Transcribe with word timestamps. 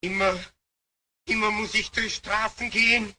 Immer, 0.00 0.38
immer 1.26 1.50
muss 1.50 1.74
ich 1.74 1.90
durch 1.90 2.16
Straßen 2.16 2.70
gehen. 2.70 3.14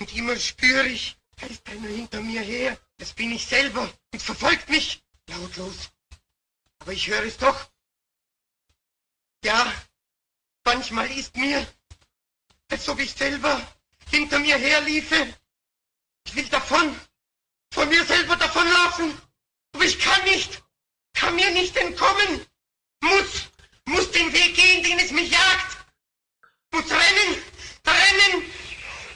Und 0.00 0.14
immer 0.14 0.36
spüre 0.36 0.88
ich, 0.88 1.16
da 1.36 1.46
ist 1.46 1.66
einer 1.68 1.88
hinter 1.88 2.20
mir 2.20 2.40
her. 2.40 2.78
Das 2.96 3.12
bin 3.12 3.32
ich 3.32 3.46
selber 3.46 3.92
und 4.12 4.22
verfolgt 4.22 4.68
mich 4.68 5.02
lautlos. 5.28 5.90
Aber 6.78 6.92
ich 6.92 7.06
höre 7.08 7.24
es 7.24 7.36
doch. 7.36 7.70
Ja, 9.44 9.72
manchmal 10.64 11.10
ist 11.10 11.36
mir, 11.36 11.66
als 12.70 12.88
ob 12.88 13.00
ich 13.00 13.12
selber 13.12 13.60
hinter 14.10 14.38
mir 14.38 14.56
herliefe. 14.56 15.34
Ich 16.26 16.34
will 16.34 16.48
davon, 16.48 16.98
von 17.72 17.88
mir 17.88 18.04
selber 18.04 18.36
davonlaufen. 18.36 19.20
Aber 19.72 19.84
ich 19.84 19.98
kann 19.98 20.22
nicht, 20.24 20.62
kann 21.12 21.34
mir 21.34 21.50
nicht 21.50 21.76
entkommen. 21.76 22.46
Muss, 23.00 23.50
muss 23.86 24.10
den 24.12 24.32
Weg 24.32 24.54
gehen, 24.54 24.82
den 24.84 24.98
es 25.00 25.10
mich 25.10 25.30
jagt. 25.30 25.71
Muss 26.72 26.90
rennen, 26.90 27.36
rennen, 27.86 28.42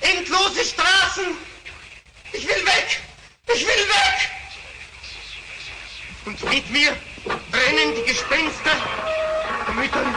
endlose 0.00 0.62
Straßen. 0.64 1.36
Ich 2.32 2.46
will 2.46 2.66
weg, 2.66 3.00
ich 3.54 3.66
will 3.66 3.88
weg. 3.88 4.30
Und 6.26 6.44
mit 6.50 6.70
mir 6.70 6.90
rennen 7.52 7.94
die 7.96 8.12
Gespenster 8.12 8.76
Müttern 9.74 10.14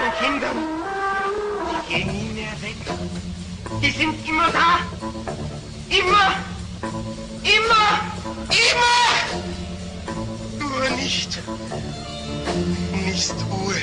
und 0.00 0.18
Kindern. 0.18 0.56
Sie 1.70 1.94
gehen 1.94 2.12
nie 2.12 2.40
mehr 2.40 2.62
weg. 2.62 2.76
Die 3.82 3.90
sind 3.90 4.28
immer 4.28 4.50
da. 4.50 4.78
Immer, 5.88 6.36
immer, 7.42 8.00
immer. 8.68 9.00
Nur 10.58 10.88
nicht, 10.96 11.38
nicht 12.92 13.34
Ruhe. 13.50 13.82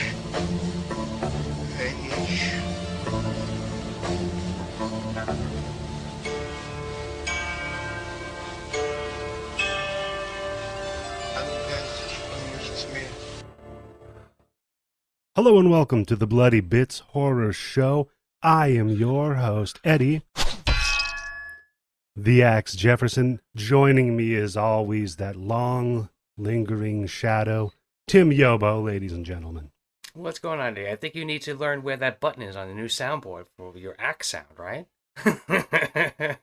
Hello 15.41 15.57
and 15.57 15.71
welcome 15.71 16.03
to 16.03 16.17
the 16.17 16.27
Bloody 16.27 16.59
Bits 16.59 16.99
Horror 16.99 17.53
Show. 17.53 18.09
I 18.43 18.73
am 18.73 18.89
your 18.89 19.35
host, 19.35 19.79
Eddie. 19.85 20.21
The 22.13 22.43
Axe 22.43 22.75
Jefferson. 22.75 23.39
Joining 23.55 24.17
me 24.17 24.35
as 24.35 24.57
always, 24.57 25.15
that 25.15 25.37
long, 25.37 26.09
lingering 26.37 27.07
shadow, 27.07 27.71
Tim 28.05 28.31
Yobo, 28.31 28.83
ladies 28.83 29.13
and 29.13 29.25
gentlemen. 29.25 29.71
What's 30.13 30.39
going 30.39 30.59
on 30.59 30.73
there? 30.73 30.91
I 30.91 30.97
think 30.97 31.15
you 31.15 31.23
need 31.23 31.43
to 31.43 31.55
learn 31.55 31.83
where 31.83 31.95
that 31.95 32.19
button 32.19 32.43
is 32.43 32.57
on 32.57 32.67
the 32.67 32.75
new 32.75 32.89
soundboard 32.89 33.45
for 33.55 33.77
your 33.77 33.95
axe 33.97 34.27
sound, 34.27 34.57
right? 34.57 34.87
I 35.25 36.37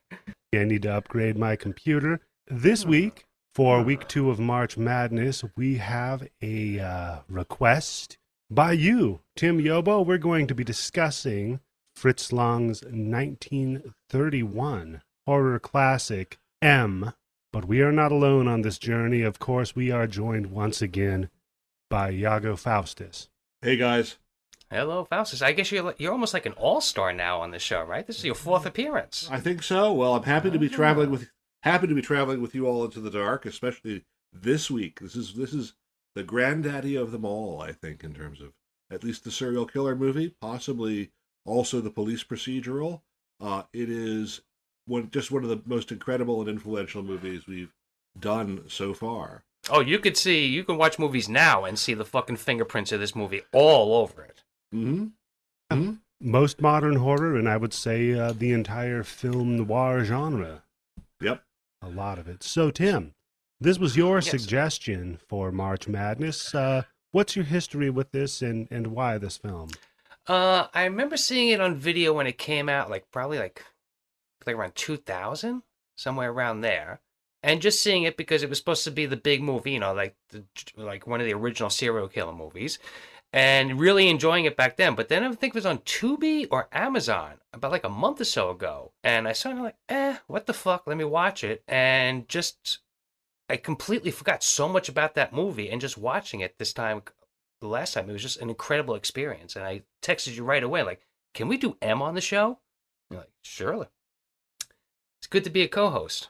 need 0.53 0.85
to 0.85 0.95
upgrade 0.95 1.37
my 1.37 1.55
computer. 1.55 2.21
This 2.47 2.87
week, 2.87 3.27
for 3.55 3.83
week 3.83 4.09
two 4.09 4.31
of 4.31 4.41
March 4.41 4.79
Madness, 4.79 5.45
we 5.55 5.75
have 5.75 6.27
a 6.41 6.81
uh, 6.81 7.19
request 7.29 8.17
by 8.51 8.73
you, 8.73 9.21
Tim 9.35 9.59
Yobo. 9.61 10.05
We're 10.05 10.19
going 10.19 10.47
to 10.47 10.55
be 10.55 10.65
discussing 10.65 11.61
Fritz 11.95 12.31
Lang's 12.33 12.83
1931 12.83 15.03
horror 15.27 15.59
classic, 15.59 16.39
M. 16.63 17.13
But 17.53 17.67
we 17.67 17.83
are 17.83 17.93
not 17.93 18.13
alone 18.13 18.49
on 18.49 18.63
this 18.63 18.79
journey. 18.79 19.23
Of 19.23 19.39
course, 19.39 19.75
we 19.75 19.91
are 19.91 20.07
joined 20.07 20.49
once 20.49 20.83
again 20.83 21.31
by 21.89 22.13
Iago 22.13 22.57
Faustus. 22.57 23.29
Hey 23.63 23.77
guys. 23.77 24.19
Hello, 24.71 25.05
Faustus. 25.05 25.43
I 25.43 25.53
guess 25.53 25.71
you're 25.71 25.95
you're 25.99 26.13
almost 26.13 26.35
like 26.35 26.45
an 26.45 26.53
all 26.53 26.81
star 26.81 27.13
now 27.13 27.41
on 27.41 27.53
the 27.53 27.59
show, 27.59 27.83
right? 27.83 28.07
This 28.07 28.19
is 28.19 28.25
your 28.25 28.35
fourth 28.35 28.67
appearance. 28.67 29.29
I 29.31 29.41
think 29.41 29.63
so. 29.63 29.93
Well, 29.93 30.15
I'm 30.15 30.25
happy 30.25 30.51
to 30.51 30.59
be 30.59 30.69
ah. 30.69 30.75
traveling 30.75 31.11
with 31.11 31.31
happy 31.63 31.87
to 31.87 31.95
be 31.95 32.03
traveling 32.03 32.43
with 32.43 32.55
you 32.55 32.67
all 32.67 32.85
into 32.85 33.01
the 33.01 33.11
dark, 33.11 33.47
especially 33.47 34.05
this 34.33 34.71
week. 34.71 35.01
This 35.01 35.17
is 35.17 35.35
this 35.35 35.55
is 35.55 35.75
the 36.17 36.25
granddaddy 36.25 36.97
of 36.97 37.13
them 37.13 37.25
all, 37.25 37.61
I 37.61 37.73
think, 37.73 38.03
in 38.03 38.15
terms 38.15 38.41
of 38.41 38.55
at 38.91 39.05
least 39.05 39.23
the 39.23 39.31
serial 39.31 39.67
killer 39.67 39.95
movie, 39.95 40.35
possibly 40.41 41.13
also 41.45 41.81
the 41.81 41.91
police 41.91 42.25
procedural. 42.25 43.03
Uh, 43.39 43.65
it 43.75 43.91
is 43.91 44.41
one 44.87 45.11
just 45.11 45.31
one 45.31 45.45
of 45.45 45.51
the 45.51 45.61
most 45.67 45.93
incredible 45.93 46.41
and 46.41 46.49
influential 46.49 47.03
movies 47.03 47.47
we've 47.47 47.75
done 48.19 48.65
so 48.67 48.95
far. 48.95 49.45
Oh, 49.69 49.81
you 49.81 49.99
could 49.99 50.17
see 50.17 50.47
you 50.47 50.65
can 50.65 50.79
watch 50.79 50.99
movies 50.99 51.29
now 51.29 51.65
and 51.65 51.79
see 51.79 51.93
the 51.93 52.05
fucking 52.05 52.37
fingerprints 52.37 52.93
of 52.93 53.01
this 53.01 53.15
movie 53.15 53.43
all 53.53 53.95
over 53.95 54.23
it. 54.25 54.43
Mm-hmm. 54.75 55.07
Mm-hmm. 55.71 55.93
Most 56.19 56.63
modern 56.63 56.97
horror, 56.97 57.37
and 57.37 57.47
I 57.47 57.59
would 57.59 57.75
say 57.75 58.19
uh, 58.19 58.33
the 58.33 58.53
entire 58.53 59.03
film 59.03 59.57
noir 59.57 60.03
genre. 60.03 60.63
Yep. 61.21 61.43
a 61.83 61.89
lot 61.89 62.19
of 62.19 62.27
it. 62.27 62.43
So, 62.43 62.71
Tim, 62.71 63.13
this 63.61 63.79
was 63.79 63.97
your 63.97 64.21
Yes. 64.21 64.31
suggestion 64.31 65.19
for 65.29 65.51
March 65.53 65.89
Madness. 65.89 66.55
Uh, 66.55 66.83
what's 67.13 67.37
your 67.37 67.45
history 67.45 67.91
with 67.91 68.13
this, 68.13 68.43
and 68.43 68.69
and 68.71 68.89
why 68.89 69.19
this 69.19 69.37
film? 69.37 69.71
Uh, 70.27 70.67
I 70.75 70.85
remember 70.85 71.17
seeing 71.17 71.51
it 71.51 71.61
on 71.61 71.77
video 71.77 72.13
when 72.13 72.27
it 72.27 72.39
came 72.39 72.69
out, 72.69 72.91
like 72.91 73.11
probably 73.11 73.39
like 73.39 73.65
like 74.47 74.57
around 74.57 74.75
2000, 74.75 75.63
somewhere 75.97 76.31
around 76.31 76.61
there, 76.61 77.01
and 77.43 77.63
just 77.63 77.83
seeing 77.83 78.03
it 78.05 78.17
because 78.17 78.43
it 78.43 78.49
was 78.49 78.59
supposed 78.59 78.85
to 78.85 78.91
be 78.91 79.07
the 79.07 79.17
big 79.17 79.43
movie, 79.43 79.73
you 79.73 79.81
know, 79.81 79.93
like 79.95 80.17
the, 80.31 80.45
like 80.77 81.07
one 81.07 81.21
of 81.21 81.27
the 81.27 81.35
original 81.35 81.71
serial 81.71 82.09
killer 82.09 82.33
movies, 82.33 82.79
and 83.33 83.81
really 83.81 84.09
enjoying 84.09 84.45
it 84.45 84.57
back 84.57 84.77
then. 84.77 84.95
But 84.95 85.09
then 85.09 85.25
I 85.25 85.33
think 85.33 85.55
it 85.55 85.59
was 85.59 85.67
on 85.67 85.79
Tubi 85.79 86.47
or 86.51 86.69
Amazon 86.73 87.35
about 87.53 87.73
like 87.73 87.85
a 87.85 87.89
month 87.89 88.21
or 88.21 88.25
so 88.25 88.51
ago, 88.51 88.93
and 89.05 89.29
I 89.29 89.33
started 89.33 89.63
like, 89.63 89.77
eh, 89.89 90.19
what 90.27 90.47
the 90.47 90.53
fuck? 90.55 90.87
Let 90.87 90.97
me 90.97 91.05
watch 91.05 91.45
it, 91.45 91.63
and 91.69 92.29
just 92.29 92.81
I 93.49 93.57
completely 93.57 94.11
forgot 94.11 94.43
so 94.43 94.69
much 94.69 94.89
about 94.89 95.15
that 95.15 95.33
movie, 95.33 95.71
and 95.71 95.81
just 95.81 95.97
watching 95.97 96.41
it 96.41 96.59
this 96.59 96.73
time 96.73 97.03
the 97.61 97.69
last 97.69 97.95
time 97.95 98.09
it 98.09 98.13
was 98.13 98.23
just 98.23 98.41
an 98.41 98.51
incredible 98.51 98.95
experience 98.95 99.57
and 99.57 99.65
i 99.65 99.81
texted 100.03 100.37
you 100.37 100.45
right 100.45 100.63
away 100.63 100.83
like 100.83 101.07
can 101.33 101.49
we 101.49 101.57
do 101.57 101.75
m 101.81 102.03
on 102.03 102.15
the 102.15 102.21
show 102.21 102.59
you're 103.11 103.21
like 103.21 103.31
surely 103.41 103.87
it's 105.19 105.27
good 105.27 105.45
to 105.45 105.51
be 105.51 105.63
a 105.63 105.69
co-host 105.69 106.29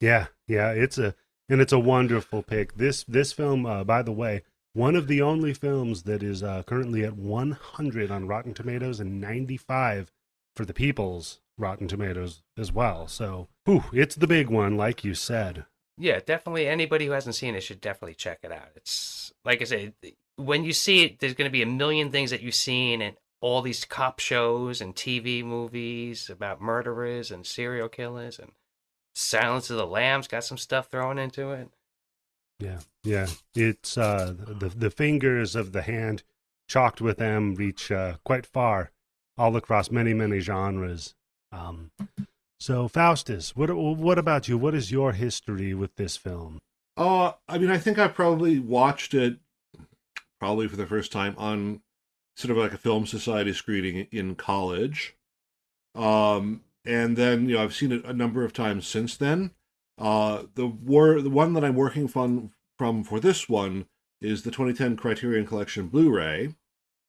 Yeah, 0.00 0.26
yeah, 0.46 0.70
it's 0.70 0.98
a 0.98 1.14
and 1.48 1.60
it's 1.60 1.72
a 1.72 1.78
wonderful 1.78 2.42
pick. 2.42 2.76
This 2.76 3.04
this 3.04 3.32
film, 3.32 3.66
uh, 3.66 3.82
by 3.84 4.02
the 4.02 4.12
way, 4.12 4.42
one 4.74 4.94
of 4.94 5.08
the 5.08 5.22
only 5.22 5.52
films 5.54 6.04
that 6.04 6.22
is 6.22 6.42
uh, 6.42 6.62
currently 6.64 7.04
at 7.04 7.16
100 7.16 8.10
on 8.10 8.28
Rotten 8.28 8.54
Tomatoes 8.54 9.00
and 9.00 9.20
95 9.20 10.12
for 10.54 10.64
the 10.64 10.74
People's 10.74 11.40
Rotten 11.56 11.88
Tomatoes 11.88 12.42
as 12.56 12.70
well. 12.70 13.08
So, 13.08 13.48
whew, 13.64 13.84
it's 13.92 14.14
the 14.14 14.26
big 14.26 14.50
one, 14.50 14.76
like 14.76 15.04
you 15.04 15.14
said. 15.14 15.64
Yeah 15.98 16.20
definitely 16.24 16.66
anybody 16.66 17.06
who 17.06 17.12
hasn't 17.12 17.34
seen 17.34 17.54
it 17.54 17.62
should 17.62 17.80
definitely 17.80 18.14
check 18.14 18.38
it 18.42 18.52
out 18.52 18.68
it's 18.76 19.32
like 19.44 19.60
i 19.60 19.64
said 19.64 19.92
when 20.36 20.64
you 20.64 20.72
see 20.72 21.04
it 21.04 21.18
there's 21.18 21.34
going 21.34 21.48
to 21.48 21.52
be 21.52 21.62
a 21.62 21.66
million 21.66 22.10
things 22.10 22.30
that 22.30 22.42
you've 22.42 22.54
seen 22.54 23.02
and 23.02 23.16
all 23.40 23.62
these 23.62 23.84
cop 23.84 24.18
shows 24.18 24.80
and 24.80 24.94
tv 24.94 25.44
movies 25.44 26.30
about 26.30 26.60
murderers 26.60 27.30
and 27.30 27.46
serial 27.46 27.88
killers 27.88 28.38
and 28.38 28.52
silence 29.14 29.68
of 29.70 29.76
the 29.76 29.86
lambs 29.86 30.28
got 30.28 30.44
some 30.44 30.58
stuff 30.58 30.88
thrown 30.90 31.18
into 31.18 31.50
it 31.52 31.68
Yeah, 32.60 32.80
yeah. 33.04 33.26
It's 33.54 33.96
uh, 33.96 34.34
the 34.36 34.68
the 34.68 34.90
fingers 34.90 35.54
of 35.54 35.72
the 35.72 35.82
hand 35.82 36.22
chalked 36.68 37.00
with 37.00 37.20
M 37.20 37.54
reach 37.54 37.90
uh, 37.90 38.14
quite 38.24 38.46
far, 38.46 38.90
all 39.36 39.56
across 39.56 39.90
many 39.90 40.12
many 40.12 40.40
genres. 40.40 41.14
Um, 41.52 41.92
so 42.58 42.88
Faustus, 42.88 43.54
what 43.54 43.74
what 43.74 44.18
about 44.18 44.48
you? 44.48 44.58
What 44.58 44.74
is 44.74 44.90
your 44.90 45.12
history 45.12 45.74
with 45.74 45.94
this 45.96 46.16
film? 46.16 46.58
Uh, 46.96 47.32
I 47.48 47.58
mean, 47.58 47.70
I 47.70 47.78
think 47.78 47.98
I 47.98 48.08
probably 48.08 48.58
watched 48.58 49.14
it 49.14 49.38
probably 50.40 50.68
for 50.68 50.76
the 50.76 50.86
first 50.86 51.12
time 51.12 51.34
on 51.38 51.82
sort 52.36 52.50
of 52.50 52.56
like 52.56 52.72
a 52.72 52.78
film 52.78 53.06
society 53.06 53.52
screening 53.52 54.08
in 54.10 54.34
college. 54.34 55.16
Um, 55.94 56.62
and 56.84 57.16
then 57.16 57.48
you 57.48 57.56
know 57.56 57.62
I've 57.62 57.74
seen 57.74 57.92
it 57.92 58.04
a 58.04 58.12
number 58.12 58.44
of 58.44 58.52
times 58.52 58.86
since 58.86 59.16
then. 59.16 59.52
Uh, 59.96 60.44
the 60.54 60.66
war, 60.66 61.20
the 61.20 61.30
one 61.30 61.52
that 61.54 61.64
I'm 61.64 61.74
working 61.74 62.08
from 62.08 62.50
from 62.76 63.04
for 63.04 63.20
this 63.20 63.48
one 63.48 63.86
is 64.20 64.42
the 64.42 64.50
2010 64.50 64.96
Criterion 64.96 65.46
Collection 65.46 65.88
Blu-ray. 65.88 66.54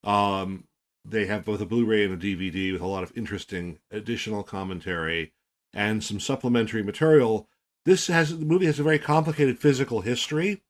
Um, 0.03 0.65
they 1.05 1.25
have 1.25 1.45
both 1.45 1.61
a 1.61 1.65
Blu-ray 1.65 2.05
and 2.05 2.13
a 2.13 2.17
DVD 2.17 2.71
with 2.71 2.81
a 2.81 2.87
lot 2.87 3.03
of 3.03 3.15
interesting 3.15 3.79
additional 3.91 4.43
commentary 4.43 5.33
and 5.73 6.03
some 6.03 6.19
supplementary 6.19 6.83
material 6.83 7.47
this 7.85 8.07
has 8.07 8.37
the 8.37 8.45
movie 8.45 8.65
has 8.65 8.79
a 8.79 8.83
very 8.83 8.99
complicated 8.99 9.59
physical 9.59 10.01
history 10.01 10.61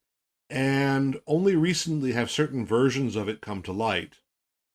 and 0.50 1.19
only 1.28 1.56
recently 1.56 2.12
have 2.13 2.31
certain 2.31 2.66
versions 2.66 3.16
of 3.16 3.28
it 3.30 3.42
come 3.42 3.62
to 3.62 3.72
light 3.72 4.16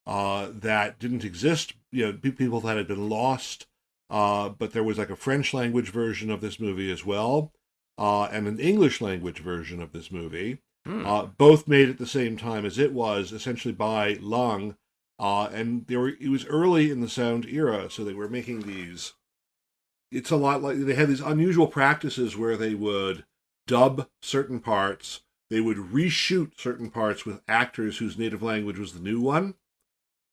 uh, 0.07 0.49
that 0.53 0.99
didn't 0.99 1.25
exist 1.25 1.75
you 1.91 2.05
know 2.07 2.13
pe- 2.13 2.31
people 2.31 2.61
that 2.61 2.77
had 2.77 2.89
been 2.89 3.09
lost 3.09 3.67
uh, 4.11 4.49
but 4.49 4.73
there 4.73 4.85
was 4.85 4.99
like 4.99 5.11
a 5.11 5.17
french 5.17 5.55
language 5.55 5.91
version 5.91 6.31
of 6.31 6.41
this 6.41 6.61
movie 6.61 6.91
as 6.93 7.05
well 7.05 7.53
uh, 7.99 8.25
and 8.25 8.47
an 8.47 8.59
english 8.59 9.01
language 9.01 9.39
version 9.41 9.81
of 9.83 9.93
this 9.93 10.11
movie 10.11 10.59
Hmm. 10.87 11.07
uh, 11.07 11.25
both 11.25 11.67
made 11.67 11.89
at 11.89 11.97
the 11.97 12.07
same 12.07 12.37
time 12.37 12.67
as 12.67 12.79
it 12.79 12.93
was 12.93 13.33
essentially 13.33 13.73
by 13.73 14.19
Lang 14.21 14.77
Uh, 15.19 15.47
and 15.47 15.87
they 15.87 15.97
were 15.97 16.09
it 16.21 16.29
was 16.29 16.45
early 16.45 16.91
in 16.91 17.01
the 17.01 17.09
sound 17.09 17.47
era, 17.47 17.89
so 17.89 18.05
they 18.05 18.13
were 18.13 18.29
making 18.29 18.61
these. 18.67 19.15
It's 20.15 20.31
a 20.31 20.37
lot 20.37 20.63
like 20.63 20.79
they 20.79 20.95
had 20.95 21.09
these 21.09 21.21
unusual 21.21 21.67
practices 21.67 22.37
where 22.37 22.57
they 22.57 22.75
would 22.75 23.25
dub 23.67 24.09
certain 24.23 24.61
parts, 24.61 25.21
they 25.51 25.61
would 25.61 25.77
reshoot 25.77 26.53
certain 26.59 26.91
parts 26.91 27.27
with 27.27 27.41
actors 27.49 27.99
whose 27.99 28.19
native 28.19 28.43
language 28.43 28.79
was 28.79 28.93
the 28.93 29.01
new 29.01 29.21
one. 29.21 29.55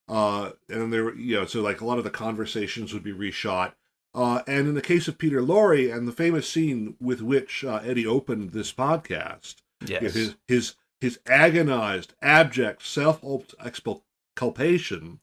Uh, 0.07 0.51
and 0.69 0.91
there 0.91 1.05
were, 1.05 1.15
you 1.15 1.35
know, 1.37 1.45
so 1.45 1.61
like 1.61 1.81
a 1.81 1.85
lot 1.85 1.97
of 1.97 2.03
the 2.03 2.09
conversations 2.09 2.93
would 2.93 3.03
be 3.03 3.13
reshot. 3.13 3.73
Uh, 4.13 4.41
and 4.45 4.67
in 4.67 4.73
the 4.73 4.81
case 4.81 5.07
of 5.07 5.17
Peter 5.17 5.41
Lorre 5.41 5.93
and 5.95 6.07
the 6.07 6.11
famous 6.11 6.49
scene 6.49 6.95
with 6.99 7.21
which 7.21 7.63
uh, 7.63 7.79
Eddie 7.83 8.05
opened 8.05 8.51
this 8.51 8.73
podcast, 8.73 9.55
Yes. 9.85 10.13
his 10.13 10.35
his 10.47 10.75
his 10.99 11.19
agonized, 11.25 12.13
abject 12.21 12.85
self 12.85 13.23
exculpation. 13.59 15.19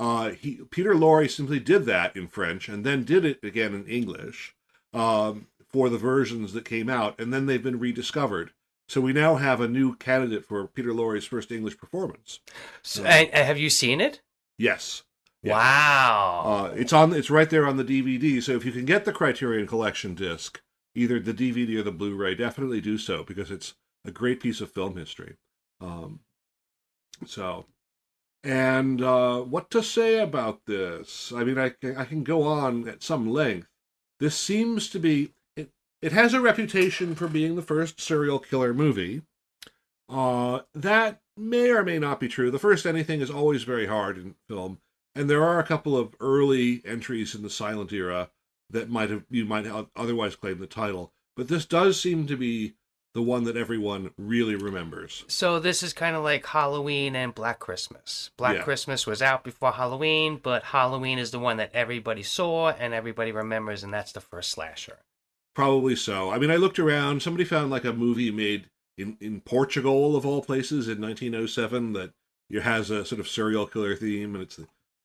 Uh, 0.00 0.30
he 0.30 0.60
Peter 0.70 0.94
Lorre 0.94 1.28
simply 1.30 1.60
did 1.60 1.84
that 1.84 2.16
in 2.16 2.26
French 2.26 2.70
and 2.70 2.84
then 2.86 3.04
did 3.04 3.24
it 3.26 3.38
again 3.44 3.74
in 3.74 3.86
English 3.86 4.54
um, 4.94 5.46
for 5.68 5.90
the 5.90 5.98
versions 5.98 6.54
that 6.54 6.64
came 6.64 6.88
out, 6.88 7.20
and 7.20 7.32
then 7.34 7.44
they've 7.44 7.62
been 7.62 7.78
rediscovered. 7.78 8.52
So 8.88 9.02
we 9.02 9.12
now 9.12 9.36
have 9.36 9.60
a 9.60 9.68
new 9.68 9.94
candidate 9.96 10.44
for 10.46 10.66
Peter 10.66 10.88
Lorre's 10.90 11.26
first 11.26 11.52
English 11.52 11.76
performance. 11.76 12.40
So- 12.82 13.04
and, 13.04 13.28
and 13.28 13.46
have 13.46 13.58
you 13.58 13.68
seen 13.68 14.00
it? 14.00 14.22
Yes, 14.58 15.02
Yeah. 15.42 15.52
Wow. 15.52 16.42
uh, 16.72 16.74
it's 16.74 16.92
on. 16.94 17.12
It's 17.12 17.30
right 17.30 17.50
there 17.50 17.66
on 17.66 17.76
the 17.76 17.84
DVD. 17.84 18.42
So 18.42 18.52
if 18.52 18.64
you 18.64 18.72
can 18.72 18.86
get 18.86 19.04
the 19.04 19.12
Criterion 19.12 19.66
Collection 19.66 20.14
disc, 20.14 20.60
either 20.94 21.20
the 21.20 21.34
DVD 21.34 21.76
or 21.78 21.82
the 21.82 21.92
Blu-ray, 21.92 22.34
definitely 22.34 22.80
do 22.80 22.96
so 22.98 23.22
because 23.22 23.50
it's 23.50 23.74
a 24.04 24.10
great 24.10 24.40
piece 24.40 24.60
of 24.62 24.72
film 24.72 24.96
history. 24.96 25.36
Um, 25.80 26.20
so, 27.26 27.66
and 28.42 29.02
uh, 29.02 29.40
what 29.40 29.70
to 29.70 29.82
say 29.82 30.18
about 30.18 30.66
this? 30.66 31.32
I 31.34 31.44
mean, 31.44 31.58
I 31.58 31.70
can, 31.70 31.96
I 31.96 32.04
can 32.04 32.24
go 32.24 32.42
on 32.42 32.88
at 32.88 33.02
some 33.02 33.30
length. 33.30 33.68
This 34.18 34.36
seems 34.36 34.88
to 34.90 34.98
be 34.98 35.32
it. 35.56 35.70
It 36.00 36.12
has 36.12 36.32
a 36.32 36.40
reputation 36.40 37.14
for 37.14 37.28
being 37.28 37.56
the 37.56 37.62
first 37.62 38.00
serial 38.00 38.38
killer 38.38 38.72
movie. 38.72 39.22
Uh, 40.08 40.60
that 40.74 41.20
may 41.36 41.70
or 41.70 41.84
may 41.84 41.98
not 41.98 42.20
be 42.20 42.28
true. 42.28 42.50
The 42.50 42.58
first 42.58 42.86
anything 42.86 43.20
is 43.20 43.30
always 43.30 43.62
very 43.62 43.86
hard 43.86 44.18
in 44.18 44.34
film, 44.48 44.78
and 45.14 45.28
there 45.28 45.44
are 45.44 45.58
a 45.58 45.64
couple 45.64 45.96
of 45.96 46.14
early 46.20 46.82
entries 46.84 47.34
in 47.34 47.42
the 47.42 47.50
silent 47.50 47.92
era 47.92 48.30
that 48.70 48.88
might 48.88 49.10
have 49.10 49.24
you 49.30 49.44
might 49.44 49.66
otherwise 49.96 50.36
claim 50.36 50.58
the 50.58 50.66
title. 50.66 51.12
But 51.36 51.48
this 51.48 51.66
does 51.66 52.00
seem 52.00 52.26
to 52.26 52.36
be 52.36 52.74
the 53.14 53.22
one 53.22 53.44
that 53.44 53.56
everyone 53.56 54.10
really 54.16 54.54
remembers. 54.54 55.24
So 55.26 55.58
this 55.58 55.82
is 55.82 55.92
kind 55.92 56.14
of 56.14 56.22
like 56.22 56.46
Halloween 56.46 57.16
and 57.16 57.34
Black 57.34 57.58
Christmas. 57.58 58.30
Black 58.36 58.56
Yeah. 58.58 58.62
Christmas 58.62 59.06
was 59.06 59.20
out 59.20 59.42
before 59.42 59.72
Halloween, 59.72 60.38
but 60.40 60.62
Halloween 60.62 61.18
is 61.18 61.32
the 61.32 61.40
one 61.40 61.56
that 61.56 61.72
everybody 61.74 62.22
saw 62.22 62.70
and 62.70 62.94
everybody 62.94 63.32
remembers, 63.32 63.82
and 63.82 63.92
that's 63.92 64.12
the 64.12 64.20
first 64.20 64.50
slasher. 64.50 64.98
Probably 65.54 65.96
so. 65.96 66.30
I 66.30 66.38
mean, 66.38 66.50
I 66.50 66.56
looked 66.56 66.78
around. 66.78 67.22
Somebody 67.22 67.44
found 67.44 67.70
like 67.70 67.84
a 67.84 67.92
movie 67.92 68.30
made 68.30 68.70
in, 68.96 69.16
in 69.20 69.40
Portugal, 69.40 70.14
of 70.14 70.24
all 70.24 70.42
places, 70.42 70.86
in 70.88 71.00
1907 71.00 71.92
that 71.94 72.12
you 72.48 72.60
has 72.60 72.90
a 72.90 73.04
sort 73.04 73.20
of 73.20 73.28
serial 73.28 73.66
killer 73.66 73.96
theme, 73.96 74.34
and 74.34 74.42
it's 74.44 74.60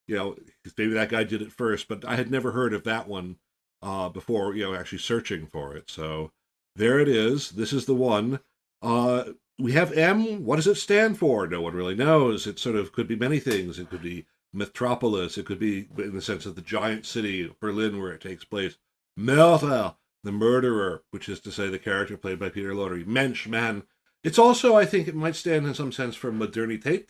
you 0.07 0.15
know 0.15 0.35
maybe 0.77 0.93
that 0.93 1.09
guy 1.09 1.23
did 1.23 1.41
it 1.41 1.51
first, 1.51 1.87
but 1.87 2.05
I 2.05 2.15
had 2.15 2.29
never 2.29 2.51
heard 2.51 2.73
of 2.73 2.83
that 2.83 3.07
one 3.07 3.37
uh, 3.81 4.09
before. 4.09 4.53
You 4.55 4.65
know, 4.65 4.75
actually 4.75 4.99
searching 4.99 5.47
for 5.47 5.75
it. 5.75 5.89
So 5.89 6.31
there 6.75 6.99
it 6.99 7.07
is. 7.07 7.51
This 7.51 7.73
is 7.73 7.85
the 7.85 7.95
one. 7.95 8.39
Uh, 8.81 9.23
we 9.57 9.71
have 9.71 9.93
M. 9.93 10.43
What 10.43 10.57
does 10.57 10.67
it 10.67 10.75
stand 10.75 11.17
for? 11.17 11.47
No 11.47 11.61
one 11.61 11.73
really 11.73 11.95
knows. 11.95 12.45
It 12.45 12.59
sort 12.59 12.75
of 12.75 12.91
could 12.91 13.07
be 13.07 13.15
many 13.15 13.39
things. 13.39 13.79
It 13.79 13.89
could 13.89 14.01
be 14.01 14.25
Metropolis. 14.53 15.37
It 15.37 15.45
could 15.45 15.59
be 15.59 15.87
in 15.97 16.13
the 16.13 16.21
sense 16.21 16.45
of 16.45 16.55
the 16.55 16.61
giant 16.61 17.05
city 17.05 17.53
Berlin 17.59 17.99
where 17.99 18.11
it 18.11 18.21
takes 18.21 18.43
place. 18.43 18.77
Mörder, 19.17 19.95
the 20.23 20.31
murderer, 20.31 21.03
which 21.11 21.29
is 21.29 21.39
to 21.41 21.51
say 21.51 21.69
the 21.69 21.79
character 21.79 22.17
played 22.17 22.39
by 22.39 22.49
Peter 22.49 22.73
Lorre. 22.73 23.05
Mensch, 23.05 23.47
man. 23.47 23.83
It's 24.23 24.39
also, 24.39 24.75
I 24.75 24.85
think, 24.85 25.07
it 25.07 25.15
might 25.15 25.35
stand 25.35 25.65
in 25.65 25.73
some 25.73 25.91
sense 25.91 26.15
for 26.15 26.31
modernität, 26.31 27.09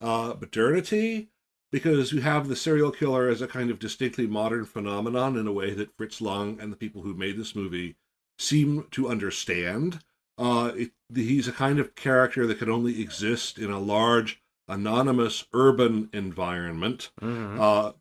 uh, 0.00 0.34
modernity, 0.38 1.28
because 1.70 2.12
you 2.12 2.20
have 2.20 2.48
the 2.48 2.56
serial 2.56 2.90
killer 2.90 3.28
as 3.28 3.40
a 3.40 3.46
kind 3.46 3.70
of 3.70 3.78
distinctly 3.78 4.26
modern 4.26 4.64
phenomenon 4.64 5.36
in 5.36 5.46
a 5.46 5.52
way 5.52 5.72
that 5.74 5.96
Fritz 5.96 6.20
Lang 6.20 6.58
and 6.60 6.72
the 6.72 6.76
people 6.76 7.02
who 7.02 7.14
made 7.14 7.36
this 7.36 7.54
movie 7.54 7.96
seem 8.38 8.86
to 8.92 9.08
understand. 9.08 10.00
Uh, 10.38 10.72
it, 10.76 10.90
he's 11.14 11.48
a 11.48 11.52
kind 11.52 11.78
of 11.78 11.94
character 11.94 12.46
that 12.46 12.58
can 12.58 12.70
only 12.70 13.00
exist 13.00 13.58
in 13.58 13.70
a 13.70 13.78
large, 13.78 14.42
anonymous 14.68 15.44
urban 15.52 16.10
environment. 16.12 17.10
Mm-hmm. 17.20 17.60
Uh, 17.60 17.92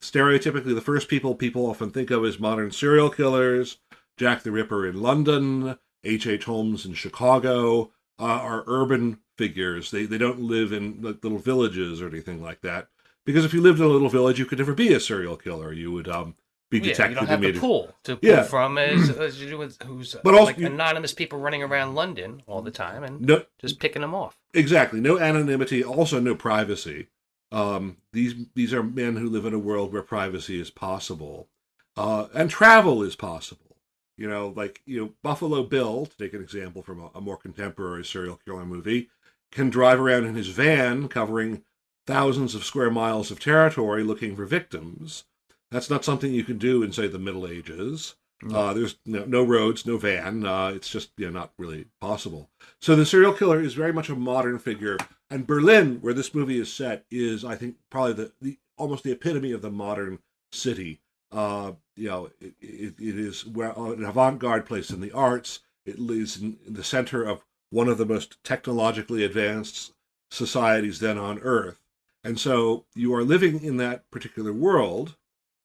stereotypically, 0.00 0.74
the 0.74 0.80
first 0.80 1.08
people 1.08 1.34
people 1.34 1.66
often 1.66 1.90
think 1.90 2.10
of 2.10 2.24
as 2.24 2.38
modern 2.38 2.70
serial 2.70 3.10
killers, 3.10 3.78
Jack 4.16 4.42
the 4.42 4.50
Ripper 4.50 4.86
in 4.86 5.00
London, 5.00 5.78
H. 6.04 6.26
H. 6.26 6.44
Holmes 6.44 6.84
in 6.84 6.94
Chicago, 6.94 7.92
uh, 8.18 8.24
are 8.24 8.64
urban 8.66 9.20
figures. 9.38 9.90
They 9.90 10.04
they 10.04 10.18
don't 10.18 10.40
live 10.40 10.72
in 10.72 11.00
like, 11.00 11.22
little 11.22 11.38
villages 11.38 12.02
or 12.02 12.08
anything 12.08 12.42
like 12.42 12.60
that. 12.60 12.88
Because 13.24 13.44
if 13.44 13.54
you 13.54 13.60
lived 13.60 13.78
in 13.78 13.84
a 13.84 13.88
little 13.88 14.08
village, 14.08 14.38
you 14.38 14.46
could 14.46 14.58
never 14.58 14.74
be 14.74 14.92
a 14.92 15.00
serial 15.00 15.36
killer. 15.36 15.72
You 15.72 15.92
would 15.92 16.08
um, 16.08 16.34
be 16.70 16.78
Yeah, 16.78 16.84
detected 16.84 17.10
you 17.10 17.14
don't 17.16 17.26
have 17.28 17.40
the 17.40 17.58
pool 17.60 17.94
to 18.04 18.16
pull 18.16 18.28
Yeah. 18.30 18.42
from 18.44 18.78
as, 18.78 19.10
as 19.10 19.40
you 19.40 19.48
do 19.50 19.58
with 19.58 19.82
who's 19.82 20.14
But 20.22 20.34
also 20.34 20.44
like 20.46 20.58
you- 20.58 20.66
anonymous 20.66 21.12
people 21.12 21.38
running 21.38 21.62
around 21.62 21.94
London 21.94 22.42
all 22.46 22.62
the 22.62 22.70
time 22.70 23.02
and 23.04 23.20
no 23.20 23.44
just 23.60 23.80
picking 23.80 24.02
them 24.02 24.14
off. 24.14 24.38
exactly 24.54 25.00
no 25.00 25.18
anonymity, 25.18 25.82
also 25.84 26.20
no 26.20 26.34
privacy. 26.34 27.08
Um, 27.52 27.96
these 28.12 28.34
these 28.54 28.72
are 28.72 28.82
men 28.82 29.16
who 29.16 29.28
live 29.28 29.44
in 29.44 29.52
a 29.54 29.58
world 29.58 29.92
where 29.92 30.02
privacy 30.02 30.60
is 30.60 30.70
possible, 30.70 31.48
uh, 31.96 32.28
and 32.32 32.48
travel 32.48 33.02
is 33.02 33.16
possible. 33.16 33.76
You 34.16 34.28
know, 34.28 34.52
like 34.54 34.82
you 34.86 35.00
know, 35.00 35.12
Buffalo 35.24 35.64
Bill, 35.64 36.06
to 36.06 36.16
take 36.16 36.34
an 36.34 36.42
example 36.42 36.82
from 36.82 37.00
a, 37.00 37.10
a 37.16 37.20
more 37.20 37.36
contemporary 37.36 38.04
serial 38.04 38.38
killer 38.44 38.64
movie, 38.64 39.08
can 39.50 39.68
drive 39.70 39.98
around 39.98 40.26
in 40.26 40.36
his 40.36 40.48
van, 40.48 41.08
covering 41.08 41.64
thousands 42.06 42.54
of 42.54 42.64
square 42.64 42.90
miles 42.90 43.32
of 43.32 43.40
territory, 43.40 44.04
looking 44.04 44.36
for 44.36 44.44
victims. 44.44 45.24
That's 45.70 45.90
not 45.90 46.04
something 46.04 46.32
you 46.32 46.44
can 46.44 46.58
do 46.58 46.82
in, 46.82 46.92
say, 46.92 47.06
the 47.06 47.18
Middle 47.18 47.46
Ages. 47.46 48.16
Uh, 48.48 48.72
there's 48.72 48.96
no, 49.04 49.24
no 49.26 49.42
roads, 49.42 49.84
no 49.84 49.98
van. 49.98 50.46
Uh, 50.46 50.68
it's 50.68 50.88
just 50.88 51.10
you 51.18 51.26
know, 51.26 51.40
not 51.40 51.52
really 51.58 51.86
possible. 52.00 52.48
So 52.80 52.96
the 52.96 53.04
serial 53.04 53.34
killer 53.34 53.60
is 53.60 53.74
very 53.74 53.92
much 53.92 54.08
a 54.08 54.16
modern 54.16 54.58
figure, 54.58 54.96
and 55.28 55.46
Berlin, 55.46 55.98
where 56.00 56.14
this 56.14 56.34
movie 56.34 56.58
is 56.58 56.72
set, 56.72 57.04
is 57.10 57.44
I 57.44 57.56
think 57.56 57.76
probably 57.90 58.14
the, 58.14 58.32
the 58.40 58.58
almost 58.78 59.04
the 59.04 59.12
epitome 59.12 59.52
of 59.52 59.60
the 59.60 59.70
modern 59.70 60.20
city. 60.52 61.00
Uh, 61.30 61.72
you 61.96 62.08
know, 62.08 62.30
it, 62.40 62.54
it, 62.60 62.94
it 62.98 63.18
is 63.18 63.46
where, 63.46 63.78
uh, 63.78 63.92
an 63.92 64.04
avant-garde 64.04 64.64
place 64.64 64.90
in 64.90 65.02
the 65.02 65.12
arts. 65.12 65.60
It 65.84 65.96
is 65.98 66.40
in, 66.40 66.56
in 66.66 66.72
the 66.72 66.84
center 66.84 67.22
of 67.22 67.44
one 67.68 67.88
of 67.88 67.98
the 67.98 68.06
most 68.06 68.42
technologically 68.42 69.22
advanced 69.22 69.92
societies 70.30 71.00
then 71.00 71.18
on 71.18 71.40
Earth, 71.40 71.78
and 72.24 72.40
so 72.40 72.86
you 72.94 73.14
are 73.14 73.22
living 73.22 73.62
in 73.62 73.76
that 73.76 74.10
particular 74.10 74.52
world 74.52 75.16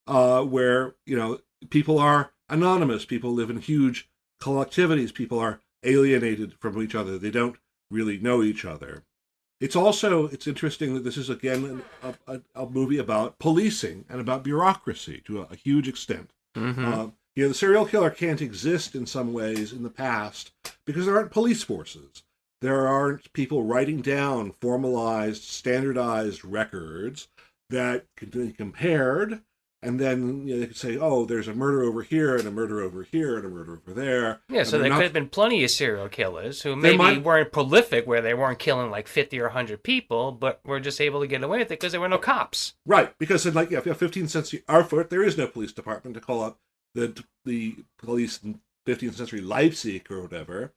uh, 0.07 0.43
where 0.43 0.95
you 1.05 1.17
know 1.17 1.39
people 1.69 1.99
are 1.99 2.31
anonymous. 2.49 3.05
People 3.05 3.33
live 3.33 3.49
in 3.49 3.59
huge 3.59 4.09
collectivities. 4.41 5.13
People 5.13 5.39
are 5.39 5.61
alienated 5.83 6.53
from 6.59 6.81
each 6.81 6.95
other. 6.95 7.17
They 7.17 7.31
don't 7.31 7.57
really 7.91 8.17
know 8.17 8.43
each 8.43 8.65
other. 8.65 9.03
It's 9.61 9.75
also 9.75 10.27
it's 10.27 10.47
interesting 10.47 10.93
that 10.93 11.03
this 11.03 11.17
is 11.17 11.29
again 11.29 11.81
a, 12.03 12.13
a, 12.27 12.41
a 12.55 12.69
movie 12.69 12.97
about 12.97 13.39
policing 13.39 14.05
and 14.09 14.19
about 14.19 14.43
bureaucracy 14.43 15.21
to 15.25 15.41
a, 15.41 15.47
a 15.51 15.55
huge 15.55 15.87
extent. 15.87 16.31
Mm-hmm. 16.55 16.85
Uh, 16.85 17.07
you 17.35 17.43
know, 17.43 17.49
the 17.49 17.53
serial 17.53 17.85
killer 17.85 18.09
can't 18.09 18.41
exist 18.41 18.95
in 18.95 19.05
some 19.05 19.33
ways 19.33 19.73
in 19.73 19.83
the 19.83 19.89
past 19.89 20.51
because 20.85 21.05
there 21.05 21.17
aren't 21.17 21.31
police 21.31 21.63
forces. 21.63 22.23
There 22.61 22.87
aren't 22.87 23.31
people 23.33 23.63
writing 23.63 24.01
down 24.01 24.51
formalized, 24.51 25.43
standardized 25.43 26.45
records 26.45 27.27
that 27.69 28.05
can 28.15 28.29
be 28.29 28.53
compared, 28.53 29.41
and 29.85 29.99
then 29.99 30.47
you 30.47 30.55
know, 30.55 30.59
they 30.61 30.67
could 30.67 30.77
say, 30.77 30.97
"Oh, 30.97 31.25
there's 31.25 31.47
a 31.47 31.53
murder 31.53 31.83
over 31.83 32.01
here, 32.01 32.35
and 32.35 32.47
a 32.47 32.51
murder 32.51 32.81
over 32.81 33.03
here, 33.03 33.37
and 33.37 33.45
a 33.45 33.49
murder 33.49 33.73
over 33.73 33.93
there." 33.93 34.41
Yeah, 34.49 34.63
so 34.63 34.79
there 34.79 34.89
not- 34.89 34.95
could 34.95 35.03
have 35.03 35.13
been 35.13 35.29
plenty 35.29 35.63
of 35.63 35.71
serial 35.71 36.09
killers 36.09 36.63
who 36.63 36.75
maybe 36.75 36.97
might- 36.97 37.23
weren't 37.23 37.51
prolific, 37.51 38.05
where 38.07 38.21
they 38.21 38.33
weren't 38.33 38.59
killing 38.59 38.89
like 38.89 39.07
fifty 39.07 39.39
or 39.39 39.49
hundred 39.49 39.83
people, 39.83 40.31
but 40.31 40.59
were 40.65 40.79
just 40.79 40.99
able 40.99 41.21
to 41.21 41.27
get 41.27 41.43
away 41.43 41.59
with 41.59 41.67
it 41.67 41.79
because 41.79 41.91
there 41.91 42.01
were 42.01 42.09
no 42.09 42.17
cops. 42.17 42.73
Right, 42.85 43.17
because 43.19 43.45
in 43.45 43.53
like 43.53 43.69
yeah, 43.71 43.81
15th 43.81 44.29
century 44.29 44.63
Erfurt, 44.69 45.09
there 45.09 45.23
is 45.23 45.37
no 45.37 45.47
police 45.47 45.71
department 45.71 46.15
to 46.15 46.21
call 46.21 46.41
up 46.43 46.59
the 46.93 47.23
the 47.45 47.75
police 47.97 48.39
in 48.43 48.59
15th 48.87 49.15
century 49.15 49.41
Leipzig 49.41 50.11
or 50.11 50.21
whatever. 50.21 50.73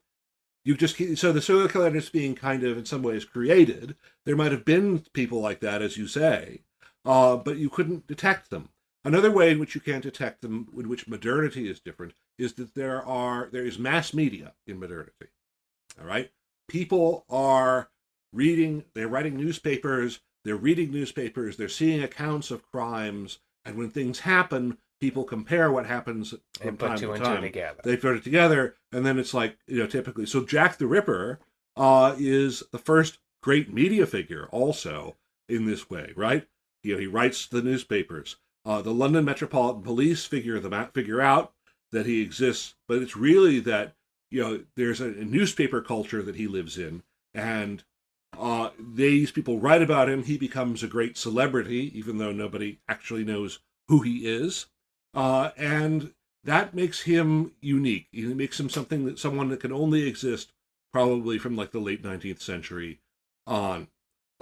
You 0.65 0.77
just 0.77 0.97
keep- 0.97 1.17
so 1.17 1.33
the 1.33 1.41
serial 1.41 1.69
killer 1.69 1.95
is 1.97 2.11
being 2.11 2.35
kind 2.35 2.63
of 2.63 2.77
in 2.77 2.85
some 2.85 3.03
ways 3.03 3.25
created. 3.25 3.97
There 4.27 4.37
might 4.37 4.53
have 4.53 4.65
been 4.65 5.05
people 5.15 5.41
like 5.41 5.61
that, 5.61 5.81
as 5.81 5.97
you 5.97 6.07
say, 6.07 6.63
uh, 7.05 7.37
but 7.37 7.57
you 7.57 7.71
couldn't 7.71 8.07
detect 8.07 8.51
them. 8.51 8.69
Another 9.05 9.31
way 9.31 9.51
in 9.51 9.59
which 9.59 9.75
you 9.75 9.81
can't 9.81 10.03
detect 10.03 10.43
them, 10.43 10.69
in 10.77 10.89
which 10.89 11.09
modernity 11.09 11.71
is 11.71 11.81
different, 11.81 12.15
is 12.37 12.55
that 12.55 12.75
there 12.75 13.05
are 13.05 13.49
there 13.53 13.65
is 13.65 13.79
mass 13.79 14.13
media 14.13 14.55
in 14.67 14.79
modernity. 14.79 15.29
All 16.01 16.07
right, 16.07 16.31
people 16.69 17.25
are 17.29 17.91
reading, 18.33 18.85
they're 18.95 19.09
writing 19.09 19.37
newspapers, 19.37 20.21
they're 20.45 20.57
reading 20.57 20.91
newspapers, 20.91 21.57
they're 21.57 21.69
seeing 21.69 22.03
accounts 22.03 22.51
of 22.51 22.69
crimes, 22.71 23.39
and 23.65 23.77
when 23.77 23.91
things 23.91 24.21
happen, 24.21 24.79
people 25.01 25.25
compare 25.25 25.71
what 25.71 25.87
happens 25.87 26.35
from 26.61 26.77
time 26.77 26.99
two 26.99 27.07
to 27.07 27.13
and 27.13 27.25
time. 27.25 27.37
two 27.37 27.43
together. 27.43 27.81
They 27.85 27.97
put 27.97 28.17
it 28.17 28.25
together, 28.25 28.77
and 28.93 29.07
then 29.07 29.19
it's 29.19 29.35
like 29.35 29.59
you 29.67 29.79
know, 29.79 29.87
typically. 29.87 30.27
So 30.27 30.45
Jack 30.45 30.79
the 30.79 30.87
Ripper 30.87 31.39
uh, 31.77 32.15
is 32.19 32.63
the 32.73 32.79
first 32.79 33.19
great 33.43 33.73
media 33.73 34.07
figure, 34.07 34.49
also 34.51 35.17
in 35.49 35.67
this 35.67 35.89
way, 35.89 36.13
right? 36.17 36.47
You 36.83 36.95
know, 36.95 37.01
he 37.01 37.07
writes 37.07 37.47
the 37.47 37.63
newspapers. 37.63 38.37
Uh, 38.69 38.83
the 38.83 38.93
London 38.93 39.25
Metropolitan 39.25 39.83
Police 39.83 40.27
figure 40.27 40.61
them 40.61 40.75
out, 40.75 40.93
figure 40.93 41.23
out 41.23 41.55
that 41.91 42.05
he 42.05 42.21
exists, 42.21 42.75
but 42.87 42.99
it's 42.99 43.17
really 43.17 43.61
that 43.61 43.95
you 44.31 44.43
know 44.43 44.65
there's 44.77 45.01
a, 45.01 45.07
a 45.07 45.25
newspaper 45.25 45.81
culture 45.81 46.21
that 46.21 46.37
he 46.37 46.47
lives 46.47 46.77
in, 46.77 47.03
and 47.33 47.83
uh, 48.39 48.69
these 48.79 49.31
people 49.31 49.59
write 49.59 49.81
about 49.81 50.11
him. 50.11 50.23
He 50.23 50.37
becomes 50.37 50.83
a 50.83 50.87
great 50.87 51.17
celebrity, 51.17 51.99
even 51.99 52.19
though 52.19 52.31
nobody 52.31 52.79
actually 52.87 53.25
knows 53.25 53.61
who 53.89 54.03
he 54.03 54.27
is, 54.27 54.67
uh, 55.15 55.53
and 55.57 56.13
that 56.45 56.75
makes 56.75 57.01
him 57.01 57.53
unique. 57.63 58.09
It 58.13 58.37
makes 58.37 58.61
him 58.61 58.69
something 58.69 59.07
that 59.07 59.19
someone 59.19 59.49
that 59.49 59.61
can 59.61 59.73
only 59.73 60.07
exist 60.07 60.53
probably 60.93 61.39
from 61.39 61.57
like 61.57 61.71
the 61.71 61.81
late 61.81 62.03
19th 62.03 62.43
century 62.43 63.01
on. 63.47 63.89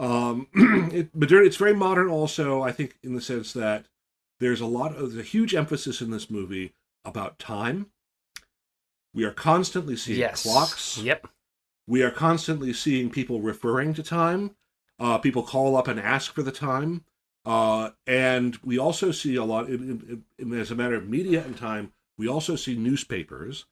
Um, 0.00 0.49
it, 0.92 1.11
it's 1.14 1.56
very 1.56 1.76
modern, 1.76 2.09
also. 2.09 2.62
I 2.62 2.73
think 2.73 2.99
in 3.04 3.14
the 3.14 3.21
sense 3.21 3.52
that 3.52 3.87
there's 4.40 4.61
a 4.61 4.66
lot 4.66 4.97
of 4.97 5.12
there's 5.12 5.16
a 5.16 5.28
huge 5.28 5.55
emphasis 5.55 6.00
in 6.00 6.11
this 6.11 6.31
movie 6.31 6.73
about 7.05 7.38
time. 7.38 7.87
We 9.14 9.25
are 9.25 9.33
constantly 9.33 9.97
seeing 9.97 10.21
yes. 10.21 10.43
clocks. 10.43 10.99
Yep. 10.99 11.28
We 11.87 12.02
are 12.02 12.11
constantly 12.11 12.73
seeing 12.73 13.11
people 13.11 13.40
referring 13.40 13.95
to 13.95 14.02
time. 14.02 14.57
Uh, 14.99 15.19
people 15.19 15.43
call 15.43 15.76
up 15.76 15.88
and 15.88 16.00
ask 16.00 16.33
for 16.33 16.43
the 16.43 16.52
time. 16.52 17.05
Uh, 17.45 17.90
and 18.07 18.57
we 18.64 18.76
also 18.78 19.12
see 19.12 19.37
a 19.37 19.45
lot, 19.45 19.69
in, 19.69 19.75
in, 19.75 20.25
in, 20.38 20.59
as 20.59 20.71
a 20.71 20.75
matter 20.75 20.97
of 20.97 21.09
media 21.09 21.45
and 21.45 21.57
time, 21.57 21.93
we 22.19 22.28
also 22.28 22.57
see 22.57 22.76
newspapers. 22.76 23.66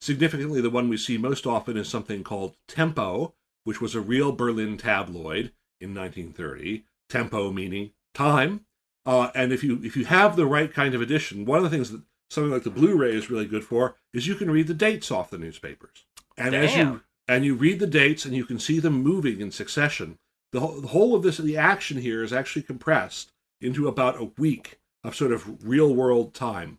Significantly, 0.00 0.60
the 0.60 0.70
one 0.70 0.88
we 0.88 0.96
see 0.96 1.16
most 1.16 1.46
often 1.46 1.76
is 1.76 1.88
something 1.88 2.24
called 2.24 2.56
Tempo, 2.66 3.34
which 3.64 3.80
was 3.80 3.94
a 3.94 4.00
real 4.00 4.32
Berlin 4.32 4.76
tabloid 4.76 5.52
in 5.80 5.94
1930. 5.94 6.84
Tempo 7.08 7.52
meaning 7.52 7.92
time. 8.14 8.64
Uh, 9.10 9.28
and 9.34 9.52
if 9.52 9.64
you 9.64 9.80
if 9.82 9.96
you 9.96 10.04
have 10.04 10.36
the 10.36 10.46
right 10.46 10.72
kind 10.72 10.94
of 10.94 11.02
edition, 11.02 11.44
one 11.44 11.58
of 11.58 11.64
the 11.64 11.70
things 11.70 11.90
that 11.90 12.00
something 12.30 12.52
like 12.52 12.62
the 12.62 12.70
Blu-ray 12.70 13.12
is 13.12 13.28
really 13.28 13.44
good 13.44 13.64
for 13.64 13.96
is 14.14 14.28
you 14.28 14.36
can 14.36 14.52
read 14.52 14.68
the 14.68 14.72
dates 14.74 15.10
off 15.10 15.30
the 15.30 15.36
newspapers. 15.36 16.04
And 16.38 16.54
as 16.54 16.76
you 16.76 17.00
and 17.26 17.44
you 17.44 17.56
read 17.56 17.80
the 17.80 17.88
dates 17.88 18.24
and 18.24 18.36
you 18.36 18.44
can 18.44 18.60
see 18.60 18.78
them 18.78 19.02
moving 19.02 19.40
in 19.40 19.50
succession. 19.50 20.18
The 20.52 20.60
whole, 20.60 20.80
the 20.80 20.88
whole 20.88 21.16
of 21.16 21.24
this, 21.24 21.38
the 21.38 21.56
action 21.56 22.00
here 22.00 22.22
is 22.22 22.32
actually 22.32 22.62
compressed 22.62 23.32
into 23.60 23.88
about 23.88 24.20
a 24.20 24.30
week 24.38 24.78
of 25.02 25.16
sort 25.16 25.32
of 25.32 25.66
real 25.66 25.92
world 25.92 26.32
time. 26.32 26.78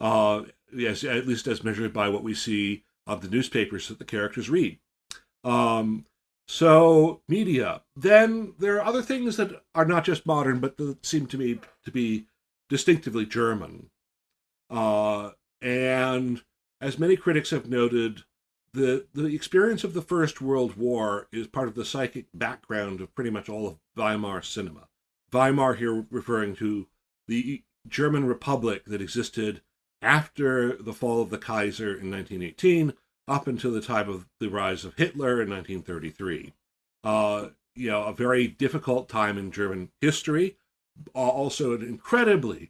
Uh, 0.00 0.42
yes, 0.74 1.04
at 1.04 1.28
least 1.28 1.46
as 1.46 1.62
measured 1.62 1.92
by 1.92 2.08
what 2.08 2.24
we 2.24 2.34
see 2.34 2.82
of 3.06 3.22
the 3.22 3.28
newspapers 3.28 3.86
that 3.86 4.00
the 4.00 4.04
characters 4.04 4.50
read. 4.50 4.80
Um, 5.44 6.04
so 6.48 7.20
media. 7.28 7.82
Then 7.96 8.54
there 8.58 8.76
are 8.76 8.84
other 8.84 9.02
things 9.02 9.36
that 9.36 9.62
are 9.74 9.84
not 9.84 10.04
just 10.04 10.26
modern, 10.26 10.60
but 10.60 10.76
that 10.78 11.04
seem 11.04 11.26
to 11.26 11.38
me 11.38 11.60
to 11.84 11.90
be 11.90 12.26
distinctively 12.68 13.26
German. 13.26 13.90
Uh, 14.68 15.30
and 15.60 16.42
as 16.80 16.98
many 16.98 17.16
critics 17.16 17.50
have 17.50 17.68
noted, 17.68 18.24
the 18.72 19.06
the 19.12 19.26
experience 19.26 19.84
of 19.84 19.94
the 19.94 20.02
First 20.02 20.40
World 20.40 20.76
War 20.76 21.28
is 21.32 21.46
part 21.46 21.68
of 21.68 21.74
the 21.74 21.84
psychic 21.84 22.26
background 22.32 23.00
of 23.00 23.14
pretty 23.14 23.30
much 23.30 23.48
all 23.48 23.66
of 23.66 23.78
Weimar 23.96 24.42
cinema. 24.42 24.88
Weimar 25.32 25.74
here 25.74 26.06
referring 26.10 26.54
to 26.56 26.86
the 27.26 27.62
German 27.88 28.26
Republic 28.26 28.84
that 28.86 29.02
existed 29.02 29.62
after 30.02 30.76
the 30.76 30.92
fall 30.92 31.20
of 31.20 31.30
the 31.30 31.38
Kaiser 31.38 31.88
in 31.88 32.10
1918 32.10 32.94
up 33.30 33.46
until 33.46 33.70
the 33.70 33.80
time 33.80 34.08
of 34.08 34.26
the 34.40 34.48
rise 34.48 34.84
of 34.84 34.96
Hitler 34.96 35.40
in 35.40 35.48
1933. 35.48 36.52
Uh, 37.04 37.48
you 37.76 37.88
know, 37.88 38.02
a 38.02 38.12
very 38.12 38.48
difficult 38.48 39.08
time 39.08 39.38
in 39.38 39.52
German 39.52 39.90
history, 40.00 40.56
also 41.14 41.72
an 41.72 41.82
incredibly 41.82 42.68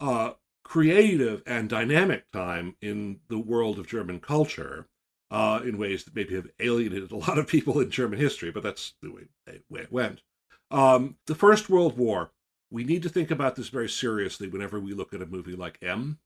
uh, 0.00 0.32
creative 0.64 1.42
and 1.46 1.68
dynamic 1.68 2.24
time 2.32 2.74
in 2.80 3.20
the 3.28 3.38
world 3.38 3.78
of 3.78 3.86
German 3.86 4.18
culture 4.18 4.86
uh, 5.30 5.60
in 5.62 5.76
ways 5.76 6.04
that 6.04 6.16
maybe 6.16 6.34
have 6.34 6.50
alienated 6.58 7.12
a 7.12 7.16
lot 7.16 7.38
of 7.38 7.46
people 7.46 7.78
in 7.78 7.90
German 7.90 8.18
history, 8.18 8.50
but 8.50 8.62
that's 8.62 8.94
the 9.02 9.12
way, 9.12 9.22
the 9.46 9.60
way 9.68 9.82
it 9.82 9.92
went. 9.92 10.22
Um, 10.70 11.16
the 11.26 11.34
First 11.34 11.68
World 11.68 11.98
War, 11.98 12.30
we 12.70 12.82
need 12.82 13.02
to 13.02 13.08
think 13.10 13.30
about 13.30 13.56
this 13.56 13.68
very 13.68 13.88
seriously 13.88 14.48
whenever 14.48 14.80
we 14.80 14.94
look 14.94 15.12
at 15.12 15.22
a 15.22 15.26
movie 15.26 15.56
like 15.56 15.78
M, 15.82 16.18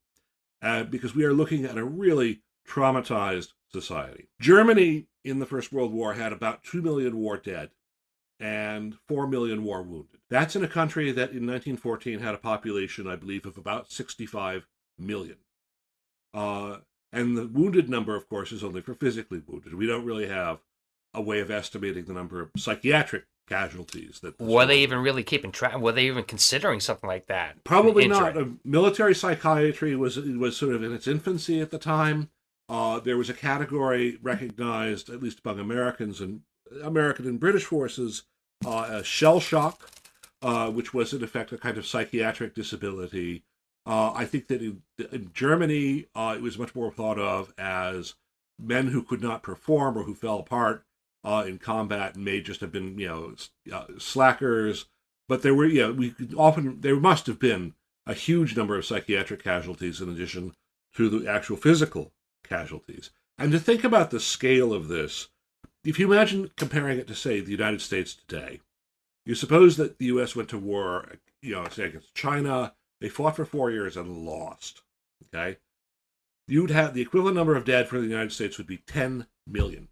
uh, 0.61 0.83
because 0.83 1.13
we 1.13 1.25
are 1.25 1.33
looking 1.33 1.65
at 1.65 1.77
a 1.77 1.83
really 1.83 2.41
traumatized 2.67 3.49
society. 3.71 4.27
Germany 4.39 5.07
in 5.23 5.39
the 5.39 5.45
First 5.45 5.71
World 5.71 5.91
War 5.91 6.13
had 6.13 6.33
about 6.33 6.63
2 6.63 6.81
million 6.81 7.17
war 7.17 7.37
dead 7.37 7.71
and 8.39 8.95
4 9.07 9.27
million 9.27 9.63
war 9.63 9.81
wounded. 9.81 10.19
That's 10.29 10.55
in 10.55 10.63
a 10.63 10.67
country 10.67 11.11
that 11.11 11.31
in 11.31 11.47
1914 11.47 12.19
had 12.19 12.35
a 12.35 12.39
population, 12.39 13.07
I 13.07 13.15
believe, 13.15 13.45
of 13.45 13.57
about 13.57 13.91
65 13.91 14.67
million. 14.97 15.37
Uh, 16.33 16.77
and 17.11 17.37
the 17.37 17.47
wounded 17.47 17.89
number, 17.89 18.15
of 18.15 18.27
course, 18.27 18.51
is 18.51 18.63
only 18.63 18.81
for 18.81 18.95
physically 18.95 19.41
wounded. 19.45 19.75
We 19.75 19.85
don't 19.85 20.05
really 20.05 20.27
have 20.27 20.59
a 21.13 21.21
way 21.21 21.39
of 21.39 21.51
estimating 21.51 22.05
the 22.05 22.13
number 22.13 22.41
of 22.41 22.49
psychiatric 22.57 23.25
casualties 23.47 24.19
that 24.21 24.39
Were 24.39 24.65
they 24.65 24.79
even 24.79 24.99
really 24.99 25.23
keeping 25.23 25.51
track? 25.51 25.77
Were 25.77 25.91
they 25.91 26.07
even 26.07 26.23
considering 26.23 26.79
something 26.79 27.07
like 27.07 27.27
that? 27.27 27.63
Probably 27.63 28.07
not. 28.07 28.35
Uh, 28.35 28.45
military 28.63 29.13
psychiatry 29.13 29.95
was 29.95 30.17
was 30.17 30.57
sort 30.57 30.73
of 30.73 30.83
in 30.83 30.93
its 30.93 31.07
infancy 31.07 31.61
at 31.61 31.71
the 31.71 31.77
time. 31.77 32.29
Uh, 32.69 32.99
there 32.99 33.17
was 33.17 33.29
a 33.29 33.33
category 33.33 34.17
recognized, 34.21 35.09
at 35.09 35.21
least 35.21 35.41
among 35.43 35.59
Americans 35.59 36.21
and 36.21 36.41
American 36.81 37.27
and 37.27 37.39
British 37.39 37.65
forces, 37.65 38.23
uh, 38.65 38.83
as 38.83 39.05
shell 39.05 39.39
shock, 39.39 39.89
uh, 40.41 40.69
which 40.69 40.93
was 40.93 41.13
in 41.13 41.23
effect 41.23 41.51
a 41.51 41.57
kind 41.57 41.77
of 41.77 41.85
psychiatric 41.85 42.55
disability. 42.55 43.43
Uh, 43.85 44.13
I 44.13 44.25
think 44.25 44.47
that 44.47 44.61
in, 44.61 44.81
in 45.11 45.31
Germany, 45.33 46.07
uh, 46.15 46.35
it 46.37 46.41
was 46.41 46.57
much 46.57 46.73
more 46.73 46.91
thought 46.91 47.19
of 47.19 47.53
as 47.57 48.15
men 48.57 48.87
who 48.87 49.03
could 49.03 49.21
not 49.21 49.43
perform 49.43 49.97
or 49.97 50.03
who 50.03 50.15
fell 50.15 50.39
apart 50.39 50.85
uh, 51.23 51.43
in 51.45 51.57
combat 51.57 52.15
and 52.15 52.23
may 52.23 52.41
just 52.41 52.61
have 52.61 52.71
been, 52.71 52.97
you 52.97 53.07
know, 53.07 53.35
slackers. 53.97 54.85
But 55.27 55.41
there 55.41 55.53
were, 55.53 55.65
you 55.65 55.81
know, 55.81 55.91
we 55.91 56.15
often 56.37 56.79
there 56.81 56.95
must 56.95 57.27
have 57.27 57.39
been 57.39 57.73
a 58.05 58.13
huge 58.13 58.55
number 58.55 58.77
of 58.77 58.85
psychiatric 58.85 59.43
casualties 59.43 59.99
in 60.01 60.09
addition 60.09 60.53
to 60.95 61.09
the 61.09 61.29
actual 61.29 61.57
physical 61.57 62.12
casualties. 62.43 63.09
And 63.37 63.51
to 63.51 63.59
think 63.59 63.83
about 63.83 64.11
the 64.11 64.19
scale 64.19 64.73
of 64.73 64.87
this, 64.87 65.29
if 65.83 65.99
you 65.99 66.11
imagine 66.11 66.51
comparing 66.55 66.99
it 66.99 67.07
to, 67.07 67.15
say, 67.15 67.39
the 67.39 67.51
United 67.51 67.81
States 67.81 68.13
today, 68.13 68.61
you 69.25 69.35
suppose 69.35 69.77
that 69.77 69.97
the 69.97 70.05
U.S. 70.05 70.35
went 70.35 70.49
to 70.49 70.57
war, 70.57 71.13
you 71.41 71.53
know, 71.53 71.67
say 71.69 71.85
against 71.85 72.13
China. 72.13 72.73
They 73.01 73.09
fought 73.09 73.35
for 73.35 73.45
four 73.45 73.71
years 73.71 73.97
and 73.97 74.25
lost. 74.25 74.81
Okay, 75.27 75.57
you'd 76.47 76.71
have 76.71 76.93
the 76.93 77.01
equivalent 77.01 77.35
number 77.35 77.55
of 77.55 77.65
dead 77.65 77.87
for 77.87 77.99
the 77.99 78.07
United 78.07 78.31
States 78.31 78.57
would 78.57 78.67
be 78.67 78.77
10 78.77 79.27
million. 79.47 79.89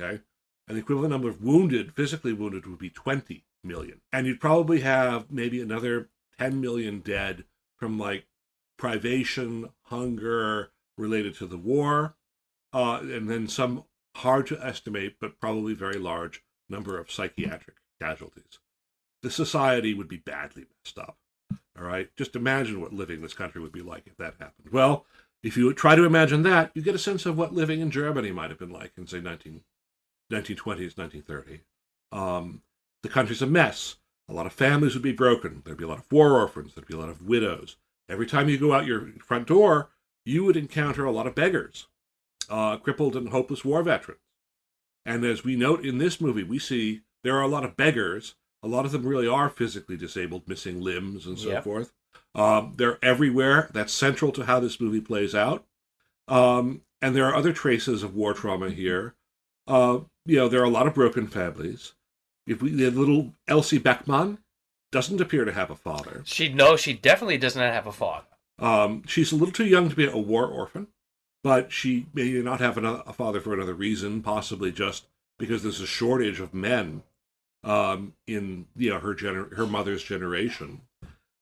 Okay, 0.00 0.20
and 0.66 0.76
the 0.76 0.80
equivalent 0.80 1.10
number 1.10 1.28
of 1.28 1.42
wounded, 1.42 1.94
physically 1.94 2.32
wounded, 2.32 2.66
would 2.66 2.78
be 2.78 2.90
20 2.90 3.44
million. 3.62 4.00
And 4.12 4.26
you'd 4.26 4.40
probably 4.40 4.80
have 4.80 5.30
maybe 5.30 5.60
another 5.60 6.08
10 6.38 6.60
million 6.60 7.00
dead 7.00 7.44
from 7.76 7.98
like 7.98 8.26
privation, 8.78 9.70
hunger 9.84 10.71
related 10.96 11.34
to 11.36 11.46
the 11.46 11.58
war, 11.58 12.16
uh, 12.72 13.00
and 13.02 13.28
then 13.28 13.48
some 13.48 13.84
hard 14.16 14.46
to 14.46 14.64
estimate, 14.64 15.16
but 15.20 15.40
probably 15.40 15.74
very 15.74 15.98
large 15.98 16.42
number 16.68 16.98
of 16.98 17.10
psychiatric 17.10 17.76
casualties. 18.00 18.58
The 19.22 19.30
society 19.30 19.94
would 19.94 20.08
be 20.08 20.16
badly 20.16 20.66
messed 20.84 20.98
up. 20.98 21.18
All 21.78 21.84
right, 21.84 22.10
just 22.16 22.36
imagine 22.36 22.80
what 22.80 22.92
living 22.92 23.16
in 23.16 23.22
this 23.22 23.34
country 23.34 23.60
would 23.60 23.72
be 23.72 23.82
like 23.82 24.06
if 24.06 24.16
that 24.18 24.34
happened. 24.38 24.70
Well, 24.72 25.06
if 25.42 25.56
you 25.56 25.72
try 25.72 25.96
to 25.96 26.04
imagine 26.04 26.42
that, 26.42 26.70
you 26.74 26.82
get 26.82 26.94
a 26.94 26.98
sense 26.98 27.26
of 27.26 27.36
what 27.36 27.54
living 27.54 27.80
in 27.80 27.90
Germany 27.90 28.30
might 28.30 28.50
have 28.50 28.58
been 28.58 28.70
like 28.70 28.92
in, 28.96 29.06
say, 29.06 29.20
19, 29.20 29.62
1920s, 30.30 30.98
1930. 30.98 31.60
Um, 32.12 32.62
the 33.02 33.08
country's 33.08 33.42
a 33.42 33.46
mess. 33.46 33.96
A 34.28 34.32
lot 34.32 34.46
of 34.46 34.52
families 34.52 34.94
would 34.94 35.02
be 35.02 35.12
broken. 35.12 35.62
There'd 35.64 35.78
be 35.78 35.84
a 35.84 35.88
lot 35.88 35.98
of 35.98 36.12
war 36.12 36.38
orphans. 36.38 36.74
There'd 36.74 36.86
be 36.86 36.94
a 36.94 37.00
lot 37.00 37.08
of 37.08 37.26
widows. 37.26 37.76
Every 38.08 38.26
time 38.26 38.48
you 38.48 38.58
go 38.58 38.72
out 38.72 38.86
your 38.86 39.08
front 39.24 39.48
door, 39.48 39.90
you 40.24 40.44
would 40.44 40.56
encounter 40.56 41.04
a 41.04 41.10
lot 41.12 41.26
of 41.26 41.34
beggars, 41.34 41.88
uh, 42.48 42.76
crippled 42.76 43.16
and 43.16 43.28
hopeless 43.30 43.64
war 43.64 43.82
veterans. 43.82 44.20
And 45.04 45.24
as 45.24 45.44
we 45.44 45.56
note 45.56 45.84
in 45.84 45.98
this 45.98 46.20
movie, 46.20 46.44
we 46.44 46.58
see 46.58 47.02
there 47.24 47.36
are 47.36 47.42
a 47.42 47.48
lot 47.48 47.64
of 47.64 47.76
beggars. 47.76 48.34
A 48.62 48.68
lot 48.68 48.84
of 48.84 48.92
them 48.92 49.04
really 49.04 49.26
are 49.26 49.48
physically 49.50 49.96
disabled, 49.96 50.46
missing 50.48 50.80
limbs 50.80 51.26
and 51.26 51.38
so 51.38 51.48
Yep. 51.50 51.64
forth. 51.64 51.92
Um, 52.34 52.74
they're 52.76 53.04
everywhere. 53.04 53.68
That's 53.72 53.92
central 53.92 54.30
to 54.32 54.44
how 54.44 54.60
this 54.60 54.80
movie 54.80 55.00
plays 55.00 55.34
out. 55.34 55.66
Um, 56.28 56.82
and 57.00 57.16
there 57.16 57.24
are 57.26 57.34
other 57.34 57.52
traces 57.52 58.02
of 58.04 58.14
war 58.14 58.32
trauma 58.32 58.70
here. 58.70 59.14
Uh, 59.66 60.00
you 60.24 60.36
know, 60.36 60.48
there 60.48 60.60
are 60.60 60.64
a 60.64 60.68
lot 60.70 60.86
of 60.86 60.94
broken 60.94 61.26
families. 61.26 61.94
if 62.46 62.62
we 62.62 62.70
the 62.70 62.90
little 62.90 63.34
Elsie 63.48 63.78
Beckman 63.78 64.38
doesn't 64.92 65.20
appear 65.20 65.44
to 65.44 65.52
have 65.52 65.70
a 65.70 65.76
father. 65.76 66.22
She 66.24 66.48
no, 66.48 66.76
she 66.76 66.92
definitely 66.92 67.38
does 67.38 67.56
not 67.56 67.72
have 67.72 67.86
a 67.86 67.92
father. 67.92 68.26
Um, 68.58 69.02
she's 69.06 69.32
a 69.32 69.36
little 69.36 69.52
too 69.52 69.66
young 69.66 69.88
to 69.88 69.96
be 69.96 70.06
a 70.06 70.16
war 70.16 70.46
orphan, 70.46 70.88
but 71.42 71.72
she 71.72 72.06
may 72.14 72.30
not 72.34 72.60
have 72.60 72.78
a 72.78 73.12
father 73.12 73.40
for 73.40 73.54
another 73.54 73.74
reason, 73.74 74.22
possibly 74.22 74.70
just 74.70 75.06
because 75.38 75.62
there's 75.62 75.80
a 75.80 75.86
shortage 75.86 76.40
of 76.40 76.54
men 76.54 77.02
um, 77.64 78.14
in 78.26 78.66
you 78.76 78.90
know 78.90 78.98
her 78.98 79.14
gener- 79.14 79.54
her 79.56 79.66
mother's 79.66 80.02
generation. 80.02 80.82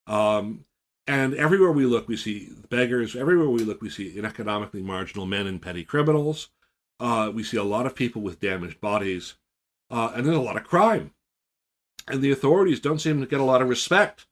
Um, 0.06 0.64
and 1.06 1.34
everywhere 1.34 1.72
we 1.72 1.86
look, 1.86 2.08
we 2.08 2.16
see 2.16 2.50
beggars. 2.68 3.16
Everywhere 3.16 3.48
we 3.48 3.64
look, 3.64 3.82
we 3.82 3.90
see 3.90 4.18
economically 4.18 4.82
marginal 4.82 5.26
men 5.26 5.46
and 5.46 5.60
petty 5.60 5.84
criminals. 5.84 6.48
Uh, 6.98 7.32
we 7.34 7.42
see 7.42 7.56
a 7.56 7.64
lot 7.64 7.86
of 7.86 7.94
people 7.94 8.22
with 8.22 8.40
damaged 8.40 8.80
bodies, 8.80 9.34
uh, 9.90 10.12
and 10.14 10.26
there's 10.26 10.36
a 10.36 10.40
lot 10.40 10.56
of 10.56 10.64
crime. 10.64 11.12
And 12.06 12.22
the 12.22 12.30
authorities 12.30 12.80
don't 12.80 13.00
seem 13.00 13.20
to 13.20 13.26
get 13.26 13.40
a 13.40 13.44
lot 13.44 13.62
of 13.62 13.68
respect, 13.68 14.26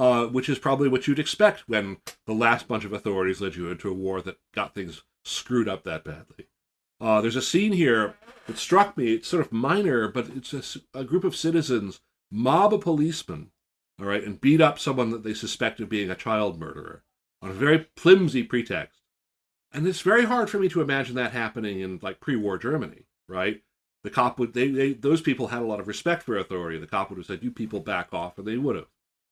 uh, 0.00 0.26
which 0.26 0.48
is 0.48 0.58
probably 0.58 0.88
what 0.88 1.06
you'd 1.06 1.18
expect 1.18 1.68
when 1.68 1.98
the 2.26 2.32
last 2.32 2.66
bunch 2.66 2.84
of 2.84 2.92
authorities 2.92 3.40
led 3.40 3.54
you 3.54 3.70
into 3.70 3.90
a 3.90 3.94
war 3.94 4.20
that 4.22 4.38
got 4.54 4.74
things 4.74 5.02
screwed 5.24 5.68
up 5.68 5.84
that 5.84 6.04
badly. 6.04 6.48
Uh, 7.00 7.20
there's 7.20 7.36
a 7.36 7.42
scene 7.42 7.72
here 7.72 8.14
that 8.46 8.58
struck 8.58 8.96
me. 8.96 9.14
It's 9.14 9.28
sort 9.28 9.44
of 9.44 9.52
minor, 9.52 10.08
but 10.08 10.28
it's 10.30 10.52
a, 10.52 10.98
a 10.98 11.04
group 11.04 11.24
of 11.24 11.36
citizens 11.36 12.00
mob 12.30 12.72
a 12.72 12.78
policeman 12.78 13.50
all 14.00 14.06
right, 14.06 14.24
and 14.24 14.40
beat 14.40 14.60
up 14.60 14.78
someone 14.78 15.10
that 15.10 15.24
they 15.24 15.34
suspect 15.34 15.80
of 15.80 15.88
being 15.88 16.10
a 16.10 16.14
child 16.14 16.58
murderer 16.58 17.02
on 17.42 17.50
a 17.50 17.54
very 17.54 17.86
flimsy 17.96 18.42
pretext. 18.42 19.00
And 19.72 19.86
it's 19.86 20.00
very 20.00 20.24
hard 20.24 20.48
for 20.48 20.58
me 20.58 20.68
to 20.70 20.80
imagine 20.80 21.14
that 21.16 21.32
happening 21.32 21.80
in 21.80 22.00
like 22.02 22.20
pre-war 22.20 22.58
Germany, 22.58 23.04
right? 23.28 23.62
The 24.02 24.10
cop 24.10 24.38
would 24.38 24.54
they, 24.54 24.68
they 24.68 24.92
those 24.94 25.20
people 25.20 25.48
had 25.48 25.62
a 25.62 25.66
lot 25.66 25.80
of 25.80 25.86
respect 25.86 26.22
for 26.22 26.36
authority. 26.36 26.78
The 26.78 26.86
cop 26.86 27.10
would 27.10 27.18
have 27.18 27.26
said, 27.26 27.42
"You 27.42 27.50
people 27.50 27.80
back 27.80 28.14
off," 28.14 28.38
and 28.38 28.46
they 28.46 28.56
would 28.56 28.76
have. 28.76 28.88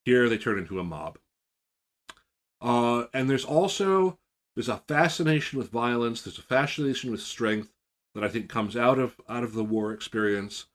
Here 0.09 0.29
they 0.29 0.39
turn 0.39 0.59
into 0.59 0.81
a 0.81 0.85
mob. 0.85 1.19
Uh, 2.61 3.05
and 3.13 3.29
there's 3.29 3.45
also 3.45 4.19
there's 4.57 4.69
a 4.69 4.83
fascination 4.89 5.59
with 5.59 5.71
violence. 5.71 6.23
There's 6.23 6.39
a 6.39 6.43
fascination 6.43 7.11
with 7.11 7.21
strength 7.21 7.73
that 8.15 8.25
I 8.25 8.29
think 8.29 8.49
comes 8.49 8.77
out 8.77 8.99
of 8.99 9.21
out 9.29 9.45
of 9.45 9.53
the 9.53 9.65
war 9.65 9.93
experience 9.93 10.67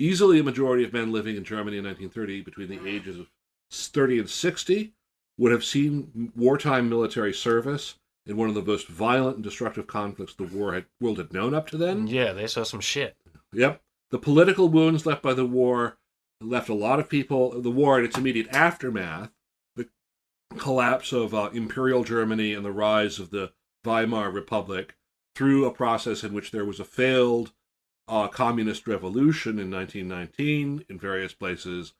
Easily 0.00 0.38
a 0.38 0.44
majority 0.44 0.84
of 0.84 0.92
men 0.92 1.10
living 1.10 1.36
in 1.36 1.42
Germany 1.42 1.76
in 1.76 1.84
1930 1.84 2.42
between 2.42 2.68
the 2.68 2.88
ages 2.88 3.18
of 3.18 3.26
30 3.72 4.20
and 4.20 4.30
60 4.30 4.92
would 5.36 5.50
have 5.50 5.64
seen 5.64 6.32
wartime 6.36 6.88
military 6.88 7.34
service 7.34 7.96
in 8.24 8.36
one 8.36 8.48
of 8.48 8.54
the 8.54 8.62
most 8.62 8.86
violent 8.86 9.36
and 9.36 9.44
destructive 9.44 9.88
conflicts 9.88 10.34
the 10.34 10.44
war 10.44 10.74
had, 10.74 10.84
world 11.00 11.18
had 11.18 11.32
known 11.32 11.52
up 11.52 11.66
to 11.68 11.76
then. 11.76 12.06
Yeah, 12.06 12.32
they 12.32 12.46
saw 12.46 12.62
some 12.62 12.80
shit. 12.80 13.16
Yep. 13.52 13.82
The 14.10 14.20
political 14.20 14.68
wounds 14.68 15.04
left 15.04 15.22
by 15.22 15.34
the 15.34 15.46
war 15.46 15.98
left 16.40 16.68
a 16.68 16.74
lot 16.74 17.00
of 17.00 17.08
people, 17.08 17.60
the 17.60 17.70
war 17.70 17.96
and 17.96 18.06
its 18.06 18.16
immediate 18.16 18.48
aftermath, 18.54 19.30
the 19.76 19.88
collapse 20.56 21.12
of 21.12 21.34
uh, 21.34 21.50
Imperial 21.52 22.04
Germany 22.04 22.54
and 22.54 22.64
the 22.64 22.72
rise 22.72 23.18
of 23.18 23.30
the 23.30 23.52
Weimar 23.84 24.30
Republic 24.30 24.96
through 25.34 25.64
a 25.64 25.72
process 25.72 26.22
in 26.22 26.32
which 26.32 26.50
there 26.50 26.64
was 26.64 26.80
a 26.80 26.84
failed 26.84 27.52
uh, 28.06 28.28
communist 28.28 28.86
revolution 28.86 29.58
in 29.58 29.70
1919 29.70 30.84
in 30.88 30.98
various 30.98 31.32
places 31.32 31.94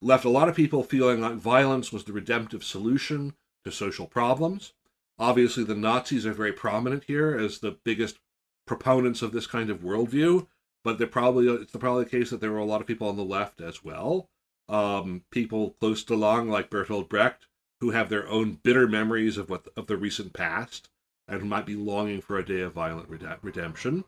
left 0.00 0.24
a 0.24 0.30
lot 0.30 0.48
of 0.48 0.54
people 0.54 0.82
feeling 0.82 1.20
like 1.20 1.34
violence 1.34 1.92
was 1.92 2.04
the 2.04 2.12
redemptive 2.12 2.62
solution 2.62 3.34
to 3.64 3.72
social 3.72 4.06
problems. 4.06 4.72
Obviously, 5.18 5.64
the 5.64 5.74
Nazis 5.74 6.24
are 6.26 6.32
very 6.32 6.52
prominent 6.52 7.04
here 7.04 7.36
as 7.36 7.58
the 7.58 7.76
biggest 7.84 8.18
proponents 8.66 9.22
of 9.22 9.32
this 9.32 9.46
kind 9.46 9.70
of 9.70 9.80
worldview, 9.80 10.46
but 10.84 10.98
they're 10.98 11.06
probably 11.06 11.48
it's 11.48 11.72
probably 11.72 12.04
the 12.04 12.10
case 12.10 12.30
that 12.30 12.40
there 12.40 12.52
were 12.52 12.58
a 12.58 12.64
lot 12.64 12.80
of 12.80 12.86
people 12.86 13.08
on 13.08 13.16
the 13.16 13.24
left 13.24 13.60
as 13.60 13.84
well. 13.84 14.28
Um, 14.68 15.22
people 15.30 15.76
close 15.80 16.04
to 16.04 16.16
Lang 16.16 16.48
like 16.48 16.70
Bertolt 16.70 17.08
Brecht, 17.08 17.46
who 17.80 17.90
have 17.90 18.08
their 18.08 18.28
own 18.28 18.58
bitter 18.62 18.86
memories 18.86 19.38
of 19.38 19.50
what 19.50 19.66
of 19.76 19.86
the 19.86 19.96
recent 19.96 20.32
past 20.32 20.88
and 21.26 21.40
who 21.40 21.46
might 21.46 21.66
be 21.66 21.74
longing 21.74 22.20
for 22.20 22.38
a 22.38 22.44
day 22.44 22.60
of 22.60 22.72
violent 22.72 23.08
redemption. 23.42 24.04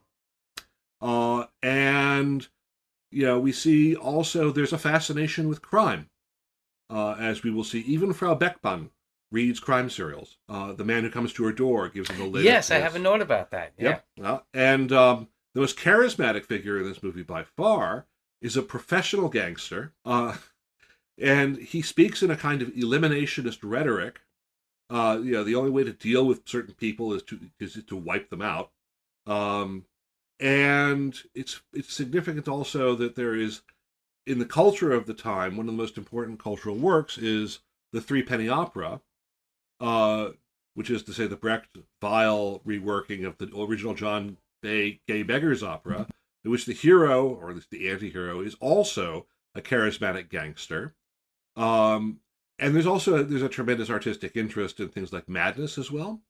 Uh, 1.03 1.47
and, 1.63 2.49
you 3.11 3.25
know, 3.25 3.39
we 3.39 3.53
see 3.53 3.95
also 3.95 4.51
there's 4.51 4.73
a 4.73 4.79
fascination 4.79 5.49
with 5.49 5.63
crime, 5.63 6.09
uh, 6.91 7.13
as 7.19 7.43
we 7.43 7.51
will 7.51 7.65
see. 7.65 7.81
Even 7.81 8.13
Frau 8.13 8.35
Beckman 8.35 8.91
reads 9.31 9.61
crime 9.61 9.89
serials. 9.89 10.39
Uh, 10.49 10.73
the 10.73 10.85
man 10.85 11.05
who 11.05 11.11
comes 11.11 11.33
to 11.35 11.45
her 11.45 11.53
door 11.53 11.89
gives 11.89 12.11
her 12.11 12.17
the 12.17 12.25
latest. 12.25 12.45
Yes, 12.45 12.71
I 12.71 12.79
have 12.79 12.97
a 12.97 12.99
note 12.99 13.21
about 13.21 13.51
that. 13.51 13.73
Yeah. 13.79 14.01
Yep. 14.17 14.25
Uh, 14.25 14.39
and 14.53 14.93
um, 14.93 15.29
the 15.55 15.61
most 15.61 15.79
charismatic 15.79 16.45
figure 16.45 16.79
in 16.79 16.85
this 16.85 17.03
movie 17.03 17.23
by 17.23 17.45
far 17.45 18.07
is 18.41 18.57
a 18.57 18.63
professional 18.63 19.29
gangster. 19.29 19.93
Uh, 20.05 20.37
and 21.21 21.59
he 21.59 21.83
speaks 21.83 22.23
in 22.23 22.31
a 22.31 22.37
kind 22.37 22.63
of 22.63 22.69
eliminationist 22.69 23.59
rhetoric. 23.63 24.21
Uh, 24.89 25.21
you 25.23 25.33
know, 25.33 25.45
the 25.45 25.55
only 25.55 25.71
way 25.71 25.85
to 25.85 25.93
deal 25.93 26.27
with 26.27 26.49
certain 26.49 26.75
people 26.75 27.13
is 27.13 27.23
to 27.23 27.39
is 27.61 27.81
to 27.87 27.97
wipe 27.97 28.31
them 28.31 28.43
out. 28.43 28.71
Um, 29.27 29.85
and 30.41 31.17
it's 31.35 31.61
it's 31.73 31.93
significant 31.93 32.49
also 32.49 32.95
that 32.97 33.15
there 33.15 33.35
is 33.35 33.61
in 34.27 34.39
the 34.39 34.47
culture 34.47 34.93
of 34.93 35.07
the 35.07 35.15
time 35.15 35.57
one 35.57 35.69
of 35.69 35.73
the 35.73 35.81
most 35.81 35.99
important 35.99 36.39
cultural 36.39 36.77
works 36.77 37.19
is 37.19 37.61
the 37.93 38.01
Three 38.01 38.23
Penny 38.23 38.49
Opera, 38.49 39.01
uh, 39.81 40.31
which 40.75 40.91
is 40.91 41.03
to 41.05 41.13
say 41.13 41.27
the 41.27 41.37
Brecht 41.37 41.77
Weill 42.01 42.61
reworking 42.67 43.27
of 43.27 43.39
the 43.39 43.51
original 43.57 43.95
John 43.95 44.39
Bay 44.63 45.01
Gay 45.07 45.23
Beggars 45.23 45.63
opera, 45.63 46.07
in 46.45 46.51
which 46.51 46.67
the 46.67 46.73
hero 46.73 47.29
or 47.29 47.51
at 47.51 47.57
least 47.57 47.71
the 47.71 47.89
anti-hero 47.89 48.41
is 48.41 48.57
also 48.61 49.27
a 49.55 49.61
charismatic 49.61 50.29
gangster. 50.29 50.95
Um, 51.57 52.21
and 52.59 52.75
there's 52.75 52.87
also 52.87 53.23
there's 53.23 53.43
a 53.43 53.49
tremendous 53.49 53.91
artistic 53.91 54.37
interest 54.37 54.81
in 54.81 54.89
things 54.89 55.13
like 55.13 55.29
madness 55.29 55.79
as 55.79 55.91
well 55.91 56.21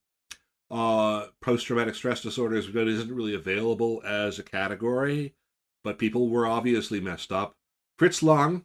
uh, 0.71 1.27
post 1.41 1.67
traumatic 1.67 1.95
stress 1.95 2.23
disorders 2.23 2.69
isn't 2.69 3.15
really 3.15 3.35
available 3.35 4.03
as 4.05 4.39
a 4.39 4.45
category, 4.45 5.35
but 5.83 5.99
people 5.99 6.29
were 6.29 6.47
obviously 6.47 7.01
messed 7.01 7.33
up. 7.33 7.57
Fritz 7.99 8.23
Lang, 8.23 8.65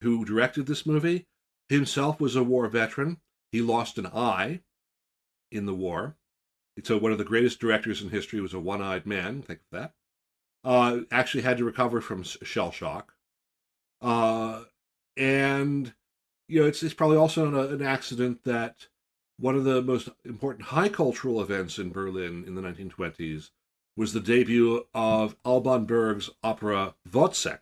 who 0.00 0.24
directed 0.24 0.66
this 0.66 0.86
movie, 0.86 1.26
himself 1.68 2.20
was 2.20 2.36
a 2.36 2.44
war 2.44 2.68
veteran. 2.68 3.18
He 3.50 3.60
lost 3.60 3.98
an 3.98 4.06
eye 4.06 4.60
in 5.50 5.66
the 5.66 5.74
war. 5.74 6.16
So 6.84 6.98
one 6.98 7.12
of 7.12 7.18
the 7.18 7.24
greatest 7.24 7.60
directors 7.60 8.02
in 8.02 8.10
history 8.10 8.40
was 8.40 8.54
a 8.54 8.60
one-eyed 8.60 9.06
man. 9.06 9.42
Think 9.42 9.60
of 9.60 9.78
that. 9.78 9.92
Uh, 10.62 11.00
actually 11.10 11.42
had 11.42 11.58
to 11.58 11.64
recover 11.64 12.00
from 12.00 12.22
shell 12.22 12.70
shock. 12.70 13.14
Uh, 14.00 14.64
and 15.16 15.94
you 16.48 16.60
know, 16.60 16.66
it's 16.66 16.82
it's 16.82 16.94
probably 16.94 17.16
also 17.16 17.46
an, 17.46 17.74
an 17.74 17.82
accident 17.82 18.44
that 18.44 18.88
one 19.38 19.54
of 19.54 19.64
the 19.64 19.80
most 19.80 20.08
important 20.24 20.66
high 20.66 20.88
cultural 20.88 21.40
events 21.40 21.78
in 21.78 21.90
Berlin 21.90 22.44
in 22.46 22.54
the 22.54 22.62
1920s 22.62 23.50
was 23.96 24.12
the 24.12 24.20
debut 24.20 24.86
of 24.94 25.36
Alban 25.44 25.84
Berg's 25.84 26.30
opera 26.42 26.94
Wozzeck, 27.08 27.60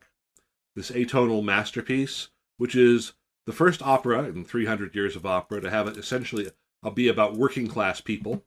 this 0.74 0.90
atonal 0.90 1.42
masterpiece, 1.42 2.28
which 2.56 2.74
is 2.74 3.12
the 3.46 3.52
first 3.52 3.82
opera 3.82 4.24
in 4.24 4.44
300 4.44 4.94
years 4.94 5.16
of 5.16 5.24
opera 5.24 5.60
to 5.60 5.70
have 5.70 5.86
it 5.86 5.96
essentially 5.96 6.50
be 6.94 7.08
about 7.08 7.36
working 7.36 7.66
class 7.66 8.00
people. 8.00 8.42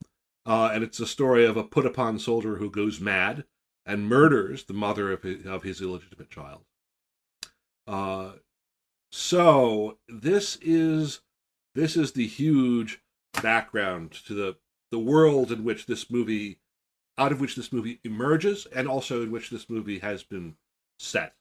Uh, 0.45 0.71
and 0.73 0.83
it's 0.83 0.99
a 0.99 1.07
story 1.07 1.45
of 1.45 1.57
a 1.57 1.63
put 1.63 1.85
upon 1.85 2.17
soldier 2.17 2.55
who 2.55 2.69
goes 2.69 2.99
mad 2.99 3.45
and 3.85 4.07
murders 4.07 4.63
the 4.65 4.73
mother 4.73 5.11
of 5.11 5.23
his, 5.23 5.45
of 5.45 5.63
his 5.63 5.81
illegitimate 5.81 6.29
child. 6.29 6.61
Uh, 7.87 8.33
so 9.11 9.97
this 10.07 10.57
is 10.61 11.21
this 11.75 11.95
is 11.95 12.13
the 12.13 12.27
huge 12.27 13.01
background 13.41 14.11
to 14.11 14.33
the 14.33 14.57
the 14.91 14.99
world 14.99 15.51
in 15.51 15.63
which 15.63 15.85
this 15.85 16.09
movie 16.09 16.59
out 17.17 17.31
of 17.31 17.39
which 17.39 17.55
this 17.55 17.71
movie 17.71 17.99
emerges 18.03 18.65
and 18.73 18.87
also 18.87 19.21
in 19.21 19.31
which 19.31 19.49
this 19.49 19.69
movie 19.69 19.99
has 19.99 20.23
been 20.23 20.55
set. 20.99 21.35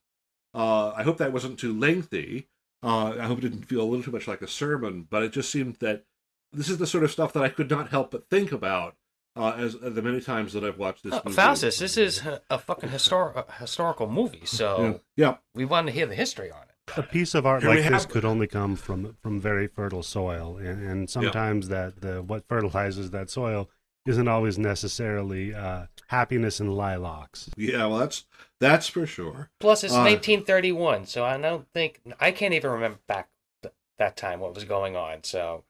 Uh, 0.52 0.90
I 0.90 1.04
hope 1.04 1.18
that 1.18 1.32
wasn't 1.32 1.58
too 1.58 1.78
lengthy. 1.78 2.48
Uh, 2.82 3.14
I 3.20 3.26
hope 3.26 3.38
it 3.38 3.42
didn't 3.42 3.64
feel 3.64 3.82
a 3.82 3.84
little 3.84 4.02
too 4.02 4.10
much 4.10 4.26
like 4.26 4.42
a 4.42 4.48
sermon, 4.48 5.06
but 5.08 5.22
it 5.22 5.32
just 5.32 5.50
seemed 5.50 5.76
that 5.76 6.04
this 6.52 6.68
is 6.68 6.78
the 6.78 6.86
sort 6.86 7.04
of 7.04 7.10
stuff 7.10 7.32
that 7.32 7.42
I 7.42 7.48
could 7.48 7.70
not 7.70 7.90
help 7.90 8.10
but 8.10 8.28
think 8.28 8.52
about 8.52 8.96
uh, 9.36 9.54
as, 9.56 9.74
as 9.76 9.94
the 9.94 10.02
many 10.02 10.20
times 10.20 10.52
that 10.52 10.64
I've 10.64 10.78
watched 10.78 11.04
this. 11.04 11.14
Uh, 11.14 11.22
movie. 11.24 11.36
Faustus, 11.36 11.78
this 11.78 11.96
is 11.96 12.22
a 12.50 12.58
fucking 12.58 12.90
histor- 12.90 13.50
historical 13.58 14.08
movie, 14.08 14.44
so 14.44 15.00
yeah. 15.16 15.26
yeah. 15.26 15.36
we 15.54 15.64
want 15.64 15.86
to 15.86 15.92
hear 15.92 16.06
the 16.06 16.14
history 16.14 16.50
on 16.50 16.62
it 16.62 16.70
a 16.96 17.02
piece 17.02 17.34
of 17.34 17.46
art 17.46 17.62
like 17.64 17.88
this 17.88 18.06
could 18.06 18.24
only 18.24 18.46
come 18.46 18.76
from 18.76 19.16
from 19.22 19.40
very 19.40 19.66
fertile 19.66 20.02
soil, 20.02 20.58
and, 20.58 20.82
and 20.82 21.10
sometimes 21.10 21.68
yeah. 21.68 21.74
that 21.74 22.00
the 22.00 22.22
what 22.22 22.46
fertilizes 22.48 23.10
that 23.10 23.30
soil 23.30 23.68
isn't 24.06 24.28
always 24.28 24.58
necessarily 24.58 25.54
uh, 25.54 25.86
happiness 26.08 26.60
and 26.60 26.74
lilacs. 26.74 27.50
Yeah, 27.56 27.86
well, 27.86 27.98
that's 27.98 28.26
that's 28.58 28.88
for 28.88 29.06
sure. 29.06 29.50
Plus, 29.60 29.84
it's 29.84 29.92
uh, 29.92 29.98
1931, 29.98 31.06
so 31.06 31.24
I 31.24 31.36
don't 31.38 31.66
think 31.72 32.00
I 32.18 32.30
can't 32.30 32.54
even 32.54 32.70
remember 32.70 32.98
back 33.06 33.28
th- 33.62 33.74
that 33.98 34.16
time 34.16 34.40
what 34.40 34.54
was 34.54 34.64
going 34.64 34.96
on. 34.96 35.24
So 35.24 35.64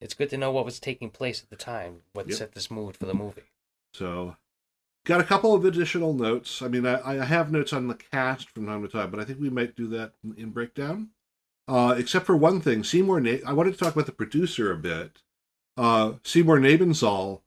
it's 0.00 0.14
good 0.14 0.30
to 0.30 0.36
know 0.36 0.50
what 0.52 0.64
was 0.64 0.80
taking 0.80 1.10
place 1.10 1.42
at 1.42 1.50
the 1.50 1.56
time, 1.56 2.02
what 2.12 2.28
yep. 2.28 2.38
set 2.38 2.52
this 2.52 2.70
mood 2.70 2.96
for 2.96 3.06
the 3.06 3.14
movie. 3.14 3.42
So 3.92 4.36
got 5.04 5.20
a 5.20 5.24
couple 5.24 5.54
of 5.54 5.64
additional 5.64 6.12
notes. 6.12 6.62
I 6.62 6.68
mean, 6.68 6.86
I, 6.86 7.00
I 7.20 7.24
have 7.24 7.50
notes 7.50 7.72
on 7.72 7.88
the 7.88 7.94
cast 7.94 8.50
from 8.50 8.66
time 8.66 8.82
to 8.82 8.88
time, 8.88 9.10
but 9.10 9.20
I 9.20 9.24
think 9.24 9.40
we 9.40 9.50
might 9.50 9.74
do 9.74 9.86
that 9.88 10.12
in, 10.22 10.34
in 10.36 10.50
breakdown. 10.50 11.08
Uh, 11.66 11.94
except 11.98 12.24
for 12.26 12.36
one 12.36 12.60
thing, 12.60 12.82
Seymour. 12.82 13.20
Na- 13.20 13.44
I 13.46 13.52
wanted 13.52 13.72
to 13.72 13.78
talk 13.78 13.94
about 13.94 14.06
the 14.06 14.12
producer 14.12 14.72
a 14.72 14.76
bit. 14.76 15.22
Uh, 15.76 16.14
Seymour 16.24 16.58
Nebenzahl 16.58 17.42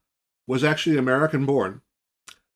was 0.47 0.63
actually 0.63 0.97
American 0.97 1.45
born. 1.45 1.81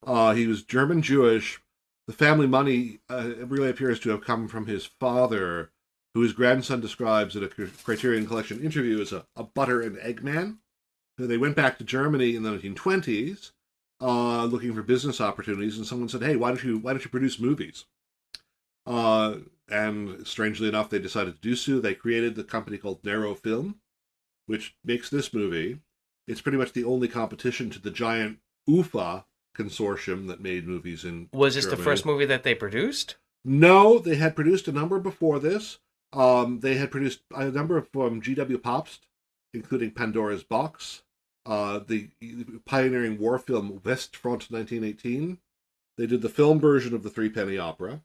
Uh, 0.06 0.34
he 0.34 0.48
was 0.48 0.64
German 0.64 1.02
Jewish. 1.02 1.60
The 2.08 2.14
family 2.14 2.46
money 2.46 3.00
uh, 3.10 3.32
really 3.48 3.70
appears 3.70 4.00
to 4.02 4.12
have 4.12 4.24
come 4.24 4.48
from 4.48 4.68
his 4.68 4.86
father, 4.86 5.72
who 6.16 6.22
his 6.22 6.34
grandson 6.34 6.80
describes 6.80 7.36
in 7.36 7.44
a 7.44 7.50
Criterion 7.50 8.26
Collection 8.26 8.64
interview 8.64 9.02
as 9.02 9.12
a, 9.12 9.26
a 9.36 9.44
butter 9.44 9.82
and 9.82 10.00
egg 10.00 10.24
man. 10.24 10.60
They 11.18 11.38
went 11.38 11.58
back 11.58 11.78
to 11.78 11.84
Germany 11.84 12.38
in 12.38 12.44
the 12.44 12.52
1920s, 12.52 13.52
uh, 14.02 14.46
looking 14.46 14.74
for 14.74 14.82
business 14.82 15.20
opportunities, 15.20 15.78
and 15.78 15.86
someone 15.86 16.08
said, 16.08 16.24
"Hey, 16.24 16.38
why 16.38 16.50
don't 16.50 16.64
you 16.64 16.78
why 16.78 16.94
don't 16.94 17.04
you 17.04 17.10
produce 17.10 17.38
movies?" 17.38 17.86
Uh, 18.86 19.40
and 19.70 20.26
strangely 20.26 20.70
enough, 20.70 20.90
they 20.90 21.00
decided 21.00 21.36
to 21.36 21.42
do 21.42 21.56
so. 21.56 21.80
They 21.80 21.94
created 21.94 22.36
the 22.36 22.44
company 22.46 22.78
called 22.78 23.04
Nero 23.04 23.36
Film, 23.36 23.80
which 24.46 24.76
makes 24.86 25.10
this 25.10 25.34
movie. 25.34 25.80
It's 26.28 26.42
pretty 26.42 26.58
much 26.58 26.72
the 26.72 26.86
only 26.86 27.10
competition 27.10 27.70
to 27.72 27.80
the 27.80 27.92
giant 27.92 28.40
UFA 28.68 29.26
consortium 29.58 30.28
that 30.28 30.42
made 30.42 30.66
movies 30.66 31.04
in. 31.04 31.30
Was 31.34 31.56
this 31.56 31.66
Germany. 31.66 31.78
the 31.78 31.84
first 31.84 32.06
movie 32.06 32.26
that 32.26 32.44
they 32.44 32.56
produced? 32.56 33.16
No, 33.44 34.00
they 34.00 34.16
had 34.16 34.36
produced 34.36 34.68
a 34.70 34.72
number 34.72 35.00
before 35.00 35.40
this. 35.40 35.80
Um, 36.16 36.60
they 36.62 36.76
had 36.76 36.92
produced 36.92 37.22
a 37.36 37.46
number 37.46 37.82
from 37.82 38.02
um, 38.02 38.22
G.W. 38.22 38.58
Pabst, 38.60 39.08
including 39.54 39.92
Pandora's 39.92 40.44
Box, 40.44 41.04
uh, 41.46 41.80
the 41.86 42.10
pioneering 42.66 43.20
war 43.20 43.38
film 43.38 43.82
West 43.84 44.16
Front 44.16 44.50
1918. 44.50 45.38
They 45.98 46.08
did 46.08 46.22
the 46.22 46.30
film 46.30 46.60
version 46.60 46.94
of 46.94 47.04
the 47.04 47.10
Three 47.10 47.30
Penny 47.30 47.58
Opera. 47.58 48.02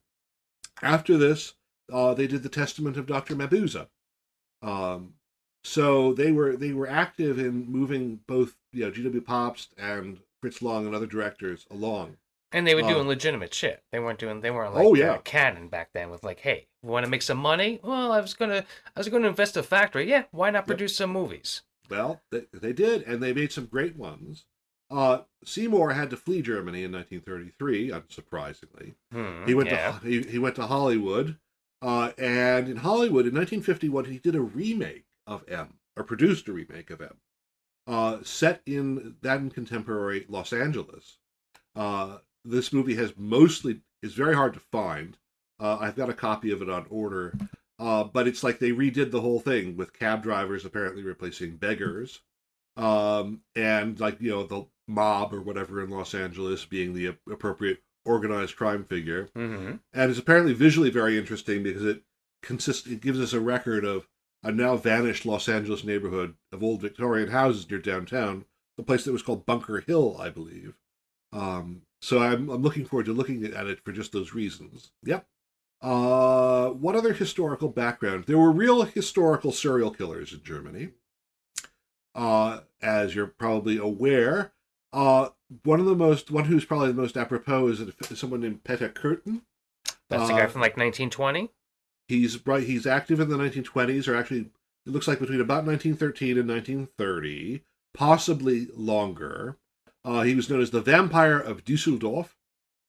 After 0.83 1.17
this, 1.17 1.55
uh, 1.93 2.15
they 2.15 2.27
did 2.27 2.43
the 2.43 2.49
Testament 2.49 2.97
of 2.97 3.07
Dr. 3.07 3.35
Mabuse. 3.37 3.87
Um, 4.63 5.15
so 5.65 6.13
they 6.15 6.33
were 6.33 6.57
they 6.57 6.73
were 6.73 6.89
active 6.89 7.39
in 7.39 7.71
moving 7.71 8.21
both 8.27 8.57
you 8.73 8.85
know 8.85 8.91
G.W. 8.91 9.21
Pabst 9.23 9.75
and 9.79 10.19
Fritz 10.41 10.63
Lang 10.63 10.87
and 10.87 10.95
other 10.95 11.07
directors 11.07 11.67
along. 11.71 12.17
And 12.53 12.67
they 12.67 12.75
were 12.75 12.83
Uh, 12.83 12.89
doing 12.89 13.07
legitimate 13.09 13.55
shit. 13.55 13.83
They 13.93 13.99
weren't 14.01 14.19
doing. 14.19 14.41
They 14.41 14.51
weren't 14.51 14.75
like 14.75 14.85
Oh, 14.85 14.95
yeah. 14.95 15.19
Cannon 15.19 15.69
back 15.69 15.91
then. 15.93 16.11
With 16.11 16.25
like, 16.25 16.41
hey, 16.41 16.67
want 16.83 17.05
to 17.05 17.11
make 17.11 17.23
some 17.23 17.39
money. 17.39 17.81
Well, 17.83 18.13
I 18.13 18.21
was 18.21 18.35
gonna, 18.35 18.65
I 18.97 19.01
was 19.01 19.09
gonna 19.09 19.29
invest 19.29 19.57
in 19.57 19.61
a 19.61 19.63
factory. 19.65 20.09
Yeah, 20.09 20.25
why 20.31 20.51
not 20.51 20.67
produce 20.67 20.97
some 20.97 21.11
movies? 21.11 21.63
Well, 21.89 22.21
they, 22.31 22.45
they 22.53 22.73
did, 22.73 23.03
and 23.03 23.23
they 23.23 23.33
made 23.33 23.53
some 23.53 23.67
great 23.67 23.97
ones. 23.97 24.45
Uh, 24.91 25.23
Seymour 25.45 25.93
had 25.93 26.11
to 26.11 26.17
flee 26.17 26.43
Germany 26.43 26.83
in 26.85 26.93
1933, 26.93 27.91
unsurprisingly. 27.91 28.95
Hmm, 29.13 29.45
He 29.47 29.55
went 29.55 29.71
yeah. 29.71 29.99
to 30.01 30.07
he, 30.07 30.23
he 30.23 30.39
went 30.39 30.57
to 30.57 30.67
Hollywood, 30.67 31.37
uh, 31.83 32.13
and 32.19 32.69
in 32.69 32.77
Hollywood 32.79 33.27
in 33.27 33.35
1951 33.35 34.07
he 34.07 34.19
did 34.19 34.35
a 34.35 34.41
remake 34.41 35.05
of 35.27 35.45
M, 35.49 35.75
or 35.97 36.03
produced 36.05 36.49
a 36.49 36.53
remake 36.53 36.91
of 36.91 37.01
M, 37.01 37.17
uh, 37.87 38.19
set 38.23 38.63
in 38.67 39.17
then 39.21 39.51
contemporary 39.51 40.27
Los 40.29 40.53
Angeles. 40.53 41.19
Uh, 41.77 42.19
this 42.45 42.73
movie 42.73 42.97
has 42.97 43.13
mostly 43.17 43.81
is 44.03 44.15
very 44.15 44.35
hard 44.35 44.55
to 44.55 44.61
find. 44.61 45.17
Uh, 45.61 45.79
I've 45.81 45.97
got 45.97 46.11
a 46.11 46.15
copy 46.15 46.51
of 46.53 46.63
it 46.63 46.71
on 46.71 46.87
order, 46.91 47.35
uh, 47.79 48.05
but 48.05 48.27
it's 48.27 48.43
like 48.43 48.59
they 48.59 48.71
redid 48.71 49.11
the 49.11 49.21
whole 49.21 49.41
thing 49.41 49.77
with 49.77 49.93
cab 49.99 50.23
drivers 50.23 50.65
apparently 50.65 51.03
replacing 51.03 51.57
beggars, 51.57 52.21
um, 52.77 53.43
and 53.55 53.99
like 54.01 54.21
you 54.21 54.31
know 54.31 54.45
the 54.45 54.67
mob 54.89 55.33
or 55.35 55.41
whatever 55.41 55.83
in 55.83 55.91
Los 55.91 56.15
Angeles 56.15 56.65
being 56.65 56.95
the 56.95 57.15
appropriate 57.31 57.83
organized 58.07 58.57
crime 58.57 58.83
figure 58.85 59.29
hmm 59.37 59.73
and 59.93 60.11
it's 60.11 60.19
apparently 60.19 60.55
visually 60.55 60.89
very 60.89 61.19
interesting 61.19 61.63
because 61.63 61.85
it 61.85 62.03
consists 62.43 62.87
it 62.87 63.03
gives 63.03 63.21
us 63.21 63.35
a 63.35 63.41
record 63.41 63.85
of 63.85 64.09
a 64.43 64.51
now 64.51 64.77
vanished 64.77 65.27
Los 65.27 65.49
Angeles 65.49 65.85
neighborhood 65.85 66.35
of 66.53 66.63
old 66.63 66.81
Victorian 66.81 67.29
houses 67.29 67.69
near 67.71 67.79
downtown, 67.79 68.45
the 68.77 68.83
place 68.83 69.05
that 69.05 69.13
was 69.13 69.23
called 69.23 69.45
Bunker 69.47 69.81
Hill, 69.81 70.17
I 70.19 70.31
believe. 70.31 70.79
Um, 71.33 71.83
so 72.01 72.21
I'm 72.21 72.49
I'm 72.49 72.63
looking 72.63 72.87
forward 72.87 73.07
to 73.07 73.13
looking 73.13 73.45
at 73.45 73.67
it 73.67 73.81
for 73.85 73.93
just 73.93 74.13
those 74.13 74.33
reasons. 74.35 74.93
Yep. 75.05 75.27
Uh, 75.83 76.69
what 76.71 76.95
other 76.95 77.13
historical 77.15 77.69
background? 77.69 78.25
There 78.27 78.39
were 78.39 78.53
real 78.53 78.83
historical 78.83 79.53
serial 79.53 79.91
killers 79.91 80.33
in 80.33 80.43
Germany. 80.43 80.91
Uh, 82.15 82.61
as 82.83 83.15
you're 83.15 83.27
probably 83.27 83.79
aware, 83.79 84.53
uh, 84.93 85.29
one 85.65 85.81
of 85.81 85.87
the 85.87 85.95
most 85.95 86.31
one 86.31 86.45
who's 86.45 86.65
probably 86.65 86.89
the 86.89 87.01
most 87.01 87.17
apropos 87.17 87.69
is 87.69 87.81
someone 88.19 88.41
named 88.41 88.65
Peter 88.65 88.89
Kürten. 88.89 89.43
That's 90.09 90.27
the 90.29 90.35
guy 90.35 90.43
Uh, 90.43 90.49
from 90.49 90.61
like 90.61 90.77
1920. 90.77 91.51
He's 92.09 92.45
right. 92.47 92.65
He's 92.65 92.87
active 92.87 93.21
in 93.21 93.29
the 93.29 93.37
1920s, 93.37 94.09
or 94.09 94.17
actually, 94.17 94.51
it 94.85 94.93
looks 94.93 95.07
like 95.07 95.21
between 95.21 95.41
about 95.41 95.65
1913 95.65 96.37
and 96.37 96.49
1930, 96.49 97.63
possibly 97.95 98.67
longer. 98.75 99.57
Uh, 100.05 100.23
he 100.23 100.35
was 100.35 100.51
known 100.51 100.61
as 100.61 100.73
the 100.73 100.81
Vampire 100.81 101.39
of 101.39 101.65
Dusseldorf, 101.65 102.37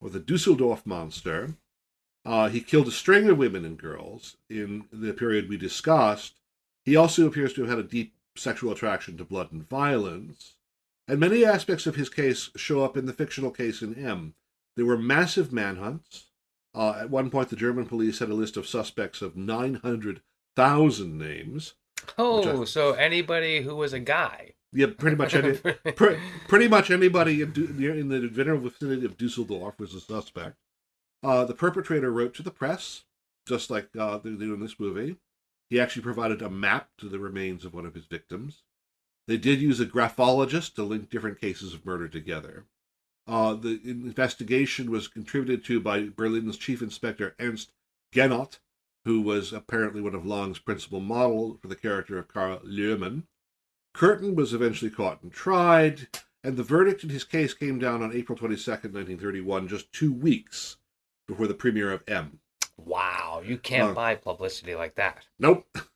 or 0.01 0.10
the 0.10 0.19
Dusseldorf 0.19 0.86
Monster. 0.88 1.56
Uh, 2.23 2.49
he 2.49 2.62
killed 2.62 2.88
a 2.88 2.91
string 2.91 3.29
of 3.29 3.38
women 3.38 3.65
and 3.65 3.77
girls 3.77 4.38
in 4.49 4.86
the 4.91 5.13
period 5.13 5.49
we 5.49 5.57
discussed. 5.57 6.36
He 6.86 6.95
also 6.95 7.25
appears 7.25 7.53
to 7.53 7.62
have 7.62 7.69
had 7.69 7.79
a 7.79 7.84
deep 7.84 8.13
sexual 8.36 8.71
attraction 8.71 9.17
to 9.17 9.25
blood 9.25 9.51
and 9.51 9.67
violence. 9.67 10.55
And 11.07 11.19
many 11.19 11.43
aspects 11.43 11.88
of 11.88 11.95
his 11.95 12.10
case 12.10 12.49
show 12.55 12.84
up 12.84 12.95
in 12.95 13.05
the 13.05 13.13
fictional 13.13 13.51
case 13.51 13.81
in 13.81 13.95
M. 13.95 14.36
There 14.75 14.86
were 14.86 14.97
massive 14.97 15.51
manhunts. 15.51 16.27
Uh, 16.73 16.93
at 17.01 17.10
one 17.10 17.29
point, 17.29 17.49
the 17.49 17.55
German 17.55 17.86
police 17.86 18.19
had 18.19 18.29
a 18.29 18.34
list 18.34 18.55
of 18.55 18.67
suspects 18.67 19.21
of 19.21 19.36
900,000 19.36 21.17
names. 21.17 21.73
Oh, 22.17 22.65
so 22.65 22.93
anybody 22.93 23.62
who 23.62 23.75
was 23.75 23.93
a 23.93 23.99
guy. 23.99 24.53
Yeah, 24.73 24.88
pretty 24.97 25.17
much 25.17 25.36
any, 25.36 25.57
pre- 25.95 26.17
pretty 26.47 26.67
much 26.69 26.89
anybody 26.91 27.41
in, 27.41 27.53
in 27.53 28.07
the 28.07 28.29
general 28.29 28.60
vicinity 28.60 29.05
of 29.05 29.17
Dusseldorf 29.17 29.77
was 29.79 29.93
a 29.93 29.99
suspect. 29.99 30.55
Uh, 31.23 31.45
the 31.45 31.53
perpetrator 31.53 32.12
wrote 32.12 32.34
to 32.34 32.43
the 32.43 32.51
press, 32.51 33.03
just 33.47 33.69
like 33.69 33.89
uh, 33.97 34.17
they 34.17 34.31
do 34.31 34.53
in 34.53 34.60
this 34.60 34.79
movie. 34.79 35.17
He 35.69 35.79
actually 35.79 36.01
provided 36.01 36.41
a 36.41 36.49
map 36.49 36.89
to 36.97 37.07
the 37.07 37.19
remains 37.19 37.63
of 37.63 37.73
one 37.73 37.86
of 37.86 37.93
his 37.93 38.05
victims. 38.05 38.63
They 39.27 39.38
did 39.38 39.62
use 39.62 39.79
a 39.79 39.86
graphologist 39.86 40.75
to 40.75 40.84
link 40.84 41.10
different 41.10 41.39
cases 41.39 41.73
of 41.73 41.86
murder 41.86 42.07
together. 42.07 42.65
Uh, 43.27 43.53
the 43.53 43.79
investigation 43.86 44.89
was 44.89 45.07
contributed 45.07 45.63
to 45.65 45.79
by 45.79 46.10
Berlin's 46.10 46.57
chief 46.57 46.81
inspector 46.81 47.36
Ernst 47.39 47.71
Gennat, 48.13 48.60
who 49.05 49.21
was 49.21 49.53
apparently 49.53 50.01
one 50.01 50.15
of 50.15 50.25
Lang's 50.25 50.60
principal 50.60 50.99
model 50.99 51.57
for 51.62 51.67
the 51.67 51.75
character 51.75 52.17
of 52.17 52.27
Karl 52.27 52.60
Lohmann. 52.65 53.23
Kürten 53.95 54.36
was 54.36 54.53
eventually 54.53 54.91
caught 54.91 55.21
and 55.21 55.31
tried, 55.31 56.07
and 56.43 56.57
the 56.57 56.63
verdict 56.63 57.03
in 57.03 57.10
his 57.10 57.23
case 57.23 57.53
came 57.53 57.77
down 57.77 58.01
on 58.01 58.12
April 58.12 58.38
22nd, 58.38 58.91
1931, 58.91 59.67
just 59.67 59.93
two 59.93 60.12
weeks 60.12 60.77
before 61.32 61.48
the 61.48 61.54
premiere 61.54 61.94
of 61.94 62.04
M. 62.10 62.39
Wow, 62.76 63.41
you 63.46 63.58
can't 63.58 63.91
Uh, 63.91 63.94
buy 63.94 64.15
publicity 64.15 64.76
like 64.76 64.96
that. 64.96 65.28
Nope. 65.39 65.65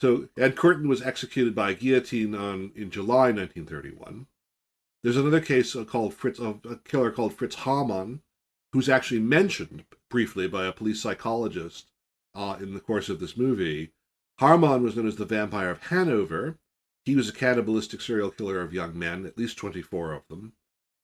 So 0.00 0.28
Ed 0.38 0.54
Kürten 0.54 0.86
was 0.86 1.02
executed 1.02 1.56
by 1.56 1.74
guillotine 1.74 2.32
on 2.32 2.70
in 2.76 2.88
July 2.88 3.32
1931. 3.32 4.28
There's 5.02 5.16
another 5.16 5.40
case 5.40 5.74
uh, 5.74 5.84
called 5.84 6.14
Fritz, 6.14 6.38
a 6.38 6.78
killer 6.84 7.10
called 7.10 7.34
Fritz 7.34 7.56
Haarmann, 7.56 8.20
who's 8.72 8.88
actually 8.88 9.18
mentioned 9.18 9.84
briefly 10.08 10.46
by 10.46 10.66
a 10.66 10.72
police 10.72 11.02
psychologist 11.02 11.90
uh, 12.32 12.58
in 12.60 12.74
the 12.74 12.80
course 12.80 13.08
of 13.08 13.18
this 13.18 13.36
movie. 13.36 13.90
Haarmann 14.40 14.82
was 14.82 14.94
known 14.94 15.08
as 15.08 15.16
the 15.16 15.24
Vampire 15.24 15.70
of 15.70 15.82
Hanover. 15.88 16.58
He 17.04 17.16
was 17.16 17.28
a 17.28 17.32
cannibalistic 17.32 18.00
serial 18.00 18.30
killer 18.30 18.60
of 18.60 18.72
young 18.72 18.96
men, 18.96 19.26
at 19.26 19.36
least 19.36 19.56
24 19.58 20.12
of 20.12 20.28
them, 20.28 20.52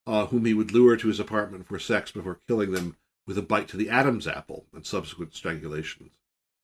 uh, 0.06 0.26
whom 0.26 0.44
he 0.44 0.54
would 0.54 0.70
lure 0.70 0.96
to 0.96 1.08
his 1.08 1.18
apartment 1.18 1.66
for 1.66 1.80
sex 1.80 2.12
before 2.12 2.38
killing 2.46 2.70
them 2.70 2.96
with 3.26 3.38
a 3.38 3.42
bite 3.42 3.68
to 3.68 3.76
the 3.76 3.88
Adam's 3.90 4.26
apple 4.26 4.66
and 4.74 4.84
subsequent 4.84 5.32
strangulations. 5.32 6.10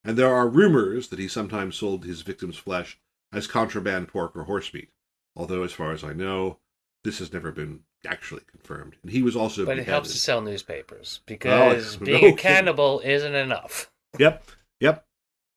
And 0.04 0.16
there 0.16 0.34
are 0.34 0.48
rumors 0.48 1.08
that 1.08 1.18
he 1.18 1.28
sometimes 1.28 1.76
sold 1.76 2.04
his 2.04 2.22
victims' 2.22 2.56
flesh 2.56 2.98
as 3.32 3.46
contraband 3.46 4.08
pork 4.08 4.36
or 4.36 4.44
horse 4.44 4.72
meat, 4.72 4.90
although, 5.36 5.62
as 5.62 5.72
far 5.72 5.92
as 5.92 6.02
I 6.02 6.12
know, 6.12 6.58
this 7.04 7.18
has 7.18 7.32
never 7.32 7.52
been 7.52 7.80
actually 8.06 8.42
confirmed. 8.50 8.96
And 9.02 9.12
he 9.12 9.22
was 9.22 9.36
also 9.36 9.64
But 9.66 9.78
it 9.78 9.86
helps 9.86 10.12
to 10.12 10.18
sell 10.18 10.40
newspapers 10.40 11.20
because 11.26 12.00
no 12.00 12.06
being 12.06 12.16
a 12.18 12.20
kidding. 12.20 12.36
cannibal 12.36 13.00
isn't 13.04 13.34
enough. 13.34 13.90
Yep, 14.18 14.44
yep. 14.80 15.06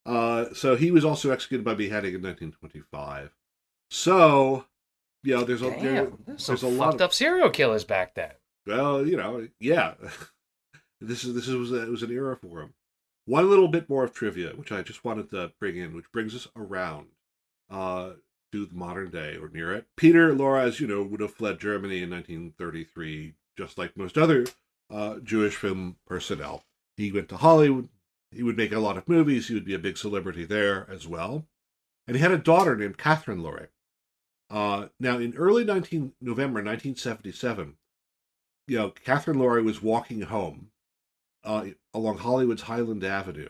Uh, 0.06 0.54
so 0.54 0.76
he 0.76 0.92
was 0.92 1.06
also 1.06 1.32
executed 1.32 1.64
by 1.64 1.74
beheading 1.74 2.14
in 2.14 2.22
1925. 2.22 3.32
So, 3.90 4.66
you 5.24 5.36
know, 5.36 5.44
there's 5.46 5.62
a 5.62 5.70
there, 5.70 6.12
there's 6.26 6.64
a 6.64 6.68
lot 6.68 6.96
of 6.96 7.02
up 7.02 7.14
serial 7.14 7.50
killers 7.50 7.86
back 7.86 8.16
then. 8.16 8.32
well, 8.68 9.08
you 9.08 9.16
know, 9.16 9.48
yeah. 9.60 9.94
this 11.08 11.24
is 11.24 11.34
this 11.34 11.48
was 11.48 11.72
a, 11.72 11.84
it 11.84 11.90
was 11.90 12.04
an 12.04 12.12
era 12.12 12.36
for 12.36 12.62
him. 12.62 12.74
One 13.26 13.50
little 13.50 13.68
bit 13.68 13.90
more 13.90 14.04
of 14.04 14.14
trivia, 14.14 14.50
which 14.50 14.72
I 14.72 14.82
just 14.82 15.06
wanted 15.06 15.30
to 15.32 15.52
bring 15.60 15.78
in, 15.78 15.96
which 15.96 16.12
brings 16.12 16.36
us 16.36 16.48
around 16.56 17.08
uh, 17.70 18.12
to 18.52 18.66
the 18.66 18.76
modern 18.76 19.10
day 19.10 19.38
or 19.38 19.50
near 19.50 19.74
it. 19.74 19.88
Peter, 19.96 20.34
Lorre, 20.34 20.62
as 20.62 20.80
you 20.80 20.88
know, 20.88 21.04
would 21.04 21.22
have 21.22 21.34
fled 21.34 21.60
Germany 21.60 22.04
in 22.04 22.10
1933 22.10 23.34
just 23.58 23.78
like 23.78 23.96
most 23.96 24.18
other 24.18 24.46
uh, 24.90 25.20
Jewish 25.20 25.56
film 25.56 25.98
personnel. 26.06 26.64
He 26.98 27.12
went 27.12 27.30
to 27.30 27.38
Hollywood. 27.38 27.90
He 28.32 28.44
would 28.44 28.58
make 28.58 28.72
a 28.72 28.80
lot 28.80 28.98
of 28.98 29.08
movies. 29.08 29.48
He 29.48 29.54
would 29.54 29.66
be 29.66 29.76
a 29.76 29.80
big 29.80 29.98
celebrity 29.98 30.44
there 30.44 30.88
as 30.90 31.08
well. 31.08 31.46
And 32.08 32.18
he 32.18 32.22
had 32.22 32.32
a 32.32 32.38
daughter 32.38 32.76
named 32.76 32.98
Catherine 32.98 33.42
Lorre. 33.42 33.68
Uh, 34.50 34.88
now, 35.00 35.18
in 35.18 35.36
early 35.36 35.64
19, 35.64 36.14
November 36.22 36.60
1977, 36.60 37.76
you 38.68 38.78
know, 38.78 38.90
Catherine 38.90 39.38
Lorre 39.38 39.64
was 39.64 39.82
walking 39.82 40.22
home 40.22 40.70
uh, 41.44 41.68
along 41.94 42.20
Hollywood's 42.20 42.64
Highland 42.64 43.04
Avenue 43.04 43.50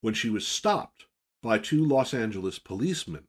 when 0.00 0.14
she 0.14 0.30
was 0.30 0.46
stopped 0.46 1.06
by 1.42 1.58
two 1.58 1.84
Los 1.84 2.12
Angeles 2.12 2.58
policemen, 2.58 3.28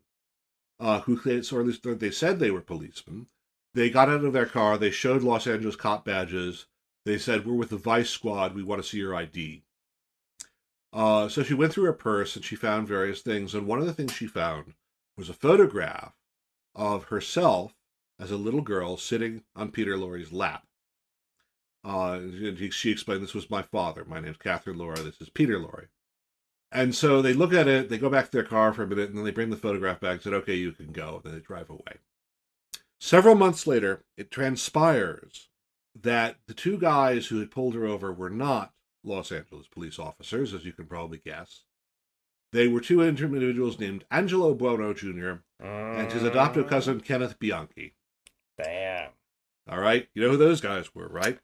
uh, 0.79 1.01
who, 1.01 1.19
or 1.25 1.61
at 1.61 1.67
least 1.67 1.83
they 1.99 2.11
said 2.11 2.39
they 2.39 2.51
were 2.51 2.61
policemen. 2.61 3.27
They 3.73 3.89
got 3.89 4.09
out 4.09 4.23
of 4.23 4.33
their 4.33 4.45
car. 4.45 4.77
They 4.77 4.91
showed 4.91 5.23
Los 5.23 5.47
Angeles 5.47 5.75
cop 5.75 6.05
badges. 6.05 6.65
They 7.05 7.17
said, 7.17 7.45
"We're 7.45 7.53
with 7.53 7.69
the 7.69 7.77
Vice 7.77 8.09
Squad. 8.09 8.55
We 8.55 8.63
want 8.63 8.81
to 8.81 8.87
see 8.87 8.97
your 8.97 9.15
ID." 9.15 9.63
Uh, 10.93 11.29
so 11.29 11.43
she 11.43 11.53
went 11.53 11.73
through 11.73 11.85
her 11.85 11.93
purse 11.93 12.35
and 12.35 12.43
she 12.43 12.55
found 12.55 12.87
various 12.87 13.21
things. 13.21 13.53
And 13.53 13.67
one 13.67 13.79
of 13.79 13.85
the 13.85 13.93
things 13.93 14.13
she 14.13 14.27
found 14.27 14.73
was 15.15 15.29
a 15.29 15.33
photograph 15.33 16.13
of 16.75 17.05
herself 17.05 17.75
as 18.19 18.31
a 18.31 18.37
little 18.37 18.61
girl 18.61 18.97
sitting 18.97 19.43
on 19.55 19.71
Peter 19.71 19.97
Lorre's 19.97 20.31
lap. 20.31 20.66
Uh, 21.87 22.19
she 22.69 22.91
explained, 22.91 23.23
This 23.23 23.33
was 23.33 23.49
my 23.49 23.61
father. 23.61 24.03
My 24.03 24.19
name's 24.19 24.37
Catherine 24.37 24.77
Lorre. 24.77 24.97
This 24.97 25.21
is 25.21 25.29
Peter 25.29 25.57
Lorre. 25.57 25.87
And 26.69 26.93
so 26.93 27.21
they 27.21 27.31
look 27.31 27.53
at 27.53 27.69
it, 27.69 27.87
they 27.87 27.97
go 27.97 28.09
back 28.09 28.25
to 28.25 28.31
their 28.31 28.43
car 28.43 28.73
for 28.73 28.83
a 28.83 28.87
minute, 28.87 29.07
and 29.07 29.17
then 29.17 29.23
they 29.23 29.31
bring 29.31 29.49
the 29.49 29.55
photograph 29.55 30.01
back 30.01 30.13
and 30.15 30.21
said, 30.21 30.33
Okay, 30.33 30.55
you 30.55 30.73
can 30.73 30.91
go. 30.91 31.21
Then 31.23 31.33
they 31.33 31.39
drive 31.39 31.69
away. 31.69 31.99
Several 32.99 33.35
months 33.35 33.65
later, 33.65 34.03
it 34.17 34.31
transpires 34.31 35.47
that 35.95 36.37
the 36.47 36.53
two 36.53 36.77
guys 36.77 37.27
who 37.27 37.39
had 37.39 37.51
pulled 37.51 37.73
her 37.73 37.85
over 37.85 38.11
were 38.11 38.29
not 38.29 38.73
Los 39.03 39.31
Angeles 39.31 39.67
police 39.67 39.97
officers, 39.97 40.53
as 40.53 40.65
you 40.65 40.73
can 40.73 40.87
probably 40.87 41.21
guess. 41.23 41.63
They 42.51 42.67
were 42.67 42.81
two 42.81 43.01
individuals 43.01 43.79
named 43.79 44.03
Angelo 44.11 44.53
Buono 44.53 44.93
Jr. 44.93 45.35
and 45.63 46.11
his 46.11 46.23
adoptive 46.23 46.67
cousin 46.67 46.99
Kenneth 46.99 47.39
Bianchi. 47.39 47.95
Bam. 48.57 49.11
All 49.69 49.79
right, 49.79 50.07
you 50.13 50.21
know 50.21 50.31
who 50.31 50.37
those 50.37 50.61
guys 50.61 50.93
were, 50.95 51.07
right? 51.07 51.39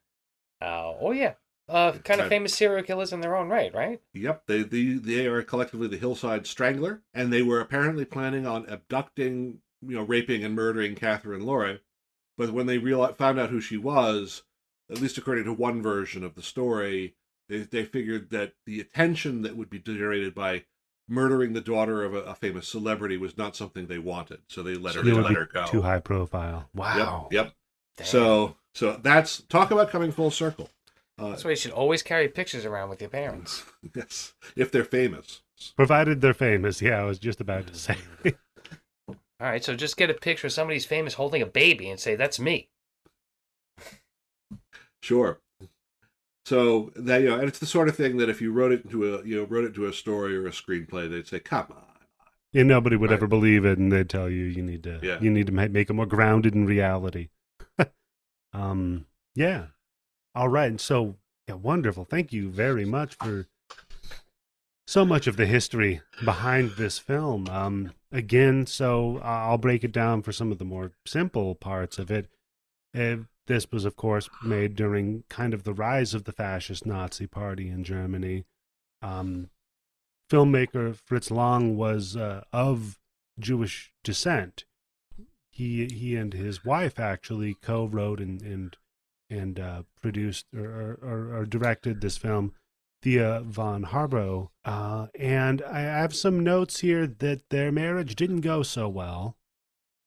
Uh, 0.64 0.94
oh 1.00 1.12
yeah. 1.12 1.34
Uh, 1.70 1.94
kind 2.04 2.20
of 2.20 2.28
famous 2.28 2.54
serial 2.54 2.84
killers 2.84 3.14
in 3.14 3.22
their 3.22 3.38
own 3.38 3.48
right, 3.48 3.74
right? 3.74 4.02
Yep, 4.14 4.44
they, 4.48 4.64
they 4.64 4.94
they 4.94 5.28
are 5.28 5.42
collectively 5.42 5.88
the 5.88 5.98
Hillside 5.98 6.46
Strangler, 6.46 7.04
and 7.14 7.32
they 7.32 7.42
were 7.42 7.62
apparently 7.62 8.04
planning 8.04 8.46
on 8.46 8.68
abducting, 8.68 9.60
you 9.82 9.96
know, 9.96 10.04
raping 10.04 10.44
and 10.44 10.56
murdering 10.56 10.96
Catherine 10.96 11.44
Lorre. 11.44 11.80
But 12.38 12.52
when 12.52 12.66
they 12.66 12.80
realized, 12.80 13.16
found 13.16 13.40
out 13.40 13.50
who 13.50 13.62
she 13.62 13.78
was, 13.78 14.44
at 14.92 15.00
least 15.00 15.18
according 15.18 15.46
to 15.46 15.54
one 15.54 15.82
version 15.82 16.24
of 16.24 16.36
the 16.36 16.42
story, 16.42 17.16
they, 17.48 17.60
they 17.60 17.86
figured 17.86 18.30
that 18.32 18.54
the 18.66 18.82
attention 18.82 19.42
that 19.44 19.56
would 19.56 19.70
be 19.70 19.80
generated 19.80 20.36
by 20.36 20.66
murdering 21.08 21.54
the 21.54 21.62
daughter 21.62 22.04
of 22.04 22.14
a, 22.14 22.22
a 22.24 22.36
famous 22.36 22.68
celebrity 22.68 23.16
was 23.16 23.38
not 23.38 23.56
something 23.56 23.88
they 23.88 24.00
wanted, 24.00 24.40
so 24.48 24.64
they 24.64 24.76
let 24.76 24.94
So 24.94 25.00
her 25.00 25.06
they 25.06 25.14
would 25.14 25.24
let 25.24 25.30
be 25.30 25.36
her 25.36 25.50
go. 25.52 25.66
Too 25.66 25.82
high 25.82 26.00
profile. 26.00 26.70
Wow. 26.74 27.30
Yep. 27.32 27.54
Yep. 28.00 28.06
So 28.06 28.56
so 28.74 29.00
that's 29.02 29.42
talk 29.44 29.72
about 29.72 29.90
coming 29.90 30.12
full 30.12 30.32
circle. 30.32 30.70
Uh, 31.20 31.30
That's 31.30 31.44
why 31.44 31.52
you 31.52 31.56
should 31.56 31.72
always 31.72 32.02
carry 32.02 32.28
pictures 32.28 32.66
around 32.66 32.90
with 32.90 33.00
your 33.00 33.10
parents. 33.10 33.64
yes, 33.96 34.34
if 34.56 34.72
they're 34.72 34.84
famous. 34.84 35.42
Provided 35.76 36.22
they're 36.22 36.34
famous. 36.34 36.82
Yeah, 36.82 37.00
I 37.00 37.04
was 37.04 37.20
just 37.20 37.40
about 37.40 37.68
to 37.68 37.76
say. 37.76 37.98
All 39.08 39.16
right, 39.40 39.64
so 39.64 39.76
just 39.76 39.96
get 39.96 40.10
a 40.10 40.14
picture 40.16 40.48
of 40.48 40.54
somebody's 40.54 40.86
famous 40.86 41.14
holding 41.14 41.42
a 41.42 41.46
baby 41.46 41.90
and 41.90 42.00
say 42.00 42.16
that's 42.16 42.40
me. 42.40 42.70
Sure. 45.02 45.40
So 46.46 46.92
that 46.96 47.22
you 47.22 47.30
know, 47.30 47.40
and 47.40 47.48
it's 47.48 47.60
the 47.60 47.66
sort 47.66 47.88
of 47.90 47.96
thing 47.96 48.18
that 48.18 48.30
if 48.30 48.42
you 48.42 48.52
wrote 48.52 48.72
it 48.72 48.84
into 48.86 49.16
a 49.16 49.24
you 49.26 49.36
know 49.36 49.44
wrote 49.46 49.66
it 49.66 49.76
to 49.76 49.86
a 49.86 49.94
story 49.94 50.36
or 50.36 50.48
a 50.48 50.52
screenplay, 50.52 51.10
they'd 51.10 51.28
say, 51.28 51.40
"Come 51.40 51.68
on." 51.72 51.84
and 52.56 52.68
nobody 52.68 52.96
would 52.96 53.10
Right. 53.10 53.16
ever 53.18 53.28
believe 53.28 53.66
it, 53.66 53.78
and 53.80 53.92
they'd 53.92 54.10
tell 54.10 54.30
you 54.30 54.44
you 54.46 54.62
need 54.62 54.84
to 54.84 55.00
Yeah. 55.02 55.20
you 55.22 55.30
need 55.30 55.48
to 55.48 55.54
make 55.54 55.90
it 55.90 55.94
more 55.94 56.06
grounded 56.06 56.54
in 56.54 56.66
reality. 56.66 57.30
Um, 58.54 59.06
yeah. 59.36 59.68
All 60.36 60.50
right. 60.50 60.80
So 60.80 61.16
yeah, 61.48 61.56
wonderful. 61.56 62.06
Thank 62.06 62.32
you 62.32 62.50
very 62.50 62.86
much 62.86 63.16
for 63.16 63.48
so 64.88 65.06
much 65.06 65.28
of 65.28 65.38
the 65.38 65.46
history 65.46 66.02
behind 66.24 66.72
this 66.72 67.00
film. 67.00 67.48
Um, 67.50 67.92
again, 68.12 68.66
so 68.66 69.20
I'll 69.24 69.58
break 69.58 69.84
it 69.84 69.92
down 69.92 70.22
for 70.22 70.32
some 70.32 70.52
of 70.52 70.58
the 70.58 70.66
more 70.66 70.92
simple 71.06 71.56
parts 71.56 71.98
of 71.98 72.12
it. 72.12 72.30
Uh, 72.96 73.18
this 73.48 73.70
was, 73.72 73.86
of 73.86 73.96
course, 73.96 74.30
made 74.44 74.76
during 74.76 75.24
kind 75.30 75.54
of 75.54 75.64
the 75.64 75.74
rise 75.74 76.14
of 76.14 76.24
the 76.24 76.32
fascist 76.32 76.86
Nazi 76.86 77.28
Party 77.28 77.70
in 77.70 77.84
Germany. 77.84 78.46
Um, 79.02 79.50
filmmaker 80.30 80.96
Fritz 80.96 81.30
Lang 81.30 81.76
was 81.76 82.16
uh, 82.16 82.44
of 82.54 83.00
Jewish 83.40 83.92
descent. 84.04 84.66
He 85.54 85.86
he 85.86 86.16
and 86.16 86.34
his 86.34 86.66
wife 86.66 87.00
actually 87.00 87.54
co-wrote 87.54 88.20
and 88.20 88.42
and 88.42 88.76
and 89.30 89.60
uh, 89.60 89.84
produced 90.02 90.48
or, 90.56 90.98
or, 91.02 91.38
or 91.38 91.46
directed 91.46 92.02
this 92.02 92.18
film, 92.18 92.54
Thea 93.04 93.42
von 93.46 93.84
Harbou. 93.86 94.50
Uh, 94.66 95.08
and 95.18 95.62
I 95.62 95.82
have 95.82 96.16
some 96.16 96.44
notes 96.44 96.80
here 96.80 97.06
that 97.06 97.50
their 97.50 97.72
marriage 97.72 98.16
didn't 98.16 98.42
go 98.42 98.64
so 98.64 98.90
well, 98.90 99.38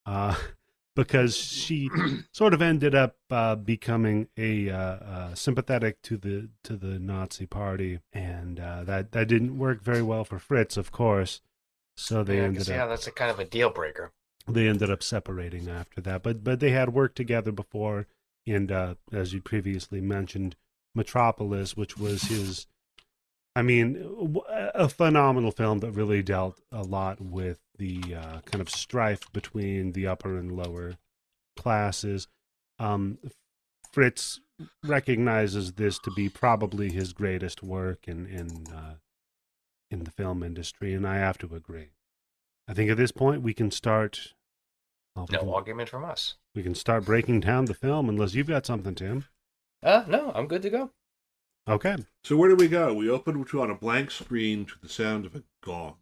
uh, 0.05 0.35
because 0.97 1.37
she 1.37 1.91
sort 2.33 2.53
of 2.53 2.61
ended 2.61 2.97
up 2.97 3.15
uh, 3.31 3.55
becoming 3.55 4.27
a 4.37 4.69
uh, 4.69 4.77
uh, 4.77 5.35
sympathetic 5.37 6.03
to 6.03 6.17
the 6.17 6.49
to 6.65 6.77
the 6.77 6.99
Nazi 6.99 7.47
Party, 7.47 8.01
and 8.13 8.59
uh, 8.59 8.83
that 8.83 9.13
that 9.13 9.29
didn't 9.29 9.59
work 9.59 9.81
very 9.81 10.03
well 10.03 10.25
for 10.25 10.41
Fritz, 10.41 10.77
of 10.77 10.91
course. 10.91 11.41
So 11.97 12.25
they 12.25 12.39
yeah, 12.39 12.43
ended 12.43 12.69
up 12.69 12.77
how 12.77 12.87
that's 12.89 13.07
a 13.07 13.13
kind 13.13 13.31
of 13.31 13.39
a 13.39 13.45
deal 13.45 13.71
breaker. 13.71 14.13
They 14.49 14.69
ended 14.69 14.91
up 14.91 15.03
separating 15.03 15.69
after 15.69 16.01
that. 16.03 16.23
But 16.23 16.45
but 16.45 16.61
they 16.61 16.71
had 16.71 16.95
worked 16.95 17.17
together 17.17 17.53
before, 17.53 18.07
and 18.47 18.71
uh, 18.71 18.95
as 19.13 19.33
you 19.33 19.41
previously 19.41 20.01
mentioned, 20.01 20.57
Metropolis, 20.95 21.77
which 21.77 21.97
was 21.97 22.23
his. 22.23 22.67
I 23.55 23.63
mean, 23.63 24.45
a 24.75 24.87
phenomenal 24.87 25.51
film 25.51 25.79
that 25.79 25.93
really 25.93 26.23
dealt 26.23 26.61
a 26.71 26.83
lot 26.83 27.23
with 27.23 27.59
the 27.79 28.03
uh, 28.15 28.41
kind 28.45 28.61
of 28.61 28.69
strife 28.69 29.33
between 29.33 29.93
the 29.93 30.07
upper 30.07 30.37
and 30.37 30.53
lower 30.53 30.97
classes. 31.57 32.29
Um, 32.79 33.17
Fritz 33.93 34.41
recognizes 34.85 35.73
this 35.73 35.99
to 36.01 36.11
be 36.11 36.29
probably 36.29 36.91
his 36.91 37.15
greatest 37.15 37.63
work 37.63 38.07
in 38.07 38.27
in 38.27 38.73
uh, 38.75 38.97
in 39.91 40.05
the 40.05 40.11
film 40.11 40.43
industry, 40.43 40.93
and 40.93 41.07
I 41.07 41.17
have 41.17 41.39
to 41.39 41.55
agree. 41.55 41.91
I 42.69 42.75
think 42.75 42.91
at 42.91 42.97
this 42.97 43.13
point 43.13 43.43
we 43.43 43.55
can 43.55 43.71
start. 43.71 44.35
Well, 45.17 45.27
we, 45.29 45.35
No 45.35 45.41
can, 45.41 45.49
argument 45.49 45.89
from 45.89 46.05
us. 46.05 46.35
we 46.55 46.63
can 46.63 46.75
start 46.75 47.05
breaking 47.05 47.41
down 47.41 47.65
the 47.65 47.75
film, 47.75 48.09
unless 48.09 48.35
you've 48.35 48.47
got 48.47 48.67
something, 48.67 48.95
Tim. 48.95 49.25
Uh, 49.83 50.05
no, 50.07 50.31
I'm 50.35 50.47
good 50.47 50.63
to 50.63 50.71
go. 50.71 50.91
Okay. 51.69 51.97
So 52.23 52.37
where 52.37 52.49
do 52.49 52.57
we 52.57 52.69
go? 52.69 52.95
We 52.95 53.11
open 53.11 53.45
to 53.45 53.63
on 53.63 53.71
a 53.71 53.75
blank 53.75 54.11
screen 54.11 54.67
to 54.67 54.75
the 54.81 54.89
sound 54.89 55.27
of 55.27 55.35
a 55.35 55.43
gong, 55.65 55.97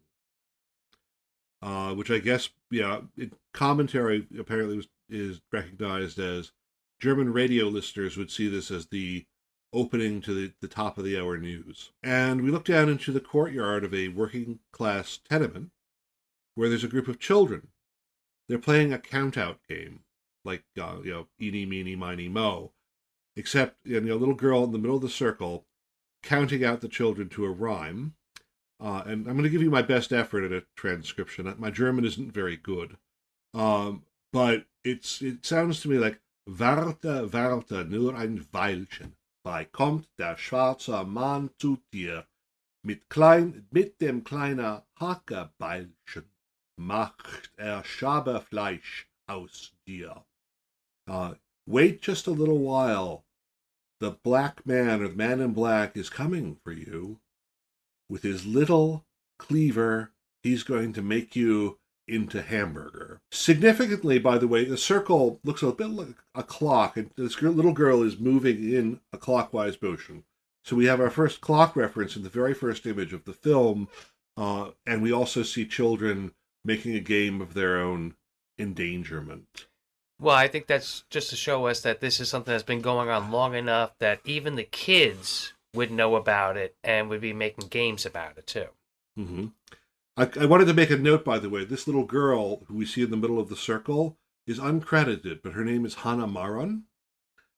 uh, 1.61 1.93
which 1.93 2.11
I 2.11 2.19
guess 2.19 2.49
yeah, 2.69 3.01
it, 3.17 3.33
commentary 3.53 4.27
apparently 4.37 4.77
was, 4.77 4.87
is 5.09 5.41
recognized 5.51 6.19
as 6.19 6.51
German 6.99 7.33
radio 7.33 7.65
listeners 7.65 8.17
would 8.17 8.31
see 8.31 8.47
this 8.47 8.69
as 8.69 8.87
the 8.87 9.25
opening 9.73 10.21
to 10.21 10.33
the, 10.33 10.53
the 10.61 10.67
top 10.67 10.97
of 10.97 11.03
the 11.03 11.19
hour 11.19 11.37
news. 11.37 11.91
And 12.03 12.41
we 12.41 12.51
look 12.51 12.65
down 12.65 12.87
into 12.87 13.11
the 13.11 13.19
courtyard 13.19 13.83
of 13.83 13.93
a 13.93 14.09
working 14.09 14.59
class 14.71 15.19
tenement 15.29 15.71
where 16.53 16.69
there's 16.69 16.83
a 16.83 16.89
group 16.89 17.07
of 17.07 17.19
children. 17.19 17.69
They're 18.47 18.59
playing 18.59 18.93
a 18.93 18.99
count 18.99 19.37
out 19.37 19.59
game, 19.67 20.01
like 20.43 20.63
uh, 20.79 20.97
you 21.03 21.11
know, 21.11 21.27
eeny 21.41 21.65
meeny 21.65 21.95
miny 21.95 22.27
mo, 22.27 22.71
except 23.35 23.77
you 23.83 23.99
know, 23.99 24.15
a 24.15 24.17
little 24.17 24.35
girl 24.35 24.63
in 24.63 24.71
the 24.71 24.77
middle 24.77 24.97
of 24.97 25.01
the 25.01 25.09
circle 25.09 25.65
counting 26.23 26.63
out 26.63 26.81
the 26.81 26.87
children 26.87 27.29
to 27.29 27.45
a 27.45 27.49
rhyme. 27.49 28.15
Uh, 28.79 29.03
and 29.05 29.27
I'm 29.27 29.33
going 29.33 29.43
to 29.43 29.49
give 29.49 29.61
you 29.61 29.71
my 29.71 29.81
best 29.81 30.11
effort 30.11 30.43
at 30.43 30.51
a 30.51 30.65
transcription. 30.75 31.53
My 31.57 31.71
German 31.71 32.03
isn't 32.03 32.33
very 32.33 32.57
good, 32.57 32.97
um, 33.53 34.03
but 34.33 34.65
it's 34.83 35.21
it 35.21 35.45
sounds 35.45 35.79
to 35.81 35.89
me 35.89 35.97
like 35.97 36.19
Warte, 36.47 37.33
warte, 37.33 37.85
nur 37.85 38.15
ein 38.15 38.45
Weilchen. 38.51 39.15
Bei 39.43 39.65
kommt 39.65 40.07
der 40.19 40.37
schwarze 40.37 41.03
Mann 41.03 41.49
zu 41.57 41.81
dir. 41.91 42.27
Mit, 42.83 43.09
klein, 43.09 43.67
mit 43.71 43.99
dem 43.99 44.23
kleinen 44.23 44.83
Hackerbeilchen 44.99 46.29
macht 46.77 47.49
er 47.57 47.83
Schaberfleisch 47.83 49.07
aus 49.27 49.71
dir. 49.85 50.23
Uh, 51.07 51.35
wait 51.65 52.01
just 52.01 52.27
a 52.27 52.31
little 52.31 52.59
while. 52.59 53.23
The 53.99 54.11
black 54.11 54.65
man 54.65 55.01
or 55.01 55.07
the 55.07 55.15
man 55.15 55.39
in 55.39 55.53
black 55.53 55.95
is 55.95 56.09
coming 56.09 56.57
for 56.63 56.71
you. 56.71 57.19
With 58.09 58.23
his 58.23 58.45
little 58.45 59.05
cleaver, 59.39 60.11
he's 60.43 60.63
going 60.63 60.93
to 60.93 61.01
make 61.01 61.35
you 61.35 61.79
into 62.07 62.41
hamburger. 62.41 63.21
Significantly, 63.31 64.19
by 64.19 64.37
the 64.37 64.47
way, 64.47 64.65
the 64.65 64.77
circle 64.77 65.39
looks 65.43 65.63
a 65.63 65.71
bit 65.71 65.87
like 65.87 66.15
a 66.35 66.43
clock, 66.43 66.97
and 66.97 67.09
this 67.15 67.41
little 67.41 67.73
girl 67.73 68.03
is 68.03 68.19
moving 68.19 68.71
in 68.71 68.99
a 69.11 69.17
clockwise 69.17 69.81
motion. 69.81 70.23
So 70.63 70.75
we 70.75 70.85
have 70.85 70.99
our 70.99 71.09
first 71.09 71.41
clock 71.41 71.75
reference 71.75 72.15
in 72.15 72.23
the 72.23 72.29
very 72.29 72.53
first 72.53 72.85
image 72.85 73.13
of 73.13 73.25
the 73.25 73.33
film, 73.33 73.87
uh, 74.37 74.71
and 74.85 75.01
we 75.01 75.11
also 75.11 75.41
see 75.43 75.65
children 75.65 76.33
making 76.65 76.95
a 76.95 76.99
game 76.99 77.41
of 77.41 77.53
their 77.53 77.77
own 77.77 78.15
endangerment. 78.57 79.67
Well, 80.19 80.35
I 80.35 80.47
think 80.47 80.67
that's 80.67 81.03
just 81.09 81.29
to 81.29 81.35
show 81.35 81.67
us 81.67 81.81
that 81.81 81.99
this 81.99 82.19
is 82.19 82.29
something 82.29 82.51
that's 82.51 82.63
been 82.63 82.81
going 82.81 83.09
on 83.09 83.31
long 83.31 83.53
enough 83.53 83.97
that 83.99 84.19
even 84.25 84.55
the 84.55 84.63
kids 84.63 85.53
would 85.73 85.91
know 85.91 86.15
about 86.15 86.57
it 86.57 86.75
and 86.83 87.09
would 87.09 87.21
be 87.21 87.33
making 87.33 87.67
games 87.67 88.05
about 88.05 88.37
it 88.37 88.47
too. 88.47 88.67
hmm 89.15 89.47
I, 90.17 90.29
I 90.39 90.45
wanted 90.45 90.65
to 90.65 90.73
make 90.73 90.91
a 90.91 90.97
note, 90.97 91.25
by 91.25 91.39
the 91.39 91.49
way. 91.49 91.65
This 91.65 91.87
little 91.87 92.05
girl 92.05 92.63
who 92.67 92.75
we 92.75 92.85
see 92.85 93.03
in 93.03 93.11
the 93.11 93.17
middle 93.17 93.37
of 93.39 93.49
the 93.49 93.57
circle 93.57 94.17
is 94.47 94.59
uncredited, 94.59 95.41
but 95.43 95.53
her 95.53 95.65
name 95.65 95.85
is 95.85 95.95
Hannah 95.95 96.27
Maron. 96.27 96.85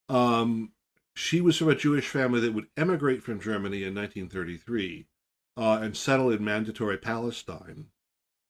Um, 0.10 0.72
she 1.14 1.40
was 1.40 1.58
from 1.58 1.70
a 1.70 1.76
Jewish 1.76 2.08
family 2.08 2.40
that 2.40 2.54
would 2.54 2.68
emigrate 2.76 3.22
from 3.22 3.40
Germany 3.40 3.84
in 3.84 3.94
1933 3.94 5.06
uh, 5.56 5.80
and 5.82 5.96
settle 5.96 6.32
in 6.32 6.44
mandatory 6.44 6.98
Palestine, 6.98 7.88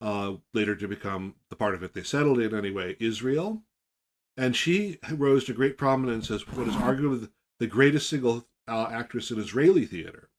uh, 0.01 0.33
later 0.53 0.75
to 0.75 0.87
become 0.87 1.35
the 1.49 1.55
part 1.55 1.75
of 1.75 1.83
it 1.83 1.93
they 1.93 2.03
settled 2.03 2.39
in 2.39 2.55
anyway, 2.55 2.95
Israel. 2.99 3.63
And 4.35 4.55
she 4.55 4.99
rose 5.11 5.45
to 5.45 5.53
great 5.53 5.77
prominence 5.77 6.29
as 6.29 6.47
what 6.47 6.67
is 6.67 6.75
arguably 6.75 7.29
the 7.59 7.67
greatest 7.67 8.09
single 8.09 8.45
uh, 8.67 8.87
actress 8.91 9.31
in 9.31 9.39
Israeli 9.39 9.85
theater 9.85 10.29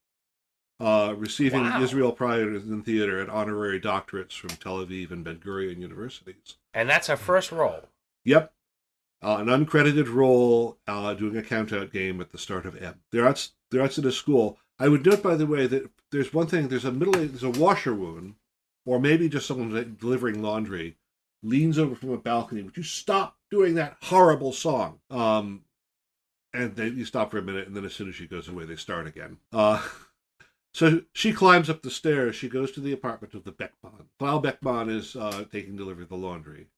uh, 0.81 1.15
receiving 1.17 1.65
Wow. 1.65 1.83
Israel 1.83 2.13
Prize 2.13 2.69
in 2.69 2.83
Theater 2.83 3.21
and 3.21 3.31
honorary 3.31 3.81
doctorates 3.81 4.33
from 4.33 4.51
Tel 4.51 4.85
Aviv 4.85 5.11
and 5.11 5.25
Ben 5.25 5.39
Gurion 5.39 5.79
universities. 5.79 6.57
And 6.73 6.89
that's 6.89 7.09
her 7.09 7.17
first 7.17 7.51
role. 7.51 7.89
Yep. 8.25 8.53
Uh, 9.21 9.39
an 9.39 9.47
uncredited 9.47 10.13
role 10.13 10.79
uh, 10.87 11.15
doing 11.15 11.37
a 11.37 11.43
countout 11.43 11.93
game 11.93 12.21
at 12.21 12.31
the 12.31 12.39
start 12.39 12.67
of 12.67 12.81
M. 12.81 13.01
They're 13.11 13.27
out, 13.27 13.49
they're 13.71 13.83
outside 13.83 14.05
of 14.05 14.15
school. 14.15 14.59
I 14.79 14.89
would 14.89 15.05
note, 15.05 15.23
by 15.23 15.35
the 15.35 15.47
way, 15.47 15.67
that 15.67 15.91
there's 16.13 16.33
one 16.33 16.47
thing, 16.47 16.69
there's 16.69 16.85
a 16.85 16.93
middle, 16.93 17.15
there's 17.15 17.43
a 17.43 17.51
washerwoman, 17.51 18.37
or 18.89 18.99
maybe 18.99 19.29
just 19.29 19.47
someone 19.47 19.97
delivering 20.01 20.41
laundry, 20.41 20.97
leans 21.43 21.79
over 21.79 21.95
from 21.95 22.09
a 22.09 22.17
balcony. 22.17 22.63
Would 22.63 22.79
you 22.79 22.83
stop 22.83 23.37
doing 23.51 23.75
that 23.75 23.99
horrible 24.01 24.51
song? 24.51 24.99
Um, 25.11 25.65
and 26.55 26.75
then 26.75 26.97
you 26.97 27.05
stop 27.05 27.31
for 27.31 27.37
a 27.37 27.43
minute, 27.43 27.67
and 27.67 27.77
then 27.77 27.85
as 27.85 27.93
soon 27.93 28.09
as 28.09 28.15
she 28.15 28.27
goes 28.27 28.49
away, 28.49 28.65
they 28.65 28.77
start 28.77 29.07
again. 29.07 29.37
Uh, 29.53 29.87
so 30.75 31.03
she 31.13 31.35
climbs 31.35 31.69
up 31.69 31.83
the 31.83 31.91
stairs. 31.91 32.35
She 32.35 32.49
goes 32.49 32.73
to 32.73 32.81
the 32.81 32.95
apartment 32.95 33.35
of 33.35 33.45
the 33.45 33.53
Beckmann. 33.53 34.07
While 34.17 34.41
Beckmann 34.41 34.89
is 34.89 35.15
uh, 35.15 35.45
taking 35.53 35.77
delivery 35.77 36.05
of 36.05 36.09
the 36.09 36.17
laundry, 36.17 36.69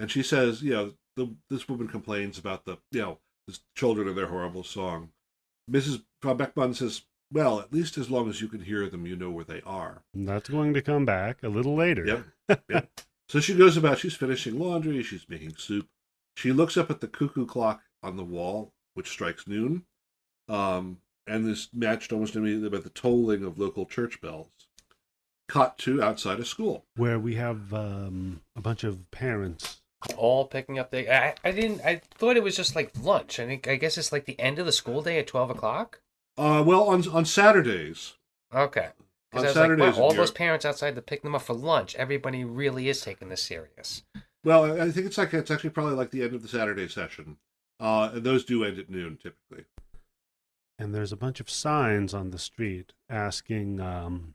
and 0.00 0.10
she 0.10 0.24
says, 0.24 0.62
you 0.62 0.72
know, 0.72 0.94
the, 1.14 1.32
this 1.48 1.68
woman 1.68 1.86
complains 1.86 2.38
about 2.38 2.64
the, 2.64 2.78
you 2.90 3.02
know, 3.02 3.18
the 3.46 3.56
children 3.76 4.08
and 4.08 4.18
their 4.18 4.26
horrible 4.26 4.64
song. 4.64 5.10
Mrs. 5.70 6.02
Frau 6.20 6.34
Beckmann 6.34 6.74
says, 6.74 7.02
well, 7.32 7.60
at 7.60 7.72
least 7.72 7.98
as 7.98 8.10
long 8.10 8.28
as 8.28 8.40
you 8.40 8.48
can 8.48 8.60
hear 8.60 8.88
them, 8.88 9.06
you 9.06 9.16
know 9.16 9.30
where 9.30 9.44
they 9.44 9.60
are. 9.62 10.02
And 10.14 10.28
that's 10.28 10.48
going 10.48 10.74
to 10.74 10.82
come 10.82 11.04
back 11.04 11.42
a 11.42 11.48
little 11.48 11.74
later. 11.74 12.24
Yep. 12.48 12.62
yep. 12.68 13.00
So 13.28 13.40
she 13.40 13.54
goes 13.54 13.76
about, 13.76 13.98
she's 13.98 14.14
finishing 14.14 14.58
laundry, 14.58 15.02
she's 15.02 15.28
making 15.28 15.56
soup. 15.56 15.88
She 16.36 16.52
looks 16.52 16.76
up 16.76 16.90
at 16.90 17.00
the 17.00 17.08
cuckoo 17.08 17.46
clock 17.46 17.82
on 18.02 18.16
the 18.16 18.24
wall, 18.24 18.72
which 18.94 19.08
strikes 19.08 19.48
noon. 19.48 19.84
Um, 20.48 20.98
and 21.26 21.44
this 21.44 21.68
matched 21.72 22.12
almost 22.12 22.36
immediately 22.36 22.68
by 22.68 22.78
the 22.78 22.90
tolling 22.90 23.42
of 23.42 23.58
local 23.58 23.86
church 23.86 24.20
bells. 24.20 24.48
Cut 25.48 25.78
to 25.78 26.02
outside 26.02 26.38
of 26.38 26.46
school. 26.46 26.84
Where 26.96 27.18
we 27.18 27.34
have 27.34 27.72
um, 27.72 28.42
a 28.54 28.60
bunch 28.60 28.84
of 28.84 29.10
parents. 29.10 29.80
All 30.16 30.46
picking 30.46 30.78
up 30.78 30.90
the. 30.90 31.12
I, 31.12 31.34
I 31.42 31.52
didn't. 31.52 31.80
I 31.84 32.02
thought 32.14 32.36
it 32.36 32.42
was 32.42 32.56
just 32.56 32.76
like 32.76 32.92
lunch. 33.00 33.40
I 33.40 33.46
think. 33.46 33.66
I 33.66 33.76
guess 33.76 33.96
it's 33.96 34.12
like 34.12 34.24
the 34.24 34.38
end 34.38 34.58
of 34.58 34.66
the 34.66 34.72
school 34.72 35.02
day 35.02 35.18
at 35.18 35.26
twelve 35.26 35.50
o'clock. 35.50 36.00
Uh, 36.36 36.62
well, 36.66 36.84
on 36.84 37.06
on 37.08 37.24
Saturdays, 37.24 38.14
Okay. 38.54 38.90
On 39.32 39.40
I 39.40 39.42
was 39.42 39.52
Saturdays 39.54 39.80
like, 39.80 39.94
in 39.94 40.00
wow, 40.00 40.06
all 40.08 40.14
those 40.14 40.30
parents 40.30 40.64
outside 40.64 40.94
to 40.94 41.02
pick 41.02 41.22
them 41.22 41.34
up 41.34 41.42
for 41.42 41.54
lunch. 41.54 41.94
Everybody 41.96 42.44
really 42.44 42.88
is 42.88 43.00
taking 43.00 43.28
this 43.28 43.42
serious. 43.42 44.02
well, 44.44 44.80
I 44.80 44.90
think 44.90 45.06
it's 45.06 45.18
like 45.18 45.34
it's 45.34 45.50
actually 45.50 45.70
probably 45.70 45.94
like 45.94 46.10
the 46.10 46.22
end 46.22 46.34
of 46.34 46.42
the 46.42 46.48
Saturday 46.48 46.88
session. 46.88 47.38
Uh, 47.80 48.10
and 48.14 48.24
those 48.24 48.44
do 48.44 48.64
end 48.64 48.78
at 48.78 48.88
noon 48.88 49.18
typically. 49.22 49.64
and 50.78 50.94
there's 50.94 51.12
a 51.12 51.16
bunch 51.16 51.40
of 51.40 51.50
signs 51.50 52.14
on 52.14 52.30
the 52.30 52.38
street 52.38 52.92
asking 53.10 53.80
um, 53.80 54.34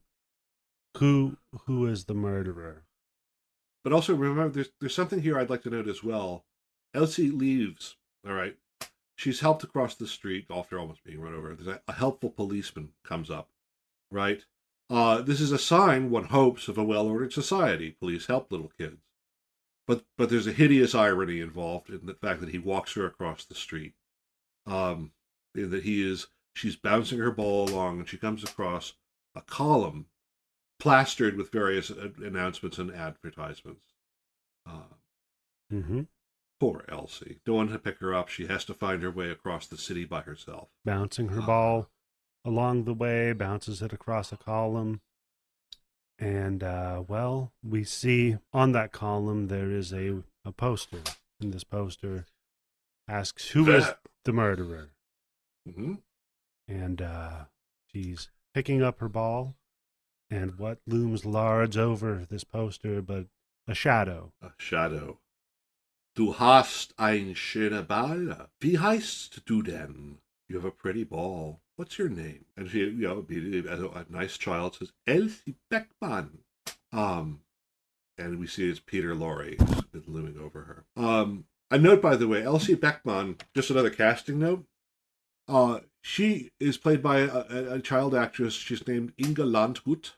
who 0.97 1.37
who 1.65 1.87
is 1.87 2.05
the 2.05 2.13
murderer. 2.13 2.83
But 3.83 3.93
also 3.93 4.13
remember, 4.13 4.49
there's 4.49 4.69
there's 4.79 4.93
something 4.95 5.21
here 5.21 5.39
I'd 5.39 5.49
like 5.49 5.63
to 5.63 5.69
note 5.71 5.87
as 5.87 6.03
well. 6.03 6.45
Elsie 6.93 7.31
leaves. 7.31 7.95
All 8.27 8.33
right, 8.33 8.55
she's 9.21 9.41
helped 9.41 9.63
across 9.63 9.93
the 9.93 10.07
street 10.07 10.47
after 10.49 10.79
almost 10.79 11.03
being 11.03 11.21
run 11.21 11.35
over. 11.35 11.53
There's 11.53 11.67
a, 11.67 11.81
a 11.87 11.93
helpful 11.93 12.31
policeman 12.31 12.89
comes 13.03 13.29
up. 13.29 13.49
Right. 14.09 14.43
Uh, 14.89 15.21
this 15.21 15.39
is 15.39 15.51
a 15.51 15.59
sign, 15.59 16.09
one 16.09 16.25
hopes, 16.25 16.67
of 16.67 16.77
a 16.77 16.83
well-ordered 16.83 17.31
society. 17.31 17.91
Police 17.91 18.25
help 18.25 18.51
little 18.51 18.71
kids. 18.79 18.97
But 19.87 20.05
but 20.17 20.29
there's 20.29 20.47
a 20.47 20.51
hideous 20.51 20.95
irony 20.95 21.39
involved 21.39 21.89
in 21.89 22.05
the 22.05 22.15
fact 22.15 22.39
that 22.41 22.49
he 22.49 22.57
walks 22.57 22.93
her 22.93 23.05
across 23.05 23.45
the 23.45 23.55
street. 23.55 23.93
Um, 24.65 25.11
that 25.53 25.83
he 25.83 26.09
is 26.09 26.27
she's 26.55 26.75
bouncing 26.75 27.19
her 27.19 27.31
ball 27.31 27.69
along 27.69 27.99
and 27.99 28.09
she 28.09 28.17
comes 28.17 28.43
across 28.43 28.93
a 29.35 29.41
column 29.41 30.07
plastered 30.79 31.37
with 31.37 31.51
various 31.51 31.91
uh, 31.91 32.09
announcements 32.23 32.79
and 32.79 32.91
advertisements. 32.91 33.93
Uh, 34.65 34.95
hmm 35.69 36.01
poor 36.61 36.85
Elsie. 36.87 37.39
No 37.47 37.55
one 37.55 37.69
to 37.69 37.79
pick 37.79 37.97
her 37.97 38.13
up. 38.13 38.29
She 38.29 38.45
has 38.45 38.63
to 38.65 38.75
find 38.75 39.01
her 39.01 39.09
way 39.09 39.31
across 39.31 39.65
the 39.65 39.77
city 39.79 40.05
by 40.05 40.21
herself. 40.21 40.69
Bouncing 40.85 41.29
her 41.29 41.41
Ah. 41.41 41.45
ball 41.47 41.89
along 42.45 42.83
the 42.83 42.93
way, 42.93 43.33
bounces 43.33 43.81
it 43.81 43.91
across 43.91 44.31
a 44.31 44.37
column. 44.37 45.01
And, 46.19 46.63
uh, 46.63 47.03
well, 47.07 47.51
we 47.63 47.83
see 47.83 48.37
on 48.53 48.73
that 48.73 48.91
column 48.91 49.47
there 49.47 49.71
is 49.71 49.91
a, 49.91 50.21
a 50.45 50.51
poster. 50.51 51.01
And 51.39 51.51
this 51.51 51.63
poster 51.63 52.27
asks, 53.07 53.49
Who 53.49 53.71
is 53.71 53.91
the 54.23 54.31
murderer? 54.33 54.91
hmm 55.65 55.95
and 56.67 57.01
uh, 57.01 57.45
she's 57.91 58.29
picking 58.53 58.81
up 58.81 58.99
her 58.99 59.09
ball, 59.09 59.55
and 60.29 60.57
what 60.57 60.79
looms 60.87 61.25
large 61.25 61.75
over 61.75 62.25
this 62.29 62.43
poster 62.45 63.01
but 63.01 63.25
a 63.67 63.73
shadow. 63.73 64.31
A 64.41 64.51
shadow. 64.57 65.19
Du 66.13 66.39
hast 66.39 66.99
ein 66.99 67.35
schöner 67.35 67.83
Ball. 67.83 68.49
Wie 68.59 68.79
heißt 68.79 69.43
du 69.45 69.61
denn? 69.61 70.17
You 70.49 70.57
have 70.57 70.67
a 70.67 70.71
pretty 70.71 71.05
ball. 71.05 71.61
What's 71.77 71.97
your 71.97 72.09
name? 72.09 72.45
And 72.57 72.69
she, 72.69 72.79
you 72.79 73.07
know, 73.07 73.25
a, 73.29 74.05
nice 74.09 74.37
child 74.37 74.75
says, 74.75 74.91
Elsie 75.07 75.55
Beckmann. 75.71 76.39
Um, 76.91 77.41
and 78.17 78.39
we 78.39 78.47
see 78.47 78.69
it's 78.69 78.81
Peter 78.81 79.15
who's 79.15 79.81
been 79.91 80.03
looming 80.07 80.37
over 80.37 80.61
her. 80.63 81.01
Um, 81.01 81.45
a 81.71 81.77
note, 81.77 82.01
by 82.01 82.17
the 82.17 82.27
way, 82.27 82.43
Elsie 82.43 82.75
Beckmann, 82.75 83.39
just 83.55 83.69
another 83.69 83.89
casting 83.89 84.37
note. 84.37 84.65
Uh, 85.47 85.79
she 86.01 86.51
is 86.59 86.77
played 86.77 87.01
by 87.01 87.19
a, 87.19 87.45
a, 87.49 87.73
a 87.75 87.79
child 87.79 88.13
actress. 88.13 88.53
She's 88.53 88.85
named 88.85 89.13
Inga 89.17 89.43
Landgut. 89.43 90.11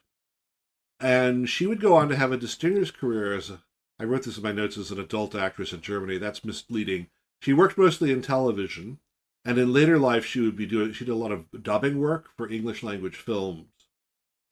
And 1.00 1.48
she 1.48 1.68
would 1.68 1.80
go 1.80 1.96
on 1.96 2.10
to 2.10 2.16
have 2.16 2.32
a 2.32 2.38
distinguished 2.38 2.98
career 2.98 3.36
as 3.36 3.52
a, 3.52 3.62
I 4.04 4.06
wrote 4.06 4.24
this 4.24 4.36
in 4.36 4.44
my 4.44 4.52
notes 4.52 4.78
as 4.78 4.92
an 4.92 5.00
adult 5.00 5.34
actress 5.34 5.72
in 5.72 5.80
Germany. 5.80 6.18
That's 6.18 6.44
misleading. 6.44 7.08
She 7.40 7.54
worked 7.54 7.78
mostly 7.78 8.12
in 8.12 8.22
television, 8.22 9.00
and 9.46 9.58
in 9.58 9.72
later 9.72 9.98
life, 9.98 10.26
she 10.26 10.42
would 10.42 10.58
be 10.58 10.66
doing. 10.66 10.92
She 10.92 11.06
did 11.06 11.14
a 11.14 11.16
lot 11.16 11.32
of 11.32 11.46
dubbing 11.64 12.02
work 12.02 12.28
for 12.36 12.50
English 12.50 12.84
language 12.84 13.16
films. 13.16 13.70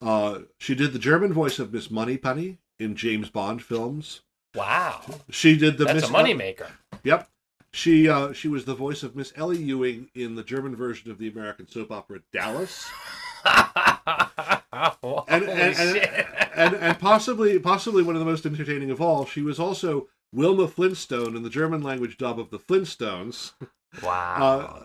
Uh, 0.00 0.38
she 0.56 0.74
did 0.74 0.94
the 0.94 0.98
German 0.98 1.34
voice 1.34 1.58
of 1.58 1.70
Miss 1.70 1.90
Moneypenny 1.90 2.60
in 2.78 2.96
James 2.96 3.28
Bond 3.28 3.62
films. 3.62 4.22
Wow. 4.54 5.02
She 5.28 5.58
did 5.58 5.76
the 5.76 5.84
That's 5.84 6.00
Miss 6.00 6.08
a 6.08 6.12
moneymaker. 6.14 6.70
Yep. 7.04 7.28
She 7.74 8.08
uh, 8.08 8.32
she 8.32 8.48
was 8.48 8.64
the 8.64 8.74
voice 8.74 9.02
of 9.02 9.14
Miss 9.14 9.34
Ellie 9.36 9.62
Ewing 9.62 10.08
in 10.14 10.34
the 10.34 10.42
German 10.42 10.74
version 10.74 11.10
of 11.10 11.18
the 11.18 11.28
American 11.28 11.68
soap 11.68 11.92
opera 11.92 12.20
Dallas. 12.32 12.90
And 14.72 15.44
and, 15.44 15.76
and, 15.76 15.96
and 16.54 16.74
and 16.74 16.98
possibly 16.98 17.58
possibly 17.58 18.02
one 18.02 18.14
of 18.14 18.20
the 18.20 18.26
most 18.26 18.46
entertaining 18.46 18.90
of 18.90 19.00
all, 19.00 19.26
she 19.26 19.42
was 19.42 19.58
also 19.58 20.08
Wilma 20.32 20.66
Flintstone 20.68 21.36
in 21.36 21.42
the 21.42 21.50
German 21.50 21.82
language 21.82 22.16
dub 22.16 22.38
of 22.40 22.50
the 22.50 22.58
Flintstones, 22.58 23.52
wow. 24.02 24.36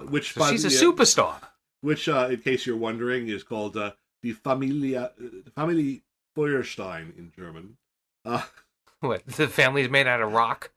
uh, 0.02 0.06
which 0.06 0.34
so 0.34 0.46
she's 0.50 0.66
a 0.66 0.70
the- 0.70 0.76
superstar. 0.76 1.36
which, 1.82 2.10
uh, 2.10 2.28
in 2.32 2.42
case 2.42 2.66
you're 2.66 2.76
wondering, 2.76 3.30
is 3.30 3.44
called 3.44 3.78
uh, 3.78 3.92
the 4.22 4.34
Familia 4.34 5.12
uh, 5.22 5.52
Family 5.56 6.04
Feuerstein 6.36 7.14
in 7.18 7.32
German. 7.36 7.78
Uh, 8.26 8.44
What? 9.00 9.26
The 9.28 9.48
family's 9.48 9.90
made 9.92 10.08
out 10.08 10.22
of 10.24 10.34
rock. 10.34 10.72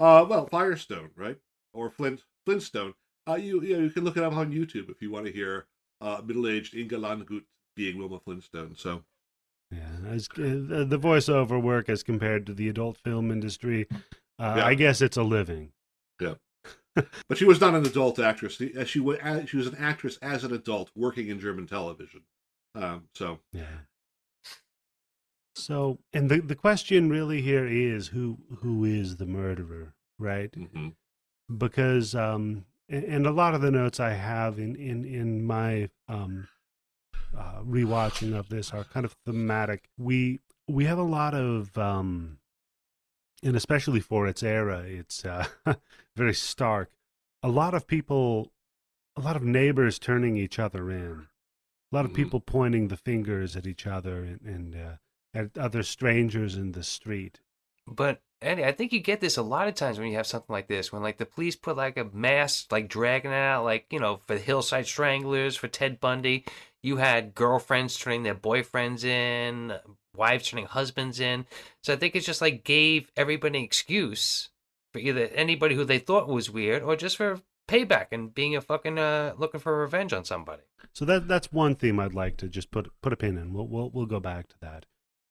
uh, 0.00 0.26
well, 0.28 0.46
Firestone, 0.48 1.10
right, 1.16 1.38
or 1.72 1.88
Flint 1.88 2.24
Flintstone. 2.44 2.94
Uh, 3.28 3.36
you 3.36 3.62
you, 3.62 3.76
know, 3.76 3.82
you 3.84 3.90
can 3.90 4.02
look 4.04 4.16
it 4.16 4.24
up 4.24 4.32
on 4.34 4.52
YouTube 4.52 4.90
if 4.90 5.00
you 5.00 5.10
want 5.12 5.24
to 5.26 5.32
hear 5.32 5.66
uh, 6.00 6.20
middle-aged 6.24 6.74
Inga 6.74 6.96
Landgut 6.96 7.44
being 7.74 7.98
Wilma 7.98 8.20
Flintstone. 8.20 8.74
So 8.76 9.04
Yeah, 9.70 9.88
as, 10.08 10.28
uh, 10.30 10.84
the 10.88 10.98
voiceover 11.00 11.60
work 11.60 11.88
as 11.88 12.02
compared 12.02 12.46
to 12.46 12.54
the 12.54 12.68
adult 12.68 12.96
film 12.98 13.30
industry, 13.30 13.86
uh, 14.38 14.54
Yeah. 14.56 14.66
I 14.66 14.74
guess 14.74 15.00
it's 15.00 15.16
a 15.16 15.22
living. 15.22 15.72
Yeah, 16.20 16.34
but 16.94 17.36
she 17.38 17.44
was 17.44 17.60
not 17.60 17.74
an 17.74 17.84
adult 17.84 18.18
actress. 18.18 18.54
She 18.56 18.72
she 18.84 19.00
was 19.00 19.18
she 19.48 19.56
was 19.56 19.66
an 19.66 19.76
actress 19.76 20.16
as 20.22 20.44
an 20.44 20.52
adult 20.52 20.90
working 20.94 21.28
in 21.28 21.40
German 21.40 21.66
television. 21.66 22.22
Um, 22.74 23.08
so 23.14 23.40
Yeah. 23.52 23.78
So, 25.56 25.98
and 26.12 26.28
the 26.30 26.40
the 26.40 26.56
question 26.56 27.08
really 27.08 27.40
here 27.40 27.66
is 27.66 28.08
who 28.08 28.38
who 28.58 28.84
is 28.84 29.16
the 29.16 29.26
murderer, 29.26 29.94
right? 30.18 30.50
mhm. 30.52 30.94
Because 31.56 32.14
um, 32.14 32.64
and 32.88 33.26
a 33.26 33.30
lot 33.30 33.54
of 33.54 33.60
the 33.60 33.70
notes 33.70 34.00
I 34.00 34.10
have 34.14 34.58
in 34.58 34.74
in 34.76 35.04
in 35.04 35.44
my 35.44 35.90
um, 36.08 36.48
uh, 37.36 37.62
rewatching 37.62 38.36
of 38.38 38.48
this 38.48 38.72
are 38.72 38.84
kind 38.84 39.04
of 39.04 39.16
thematic. 39.24 39.88
We 39.98 40.40
we 40.68 40.84
have 40.86 40.98
a 40.98 41.02
lot 41.02 41.34
of 41.34 41.76
um, 41.76 42.38
and 43.42 43.56
especially 43.56 44.00
for 44.00 44.26
its 44.26 44.42
era, 44.42 44.80
it's 44.80 45.24
uh, 45.24 45.46
very 46.16 46.34
stark. 46.34 46.90
A 47.42 47.48
lot 47.48 47.74
of 47.74 47.86
people, 47.86 48.52
a 49.16 49.20
lot 49.20 49.36
of 49.36 49.42
neighbors 49.42 49.98
turning 49.98 50.36
each 50.36 50.58
other 50.58 50.90
in. 50.90 51.26
A 51.92 51.94
lot 51.94 52.06
of 52.06 52.12
Mhm. 52.12 52.16
people 52.16 52.40
pointing 52.40 52.88
the 52.88 52.96
fingers 52.96 53.54
at 53.54 53.66
each 53.66 53.86
other 53.86 54.24
and, 54.24 54.40
and 54.40 54.74
uh, 54.74 54.96
at 55.34 55.56
other 55.58 55.82
strangers 55.82 56.56
in 56.56 56.72
the 56.72 56.82
street. 56.82 57.40
But 57.86 58.22
Eddie, 58.40 58.64
I 58.64 58.72
think 58.72 58.92
you 58.92 59.00
get 59.00 59.20
this 59.20 59.36
a 59.36 59.42
lot 59.42 59.68
of 59.68 59.74
times 59.74 59.98
when 59.98 60.08
you 60.08 60.16
have 60.16 60.26
something 60.26 60.52
like 60.52 60.66
this, 60.68 60.90
when 60.90 61.02
like 61.02 61.18
the 61.18 61.26
police 61.26 61.54
put 61.56 61.76
like 61.76 61.98
a 61.98 62.04
mass 62.04 62.66
like 62.70 62.88
dragging 62.88 63.32
out, 63.32 63.64
like 63.64 63.86
you 63.90 64.00
know, 64.00 64.20
for 64.26 64.34
the 64.34 64.40
Hillside 64.40 64.86
Stranglers, 64.86 65.56
for 65.56 65.68
Ted 65.68 66.00
Bundy, 66.00 66.44
you 66.84 66.96
had 66.98 67.34
girlfriends 67.34 67.96
turning 67.98 68.22
their 68.22 68.34
boyfriends 68.34 69.04
in, 69.04 69.72
wives 70.16 70.48
turning 70.48 70.66
husbands 70.66 71.18
in. 71.20 71.46
So 71.82 71.92
I 71.92 71.96
think 71.96 72.14
it's 72.14 72.26
just 72.26 72.40
like 72.40 72.64
gave 72.64 73.10
everybody 73.16 73.58
an 73.58 73.64
excuse 73.64 74.50
for 74.92 74.98
either 74.98 75.26
anybody 75.34 75.74
who 75.74 75.84
they 75.84 75.98
thought 75.98 76.28
was 76.28 76.50
weird 76.50 76.82
or 76.82 76.94
just 76.96 77.16
for 77.16 77.40
payback 77.66 78.08
and 78.12 78.34
being 78.34 78.54
a 78.54 78.60
fucking 78.60 78.98
uh 78.98 79.32
looking 79.38 79.58
for 79.60 79.80
revenge 79.80 80.12
on 80.12 80.24
somebody. 80.24 80.62
So 80.92 81.04
that 81.06 81.26
that's 81.26 81.50
one 81.50 81.74
theme 81.74 81.98
I'd 81.98 82.14
like 82.14 82.36
to 82.38 82.48
just 82.48 82.70
put 82.70 82.90
put 83.02 83.12
a 83.12 83.16
pin 83.16 83.38
in. 83.38 83.52
We'll 83.52 83.66
we'll, 83.66 83.90
we'll 83.90 84.06
go 84.06 84.20
back 84.20 84.48
to 84.48 84.56
that. 84.60 84.86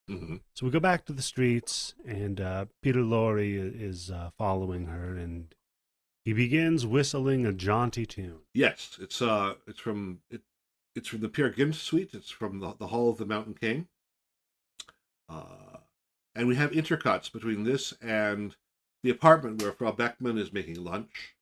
Mhm. 0.09 0.41
So 0.55 0.65
we 0.65 0.71
go 0.71 0.81
back 0.81 1.05
to 1.05 1.13
the 1.13 1.21
streets, 1.21 1.93
and 2.05 2.41
uh, 2.41 2.65
Peter 2.81 2.99
Lorre 2.99 3.71
is 3.89 4.11
uh, 4.11 4.31
following 4.37 4.87
her, 4.87 5.15
and 5.15 5.55
he 6.25 6.33
begins 6.33 6.85
whistling 6.85 7.45
a 7.45 7.53
jaunty 7.53 8.05
tune. 8.05 8.39
yes, 8.53 8.97
it's 8.99 9.21
uh 9.21 9.53
it's 9.67 9.79
from 9.79 10.19
it, 10.29 10.41
it's 10.95 11.07
from 11.07 11.21
the 11.21 11.29
Peer 11.29 11.49
Gynt 11.49 11.75
suite. 11.75 12.11
It's 12.13 12.29
from 12.29 12.59
the 12.59 12.75
the 12.77 12.87
Hall 12.87 13.09
of 13.09 13.17
the 13.17 13.25
Mountain 13.25 13.55
King. 13.55 13.87
Uh, 15.29 15.77
and 16.35 16.47
we 16.47 16.55
have 16.55 16.71
intercuts 16.71 17.31
between 17.31 17.63
this 17.63 17.93
and 18.01 18.55
the 19.03 19.09
apartment 19.09 19.61
where 19.61 19.71
Frau 19.71 19.91
Beckmann 19.91 20.39
is 20.39 20.53
making 20.53 20.83
lunch. 20.83 21.35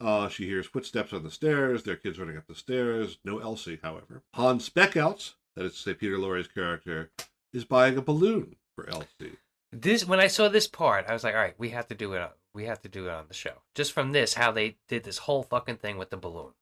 Uh, 0.00 0.28
she 0.28 0.46
hears 0.46 0.66
footsteps 0.66 1.12
on 1.12 1.22
the 1.22 1.30
stairs, 1.30 1.84
their 1.84 1.96
kids 1.96 2.18
running 2.18 2.36
up 2.36 2.46
the 2.48 2.54
stairs. 2.54 3.18
No 3.24 3.38
Elsie, 3.38 3.78
however. 3.82 4.22
Hans 4.34 4.68
Beckert, 4.68 5.34
that 5.54 5.64
is 5.64 5.74
to 5.74 5.78
say 5.78 5.94
Peter 5.94 6.18
Lorre's 6.18 6.48
character, 6.48 7.10
is 7.52 7.64
buying 7.64 7.96
a 7.96 8.02
balloon 8.02 8.56
for 8.74 8.88
Elsie. 8.88 9.38
This 9.70 10.04
when 10.04 10.20
I 10.20 10.26
saw 10.26 10.48
this 10.48 10.66
part, 10.66 11.06
I 11.08 11.12
was 11.12 11.24
like, 11.24 11.34
all 11.34 11.40
right, 11.40 11.54
we 11.56 11.70
have 11.70 11.86
to 11.88 11.94
do 11.94 12.12
it. 12.14 12.20
On, 12.20 12.30
we 12.52 12.64
have 12.64 12.82
to 12.82 12.88
do 12.88 13.06
it 13.06 13.12
on 13.12 13.28
the 13.28 13.34
show. 13.34 13.62
Just 13.74 13.92
from 13.92 14.12
this, 14.12 14.34
how 14.34 14.50
they 14.50 14.76
did 14.88 15.04
this 15.04 15.18
whole 15.18 15.44
fucking 15.44 15.76
thing 15.76 15.96
with 15.96 16.10
the 16.10 16.16
balloon. 16.16 16.52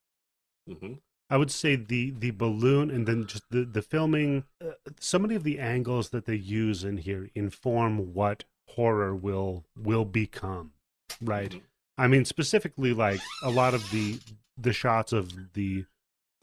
hmm 0.69 0.95
I 1.31 1.37
would 1.37 1.51
say 1.51 1.77
the 1.77 2.11
the 2.11 2.33
balloon, 2.33 2.91
and 2.91 3.07
then 3.07 3.27
just 3.27 3.45
the 3.51 3.65
the 3.65 3.83
filming. 3.83 4.45
Uh, 4.61 4.73
so 4.99 5.19
many 5.19 5.37
of 5.37 5.45
the 5.45 5.59
angles 5.61 6.11
that 6.11 6.27
they 6.27 6.35
use 6.35 6.83
in 6.85 6.97
here 6.99 7.31
inform 7.35 8.13
what 8.15 8.45
horror 8.71 9.15
will 9.15 9.65
will 9.77 10.05
become, 10.05 10.73
right? 11.21 11.53
Mhm. 11.53 11.63
I 11.97 12.09
mean, 12.09 12.25
specifically, 12.25 12.93
like 12.93 13.21
a 13.43 13.51
lot 13.51 13.75
of 13.75 13.91
the 13.91 14.19
the 14.57 14.73
shots 14.73 15.13
of 15.13 15.53
the 15.55 15.87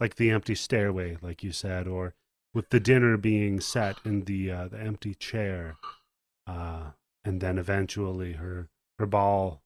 like 0.00 0.14
the 0.16 0.30
empty 0.30 0.54
stairway, 0.54 1.18
like 1.20 1.42
you 1.42 1.52
said, 1.52 1.86
or 1.86 2.14
with 2.54 2.70
the 2.70 2.80
dinner 2.80 3.16
being 3.16 3.60
set 3.60 3.98
in 4.04 4.24
the 4.24 4.50
uh, 4.50 4.68
the 4.68 4.80
empty 4.80 5.14
chair, 5.14 5.76
uh, 6.46 6.92
and 7.24 7.40
then 7.40 7.58
eventually 7.58 8.34
her 8.34 8.68
her 8.98 9.06
ball 9.06 9.62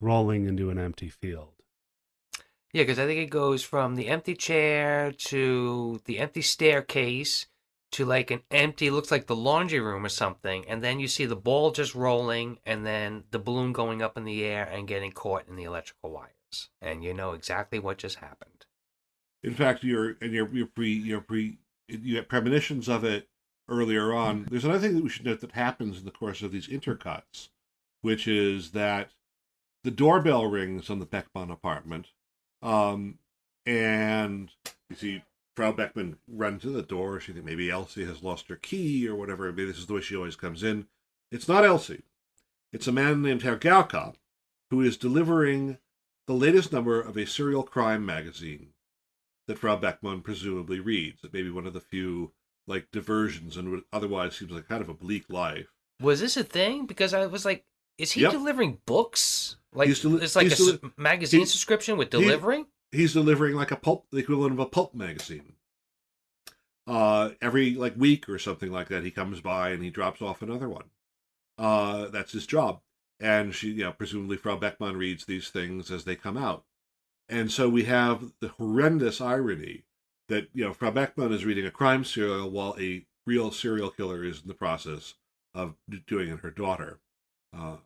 rolling 0.00 0.46
into 0.46 0.70
an 0.70 0.78
empty 0.78 1.08
field. 1.08 1.57
Yeah, 2.72 2.82
because 2.82 2.98
I 2.98 3.06
think 3.06 3.20
it 3.20 3.30
goes 3.30 3.62
from 3.62 3.94
the 3.94 4.08
empty 4.08 4.34
chair 4.34 5.12
to 5.12 6.00
the 6.04 6.18
empty 6.18 6.42
staircase 6.42 7.46
to 7.92 8.04
like 8.04 8.30
an 8.30 8.42
empty, 8.50 8.90
looks 8.90 9.10
like 9.10 9.26
the 9.26 9.36
laundry 9.36 9.80
room 9.80 10.04
or 10.04 10.10
something, 10.10 10.64
and 10.68 10.82
then 10.82 11.00
you 11.00 11.08
see 11.08 11.24
the 11.24 11.36
ball 11.36 11.70
just 11.70 11.94
rolling, 11.94 12.58
and 12.66 12.84
then 12.84 13.24
the 13.30 13.38
balloon 13.38 13.72
going 13.72 14.02
up 14.02 14.18
in 14.18 14.24
the 14.24 14.44
air 14.44 14.64
and 14.64 14.86
getting 14.86 15.12
caught 15.12 15.48
in 15.48 15.56
the 15.56 15.64
electrical 15.64 16.10
wires, 16.10 16.68
and 16.82 17.02
you 17.02 17.14
know 17.14 17.32
exactly 17.32 17.78
what 17.78 17.96
just 17.96 18.16
happened. 18.16 18.66
In 19.42 19.54
fact, 19.54 19.82
your 19.82 20.16
and 20.20 20.32
your 20.32 20.48
your 20.54 20.66
pre 20.66 20.92
your 20.92 21.20
pre 21.22 21.58
you 21.88 22.16
have 22.16 22.28
premonitions 22.28 22.88
of 22.88 23.04
it 23.04 23.28
earlier 23.68 24.12
on. 24.12 24.46
There's 24.50 24.64
another 24.64 24.80
thing 24.80 24.96
that 24.96 25.04
we 25.04 25.08
should 25.08 25.24
note 25.24 25.40
that 25.40 25.52
happens 25.52 25.98
in 25.98 26.04
the 26.04 26.10
course 26.10 26.42
of 26.42 26.52
these 26.52 26.68
intercuts, 26.68 27.48
which 28.02 28.28
is 28.28 28.72
that 28.72 29.12
the 29.84 29.90
doorbell 29.90 30.46
rings 30.46 30.90
on 30.90 30.98
the 30.98 31.06
Beckmann 31.06 31.50
apartment, 31.50 32.08
um, 32.62 33.18
and 33.66 34.50
you 34.90 34.96
see 34.96 35.22
Frau 35.56 35.72
Beckmann 35.72 36.16
run 36.28 36.58
to 36.60 36.70
the 36.70 36.82
door. 36.82 37.20
She 37.20 37.32
thinks 37.32 37.46
maybe 37.46 37.70
Elsie 37.70 38.04
has 38.04 38.22
lost 38.22 38.48
her 38.48 38.56
key 38.56 39.08
or 39.08 39.14
whatever. 39.14 39.50
Maybe 39.50 39.66
this 39.66 39.78
is 39.78 39.86
the 39.86 39.94
way 39.94 40.00
she 40.00 40.16
always 40.16 40.36
comes 40.36 40.62
in. 40.62 40.86
It's 41.30 41.48
not 41.48 41.64
Elsie. 41.64 42.02
It's 42.72 42.86
a 42.86 42.92
man 42.92 43.22
named 43.22 43.42
Herr 43.42 43.58
Gauka, 43.58 44.14
who 44.70 44.80
is 44.80 44.96
delivering 44.96 45.78
the 46.26 46.34
latest 46.34 46.72
number 46.72 47.00
of 47.00 47.16
a 47.16 47.26
serial 47.26 47.62
crime 47.62 48.04
magazine 48.04 48.68
that 49.46 49.58
Frau 49.58 49.78
Beckmann 49.78 50.22
presumably 50.22 50.78
reads. 50.78 51.24
It 51.24 51.32
may 51.32 51.42
be 51.42 51.50
one 51.50 51.66
of 51.66 51.72
the 51.72 51.80
few 51.80 52.32
like 52.66 52.90
diversions 52.92 53.56
and 53.56 53.72
what 53.72 53.84
otherwise 53.92 54.36
seems 54.36 54.52
like 54.52 54.68
kind 54.68 54.82
of 54.82 54.88
a 54.88 54.94
bleak 54.94 55.24
life. 55.28 55.72
Was 56.00 56.20
this 56.20 56.36
a 56.36 56.44
thing? 56.44 56.86
Because 56.86 57.14
I 57.14 57.26
was 57.26 57.44
like, 57.44 57.64
is 57.98 58.12
he 58.12 58.22
Yep. 58.22 58.32
delivering 58.32 58.80
books? 58.86 59.56
Like 59.72 59.88
He's 59.88 60.00
deli- 60.00 60.22
it's 60.22 60.34
like 60.36 60.46
a 60.46 60.54
deli- 60.54 60.80
magazine 60.96 61.44
subscription 61.46 61.98
with 61.98 62.12
he- 62.12 62.20
He's 62.90 63.12
delivering 63.12 63.54
like 63.54 63.70
a 63.70 63.76
pulp, 63.76 64.06
the 64.10 64.18
equivalent 64.18 64.52
of 64.54 64.58
a 64.60 64.66
pulp 64.66 64.94
magazine. 64.94 65.54
Uh, 66.86 67.32
every 67.42 67.74
like 67.74 67.94
week 67.96 68.28
or 68.28 68.38
something 68.38 68.72
like 68.72 68.88
that, 68.88 69.04
he 69.04 69.10
comes 69.10 69.40
by 69.42 69.70
and 69.70 69.82
he 69.82 69.90
drops 69.90 70.22
off 70.22 70.40
another 70.40 70.68
one. 70.68 70.90
Uh, 71.58 72.06
that's 72.08 72.32
his 72.32 72.46
job. 72.46 72.80
And 73.20 73.54
she, 73.54 73.72
you 73.72 73.84
know, 73.84 73.92
presumably 73.92 74.36
Frau 74.36 74.58
Beckmann 74.58 74.96
reads 74.96 75.24
these 75.26 75.50
things 75.50 75.90
as 75.90 76.04
they 76.04 76.16
come 76.16 76.36
out. 76.38 76.64
And 77.28 77.52
so 77.52 77.68
we 77.68 77.84
have 77.84 78.32
the 78.40 78.48
horrendous 78.48 79.20
irony 79.20 79.84
that, 80.28 80.48
you 80.54 80.64
know, 80.64 80.72
Frau 80.72 80.90
Beckmann 80.92 81.32
is 81.32 81.44
reading 81.44 81.66
a 81.66 81.70
crime 81.70 82.04
serial 82.04 82.48
while 82.48 82.74
a 82.78 83.04
real 83.26 83.50
serial 83.50 83.90
killer 83.90 84.24
is 84.24 84.40
in 84.40 84.48
the 84.48 84.54
process 84.54 85.14
of 85.54 85.74
doing 86.06 86.30
it 86.30 86.40
her 86.40 86.50
daughter. 86.50 87.00
Uh, 87.54 87.76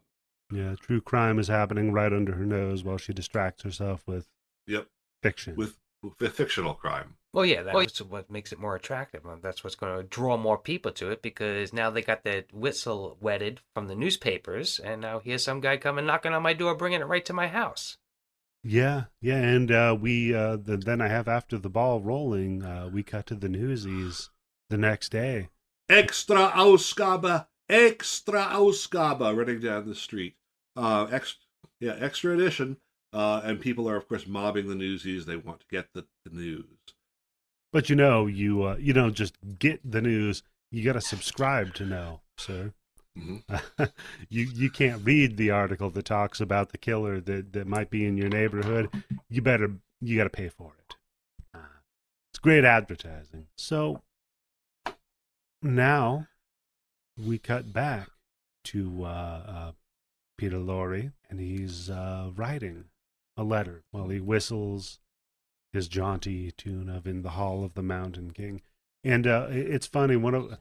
Yeah, 0.53 0.75
true 0.81 1.01
crime 1.01 1.39
is 1.39 1.49
happening 1.49 1.93
right 1.93 2.13
under 2.13 2.35
her 2.35 2.45
nose 2.45 2.85
while 2.85 2.99
she 2.99 3.13
distracts 3.13 3.63
herself 3.63 4.03
with 4.07 4.29
yep, 4.67 4.89
fiction. 5.23 5.57
with, 5.57 5.79
with 6.03 6.33
fictional 6.33 6.75
crime. 6.75 7.17
Well, 7.33 7.47
yeah, 7.47 7.63
that's 7.63 8.01
what 8.03 8.31
makes 8.31 8.53
it 8.53 8.59
more 8.59 8.77
attractive. 8.77 9.23
That's 9.41 9.65
what's 9.65 9.77
going 9.77 9.97
to 9.97 10.03
draw 10.03 10.37
more 10.37 10.59
people 10.59 10.93
to 10.93 11.11
it 11.11 11.23
because 11.23 11.73
now 11.73 11.89
they 11.89 12.03
got 12.03 12.25
the 12.25 12.45
whistle 12.53 13.17
wetted 13.21 13.61
from 13.73 13.89
the 13.89 13.95
newspapers, 13.95 14.79
and 14.79 15.01
now 15.01 15.19
here's 15.19 15.43
some 15.43 15.61
guy 15.61 15.79
coming 15.79 16.05
knocking 16.05 16.35
on 16.35 16.43
my 16.43 16.53
door, 16.53 16.75
bringing 16.75 17.01
it 17.01 17.07
right 17.07 17.25
to 17.25 17.33
my 17.33 17.49
house. 17.49 17.97
Yeah, 18.63 19.05
yeah, 19.23 19.39
and 19.39 19.73
uh, 19.73 19.97
we 19.99 20.35
uh, 20.35 20.57
the, 20.57 20.77
then 20.77 21.01
I 21.01 21.09
have 21.09 21.27
after 21.27 21.57
the 21.57 21.71
ball 21.71 22.01
rolling, 22.01 22.63
uh, 22.63 22.91
we 22.93 23.03
cut 23.03 23.27
to 23.29 23.35
the 23.35 23.49
newsies 23.49 24.29
the 24.69 24.79
next 24.79 25.09
day. 25.11 25.49
Extra 25.89 26.51
Ausgabe, 26.51 27.47
extra 27.69 28.45
Ausgabe, 28.45 29.35
running 29.37 29.61
down 29.61 29.89
the 29.89 29.95
street. 29.95 30.37
Uh, 30.77 31.07
ex, 31.11 31.37
yeah, 31.81 31.97
extra 31.99 32.35
edition. 32.35 32.79
Uh, 33.13 33.43
and 33.45 33.61
people 33.61 33.89
are, 33.89 33.97
of 33.97 34.09
course, 34.09 34.27
mobbing 34.27 34.69
the 34.69 34.75
newsies. 34.75 35.27
They 35.27 35.37
want 35.37 35.61
to 35.61 35.67
get 35.71 35.89
the, 35.93 36.07
the 36.25 36.31
news. 36.31 36.79
But 37.73 37.91
you 37.91 37.97
know, 37.97 38.27
you 38.27 38.65
uh, 38.65 38.77
you 38.77 38.93
don't 38.93 39.15
just 39.15 39.35
get 39.59 39.81
the 39.89 40.03
news; 40.03 40.43
you 40.71 40.85
got 40.85 40.93
to 40.95 41.01
subscribe 41.01 41.75
to 41.75 41.85
know, 41.85 42.21
sir. 42.39 42.73
Mhm. 43.19 43.43
you 44.29 44.45
you 44.55 44.71
can't 44.71 45.05
read 45.05 45.37
the 45.37 45.51
article 45.51 45.91
that 45.91 46.05
talks 46.05 46.41
about 46.41 46.71
the 46.71 46.79
killer 46.79 47.21
that 47.21 47.53
that 47.53 47.67
might 47.67 47.91
be 47.91 48.07
in 48.07 48.17
your 48.17 48.29
neighborhood. 48.29 48.91
You 49.29 49.43
better 49.43 49.73
you 50.01 50.17
got 50.17 50.25
to 50.25 50.31
pay 50.31 50.49
for 50.49 50.73
it. 50.79 50.97
Uh, 51.55 51.59
it's 52.33 52.39
great 52.39 52.65
advertising. 52.65 53.47
So 53.57 54.03
now 55.63 56.29
we 57.17 57.39
cut 57.39 57.73
back 57.73 58.09
to 58.65 59.05
uh, 59.05 59.43
uh, 59.47 59.73
Peter 60.39 60.59
Lorre, 60.59 61.13
and 61.31 61.41
he's 61.41 61.91
uh, 61.91 62.31
writing 62.35 62.85
a 63.37 63.45
letter 63.45 63.83
while 63.91 64.09
he 64.09 64.21
whistles 64.21 64.99
his 65.73 65.89
jaunty 65.89 66.51
tune 66.53 66.89
of 66.89 67.07
"In 67.07 67.23
the 67.23 67.31
Hall 67.31 67.65
of 67.65 67.75
the 67.75 67.83
Mountain 67.83 68.33
King." 68.33 68.61
And 69.05 69.27
uh, 69.27 69.49
it's 69.51 69.87
funny 69.87 70.17
one 70.17 70.35
of 70.35 70.59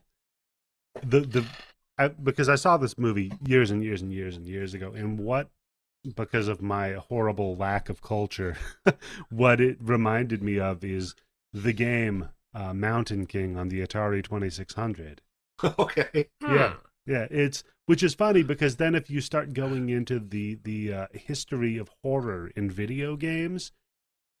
the 1.02 1.20
the 1.20 1.46
I, 1.98 2.08
because 2.08 2.48
I 2.48 2.54
saw 2.54 2.76
this 2.76 2.98
movie 2.98 3.32
years 3.46 3.70
and 3.70 3.82
years 3.82 4.02
and 4.02 4.12
years 4.12 4.36
and 4.36 4.46
years 4.46 4.74
ago, 4.74 4.92
and 4.92 5.18
what 5.18 5.50
because 6.16 6.48
of 6.48 6.60
my 6.60 6.92
horrible 6.92 7.56
lack 7.56 7.88
of 7.88 8.02
culture, 8.02 8.56
what 9.30 9.60
it 9.60 9.76
reminded 9.80 10.42
me 10.42 10.58
of 10.58 10.82
is 10.84 11.14
the 11.52 11.72
game 11.72 12.28
uh, 12.54 12.74
Mountain 12.74 13.26
King 13.26 13.56
on 13.56 13.68
the 13.68 13.80
Atari 13.80 14.22
Twenty 14.22 14.50
Six 14.50 14.74
Hundred. 14.74 15.22
okay. 15.78 16.28
Yeah, 16.40 16.74
yeah. 17.06 17.26
It's 17.30 17.64
which 17.86 18.02
is 18.02 18.14
funny 18.14 18.42
because 18.42 18.76
then 18.76 18.94
if 18.94 19.10
you 19.10 19.20
start 19.20 19.52
going 19.54 19.88
into 19.88 20.18
the 20.18 20.58
the 20.62 20.92
uh, 20.92 21.06
history 21.12 21.78
of 21.78 21.90
horror 22.02 22.50
in 22.56 22.70
video 22.70 23.16
games, 23.16 23.72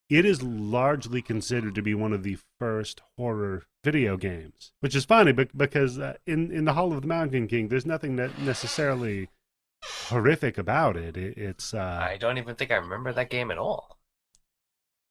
it 0.08 0.24
is 0.24 0.42
largely 0.42 1.22
considered 1.22 1.74
to 1.74 1.82
be 1.82 1.94
one 1.94 2.12
of 2.12 2.22
the 2.22 2.38
first 2.58 3.00
horror 3.16 3.64
video 3.82 4.16
games, 4.16 4.72
which 4.80 4.94
is 4.94 5.04
funny 5.04 5.32
bec- 5.32 5.56
because 5.56 5.98
uh, 5.98 6.14
in 6.26 6.50
in 6.52 6.64
the 6.64 6.74
Hall 6.74 6.92
of 6.92 7.02
the 7.02 7.08
Mountain 7.08 7.48
King, 7.48 7.68
there's 7.68 7.86
nothing 7.86 8.16
that 8.16 8.38
necessarily 8.38 9.28
horrific 10.08 10.58
about 10.58 10.96
it. 10.96 11.16
it 11.16 11.36
it's 11.36 11.74
uh, 11.74 12.00
I 12.02 12.16
don't 12.16 12.38
even 12.38 12.54
think 12.54 12.70
I 12.70 12.76
remember 12.76 13.12
that 13.12 13.30
game 13.30 13.50
at 13.50 13.58
all. 13.58 13.98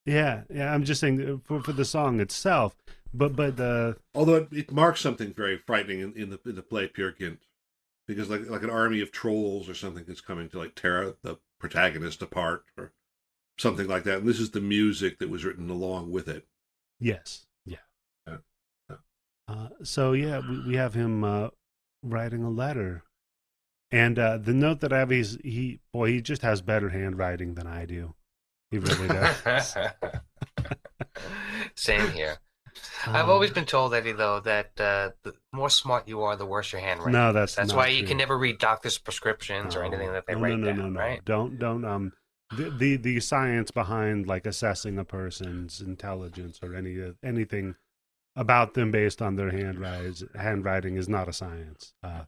yeah, 0.05 0.43
yeah. 0.49 0.73
I'm 0.73 0.83
just 0.83 1.01
saying 1.01 1.21
uh, 1.21 1.37
for 1.43 1.61
for 1.61 1.73
the 1.73 1.85
song 1.85 2.19
itself, 2.19 2.75
but 3.13 3.35
but 3.35 3.57
the 3.57 3.97
Although 4.15 4.35
it, 4.35 4.47
it 4.51 4.71
marks 4.71 5.01
something 5.01 5.33
very 5.33 5.57
frightening 5.57 5.99
in, 5.99 6.13
in 6.13 6.29
the 6.29 6.39
in 6.45 6.55
the 6.55 6.61
play 6.61 6.87
Peer 6.87 7.11
Gynt, 7.11 7.39
because 8.07 8.29
like 8.29 8.49
like 8.49 8.63
an 8.63 8.69
army 8.69 9.01
of 9.01 9.11
trolls 9.11 9.69
or 9.69 9.73
something 9.73 10.05
is 10.07 10.21
coming 10.21 10.49
to 10.49 10.59
like 10.59 10.75
tear 10.75 11.15
the 11.21 11.37
protagonist 11.59 12.21
apart 12.21 12.63
or 12.77 12.93
something 13.57 13.87
like 13.87 14.03
that. 14.03 14.19
And 14.19 14.27
this 14.27 14.39
is 14.39 14.51
the 14.51 14.61
music 14.61 15.19
that 15.19 15.29
was 15.29 15.45
written 15.45 15.69
along 15.69 16.11
with 16.11 16.27
it. 16.27 16.47
yes, 16.99 17.45
yeah. 17.65 17.77
Yeah, 18.27 18.37
yeah. 18.89 18.95
Uh, 19.47 19.69
so 19.83 20.13
yeah, 20.13 20.41
we 20.47 20.67
we 20.67 20.75
have 20.75 20.93
him 20.93 21.23
uh, 21.23 21.49
writing 22.03 22.43
a 22.43 22.49
letter, 22.49 23.03
and 23.91 24.17
uh, 24.17 24.37
the 24.37 24.53
note 24.53 24.79
that 24.81 24.93
I 24.93 24.99
have 24.99 25.11
is 25.11 25.37
he 25.43 25.79
boy 25.93 26.09
he 26.09 26.21
just 26.21 26.41
has 26.43 26.61
better 26.61 26.89
handwriting 26.89 27.55
than 27.55 27.67
I 27.67 27.85
do. 27.85 28.15
He 28.71 28.79
really 28.79 29.07
does. 29.09 29.75
Same 31.75 32.09
here. 32.11 32.37
I've 33.07 33.25
Um, 33.25 33.29
always 33.29 33.51
been 33.51 33.65
told, 33.65 33.93
Eddie, 33.93 34.11
though, 34.11 34.39
that 34.41 34.71
uh, 34.79 35.11
the 35.23 35.33
more 35.51 35.69
smart 35.69 36.07
you 36.07 36.21
are, 36.21 36.35
the 36.35 36.45
worse 36.45 36.71
your 36.71 36.81
handwriting. 36.81 37.13
No, 37.13 37.33
that's 37.33 37.55
That's 37.55 37.69
not 37.69 37.77
why 37.77 37.87
you 37.87 38.03
can 38.05 38.17
never 38.17 38.37
read 38.37 38.59
doctors' 38.59 38.97
prescriptions 38.97 39.75
or 39.75 39.83
anything 39.83 40.11
that 40.13 40.25
they 40.27 40.35
no, 40.35 40.41
write 40.41 40.51
no, 40.51 40.57
no, 40.57 40.65
down, 40.67 40.77
no, 40.77 40.89
no. 40.89 40.99
right? 40.99 41.25
Don't 41.25 41.59
don't 41.59 41.85
um 41.85 42.13
the, 42.55 42.69
the 42.69 42.95
the 42.97 43.19
science 43.19 43.71
behind 43.71 44.27
like 44.27 44.45
assessing 44.45 44.97
a 44.99 45.05
person's 45.05 45.81
intelligence 45.81 46.59
or 46.61 46.75
any 46.75 47.01
uh, 47.01 47.11
anything 47.23 47.75
about 48.35 48.73
them 48.73 48.91
based 48.91 49.21
on 49.21 49.35
their 49.35 49.51
handwriting 49.51 50.27
handwriting 50.35 50.95
is 50.97 51.09
not 51.09 51.27
a 51.27 51.33
science. 51.33 51.93
Uh, 52.03 52.23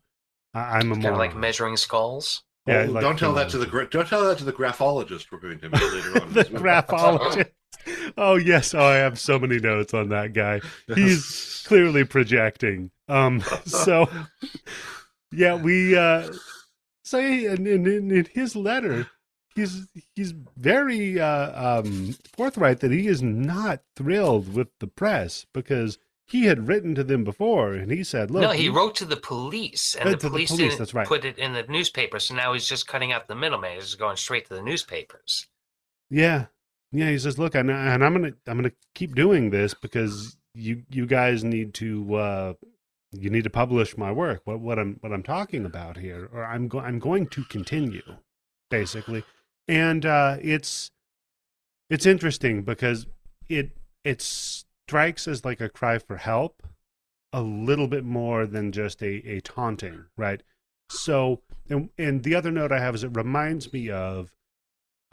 I, 0.54 0.78
I'm 0.80 0.92
a 0.92 0.96
Kind 0.96 1.08
of 1.08 1.18
like 1.18 1.36
measuring 1.36 1.78
skulls. 1.78 2.44
Yeah, 2.66 2.86
Oh, 2.88 2.92
like 2.92 3.02
don't 3.02 3.20
tell 3.20 3.34
that 3.34 3.50
to 3.50 3.58
the 3.58 3.66
philology. 3.66 3.90
don't 3.92 4.08
tell 4.08 4.24
that 4.26 4.38
to 4.38 4.46
the 4.46 4.54
graphologist 4.54 5.32
we're 5.32 5.40
going 5.40 5.60
to 5.60 5.70
meet 5.70 5.82
later 5.82 6.22
on. 6.22 6.34
the 6.34 6.44
graphologist. 6.46 7.50
Oh 8.18 8.36
yes, 8.36 8.74
oh 8.74 8.84
I 8.84 8.96
have 8.96 9.20
so 9.20 9.40
many 9.40 9.60
notes 9.60 9.94
on 9.94 10.10
that 10.10 10.34
guy. 10.34 10.62
He's 10.94 11.64
clearly 11.66 12.04
projecting. 12.04 12.92
Um, 13.08 13.44
so 13.66 14.10
yeah, 15.32 15.56
we. 15.56 15.96
Uh, 15.96 16.32
so 17.04 17.20
in, 17.20 17.68
in, 17.68 17.88
in 17.88 18.28
his 18.34 18.56
letter, 18.56 19.08
he's 19.56 19.88
he's 20.16 20.34
very 20.58 21.20
uh, 21.20 21.80
um, 21.80 22.16
forthright 22.36 22.80
that 22.80 22.92
he 22.92 23.08
is 23.08 23.22
not 23.22 23.82
thrilled 23.96 24.54
with 24.54 24.70
the 24.80 24.88
press 24.88 25.46
because 25.54 25.98
he 26.26 26.46
had 26.46 26.68
written 26.68 26.96
to 26.96 27.04
them 27.04 27.24
before 27.24 27.74
and 27.74 27.92
he 27.92 28.04
said, 28.04 28.32
"Look, 28.32 28.42
no, 28.42 28.52
he 28.52 28.70
wrote 28.70 28.96
to 28.96 29.06
the 29.06 29.18
police, 29.18 29.96
and 29.96 30.10
the 30.10 30.18
to 30.18 30.24
the 30.24 30.30
police, 30.30 30.52
police, 30.52 30.78
didn't 30.78 30.94
right. 30.94 31.08
put 31.08 31.26
it 31.26 31.38
in 31.38 31.54
the 31.54 31.64
newspaper. 31.64 32.20
So 32.20 32.36
now 32.36 32.54
he's 32.54 32.68
just 32.68 32.88
cutting 32.88 33.12
out 33.12 33.28
the 33.28 33.36
middleman. 33.36 33.76
He's 33.76 33.86
just 33.86 34.00
going 34.00 34.18
straight 34.18 34.48
to 34.48 34.56
the 34.56 34.62
newspapers. 34.62 35.48
Yeah, 36.10 36.46
yeah. 36.94 37.10
He 37.10 37.18
says, 37.18 37.38
"Look, 37.38 37.56
and, 37.56 37.72
I'm 37.72 38.00
gonna 38.00 38.34
I'm 38.48 38.58
gonna 38.58 38.72
keep 38.96 39.16
doing 39.16 39.50
this 39.50 39.74
because 39.74 40.38
you 40.54 40.84
you 40.90 41.06
guys 41.06 41.44
need 41.44 41.74
to 41.76 42.16
uh, 42.16 42.54
you 43.12 43.30
need 43.30 43.44
to 43.44 43.50
publish 43.50 43.98
my 43.98 44.12
work. 44.12 44.42
What 44.46 44.60
what 44.60 44.80
I'm 44.80 44.98
what 45.02 45.12
I'm 45.12 45.24
talking 45.24 45.66
about 45.66 45.98
here, 45.98 46.30
or 46.34 46.44
I'm 46.44 46.70
I'm 46.76 47.00
going 47.00 47.28
to 47.28 47.44
continue, 47.46 48.18
basically. 48.70 49.24
And 49.68 50.06
uh, 50.06 50.38
it's 50.42 50.92
it's 51.90 52.06
interesting 52.06 52.64
because 52.64 53.06
it 53.50 53.72
it 54.04 54.22
strikes 54.22 55.28
as 55.28 55.46
like 55.46 55.62
a 55.62 55.70
cry 55.70 56.00
for 56.00 56.18
help, 56.18 56.64
a 57.32 57.42
little 57.42 57.88
bit 57.88 58.04
more 58.04 58.46
than 58.46 58.72
just 58.72 59.02
a 59.02 59.22
a 59.28 59.42
taunting, 59.42 60.06
right? 60.18 60.42
So, 60.90 61.42
and 61.70 61.90
and 61.98 62.24
the 62.24 62.36
other 62.36 62.52
note 62.52 62.72
I 62.72 62.80
have 62.80 62.96
is 62.96 63.04
it 63.04 63.16
reminds 63.16 63.72
me 63.72 63.90
of 63.90 64.32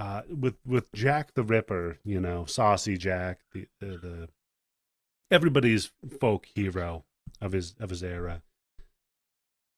uh, 0.01 0.23
with 0.29 0.57
with 0.67 0.91
Jack 0.93 1.35
the 1.35 1.43
Ripper, 1.45 1.99
you 2.05 2.21
know, 2.21 2.45
saucy 2.47 2.97
Jack, 2.97 3.41
the, 3.53 3.67
the 3.81 3.87
the 3.99 4.29
everybody's 5.31 5.93
folk 6.21 6.47
hero 6.55 7.05
of 7.41 7.53
his 7.53 7.75
of 7.79 7.91
his 7.91 8.03
era. 8.03 8.43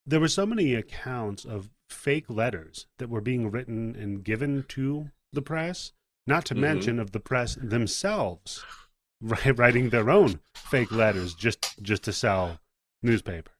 There 0.06 0.20
were 0.20 0.28
so 0.28 0.46
many 0.46 0.74
accounts 0.74 1.44
of 1.44 1.70
fake 1.88 2.28
letters 2.30 2.86
that 2.98 3.08
were 3.10 3.20
being 3.20 3.50
written 3.50 3.94
and 3.94 4.24
given 4.24 4.64
to 4.68 5.10
the 5.32 5.42
press, 5.42 5.92
not 6.26 6.44
to 6.46 6.54
Mhm. 6.54 6.60
mention 6.60 6.98
of 6.98 7.12
the 7.12 7.20
press 7.20 7.56
themselves 7.60 8.64
writing 9.20 9.90
their 9.90 10.10
own 10.10 10.40
fake 10.54 10.90
letters 10.90 11.34
just 11.34 11.80
just 11.82 12.02
to 12.04 12.12
sell 12.12 12.60
newspapers. 13.02 13.54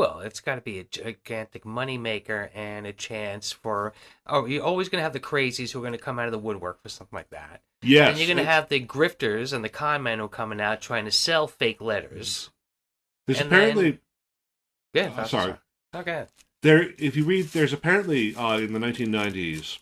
Well, 0.00 0.20
it's 0.20 0.40
got 0.40 0.54
to 0.54 0.62
be 0.62 0.78
a 0.78 0.84
gigantic 0.84 1.64
moneymaker 1.64 2.48
and 2.54 2.86
a 2.86 2.92
chance 2.94 3.52
for. 3.52 3.92
Oh, 4.26 4.46
you're 4.46 4.64
always 4.64 4.88
going 4.88 5.00
to 5.00 5.02
have 5.02 5.12
the 5.12 5.20
crazies 5.20 5.72
who 5.72 5.78
are 5.80 5.82
going 5.82 5.92
to 5.92 5.98
come 5.98 6.18
out 6.18 6.24
of 6.24 6.32
the 6.32 6.38
woodwork 6.38 6.82
for 6.82 6.88
something 6.88 7.14
like 7.14 7.28
that. 7.28 7.60
Yes, 7.82 8.08
and 8.08 8.18
you're 8.18 8.26
going 8.26 8.38
to 8.38 8.50
have 8.50 8.70
the 8.70 8.82
grifters 8.82 9.52
and 9.52 9.62
the 9.62 9.68
con 9.68 10.02
men 10.02 10.18
who 10.18 10.24
are 10.24 10.28
coming 10.28 10.58
out 10.58 10.80
trying 10.80 11.04
to 11.04 11.10
sell 11.10 11.46
fake 11.46 11.82
letters. 11.82 12.48
There's 13.26 13.42
and 13.42 13.50
then- 13.50 13.58
apparently 13.58 14.00
Yeah, 14.94 15.02
Uh, 15.02 15.10
that's- 15.10 15.30
sorry. 15.32 15.54
Okay. 15.94 16.24
there. 16.62 16.94
If 16.96 17.14
you 17.14 17.26
read, 17.26 17.48
there's 17.48 17.74
apparently 17.74 18.34
uh, 18.34 18.56
in 18.56 18.72
the 18.72 18.78
1990s, 18.80 19.80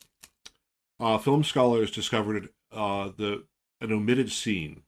uh, 0.98 1.18
film 1.18 1.44
scholars 1.44 1.92
discovered 1.92 2.48
uh, 2.72 3.10
the 3.16 3.44
an 3.80 3.92
omitted 3.92 4.32
scene 4.32 4.82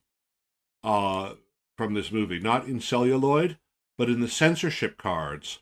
uh, 0.83 1.35
from 1.77 1.95
this 1.95 2.11
movie, 2.11 2.41
not 2.41 2.67
in 2.67 2.81
celluloid, 2.81 3.59
but 4.01 4.09
in 4.09 4.21
the 4.21 4.29
censorship 4.29 4.97
cards 4.97 5.59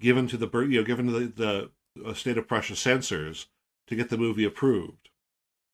given 0.00 0.26
to 0.26 0.38
the 0.38 0.48
you 0.60 0.78
know 0.80 0.84
given 0.84 1.04
to 1.06 1.12
the, 1.12 1.70
the 1.98 2.02
uh, 2.08 2.14
state 2.14 2.38
of 2.38 2.48
Prussia 2.48 2.74
censors 2.74 3.48
to 3.88 3.94
get 3.94 4.08
the 4.08 4.16
movie 4.16 4.46
approved, 4.46 5.10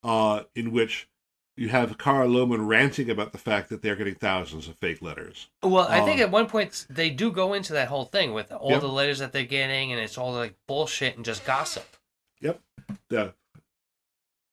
uh, 0.03 0.43
in 0.57 0.73
which 0.73 1.09
you 1.57 1.69
have 1.69 1.97
Karl 1.97 2.29
Lohmann 2.29 2.67
ranting 2.67 3.09
about 3.11 3.31
the 3.31 3.39
fact 3.39 3.69
that 3.69 3.81
they're 3.81 3.95
getting 3.95 4.17
thousands 4.17 4.67
of 4.67 4.77
fake 4.79 5.03
letters. 5.03 5.51
Well, 5.63 5.87
I 5.89 6.01
think 6.01 6.17
Um, 6.19 6.25
at 6.25 6.31
one 6.33 6.47
point 6.49 6.85
they 6.91 7.11
do 7.11 7.31
go 7.31 7.53
into 7.55 7.73
that 7.75 7.87
whole 7.87 8.07
thing 8.07 8.35
with 8.35 8.51
all 8.51 8.73
Yep. 8.73 8.81
the 8.81 8.89
letters 8.89 9.21
that 9.21 9.33
they're 9.33 9.45
getting, 9.45 9.93
and 9.93 10.01
it's 10.01 10.19
all 10.19 10.33
like 10.33 10.57
bullshit 10.67 11.15
and 11.15 11.25
just 11.25 11.45
gossip. 11.47 11.97
Yep. 12.41 12.61
The 13.09 13.35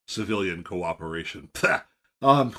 civilian 0.07 0.63
cooperation. 0.63 1.49
um 2.21 2.55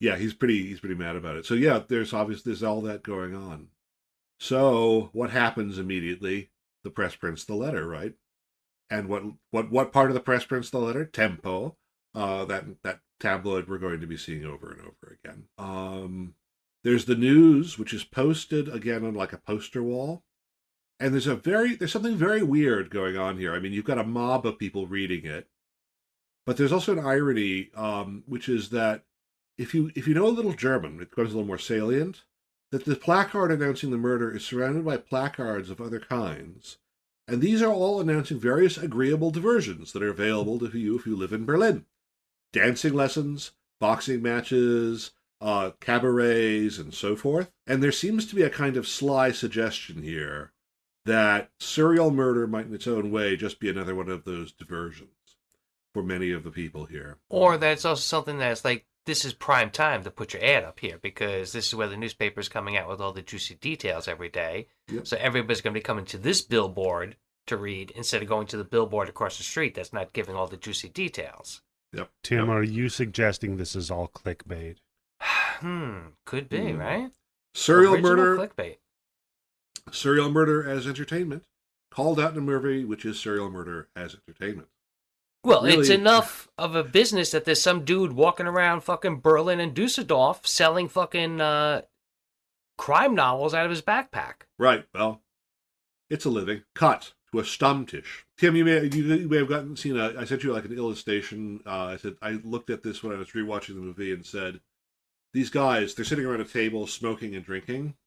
yeah, 0.00 0.16
he's 0.16 0.32
pretty 0.32 0.66
he's 0.66 0.80
pretty 0.80 0.94
mad 0.94 1.14
about 1.14 1.36
it. 1.36 1.44
So 1.44 1.52
yeah, 1.52 1.82
there's 1.86 2.14
obviously 2.14 2.52
there's 2.52 2.62
all 2.62 2.80
that 2.80 3.02
going 3.02 3.34
on. 3.34 3.68
So 4.38 5.10
what 5.12 5.30
happens 5.30 5.78
immediately? 5.78 6.50
The 6.82 6.90
press 6.90 7.16
prints 7.16 7.44
the 7.44 7.54
letter, 7.54 7.86
right? 7.86 8.14
And 8.90 9.08
what 9.08 9.22
what 9.50 9.70
what 9.70 9.92
part 9.92 10.10
of 10.10 10.14
the 10.14 10.20
press 10.20 10.44
prints 10.44 10.70
the 10.70 10.78
letter? 10.78 11.04
Tempo. 11.04 11.76
Uh 12.14 12.44
that 12.46 12.64
that 12.82 13.00
tabloid 13.20 13.68
we're 13.68 13.78
going 13.78 14.00
to 14.00 14.06
be 14.06 14.16
seeing 14.16 14.44
over 14.44 14.70
and 14.70 14.80
over 14.80 15.18
again. 15.24 15.44
Um 15.58 16.34
there's 16.82 17.06
the 17.06 17.14
news, 17.14 17.78
which 17.78 17.94
is 17.94 18.04
posted 18.04 18.68
again 18.68 19.04
on 19.04 19.14
like 19.14 19.32
a 19.32 19.38
poster 19.38 19.82
wall 19.82 20.22
and 21.00 21.12
there's 21.12 21.26
a 21.26 21.34
very 21.34 21.74
there's 21.74 21.92
something 21.92 22.16
very 22.16 22.42
weird 22.42 22.90
going 22.90 23.16
on 23.16 23.38
here. 23.38 23.54
I 23.54 23.58
mean, 23.58 23.72
you've 23.72 23.84
got 23.84 23.98
a 23.98 24.04
mob 24.04 24.46
of 24.46 24.58
people 24.58 24.86
reading 24.86 25.24
it, 25.24 25.48
but 26.46 26.56
there's 26.56 26.72
also 26.72 26.92
an 26.92 27.04
irony, 27.04 27.70
um, 27.74 28.22
which 28.26 28.48
is 28.48 28.70
that 28.70 29.04
if 29.58 29.74
you 29.74 29.90
if 29.94 30.06
you 30.06 30.14
know 30.14 30.26
a 30.26 30.28
little 30.28 30.52
German, 30.52 31.00
it 31.00 31.10
becomes 31.10 31.32
a 31.32 31.36
little 31.36 31.46
more 31.46 31.58
salient. 31.58 32.24
That 32.74 32.86
the 32.86 32.96
placard 32.96 33.52
announcing 33.52 33.92
the 33.92 33.96
murder 33.96 34.34
is 34.34 34.44
surrounded 34.44 34.84
by 34.84 34.96
placards 34.96 35.70
of 35.70 35.80
other 35.80 36.00
kinds, 36.00 36.78
and 37.28 37.40
these 37.40 37.62
are 37.62 37.72
all 37.72 38.00
announcing 38.00 38.40
various 38.40 38.76
agreeable 38.76 39.30
diversions 39.30 39.92
that 39.92 40.02
are 40.02 40.10
available 40.10 40.58
to 40.58 40.76
you 40.76 40.98
if 40.98 41.06
you 41.06 41.14
live 41.14 41.32
in 41.32 41.44
Berlin: 41.44 41.86
dancing 42.52 42.92
lessons, 42.92 43.52
boxing 43.78 44.22
matches, 44.22 45.12
uh, 45.40 45.70
cabarets, 45.78 46.80
and 46.80 46.92
so 46.92 47.14
forth. 47.14 47.52
And 47.64 47.80
there 47.80 47.92
seems 47.92 48.26
to 48.26 48.34
be 48.34 48.42
a 48.42 48.50
kind 48.50 48.76
of 48.76 48.88
sly 48.88 49.30
suggestion 49.30 50.02
here 50.02 50.52
that 51.04 51.52
serial 51.60 52.10
murder 52.10 52.48
might, 52.48 52.66
in 52.66 52.74
its 52.74 52.88
own 52.88 53.12
way, 53.12 53.36
just 53.36 53.60
be 53.60 53.70
another 53.70 53.94
one 53.94 54.08
of 54.08 54.24
those 54.24 54.50
diversions 54.50 55.36
for 55.92 56.02
many 56.02 56.32
of 56.32 56.42
the 56.42 56.50
people 56.50 56.86
here. 56.86 57.18
Or 57.28 57.56
that's 57.56 57.84
also 57.84 58.00
something 58.00 58.38
that's 58.38 58.64
like 58.64 58.84
this 59.06 59.24
is 59.24 59.34
prime 59.34 59.70
time 59.70 60.02
to 60.04 60.10
put 60.10 60.32
your 60.32 60.42
ad 60.44 60.64
up 60.64 60.80
here 60.80 60.98
because 61.02 61.52
this 61.52 61.66
is 61.68 61.74
where 61.74 61.88
the 61.88 61.96
newspaper 61.96 62.40
is 62.40 62.48
coming 62.48 62.76
out 62.76 62.88
with 62.88 63.00
all 63.00 63.12
the 63.12 63.22
juicy 63.22 63.54
details 63.54 64.08
every 64.08 64.28
day. 64.30 64.68
Yep. 64.90 65.06
So 65.06 65.16
everybody's 65.18 65.60
going 65.60 65.74
to 65.74 65.78
be 65.80 65.84
coming 65.84 66.04
to 66.06 66.18
this 66.18 66.40
billboard 66.42 67.16
to 67.46 67.56
read 67.58 67.90
instead 67.90 68.22
of 68.22 68.28
going 68.28 68.46
to 68.46 68.56
the 68.56 68.64
billboard 68.64 69.08
across 69.10 69.36
the 69.36 69.44
street 69.44 69.74
that's 69.74 69.92
not 69.92 70.12
giving 70.14 70.34
all 70.34 70.46
the 70.46 70.56
juicy 70.56 70.88
details. 70.88 71.60
Yep. 71.92 72.10
Tim, 72.22 72.38
Yep. 72.46 72.48
are 72.48 72.62
you 72.62 72.88
suggesting 72.88 73.56
this 73.56 73.76
is 73.76 73.90
all 73.90 74.08
clickbait? 74.08 74.76
hmm, 75.20 75.98
could 76.24 76.48
be, 76.48 76.72
Hmm. 76.72 76.78
right? 76.78 77.10
Serial 77.54 77.94
Original 77.94 78.16
murder, 78.16 78.36
clickbait. 78.38 78.76
serial 79.92 80.30
murder 80.30 80.68
as 80.68 80.86
entertainment, 80.86 81.44
called 81.90 82.18
out 82.18 82.32
in 82.32 82.38
a 82.38 82.40
movie, 82.40 82.84
which 82.84 83.04
is 83.04 83.20
serial 83.20 83.50
murder 83.50 83.88
as 83.94 84.16
entertainment. 84.26 84.68
Well, 85.44 85.64
it's 85.66 85.90
enough 85.90 86.48
of 86.56 86.74
a 86.74 86.82
business 86.82 87.30
that 87.32 87.44
there's 87.44 87.60
some 87.60 87.84
dude 87.84 88.12
walking 88.12 88.46
around 88.46 88.80
fucking 88.80 89.20
Berlin 89.20 89.60
and 89.60 89.74
Dusseldorf 89.74 90.46
selling 90.46 90.88
fucking 90.88 91.40
uh, 91.40 91.82
crime 92.78 93.14
novels 93.14 93.52
out 93.54 93.66
of 93.66 93.70
his 93.70 93.82
backpack. 93.82 94.46
Right. 94.58 94.84
Well, 94.94 95.20
it's 96.08 96.24
a 96.24 96.30
living. 96.30 96.62
Cut 96.74 97.12
to 97.32 97.40
a 97.40 97.42
Stammtisch. 97.42 98.24
Tim, 98.38 98.56
you 98.56 98.64
may 98.64 98.84
you, 98.84 99.14
you 99.14 99.28
may 99.28 99.38
have 99.38 99.48
gotten 99.48 99.76
seen. 99.76 99.98
A, 99.98 100.18
I 100.18 100.24
sent 100.24 100.42
you 100.44 100.52
like 100.52 100.64
an 100.64 100.76
illustration. 100.76 101.60
Uh, 101.66 101.84
I 101.84 101.96
said 101.96 102.14
I 102.22 102.32
looked 102.42 102.70
at 102.70 102.82
this 102.82 103.02
when 103.02 103.14
I 103.14 103.18
was 103.18 103.28
rewatching 103.30 103.74
the 103.74 103.80
movie 103.80 104.12
and 104.12 104.24
said, 104.24 104.60
"These 105.32 105.50
guys, 105.50 105.94
they're 105.94 106.04
sitting 106.04 106.24
around 106.24 106.40
a 106.40 106.44
table 106.44 106.86
smoking 106.86 107.34
and 107.34 107.44
drinking." 107.44 107.94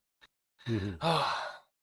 Mhm. 0.68 0.98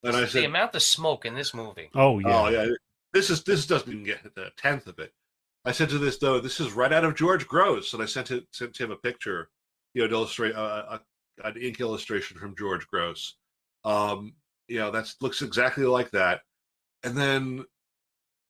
And 0.02 0.14
I 0.14 0.26
said, 0.26 0.42
the 0.42 0.44
amount 0.44 0.74
of 0.74 0.82
smoke 0.82 1.24
in 1.24 1.34
this 1.34 1.54
movie. 1.54 1.88
Oh 1.94 2.18
yeah. 2.18 2.40
"Oh 2.42 2.48
yeah, 2.48 2.66
this 3.14 3.30
is 3.30 3.42
this 3.44 3.66
doesn't 3.66 3.90
even 3.90 4.04
get 4.04 4.20
a 4.36 4.50
tenth 4.58 4.86
of 4.86 4.98
it." 4.98 5.14
I 5.64 5.72
said 5.72 5.88
to 5.90 5.98
this 5.98 6.18
though, 6.18 6.40
"This 6.40 6.60
is 6.60 6.72
right 6.72 6.92
out 6.92 7.04
of 7.04 7.14
George 7.14 7.46
Grosz," 7.46 7.94
and 7.94 8.02
I 8.02 8.06
sent 8.06 8.30
it 8.30 8.46
sent 8.52 8.78
him 8.78 8.90
a 8.90 8.96
picture, 8.96 9.48
you 9.94 10.02
know, 10.02 10.08
to 10.08 10.14
illustrate 10.14 10.54
uh, 10.54 10.98
a, 11.42 11.46
an 11.48 11.56
ink 11.56 11.80
illustration 11.80 12.38
from 12.38 12.54
George 12.56 12.86
Grosz. 12.92 13.32
Um, 13.84 14.34
you 14.68 14.78
know, 14.78 14.90
that 14.90 15.12
looks 15.20 15.42
exactly 15.42 15.84
like 15.84 16.10
that. 16.12 16.40
And 17.02 17.16
then, 17.16 17.64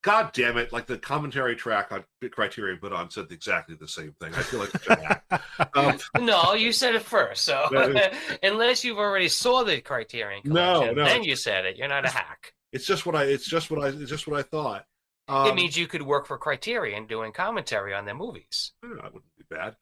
God 0.05 0.33
damn 0.33 0.57
it, 0.59 0.73
like 0.73 0.87
the 0.87 0.99
commentary 0.99 1.57
track 1.57 1.91
on 1.91 2.05
Criterion 2.31 2.79
put 2.81 2.93
on 2.93 3.11
said 3.11 3.27
exactly 3.31 3.75
the 3.75 3.89
same 3.89 4.15
thing. 4.21 4.33
I 4.35 4.43
feel 4.43 4.61
like 4.61 4.75
a 4.89 5.01
hack. 5.05 5.25
Um, 5.75 5.99
No, 6.21 6.55
you 6.55 6.73
said 6.73 6.95
it 6.95 7.03
first. 7.03 7.45
So 7.45 7.69
unless 8.43 8.85
you've 8.85 8.99
already 8.99 9.29
saw 9.29 9.63
the 9.65 9.81
Criterion 9.81 10.43
No, 10.45 10.75
collection, 10.81 10.97
no. 10.97 11.05
then 11.05 11.25
you 11.25 11.37
said 11.37 11.65
it. 11.65 11.77
You're 11.77 11.89
not 11.89 12.05
a 12.05 12.11
hack. 12.11 12.53
it's 12.73 12.87
just 12.87 13.07
what 13.07 13.15
I. 13.17 13.25
It's 13.25 13.47
just 13.49 13.71
what 13.71 13.83
I. 13.83 13.89
It's 13.89 14.11
just 14.11 14.27
what 14.29 14.39
I 14.39 14.43
thought. 14.43 14.85
Um, 15.27 15.47
it 15.49 15.55
means 15.55 15.77
you 15.77 15.87
could 15.87 16.03
work 16.03 16.27
for 16.27 16.37
Criterion 16.39 17.07
doing 17.07 17.33
commentary 17.33 17.95
on 17.95 18.05
their 18.05 18.15
movies. 18.15 18.73
that 18.83 18.91
wouldn't 19.13 19.37
be 19.39 19.45
bad. 19.49 19.77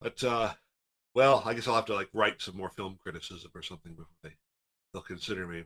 But 0.00 0.22
uh, 0.24 0.52
well, 1.14 1.42
I 1.44 1.54
guess 1.54 1.68
I'll 1.68 1.76
have 1.76 1.86
to 1.86 1.94
like 1.94 2.08
write 2.12 2.42
some 2.42 2.56
more 2.56 2.70
film 2.70 2.98
criticism 3.02 3.50
or 3.54 3.62
something 3.62 3.92
before 3.92 4.06
they 4.22 4.36
they'll 4.92 5.02
consider 5.02 5.46
me. 5.46 5.64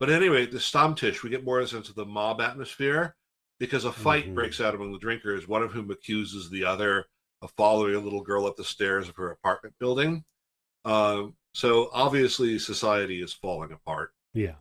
But 0.00 0.10
anyway, 0.10 0.46
the 0.46 0.58
Stammtisch, 0.58 1.22
we 1.22 1.30
get 1.30 1.44
more 1.44 1.58
of 1.60 1.66
a 1.66 1.68
sense 1.68 1.88
of 1.88 1.94
the 1.94 2.06
mob 2.06 2.40
atmosphere 2.40 3.14
because 3.60 3.84
a 3.84 3.92
fight 3.92 4.26
Mhm. 4.28 4.34
breaks 4.34 4.60
out 4.60 4.74
among 4.74 4.92
the 4.92 4.98
drinkers, 4.98 5.46
one 5.46 5.62
of 5.62 5.72
whom 5.72 5.90
accuses 5.90 6.50
the 6.50 6.64
other 6.64 7.06
of 7.42 7.52
following 7.56 7.94
a 7.94 8.00
little 8.00 8.22
girl 8.22 8.46
up 8.46 8.56
the 8.56 8.64
stairs 8.64 9.08
of 9.08 9.16
her 9.16 9.30
apartment 9.30 9.74
building. 9.78 10.24
Um, 10.84 11.36
so 11.52 11.90
obviously, 11.92 12.58
society 12.58 13.22
is 13.22 13.32
falling 13.32 13.70
apart. 13.72 14.12
Yeah. 14.32 14.56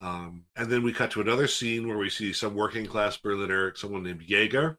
Um, 0.00 0.44
and 0.56 0.70
then 0.70 0.82
we 0.82 0.92
cut 0.92 1.10
to 1.12 1.20
another 1.20 1.46
scene 1.46 1.88
where 1.88 1.96
we 1.98 2.10
see 2.10 2.32
some 2.32 2.54
working 2.54 2.86
class 2.86 3.16
Berliner, 3.16 3.74
someone 3.76 4.02
named 4.02 4.22
Jaeger, 4.22 4.78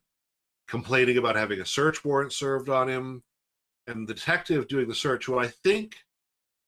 complaining 0.67 1.17
about 1.17 1.35
having 1.35 1.59
a 1.59 1.65
search 1.65 2.05
warrant 2.05 2.33
served 2.33 2.69
on 2.69 2.87
him. 2.87 3.23
And 3.87 4.07
the 4.07 4.13
detective 4.13 4.67
doing 4.67 4.87
the 4.87 4.95
search, 4.95 5.25
who 5.25 5.39
I 5.39 5.47
think 5.47 5.95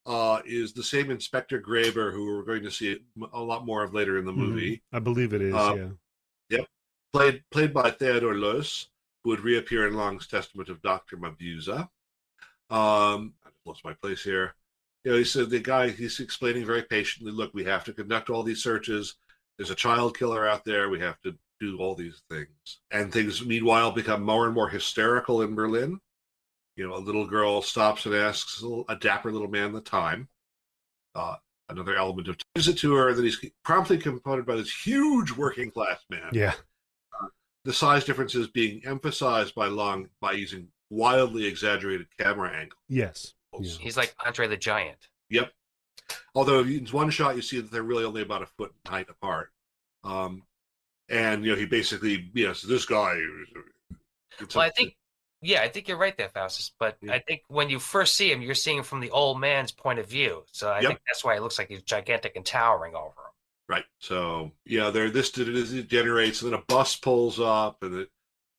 uh, 0.06 0.42
is 0.46 0.74
the 0.74 0.84
same 0.84 1.12
Inspector 1.12 1.62
Graber 1.62 2.12
who 2.12 2.26
we're 2.26 2.44
going 2.44 2.64
to 2.64 2.72
see 2.72 2.98
a 3.34 3.40
lot 3.40 3.66
more 3.66 3.84
of 3.84 3.94
later 3.94 4.18
in 4.18 4.26
the 4.26 4.32
Mhm. 4.32 4.38
movie, 4.38 4.82
I 4.92 5.00
believe 5.00 5.34
it 5.34 5.42
is. 5.42 5.54
Um, 5.54 5.78
yeah. 6.50 6.58
Yep. 6.58 6.68
Played 7.14 7.44
played 7.52 7.74
by 7.74 7.92
Theodore 7.92 8.34
Loos, 8.36 8.90
who 9.24 9.30
would 9.32 9.42
reappear 9.42 9.86
in 9.86 9.94
Lang's 9.96 10.26
Testament 10.26 10.70
of 10.70 10.82
Dr. 10.82 11.18
Mabuse. 11.18 11.68
Um, 11.68 11.90
I 13.46 13.50
just 13.50 13.66
lost 13.66 13.84
my 13.84 13.94
place 13.94 14.24
here. 14.24 14.56
You 15.10 15.16
know, 15.16 15.20
he 15.22 15.26
said 15.26 15.50
the 15.50 15.60
guy 15.60 15.90
he's 15.90 16.20
explaining 16.20 16.68
very 16.68 16.84
patiently, 16.84 17.32
look, 17.32 17.52
we 17.52 17.64
have 17.64 17.84
to 17.86 17.94
conduct 17.94 18.30
all 18.30 18.44
these 18.44 18.62
searches. 18.62 19.16
There's 19.58 19.72
a 19.72 19.76
child 19.76 20.16
killer 20.16 20.48
out 20.48 20.66
there. 20.66 20.88
We 20.88 21.00
have 21.00 21.20
to 21.22 21.36
do 21.60 21.80
all 21.80 21.96
these 21.96 22.22
things. 22.30 22.48
And 22.92 23.12
things 23.12 23.44
meanwhile 23.44 23.92
become 23.92 24.22
more 24.22 24.46
and 24.46 24.54
more 24.54 24.70
hysterical 24.70 25.42
in 25.42 25.56
Berlin. 25.56 26.00
You 26.76 26.88
know, 26.88 26.96
a 26.96 27.00
little 27.02 27.26
girl 27.26 27.64
stops 27.64 28.06
and 28.06 28.14
asks 28.14 28.62
a, 28.62 28.68
little, 28.68 28.86
a 28.88 28.96
dapper 28.98 29.32
little 29.32 29.48
man 29.48 29.74
the 29.74 29.82
time. 29.82 30.28
Uh, 31.16 31.38
another 31.70 31.96
element 31.96 32.28
of 32.28 32.38
gives 32.54 32.68
it 32.68 32.78
to 32.78 32.94
her, 32.94 33.12
then 33.16 33.24
he's 33.26 33.44
promptly 33.64 33.98
confronted 33.98 34.46
by 34.46 34.58
this 34.58 34.72
huge 34.72 35.32
working 35.32 35.72
class 35.72 36.06
man 36.12 36.30
Yeah. 36.34 36.54
the 37.66 37.74
size 37.74 38.06
differences 38.06 38.48
being 38.48 38.86
emphasized 38.86 39.56
by 39.56 39.70
Lang 39.70 40.10
by 40.22 40.34
using 40.34 40.68
wildly 40.92 41.48
exaggerated 41.48 42.06
camera 42.20 42.52
angles. 42.52 42.84
Yes. 42.88 43.34
Yeah. 43.62 43.78
He's 43.80 43.98
like 43.98 44.16
Andre 44.26 44.48
the 44.48 44.58
Giant. 44.58 45.10
Yep. 45.30 45.52
Although 46.34 46.62
in 46.62 46.86
one 46.88 47.10
shot 47.10 47.36
you 47.36 47.42
see 47.42 47.60
that 47.60 47.72
they're 47.72 47.84
really 47.84 48.04
only 48.04 48.22
about 48.22 48.42
a 48.42 48.46
foot 48.48 48.74
in 48.86 48.92
height 48.92 49.08
apart. 49.10 49.52
Um, 50.04 50.44
and 51.10 51.44
you 51.44 51.52
know 51.52 51.58
he 51.58 51.66
basically 51.66 52.30
you 52.34 52.48
know 52.48 52.54
so 52.54 52.68
this 52.68 52.86
guy. 52.86 53.20
Well, 54.56 54.66
I 54.66 54.70
think, 54.70 54.96
yeah, 55.42 55.62
I 55.62 55.68
think 55.68 55.88
you're 55.88 55.98
right 55.98 56.16
there, 56.18 56.30
Faustus. 56.30 56.72
But 56.80 56.98
Yeah. 57.02 57.14
I 57.14 57.20
think 57.20 57.42
when 57.48 57.70
you 57.70 57.80
first 57.80 58.16
see 58.16 58.32
him, 58.32 58.42
you're 58.42 58.56
seeing 58.56 58.78
him 58.78 58.84
from 58.84 59.02
the 59.02 59.10
old 59.12 59.40
man's 59.40 59.72
point 59.72 60.00
of 60.00 60.08
view. 60.08 60.44
So 60.52 60.70
I 60.70 60.80
Yep. 60.80 60.88
think 60.88 61.02
that's 61.08 61.24
why 61.24 61.36
it 61.36 61.42
looks 61.42 61.58
like 61.60 61.68
he's 61.68 61.82
gigantic 61.82 62.36
and 62.36 62.46
towering 62.46 62.96
over 62.96 63.08
him. 63.08 63.34
Right. 63.68 63.86
So 64.00 64.52
yeah, 64.66 64.90
there 64.90 65.10
this 65.10 65.38
it 65.38 65.88
generates, 65.90 66.42
and 66.42 66.52
then 66.54 66.60
a 66.60 66.64
bus 66.64 66.96
pulls 66.96 67.40
up, 67.40 67.84
and 67.84 67.96
it, 67.96 68.10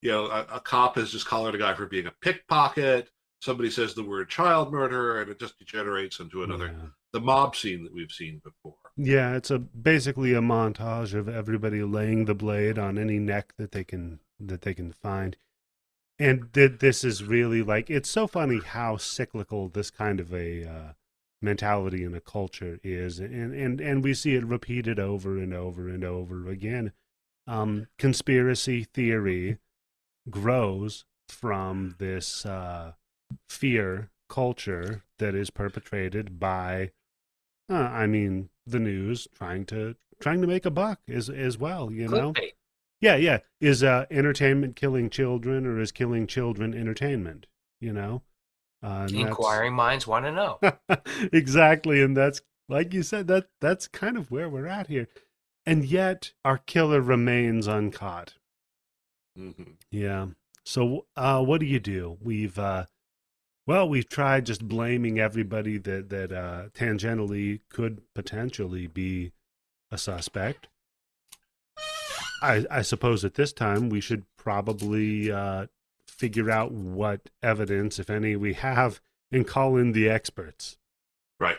you 0.02 0.10
know, 0.10 0.26
a, 0.26 0.46
a 0.52 0.60
cop 0.60 0.96
has 0.96 1.10
just 1.10 1.26
collared 1.26 1.54
a 1.54 1.58
guy 1.58 1.74
for 1.74 1.86
being 1.86 2.06
a 2.06 2.12
pickpocket. 2.20 3.10
Somebody 3.40 3.70
says 3.70 3.94
the 3.94 4.04
word 4.04 4.28
child 4.28 4.70
murder, 4.72 5.20
and 5.20 5.30
it 5.30 5.38
just 5.40 5.58
degenerates 5.58 6.20
into 6.20 6.42
another 6.42 6.66
Yeah. 6.66 6.88
the 7.12 7.20
mob 7.20 7.56
scene 7.56 7.84
that 7.84 7.92
we've 7.94 8.12
seen 8.12 8.40
before. 8.44 8.76
Yeah, 8.96 9.34
it's 9.34 9.50
a 9.50 9.58
basically 9.58 10.34
a 10.34 10.40
montage 10.40 11.14
of 11.14 11.28
everybody 11.28 11.82
laying 11.82 12.26
the 12.26 12.34
blade 12.34 12.78
on 12.78 12.98
any 12.98 13.18
neck 13.18 13.54
that 13.56 13.72
they 13.72 13.84
can 13.84 14.20
that 14.38 14.60
they 14.62 14.74
can 14.74 14.92
find. 14.92 15.36
And 16.18 16.52
th- 16.52 16.80
this 16.80 17.02
is 17.02 17.24
really 17.24 17.62
like 17.62 17.88
it's 17.88 18.10
so 18.10 18.26
funny 18.26 18.60
how 18.60 18.98
cyclical 18.98 19.68
this 19.68 19.90
kind 19.90 20.20
of 20.20 20.34
a 20.34 20.64
uh, 20.66 20.92
mentality 21.40 22.04
in 22.04 22.14
a 22.14 22.20
culture 22.20 22.78
is, 22.82 23.18
and 23.18 23.54
and 23.54 23.80
and 23.80 24.04
we 24.04 24.12
see 24.12 24.34
it 24.34 24.44
repeated 24.44 24.98
over 24.98 25.38
and 25.38 25.54
over 25.54 25.88
and 25.88 26.04
over 26.04 26.46
again. 26.48 26.92
Um, 27.46 27.86
conspiracy 27.98 28.84
theory 28.84 29.58
grows 30.28 31.06
from 31.28 31.94
this 31.98 32.44
uh, 32.44 32.92
fear 33.48 34.10
culture 34.28 35.02
that 35.18 35.34
is 35.34 35.50
perpetrated 35.50 36.38
by 36.38 36.92
uh, 37.70 37.74
I 37.74 38.06
mean, 38.06 38.50
the 38.66 38.80
news 38.80 39.28
trying 39.34 39.64
to 39.66 39.94
trying 40.20 40.40
to 40.40 40.46
make 40.46 40.66
a 40.66 40.70
buck 40.70 41.00
as 41.08 41.30
as 41.30 41.56
well. 41.56 41.92
You 41.92 42.08
know, 42.08 42.32
Clickbait. 42.32 42.52
yeah, 43.00 43.16
yeah. 43.16 43.38
Is 43.60 43.82
uh, 43.84 44.06
entertainment 44.10 44.76
killing 44.76 45.08
children, 45.08 45.66
or 45.66 45.80
is 45.80 45.92
killing 45.92 46.26
children 46.26 46.74
entertainment? 46.74 47.46
You 47.80 47.92
know, 47.92 48.22
uh, 48.82 49.08
Inquiring 49.12 49.74
minds 49.74 50.06
want 50.06 50.24
to 50.24 50.32
know. 50.32 50.58
exactly, 51.32 52.02
and 52.02 52.16
that's 52.16 52.42
like 52.68 52.92
you 52.92 53.02
said. 53.02 53.28
That 53.28 53.48
that's 53.60 53.86
kind 53.86 54.16
of 54.16 54.30
where 54.30 54.48
we're 54.48 54.66
at 54.66 54.88
here, 54.88 55.06
and 55.64 55.84
yet 55.84 56.32
our 56.44 56.58
killer 56.58 57.00
remains 57.00 57.66
uncaught. 57.68 58.34
hmm 59.36 59.50
Yeah. 59.90 60.28
So, 60.64 61.06
uh, 61.16 61.42
what 61.42 61.60
do 61.60 61.66
you 61.66 61.80
do? 61.80 62.18
We've, 62.20 62.58
uh, 62.58 62.86
well, 63.70 63.88
we've 63.88 64.08
tried 64.08 64.46
just 64.46 64.66
blaming 64.66 65.20
everybody 65.20 65.78
that 65.78 66.08
that 66.08 66.32
uh, 66.32 66.64
tangentially 66.74 67.60
could 67.68 68.02
potentially 68.16 68.88
be 68.88 69.30
a 69.92 69.96
suspect. 69.96 70.66
I, 72.42 72.66
I 72.68 72.82
suppose 72.82 73.24
at 73.24 73.34
this 73.34 73.52
time 73.52 73.88
we 73.88 74.00
should 74.00 74.24
probably 74.36 75.30
uh, 75.30 75.66
figure 76.08 76.50
out 76.50 76.72
what 76.72 77.30
evidence, 77.44 78.00
if 78.00 78.10
any, 78.10 78.34
we 78.34 78.54
have, 78.54 79.00
and 79.30 79.46
call 79.46 79.76
in 79.76 79.92
the 79.92 80.08
experts. 80.08 80.76
Right. 81.38 81.58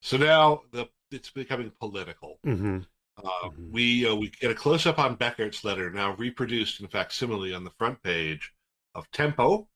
So 0.00 0.18
now 0.18 0.62
the 0.70 0.88
it's 1.10 1.30
becoming 1.30 1.72
political. 1.80 2.38
hmm 2.44 2.78
Uh, 3.16 3.48
Mhm. 3.48 3.72
We 3.72 4.06
uh, 4.08 4.14
we 4.14 4.30
get 4.30 4.52
a 4.52 4.54
close 4.54 4.86
up 4.86 5.00
on 5.00 5.16
Beckert's 5.16 5.64
letter 5.64 5.90
now 5.90 6.14
reproduced 6.14 6.80
in 6.80 6.86
facsimile 6.86 7.52
on 7.52 7.64
the 7.64 7.72
front 7.76 8.04
page 8.04 8.52
of 8.94 9.10
Tempo. 9.10 9.66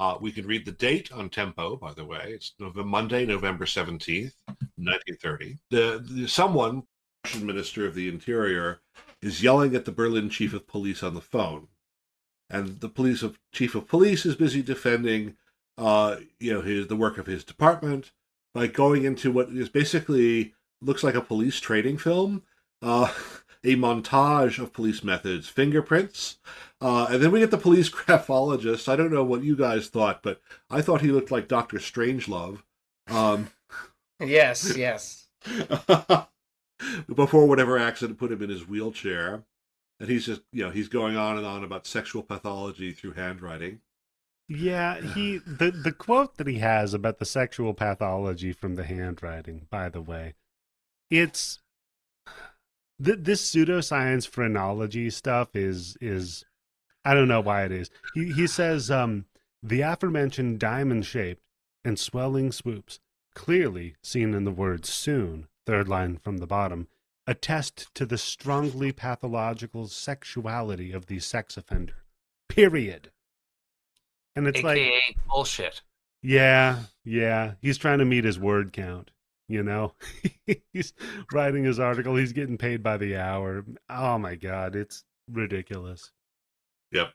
Uh, 0.00 0.16
we 0.18 0.32
can 0.32 0.46
read 0.46 0.64
the 0.64 0.72
date 0.72 1.12
on 1.12 1.28
Tempo, 1.28 1.76
by 1.76 1.92
the 1.92 2.06
way. 2.06 2.32
It's 2.34 2.54
November, 2.58 2.88
Monday, 2.88 3.26
November 3.26 3.66
seventeenth, 3.66 4.34
nineteen 4.78 5.16
thirty. 5.16 5.58
The, 5.68 6.02
the 6.02 6.26
someone, 6.26 6.84
Prussian 7.22 7.46
Minister 7.46 7.86
of 7.86 7.94
the 7.94 8.08
Interior, 8.08 8.80
is 9.20 9.42
yelling 9.42 9.76
at 9.76 9.84
the 9.84 9.92
Berlin 9.92 10.30
Chief 10.30 10.54
of 10.54 10.66
Police 10.66 11.02
on 11.02 11.12
the 11.12 11.20
phone, 11.20 11.68
and 12.48 12.80
the 12.80 12.88
police 12.88 13.22
of 13.22 13.38
Chief 13.52 13.74
of 13.74 13.88
Police 13.88 14.24
is 14.24 14.36
busy 14.36 14.62
defending 14.62 15.36
uh, 15.76 16.16
you 16.38 16.54
know, 16.54 16.62
his 16.62 16.86
the 16.86 16.96
work 16.96 17.18
of 17.18 17.26
his 17.26 17.44
department 17.44 18.12
by 18.54 18.66
going 18.68 19.04
into 19.04 19.30
what 19.30 19.50
is 19.50 19.68
basically 19.68 20.54
looks 20.80 21.04
like 21.04 21.14
a 21.14 21.20
police 21.20 21.60
training 21.60 21.98
film. 21.98 22.42
Uh, 22.80 23.12
a 23.62 23.76
montage 23.76 24.58
of 24.58 24.72
police 24.72 25.04
methods, 25.04 25.46
fingerprints, 25.46 26.38
uh, 26.80 27.08
and 27.10 27.22
then 27.22 27.30
we 27.30 27.40
get 27.40 27.50
the 27.50 27.58
police 27.58 27.88
graphologist. 27.90 28.88
I 28.88 28.96
don't 28.96 29.12
know 29.12 29.24
what 29.24 29.44
you 29.44 29.56
guys 29.56 29.88
thought, 29.88 30.22
but 30.22 30.40
I 30.68 30.82
thought 30.82 31.00
he 31.00 31.12
looked 31.12 31.30
like 31.30 31.48
Doctor 31.48 31.78
Strangelove. 31.78 32.62
Um, 33.08 33.50
Yes, 34.20 34.76
yes. 34.76 35.28
before 37.14 37.46
whatever 37.46 37.78
accident 37.78 38.18
put 38.18 38.32
him 38.32 38.42
in 38.42 38.50
his 38.50 38.68
wheelchair. 38.68 39.44
And 39.98 40.08
he's 40.08 40.26
just, 40.26 40.42
you 40.52 40.64
know, 40.64 40.70
he's 40.70 40.88
going 40.88 41.16
on 41.16 41.36
and 41.36 41.46
on 41.46 41.62
about 41.64 41.86
sexual 41.86 42.22
pathology 42.22 42.92
through 42.92 43.12
handwriting. 43.12 43.80
Yeah, 44.48 45.00
he 45.00 45.38
the 45.38 45.70
the 45.70 45.92
quote 45.92 46.36
that 46.38 46.48
he 46.48 46.58
has 46.58 46.92
about 46.92 47.18
the 47.18 47.24
sexual 47.24 47.72
pathology 47.72 48.52
from 48.52 48.74
the 48.74 48.82
handwriting. 48.82 49.68
By 49.70 49.90
the 49.90 50.00
way, 50.00 50.34
it's 51.08 51.60
th- 53.02 53.18
this 53.20 53.48
pseudoscience 53.48 54.26
phrenology 54.26 55.08
stuff 55.10 55.54
is 55.54 55.96
is 56.00 56.44
I 57.04 57.14
don't 57.14 57.28
know 57.28 57.40
why 57.40 57.64
it 57.64 57.72
is. 57.72 57.90
He 58.14 58.32
he 58.32 58.46
says 58.46 58.90
um 58.90 59.26
the 59.62 59.80
aforementioned 59.82 60.58
diamond 60.58 61.06
shaped 61.06 61.42
and 61.84 61.98
swelling 61.98 62.52
swoops, 62.52 63.00
clearly 63.34 63.96
seen 64.02 64.34
in 64.34 64.44
the 64.44 64.50
word 64.50 64.84
soon, 64.86 65.48
third 65.66 65.88
line 65.88 66.16
from 66.18 66.38
the 66.38 66.46
bottom, 66.46 66.88
attest 67.26 67.94
to 67.94 68.06
the 68.06 68.18
strongly 68.18 68.92
pathological 68.92 69.86
sexuality 69.88 70.92
of 70.92 71.06
the 71.06 71.18
sex 71.18 71.56
offender. 71.56 72.04
Period. 72.48 73.10
And 74.36 74.46
it's 74.46 74.62
like 74.62 74.80
bullshit. 75.28 75.82
yeah, 76.22 76.80
yeah. 77.04 77.54
He's 77.60 77.78
trying 77.78 77.98
to 77.98 78.04
meet 78.04 78.24
his 78.24 78.38
word 78.38 78.72
count. 78.72 79.10
You 79.48 79.64
know, 79.64 79.94
he's 80.72 80.92
writing 81.32 81.64
his 81.64 81.80
article. 81.80 82.14
He's 82.14 82.32
getting 82.32 82.56
paid 82.56 82.82
by 82.82 82.96
the 82.96 83.16
hour. 83.16 83.64
Oh 83.88 84.16
my 84.16 84.36
god, 84.36 84.76
it's 84.76 85.04
ridiculous. 85.28 86.12
Yep. 86.92 87.12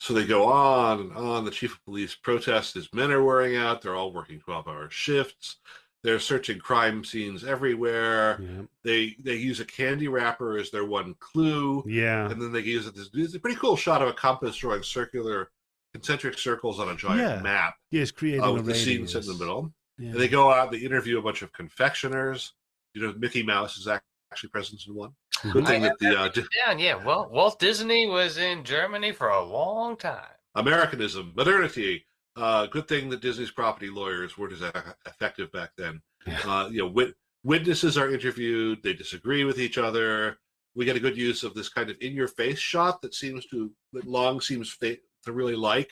So 0.00 0.14
they 0.14 0.26
go 0.26 0.46
on 0.46 1.00
and 1.00 1.12
on. 1.12 1.44
The 1.44 1.50
chief 1.50 1.74
of 1.74 1.84
police 1.84 2.14
protests 2.14 2.72
his 2.74 2.88
men 2.94 3.10
are 3.10 3.22
wearing 3.22 3.56
out. 3.56 3.82
They're 3.82 3.94
all 3.96 4.12
working 4.12 4.40
12 4.40 4.66
hour 4.66 4.88
shifts. 4.90 5.56
They're 6.02 6.18
searching 6.18 6.58
crime 6.58 7.04
scenes 7.04 7.44
everywhere. 7.44 8.40
Yeah, 8.40 8.62
They 8.82 9.16
they 9.22 9.34
use 9.36 9.60
a 9.60 9.66
candy 9.66 10.08
wrapper 10.08 10.56
as 10.56 10.70
their 10.70 10.86
one 10.86 11.14
clue. 11.20 11.84
yeah, 11.86 12.30
And 12.30 12.40
then 12.40 12.52
they 12.52 12.60
use 12.60 12.86
it. 12.86 12.94
This, 12.94 13.10
is 13.14 13.34
a 13.34 13.38
pretty 13.40 13.58
cool 13.58 13.76
shot 13.76 14.00
of 14.00 14.08
a 14.08 14.12
compass 14.14 14.56
drawing 14.56 14.82
circular 14.82 15.50
concentric 15.92 16.38
circles 16.38 16.80
on 16.80 16.88
a 16.88 16.96
giant 16.96 17.18
Yeah. 17.20 17.42
map 17.42 17.74
he's 17.90 18.10
creating 18.12 18.42
a 18.44 18.52
with 18.52 18.64
the 18.64 18.74
scene 18.74 19.00
in 19.00 19.06
the 19.06 19.36
middle. 19.38 19.74
Yeah. 19.98 20.12
And 20.12 20.20
they 20.20 20.28
go 20.28 20.50
out, 20.50 20.70
they 20.70 20.78
interview 20.78 21.18
a 21.18 21.22
bunch 21.22 21.42
of 21.42 21.52
confectioners. 21.52 22.52
You 22.94 23.02
know, 23.02 23.14
Mickey 23.18 23.42
Mouse 23.42 23.76
is 23.76 23.86
actually 24.32 24.50
present 24.50 24.80
in 24.86 24.94
one. 24.94 25.10
Good 25.42 25.64
Mhm. 25.64 25.66
thing 25.66 25.84
I 25.84 25.88
that 25.88 25.98
the 25.98 26.20
uh, 26.20 26.28
di- 26.28 26.44
Yeah, 26.56 26.72
yeah. 26.76 26.94
Well, 27.04 27.28
Walt 27.30 27.58
Disney 27.58 28.06
was 28.06 28.36
in 28.38 28.64
Germany 28.64 29.12
for 29.12 29.28
a 29.28 29.42
long 29.44 29.96
time. 29.96 30.30
Americanism, 30.54 31.32
modernity. 31.34 32.06
Uh, 32.36 32.66
good 32.66 32.86
thing 32.88 33.08
that 33.10 33.20
Disney's 33.20 33.50
property 33.50 33.90
lawyers 33.90 34.38
weren't 34.38 34.52
as 34.52 34.62
effective 35.06 35.50
back 35.52 35.70
then. 35.76 36.00
Yeah. 36.26 36.40
Uh, 36.44 36.68
you 36.68 36.78
know, 36.78 36.86
wit- 36.88 37.16
witnesses 37.42 37.96
are 37.98 38.10
interviewed. 38.12 38.82
They 38.82 38.92
disagree 38.92 39.44
with 39.44 39.58
each 39.58 39.78
other. 39.78 40.38
We 40.74 40.84
get 40.84 40.96
a 40.96 41.00
good 41.00 41.16
use 41.16 41.42
of 41.42 41.54
this 41.54 41.68
kind 41.68 41.90
of 41.90 41.96
in-your-face 42.00 42.58
shot 42.58 43.02
that 43.02 43.14
seems 43.14 43.46
to 43.46 43.72
that 43.92 44.06
Lang 44.06 44.40
seems 44.40 44.70
fa- 44.70 44.98
to 45.24 45.32
really 45.32 45.56
like, 45.56 45.90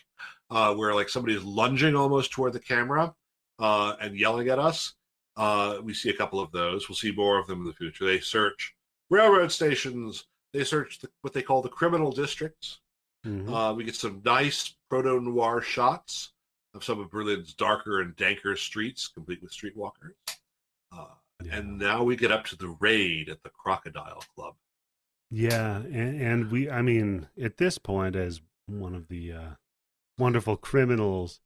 uh, 0.51 0.75
where 0.75 0.95
like 0.95 1.09
somebody 1.09 1.35
is 1.37 1.45
lunging 1.45 1.97
almost 1.97 2.31
toward 2.31 2.53
the 2.53 2.61
camera 2.61 3.13
uh, 3.59 3.97
and 4.01 4.17
yelling 4.19 4.49
at 4.49 4.59
us. 4.59 4.95
Uh, 5.39 5.79
we 5.83 5.95
see 5.95 6.11
a 6.11 6.15
couple 6.17 6.41
of 6.41 6.51
those. 6.53 6.89
We'll 6.89 6.97
see 6.97 7.13
more 7.13 7.39
of 7.39 7.47
them 7.47 7.61
in 7.61 7.67
the 7.67 7.73
future. 7.73 8.05
They 8.05 8.21
search 8.21 8.75
railroad 9.09 9.53
stations. 9.53 10.27
They 10.53 10.65
search 10.65 10.99
the, 10.99 11.09
what 11.23 11.33
they 11.33 11.43
call 11.43 11.63
the 11.63 11.69
criminal 11.69 12.11
districts. 12.11 12.81
Mhm. 13.25 13.49
Uh, 13.53 13.75
we 13.75 13.85
get 13.85 13.95
some 13.97 14.21
nice 14.25 14.75
proto 14.91 15.21
noir 15.21 15.61
shots 15.63 16.33
of 16.75 16.85
some 16.85 17.01
of 17.01 17.11
Berlin's 17.11 17.55
darker 17.55 18.01
and 18.01 18.17
danker 18.17 18.57
streets, 18.59 19.09
complete 19.09 19.41
with 19.43 19.53
streetwalkers. 19.53 20.15
Uh, 20.93 21.07
Yeah. 21.45 21.57
And 21.59 21.79
now 21.79 22.03
we 22.03 22.17
get 22.17 22.33
up 22.33 22.45
to 22.47 22.57
the 22.57 22.71
raid 22.81 23.29
at 23.29 23.43
the 23.45 23.51
Crocodile 23.51 24.25
Club. 24.35 24.57
Yeah, 25.31 25.77
and, 25.77 26.21
and 26.21 26.51
we, 26.51 26.69
I 26.69 26.83
mean, 26.83 27.29
at 27.41 27.59
this 27.59 27.79
point, 27.79 28.17
as 28.17 28.41
one 28.67 28.95
of 28.95 29.07
the 29.09 29.33
uh, 29.33 29.51
wonderful 30.19 30.57
criminals 30.57 31.41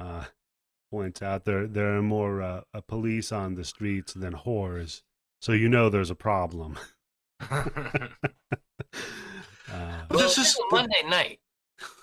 uh, 0.00 0.24
points 0.92 1.22
out, 1.22 1.44
there 1.44 1.66
there 1.66 1.96
are 1.96 2.02
more 2.02 2.40
uh, 2.42 2.60
uh, 2.74 2.80
police 2.82 3.32
on 3.32 3.54
the 3.56 3.64
streets 3.64 4.12
than 4.12 4.34
whores, 4.34 5.02
so 5.40 5.52
you 5.52 5.68
know 5.68 5.88
there's 5.88 6.10
a 6.10 6.14
problem. 6.14 6.78
uh, 7.40 7.68
But 10.08 10.18
this 10.18 10.38
is- 10.38 10.58
Monday 10.70 11.02
night. 11.08 11.40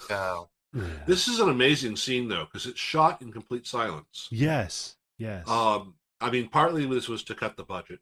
So 0.08 0.50
yeah. 0.74 0.84
This 1.08 1.28
is 1.28 1.40
an 1.40 1.50
amazing 1.50 1.96
scene, 1.96 2.28
though, 2.28 2.46
because 2.46 2.66
it's 2.68 2.80
shot 2.80 3.22
in 3.22 3.32
complete 3.32 3.66
silence. 3.66 4.28
yes, 4.32 4.98
yes, 5.18 5.48
Um, 5.48 5.96
I 6.22 6.30
mean, 6.30 6.48
partly 6.50 6.86
this 6.86 7.08
was 7.08 7.24
to 7.24 7.36
cut 7.36 7.58
the 7.58 7.64
budget, 7.64 8.00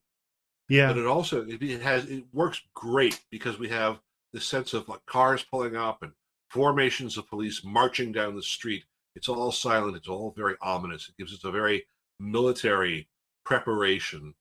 yeah, 0.70 0.88
but 0.88 0.98
it 0.98 1.06
also 1.06 1.46
it 1.46 1.62
it 1.62 1.82
has 1.82 2.06
it 2.06 2.26
works 2.34 2.62
great 2.74 3.22
because 3.30 3.58
we 3.60 3.70
have 3.70 4.00
the 4.34 4.42
sense 4.42 4.74
of 4.74 4.90
like 4.90 5.06
cars 5.06 5.44
pulling 5.50 5.76
up 5.76 6.02
and 6.04 6.12
formations 6.50 7.18
of 7.18 7.28
police 7.30 7.64
marching 7.64 8.12
down 8.12 8.36
the 8.36 8.44
street. 8.44 8.84
It's 9.18 9.28
all 9.28 9.52
silent. 9.52 9.98
It's 9.98 10.08
all 10.08 10.32
very 10.38 10.56
ominous. 10.62 11.10
It 11.10 11.18
gives 11.18 11.34
us 11.34 11.44
a 11.44 11.52
very 11.52 11.86
military 12.20 13.10
preparation 13.46 14.34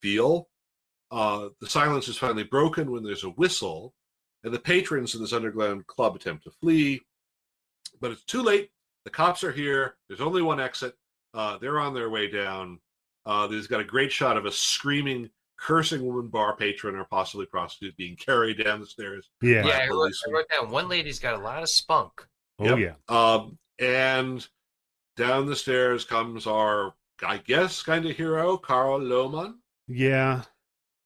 feel. 0.00 0.48
Uh, 1.10 1.48
the 1.60 1.68
silence 1.68 2.08
is 2.08 2.16
finally 2.16 2.44
broken 2.44 2.90
when 2.90 3.02
there's 3.02 3.24
a 3.24 3.30
whistle, 3.30 3.92
and 4.44 4.54
the 4.54 4.58
patrons 4.58 5.14
in 5.14 5.20
this 5.20 5.32
underground 5.32 5.86
club 5.86 6.16
attempt 6.16 6.44
to 6.44 6.50
flee, 6.50 7.00
but 8.00 8.10
it's 8.12 8.24
too 8.24 8.42
late. 8.42 8.70
The 9.04 9.10
cops 9.10 9.42
are 9.44 9.52
here. 9.52 9.96
There's 10.08 10.20
only 10.20 10.40
one 10.42 10.60
exit. 10.60 10.94
Uh, 11.34 11.58
they're 11.58 11.80
on 11.80 11.92
their 11.94 12.08
way 12.10 12.30
down. 12.30 12.78
Uh, 13.26 13.46
there's 13.48 13.66
got 13.66 13.80
a 13.80 13.84
great 13.84 14.12
shot 14.12 14.36
of 14.36 14.46
a 14.46 14.52
screaming, 14.52 15.28
cursing 15.58 16.04
woman 16.06 16.28
bar 16.28 16.56
patron 16.56 16.94
or 16.96 17.04
possibly 17.04 17.46
prostitute 17.46 17.96
being 17.96 18.16
carried 18.16 18.62
down 18.62 18.80
the 18.80 18.86
stairs. 18.86 19.28
yeah, 19.42 19.66
yeah, 19.66 19.78
I 19.84 19.88
wrote, 19.88 20.12
I 20.26 20.30
wrote 20.30 20.48
down 20.48 20.70
one 20.70 20.88
lady's 20.88 21.18
got 21.18 21.34
a 21.34 21.42
lot 21.42 21.62
of 21.62 21.68
spunk. 21.68 22.12
oh 22.60 22.76
Yep. 22.76 22.78
yeah, 22.78 22.94
Um, 23.14 23.58
and 23.78 24.46
down 25.16 25.46
the 25.46 25.56
stairs 25.56 26.04
comes 26.04 26.46
our, 26.46 26.94
I 27.24 27.38
guess, 27.38 27.82
kind 27.82 28.06
of 28.06 28.16
hero, 28.16 28.56
Carl 28.56 29.00
Lohmann. 29.00 29.54
yeah, 29.88 30.42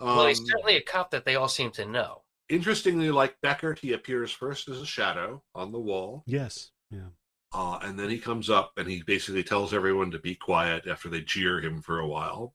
Um, 0.01 0.17
well, 0.17 0.27
he's 0.27 0.43
certainly 0.47 0.77
a 0.77 0.83
cop 0.83 1.11
that 1.11 1.25
they 1.25 1.37
all 1.37 1.49
seem 1.49 1.71
to 1.73 1.85
know. 1.87 2.23
interestingly, 2.49 3.11
like 3.11 3.41
Beckert, 3.43 3.79
he 3.79 3.93
appears 3.93 4.31
first 4.31 4.69
as 4.69 4.81
a 4.81 4.87
shadow 4.87 5.43
on 5.55 5.73
the 5.73 5.81
wall, 5.81 6.23
yes, 6.27 6.71
yeah, 6.91 7.09
uh, 7.53 7.79
and 7.83 7.99
then 7.99 8.09
he 8.11 8.19
comes 8.19 8.49
up 8.51 8.73
and 8.77 8.89
he 8.89 9.03
basically 9.03 9.43
tells 9.43 9.75
everyone 9.75 10.11
to 10.13 10.19
be 10.19 10.35
quiet 10.37 10.87
after 10.87 11.09
they 11.09 11.21
jeer 11.23 11.61
him 11.61 11.81
for 11.83 11.99
a 12.01 12.07
while. 12.07 12.55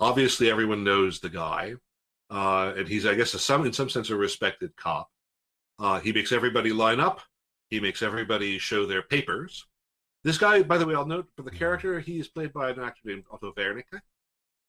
Obviously, 0.00 0.50
everyone 0.50 0.84
knows 0.84 1.20
the 1.20 1.30
guy, 1.30 1.74
uh, 2.30 2.74
and 2.76 2.86
he's, 2.88 3.06
I 3.06 3.14
guess, 3.14 3.32
a, 3.34 3.38
some 3.38 3.64
in 3.64 3.72
some 3.72 3.88
sense, 3.88 4.10
a 4.10 4.16
respected 4.16 4.76
cop. 4.76 5.08
Uh, 5.78 5.98
he 6.00 6.12
makes 6.12 6.32
everybody 6.32 6.72
line 6.72 7.00
up. 7.00 7.22
He 7.72 7.80
makes 7.80 8.02
everybody 8.02 8.58
show 8.58 8.84
their 8.84 9.00
papers. 9.00 9.66
This 10.24 10.36
guy, 10.36 10.62
by 10.62 10.76
the 10.76 10.84
way, 10.84 10.94
I'll 10.94 11.06
note 11.06 11.28
for 11.34 11.42
the 11.42 11.50
character, 11.50 12.00
he 12.00 12.20
is 12.20 12.28
played 12.28 12.52
by 12.52 12.68
an 12.68 12.78
actor 12.78 13.00
named 13.06 13.24
Otto 13.30 13.54
Wernicke, 13.54 13.98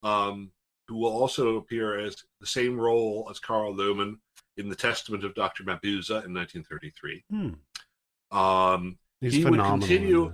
um, 0.04 0.52
who 0.88 0.96
will 0.96 1.12
also 1.12 1.58
appear 1.58 2.00
as 2.00 2.16
the 2.40 2.48
same 2.48 2.80
role 2.80 3.28
as 3.30 3.40
Carl 3.40 3.76
Lohmann 3.76 4.20
in 4.56 4.70
The 4.70 4.76
Testament 4.78 5.26
of 5.26 5.36
Dr. 5.36 5.66
Mabuse 5.66 6.12
in 6.12 6.34
1933. 6.34 7.26
hmm. 7.30 8.38
Um, 8.38 8.98
He 9.20 9.44
would 9.52 9.60
continue- 9.82 10.34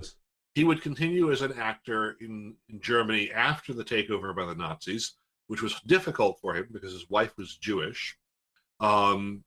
he 0.54 0.62
would 0.62 0.80
continue 0.80 1.32
as 1.32 1.42
an 1.42 1.54
actor 1.54 2.12
in, 2.20 2.54
in 2.68 2.80
Germany 2.80 3.32
after 3.32 3.72
the 3.74 3.84
takeover 3.84 4.32
by 4.34 4.46
the 4.46 4.54
Nazis, 4.54 5.14
which 5.48 5.60
was 5.60 5.80
difficult 5.88 6.38
for 6.40 6.54
him 6.54 6.68
because 6.70 6.92
his 6.92 7.10
wife 7.10 7.36
was 7.36 7.56
Jewish. 7.56 8.16
Um, 8.78 9.42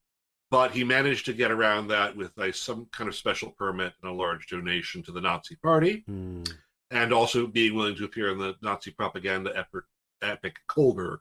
but 0.53 0.69
he 0.69 0.83
managed 0.83 1.25
to 1.25 1.33
get 1.33 1.49
around 1.49 1.87
that 1.87 2.15
with 2.15 2.31
a, 2.37 2.53
some 2.53 2.85
kind 2.91 3.07
of 3.07 3.15
special 3.15 3.49
permit 3.57 3.91
and 4.03 4.11
a 4.11 4.13
large 4.13 4.45
donation 4.45 5.01
to 5.01 5.11
the 5.11 5.19
Nazi 5.19 5.55
Party, 5.55 6.03
Hmm. 6.05 6.43
and 6.91 7.11
also 7.11 7.47
being 7.47 7.73
willing 7.73 7.95
to 7.95 8.05
appear 8.05 8.29
in 8.31 8.37
the 8.37 8.53
Nazi 8.61 8.91
propaganda 8.91 9.51
epic, 9.57 9.83
epic 10.21 10.57
Kolberg. 10.69 11.17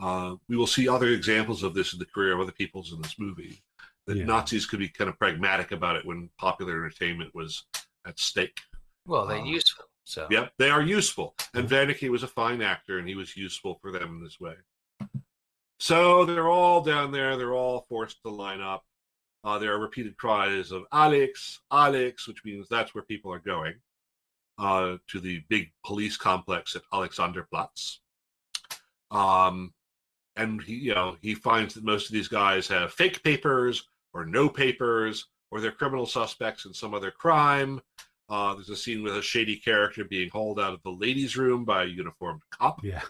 Uh, 0.00 0.36
we 0.48 0.56
will 0.56 0.66
see 0.66 0.88
other 0.88 1.08
examples 1.08 1.62
of 1.62 1.74
this 1.74 1.92
in 1.92 1.98
the 1.98 2.06
career 2.06 2.32
of 2.32 2.40
other 2.40 2.50
peoples 2.52 2.94
in 2.94 3.02
this 3.02 3.18
movie. 3.18 3.62
That 4.06 4.16
Yeah. 4.16 4.24
Nazis 4.24 4.64
could 4.64 4.78
be 4.78 4.88
kind 4.88 5.10
of 5.10 5.18
pragmatic 5.18 5.70
about 5.72 5.96
it 5.96 6.06
when 6.06 6.30
popular 6.38 6.72
entertainment 6.82 7.34
was 7.34 7.66
at 8.06 8.18
stake. 8.18 8.58
Well, 9.04 9.26
they're 9.26 9.36
Uh, 9.36 9.44
useful. 9.44 9.84
So 10.04 10.26
Yep, 10.30 10.54
they 10.56 10.70
are 10.70 10.80
useful. 10.82 11.34
And 11.52 11.68
Wernicke 11.68 12.08
was 12.08 12.22
a 12.22 12.26
fine 12.40 12.62
actor, 12.62 12.98
and 12.98 13.06
he 13.06 13.16
was 13.16 13.36
useful 13.36 13.78
for 13.82 13.92
them 13.92 14.08
in 14.16 14.24
this 14.24 14.40
way. 14.40 14.56
So 15.82 16.24
they're 16.24 16.48
all 16.48 16.80
down 16.80 17.10
there. 17.10 17.36
They're 17.36 17.54
all 17.54 17.86
forced 17.88 18.22
to 18.22 18.30
line 18.30 18.60
up. 18.60 18.84
Uh, 19.42 19.58
there 19.58 19.72
are 19.74 19.80
repeated 19.80 20.16
cries 20.16 20.70
of 20.70 20.84
Alex, 20.92 21.60
Alex, 21.72 22.28
which 22.28 22.44
means 22.44 22.68
that's 22.68 22.94
where 22.94 23.02
people 23.02 23.32
are 23.32 23.40
going. 23.40 23.74
uh, 24.58 24.96
to 25.08 25.20
the 25.20 25.42
big 25.48 25.72
police 25.84 26.16
complex 26.16 26.76
at 26.76 26.82
Alexanderplatz. 26.92 27.98
Um, 29.10 29.72
and 30.36 30.62
he, 30.62 30.74
you 30.74 30.94
know, 30.94 31.16
he 31.20 31.34
finds 31.34 31.74
that 31.74 31.84
most 31.84 32.06
of 32.06 32.12
these 32.12 32.28
guys 32.28 32.68
have 32.68 32.92
fake 32.92 33.22
papers 33.22 33.88
or 34.14 34.24
no 34.24 34.48
papers, 34.48 35.26
or 35.50 35.60
they're 35.60 35.72
criminal 35.72 36.06
suspects 36.06 36.64
in 36.64 36.72
some 36.72 36.94
other 36.94 37.10
crime. 37.10 37.80
Uh, 38.28 38.54
there's 38.54 38.70
a 38.70 38.76
scene 38.76 39.02
with 39.02 39.16
a 39.16 39.22
shady 39.22 39.56
character 39.56 40.04
being 40.04 40.30
hauled 40.30 40.58
out 40.58 40.72
of 40.72 40.82
the 40.82 40.90
ladies' 40.90 41.36
room 41.36 41.64
by 41.64 41.82
a 41.82 41.86
uniformed 41.86 42.40
cop. 42.50 42.82
Yeah. 42.84 43.02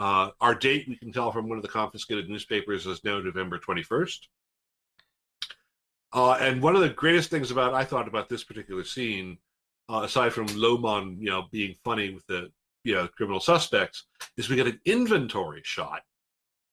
Uh, 0.00 0.30
our 0.40 0.54
date, 0.54 0.86
we 0.88 0.96
can 0.96 1.12
tell 1.12 1.30
from 1.30 1.46
one 1.46 1.58
of 1.58 1.62
the 1.62 1.68
confiscated 1.68 2.26
newspapers, 2.26 2.86
is 2.86 3.04
now 3.04 3.20
November 3.20 3.58
21st. 3.58 4.18
Uh, 6.14 6.32
and 6.40 6.62
one 6.62 6.74
of 6.74 6.80
the 6.80 6.88
greatest 6.88 7.28
things 7.28 7.50
about 7.50 7.74
I 7.74 7.84
thought 7.84 8.08
about 8.08 8.26
this 8.30 8.42
particular 8.42 8.82
scene, 8.82 9.36
uh, 9.90 10.00
aside 10.04 10.32
from 10.32 10.46
Lohmann, 10.46 11.18
you 11.20 11.28
know, 11.28 11.48
being 11.52 11.76
funny 11.84 12.14
with 12.14 12.26
the 12.26 12.50
you 12.82 12.94
know 12.94 13.06
criminal 13.08 13.40
suspects, 13.40 14.06
is 14.38 14.48
we 14.48 14.56
get 14.56 14.66
an 14.66 14.80
inventory 14.86 15.60
shot. 15.64 16.00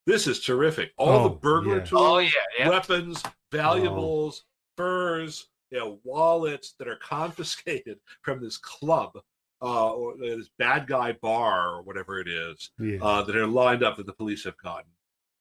This 0.06 0.26
is 0.26 0.40
terrific. 0.40 0.92
All 0.98 1.10
Oh, 1.20 1.24
the 1.24 1.36
burglar 1.36 1.80
yeah. 1.80 1.84
tools, 1.84 2.02
Oh 2.02 2.18
yeah, 2.20 2.30
yeah. 2.58 2.70
weapons, 2.70 3.22
valuables, 3.52 4.46
furs, 4.78 5.48
you 5.70 5.80
know, 5.80 6.00
wallets 6.06 6.76
that 6.80 6.88
are 6.88 6.96
confiscated 7.04 8.00
from 8.22 8.42
this 8.42 8.58
club 8.58 9.20
uh, 9.62 9.92
or 9.94 10.18
this 10.18 10.50
bad 10.60 10.88
guy 10.88 11.14
bar 11.14 11.76
or 11.76 11.82
whatever 11.82 12.20
it 12.20 12.28
is 12.28 12.70
Yeah. 12.80 13.00
uh, 13.02 13.22
that 13.24 13.36
are 13.36 13.48
lined 13.48 13.84
up 13.84 13.98
that 13.98 14.06
the 14.06 14.14
police 14.14 14.44
have 14.44 14.58
gotten, 14.58 14.92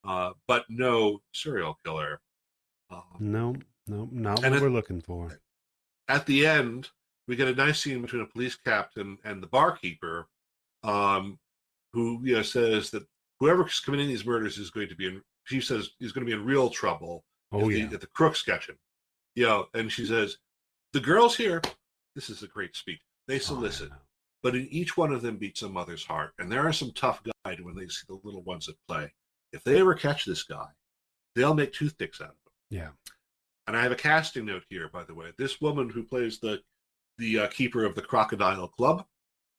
uh, 0.05 0.33
but 0.47 0.65
no 0.71 1.23
serial 1.33 1.79
killer. 1.85 2.21
Uh, 2.91 3.03
no, 3.19 3.57
no, 3.87 4.09
not 4.13 4.43
what 4.43 4.53
it- 4.53 4.63
we're 4.63 4.69
looking 4.71 5.01
for. 5.01 5.41
at 6.09 6.25
the 6.27 6.47
end, 6.47 6.91
we 7.29 7.35
get 7.37 7.49
a 7.49 7.55
nice 7.55 7.83
scene 7.83 8.01
between 8.03 8.23
a 8.23 8.27
police 8.27 8.55
captain 8.55 9.19
and 9.25 9.43
the 9.43 9.47
barkeeper, 9.49 10.29
um, 10.85 11.39
who 11.93 12.21
you 12.23 12.35
know 12.37 12.43
says 12.43 12.91
that 12.91 13.07
whoever's 13.41 13.81
committing 13.81 14.07
these 14.09 14.25
murders 14.25 14.57
is 14.59 14.71
going 14.71 14.89
to 14.89 14.95
be 14.95 15.07
in. 15.09 15.23
She 15.45 15.61
says 15.61 15.91
he's 15.99 16.13
going 16.13 16.25
to 16.27 16.31
be 16.31 16.39
in 16.41 16.45
real 16.47 16.71
trouble 16.71 17.25
Oh 17.53 17.69
if, 17.71 17.77
yeah. 17.77 17.87
the, 17.87 17.95
if 17.97 18.01
the 18.01 18.07
crooks 18.09 18.43
catch 18.43 18.69
him. 18.69 18.79
You 19.35 19.45
know, 19.47 19.69
and 19.75 19.91
she 19.93 20.07
says, 20.07 20.39
"The 20.93 21.01
girls 21.01 21.37
here, 21.37 21.61
this 22.15 22.31
is 22.31 22.43
a 22.43 22.49
great 22.49 22.75
speech. 22.77 23.01
They 23.27 23.37
Oh, 23.37 23.39
solicit, 23.39 23.89
yeah. 23.91 23.97
But 24.47 24.55
in 24.55 24.69
each 24.69 24.97
one 24.97 25.13
of 25.13 25.23
them 25.23 25.39
beats 25.39 25.63
a 25.63 25.69
mother's 25.69 26.05
heart, 26.05 26.33
and 26.39 26.53
there 26.53 26.65
are 26.65 26.73
some 26.73 26.93
tough 26.93 27.21
guys 27.45 27.61
when 27.61 27.75
they 27.75 27.89
see 27.89 28.05
the 28.07 28.21
little 28.23 28.43
ones 28.45 28.69
at 28.69 28.77
play. 28.87 29.13
If 29.53 29.65
they 29.65 29.81
ever 29.81 29.93
catch 29.95 30.25
this 30.25 30.45
guy, 30.45 30.69
they'll 31.35 31.53
make 31.53 31.73
toothpicks 31.73 32.21
out 32.21 32.29
of 32.29 32.35
him." 32.35 32.53
Yeah. 32.71 32.91
And 33.67 33.77
I 33.77 33.83
have 33.83 33.91
a 33.91 33.97
casting 33.97 34.45
note 34.45 34.63
here, 34.71 34.89
by 34.89 35.03
the 35.03 35.15
way. 35.15 35.33
This 35.37 35.61
woman 35.61 35.89
who 35.91 36.05
plays 36.05 36.39
the 36.39 36.63
the 37.19 37.41
uh, 37.41 37.49
keeper 37.49 37.85
of 37.85 37.97
the 37.97 38.03
Crocodile 38.03 38.69
Club 38.69 39.05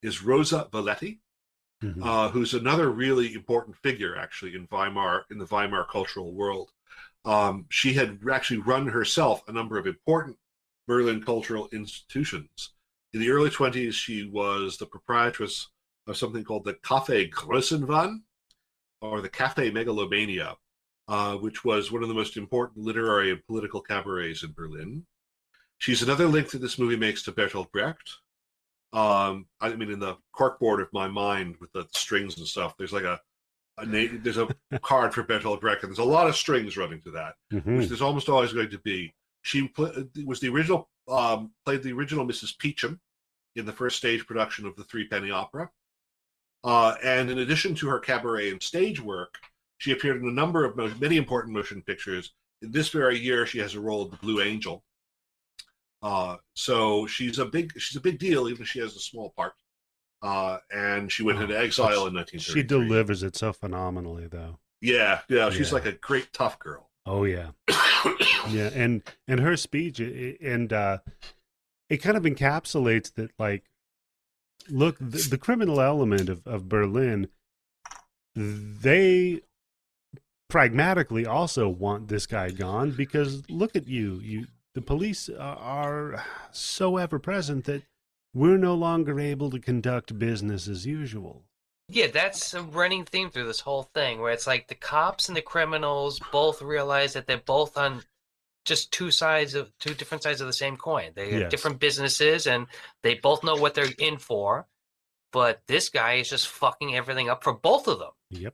is 0.02 0.24
Rosa 0.24 0.70
Valetti, 0.72 1.20
Mhm. 1.84 2.02
uh, 2.06 2.30
who's 2.30 2.54
another 2.54 2.90
really 2.90 3.34
important 3.34 3.76
figure, 3.76 4.16
actually, 4.16 4.56
in 4.56 4.68
Weimar 4.72 5.26
in 5.30 5.38
the 5.38 5.48
Weimar 5.48 5.84
cultural 5.84 6.32
world. 6.34 6.72
Um, 7.26 7.66
she 7.70 7.92
had 7.94 8.22
actually 8.32 8.60
run 8.60 8.88
herself 8.88 9.46
a 9.50 9.52
number 9.52 9.78
of 9.78 9.86
important 9.86 10.40
Berlin 10.88 11.22
cultural 11.22 11.68
institutions. 11.74 12.72
In 13.18 13.22
the 13.24 13.32
early 13.32 13.50
20s, 13.50 13.94
she 13.94 14.30
was 14.30 14.78
the 14.78 14.86
proprietress 14.86 15.70
of 16.06 16.16
something 16.18 16.44
called 16.44 16.66
the 16.66 16.76
Café 16.76 17.28
Größenwahn, 17.32 18.18
or 19.02 19.22
the 19.22 19.30
Café 19.30 19.74
Megalomania, 19.74 20.56
uh, 21.08 21.36
which 21.38 21.66
was 21.66 21.92
one 21.92 22.04
of 22.04 22.10
the 22.10 22.14
most 22.14 22.38
important 22.38 22.86
literary 22.86 23.32
and 23.32 23.44
political 23.48 23.82
cabarets 23.82 24.44
in 24.44 24.52
Berlin. 24.54 25.08
She's 25.80 26.04
another 26.04 26.28
link 26.28 26.52
that 26.52 26.60
this 26.62 26.78
movie 26.78 26.96
makes 26.96 27.24
to 27.24 27.32
Bertolt 27.32 27.72
Brecht. 27.72 28.18
Um, 28.94 29.48
I 29.60 29.74
mean, 29.74 29.90
in 29.90 29.98
the 30.00 30.18
corkboard 30.40 30.80
of 30.80 30.94
my 30.94 31.08
mind 31.08 31.56
with 31.60 31.72
the 31.72 31.88
strings 31.94 32.38
and 32.38 32.46
stuff, 32.46 32.78
there's 32.78 32.94
like 32.94 33.04
a, 33.04 33.20
a 33.80 33.86
there's 33.88 34.38
a 34.38 34.48
card 34.84 35.12
for 35.16 35.24
Bertolt 35.24 35.62
Brecht, 35.62 35.82
and 35.82 35.90
there's 35.90 35.98
a 35.98 36.04
lot 36.04 36.28
of 36.28 36.36
strings 36.36 36.78
running 36.78 37.02
to 37.02 37.10
that, 37.10 37.34
Mhm. 37.52 37.80
which 37.80 37.88
there's 37.88 38.04
almost 38.04 38.30
always 38.30 38.54
going 38.54 38.70
to 38.70 38.78
be. 38.80 39.16
She 39.42 39.68
pl- 39.70 40.06
was 40.24 40.40
the 40.40 40.50
original, 40.50 40.88
um, 41.08 41.50
played 41.66 41.82
the 41.82 41.94
original 41.94 42.24
Mrs. 42.24 42.56
Peachum 42.56 43.00
in 43.56 43.66
the 43.66 43.72
first 43.74 43.98
stage 43.98 44.26
production 44.28 44.66
of 44.66 44.76
the 44.76 44.84
Three 44.84 45.08
Penny 45.08 45.32
Opera. 45.32 45.70
Uh, 46.64 46.96
and 47.04 47.30
in 47.30 47.40
addition 47.40 47.74
to 47.76 47.88
her 47.88 48.00
cabaret 48.00 48.52
and 48.52 48.62
stage 48.62 49.02
work, 49.02 49.36
she 49.78 49.92
appeared 49.92 50.22
in 50.22 50.28
a 50.28 50.32
number 50.34 50.66
of 50.66 51.00
many 51.00 51.18
important 51.18 51.54
motion 51.56 51.82
pictures. 51.84 52.34
In 52.62 52.72
this 52.72 52.90
very 52.90 53.18
year, 53.18 53.46
she 53.46 53.60
has 53.60 53.76
a 53.76 53.80
role 53.80 54.06
in 54.06 54.12
the 54.12 54.18
Blue 54.18 54.42
Angel. 54.42 54.84
Uh, 56.02 56.38
so 56.56 57.08
she's 57.08 57.40
a 57.40 57.46
big 57.46 57.74
she's 57.80 57.98
a 57.98 58.02
big 58.02 58.20
deal, 58.20 58.50
even 58.50 58.62
if 58.64 58.68
she 58.68 58.80
has 58.80 58.96
a 58.96 59.00
small 59.00 59.34
part. 59.36 59.54
Uh, 60.22 60.58
and 60.72 61.12
she 61.12 61.22
went 61.24 61.38
Oh, 61.40 61.44
into 61.44 61.58
exile 61.60 62.08
in 62.08 62.26
She 62.40 62.64
delivers 62.64 63.22
it 63.24 63.36
so 63.36 63.54
phenomenally, 63.54 64.28
though. 64.28 64.60
Yeah, 64.82 65.22
yeah, 65.30 65.50
she's 65.52 65.70
Yeah. 65.70 65.74
like 65.76 65.86
a 65.86 65.92
great 65.94 66.34
tough 66.34 66.58
girl. 66.60 66.90
Oh 67.06 67.24
yeah, 67.24 67.52
yeah, 68.50 68.70
and 68.74 69.02
and 69.28 69.40
her 69.40 69.56
speech 69.58 70.00
and 70.00 70.74
uh, 70.74 70.98
it 71.90 71.98
kind 71.98 72.18
of 72.18 72.24
encapsulates 72.24 73.14
that. 73.16 73.32
Like, 73.38 73.64
look, 74.70 74.98
the, 75.00 75.28
the 75.30 75.38
criminal 75.38 75.82
element 75.82 76.30
of 76.30 76.46
of 76.48 76.70
Berlin, 76.70 77.28
they 78.36 79.42
pragmatically 80.50 81.26
also 81.26 81.68
want 81.68 82.08
this 82.08 82.26
guy 82.26 82.50
gone 82.50 82.92
because 82.92 83.44
look 83.50 83.76
at 83.76 83.88
you, 83.88 84.20
you 84.24 84.48
the 84.78 84.82
police 84.82 85.28
are, 85.28 86.24
so 86.52 86.98
ever 86.98 87.18
present 87.18 87.66
that 87.66 87.82
we're 88.34 88.60
no 88.60 88.76
longer 88.76 89.20
able 89.20 89.50
to 89.50 89.60
conduct 89.60 90.20
business 90.20 90.68
as 90.68 90.86
usual. 90.86 91.42
Yeah, 91.90 92.08
that's 92.08 92.54
a 92.54 92.62
running 92.62 93.04
theme 93.04 93.32
through 93.32 93.48
this 93.48 93.62
whole 93.62 93.90
thing, 93.96 94.22
where 94.22 94.32
it's 94.32 94.46
like 94.46 94.68
the 94.68 94.76
cops 94.76 95.30
and 95.30 95.36
the 95.36 95.42
criminals 95.42 96.20
both 96.32 96.62
realize 96.62 97.14
that 97.14 97.26
they're 97.26 97.38
both 97.38 97.76
on 97.76 98.04
just 98.68 98.92
two 98.92 99.10
sides 99.12 99.56
of 99.56 99.72
two 99.80 99.94
different 99.94 100.22
sides 100.24 100.42
of 100.42 100.48
the 100.48 100.54
same 100.54 100.78
coin. 100.78 101.12
They 101.16 101.32
have 101.32 101.42
Yes. 101.42 101.52
different 101.52 101.80
businesses, 101.80 102.46
and 102.46 102.68
they 103.02 103.16
both 103.16 103.44
know 103.44 103.56
what 103.56 103.74
they're 103.74 103.88
in 103.98 104.18
for. 104.18 104.68
But 105.32 105.62
this 105.68 105.90
guy 105.90 106.14
is 106.16 106.30
just 106.30 106.48
fucking 106.48 106.96
everything 106.96 107.30
up 107.30 107.44
for 107.44 107.54
both 107.54 107.88
of 107.88 108.00
them. 108.00 108.12
Yep. 108.30 108.54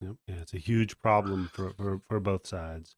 Yep. 0.00 0.14
Yeah, 0.26 0.34
it's 0.36 0.54
a 0.54 0.58
huge 0.58 0.98
problem 1.00 1.50
for, 1.52 1.72
for, 1.74 2.00
for 2.08 2.20
both 2.20 2.46
sides. 2.46 2.96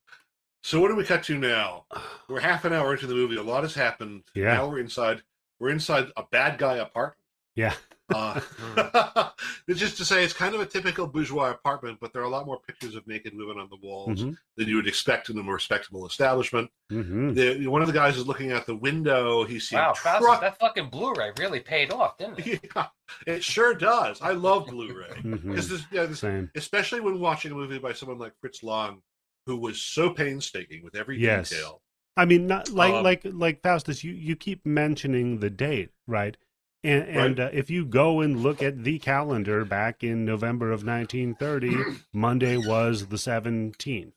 So 0.62 0.80
what 0.80 0.88
do 0.88 0.96
we 0.96 1.04
cut 1.04 1.22
to 1.24 1.38
now? 1.38 1.86
We're 2.28 2.40
half 2.40 2.64
an 2.64 2.72
hour 2.72 2.92
into 2.92 3.06
the 3.06 3.14
movie. 3.14 3.36
A 3.36 3.42
lot 3.42 3.62
has 3.62 3.74
happened. 3.74 4.24
Yeah. 4.34 4.52
Now 4.54 4.68
we're 4.68 4.78
inside. 4.80 5.22
We're 5.58 5.70
inside 5.70 6.08
a 6.16 6.22
bad 6.30 6.58
guy 6.58 6.76
apartment. 6.76 7.16
Yeah. 7.56 7.74
Uh, 8.10 8.40
it's 9.68 9.78
just 9.80 9.96
to 9.98 10.04
say, 10.04 10.24
it's 10.24 10.32
kind 10.32 10.54
of 10.54 10.60
a 10.60 10.66
typical 10.66 11.06
bourgeois 11.06 11.50
apartment, 11.50 11.98
but 12.00 12.12
there 12.12 12.22
are 12.22 12.26
a 12.26 12.28
lot 12.30 12.46
more 12.46 12.58
pictures 12.60 12.94
of 12.94 13.06
naked 13.06 13.36
women 13.36 13.58
on 13.58 13.68
the 13.70 13.76
walls 13.76 14.22
Mhm. 14.24 14.36
than 14.56 14.68
you 14.68 14.76
would 14.76 14.88
expect 14.88 15.28
in 15.30 15.38
a 15.38 15.42
more 15.42 15.54
respectable 15.54 16.06
establishment. 16.06 16.70
Mhm. 16.90 17.34
The, 17.34 17.66
one 17.66 17.82
of 17.82 17.88
the 17.88 17.94
guys 17.94 18.16
is 18.16 18.26
looking 18.26 18.52
out 18.52 18.66
the 18.66 18.74
window. 18.76 19.44
He's 19.44 19.68
seeing 19.68 19.80
Wow, 19.80 19.94
Faustus, 19.94 20.26
truck. 20.26 20.40
that 20.40 20.58
fucking 20.58 20.90
Blu-ray 20.90 21.32
really 21.38 21.60
paid 21.60 21.92
off, 21.92 22.18
didn't 22.18 22.38
it? 22.46 22.70
Yeah, 22.76 22.86
it 23.26 23.42
sure 23.44 23.74
does. 23.74 24.20
I 24.20 24.32
love 24.32 24.66
Blu-ray 24.68 25.08
Mhm. 25.22 25.48
because 25.48 25.68
this, 25.68 25.82
yeah, 25.90 26.06
this, 26.06 26.20
Same. 26.20 26.50
especially 26.54 27.00
when 27.00 27.18
watching 27.20 27.50
a 27.52 27.54
movie 27.54 27.78
by 27.78 27.92
someone 27.92 28.18
like 28.18 28.32
Fritz 28.40 28.62
Lang, 28.62 29.02
who 29.46 29.56
was 29.56 29.80
so 29.82 30.10
painstaking 30.10 30.82
with 30.84 30.94
every 30.94 31.18
Yes. 31.20 31.50
detail. 31.50 31.82
I 32.16 32.24
mean, 32.24 32.46
not 32.46 32.68
like 32.70 32.92
Um, 32.92 33.02
like 33.04 33.22
like 33.24 33.62
Faustus. 33.62 34.04
You 34.04 34.12
you 34.12 34.36
keep 34.36 34.66
mentioning 34.66 35.38
the 35.40 35.48
date, 35.48 35.90
right? 36.06 36.36
And 36.82 37.06
Right. 37.08 37.26
and 37.26 37.40
uh, 37.40 37.50
if 37.52 37.68
you 37.70 37.84
go 37.84 38.20
and 38.20 38.42
look 38.42 38.62
at 38.62 38.84
the 38.84 38.98
calendar 38.98 39.64
back 39.64 40.02
in 40.02 40.24
November 40.24 40.72
of 40.72 40.84
1930, 40.84 41.76
Monday 42.12 42.56
was 42.56 43.08
the 43.08 43.16
17th, 43.16 44.12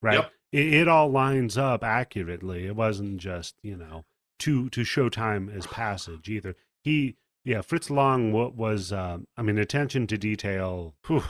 right? 0.00 0.14
Yep. 0.14 0.32
It, 0.52 0.74
it 0.74 0.88
all 0.88 1.10
lines 1.10 1.58
up 1.58 1.84
accurately. 1.84 2.66
It 2.66 2.74
wasn't 2.74 3.18
just 3.18 3.56
you 3.62 3.76
know 3.76 4.04
to 4.40 4.68
to 4.70 4.82
show 4.84 5.08
time 5.10 5.48
as 5.50 5.66
passage 5.66 6.28
either. 6.30 6.56
He 6.82 7.16
yeah, 7.44 7.60
Fritz 7.60 7.90
Lang 7.90 8.32
what 8.32 8.54
was 8.54 8.92
um, 8.92 9.26
I 9.36 9.42
mean 9.42 9.58
attention 9.58 10.06
to 10.08 10.16
detail. 10.18 10.94
Whew, 11.06 11.22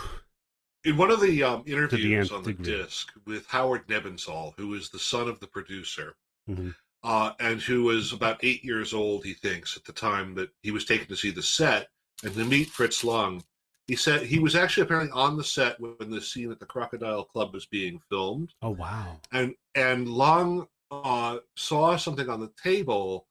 In 0.84 0.96
one 0.96 1.10
of 1.10 1.20
the 1.20 1.42
um, 1.42 1.64
interviews 1.66 2.30
nth 2.30 2.32
on 2.38 2.42
the 2.44 2.52
degree. 2.52 2.76
disc 2.76 3.12
with 3.26 3.46
Howard 3.48 3.88
Nebenzal, 3.88 4.54
who 4.56 4.72
is 4.74 4.88
the 4.90 4.98
son 5.00 5.28
of 5.28 5.40
the 5.40 5.46
producer, 5.48 6.14
Mhm. 6.48 6.74
Uh, 7.02 7.32
and 7.40 7.60
who 7.60 7.84
was 7.84 8.12
about 8.12 8.42
eight 8.42 8.62
years 8.64 8.92
old, 8.92 9.24
he 9.24 9.32
thinks, 9.34 9.76
at 9.76 9.84
the 9.84 9.92
time 9.92 10.34
that 10.34 10.50
he 10.62 10.70
was 10.70 10.84
taken 10.84 11.06
to 11.08 11.16
see 11.16 11.30
the 11.30 11.42
set 11.42 11.88
and 12.22 12.34
to 12.34 12.44
meet 12.44 12.68
Fritz 12.68 13.02
Lang, 13.04 13.42
he 13.86 13.96
said 13.96 14.22
he 14.22 14.38
was 14.38 14.54
actually 14.54 14.82
apparently 14.84 15.10
on 15.12 15.36
the 15.36 15.44
set 15.44 15.80
when 15.80 16.10
the 16.10 16.20
scene 16.20 16.50
at 16.52 16.60
the 16.60 16.66
Crocodile 16.66 17.24
Club 17.24 17.52
was 17.54 17.66
being 17.66 18.00
filmed, 18.08 18.54
oh 18.62 18.70
wow. 18.70 19.18
and 19.32 19.54
and 19.74 20.08
Lang 20.08 20.68
uh, 20.90 21.38
saw 21.56 21.96
something 21.96 22.28
on 22.28 22.40
the 22.40 22.52
table, 22.62 23.26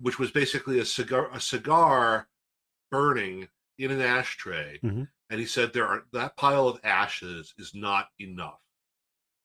which 0.00 0.18
was 0.18 0.30
basically 0.30 0.78
a 0.78 0.84
cigar 0.84 1.30
a 1.32 1.40
cigar 1.40 2.28
burning 2.90 3.48
in 3.78 3.90
an 3.90 4.00
ashtray, 4.00 4.78
Mhm. 4.84 5.08
and 5.30 5.40
he 5.40 5.46
said 5.46 5.72
there 5.72 5.86
are 5.86 6.04
that 6.12 6.36
pile 6.36 6.68
of 6.68 6.80
ashes 6.84 7.54
is 7.58 7.74
not 7.74 8.10
enough. 8.20 8.60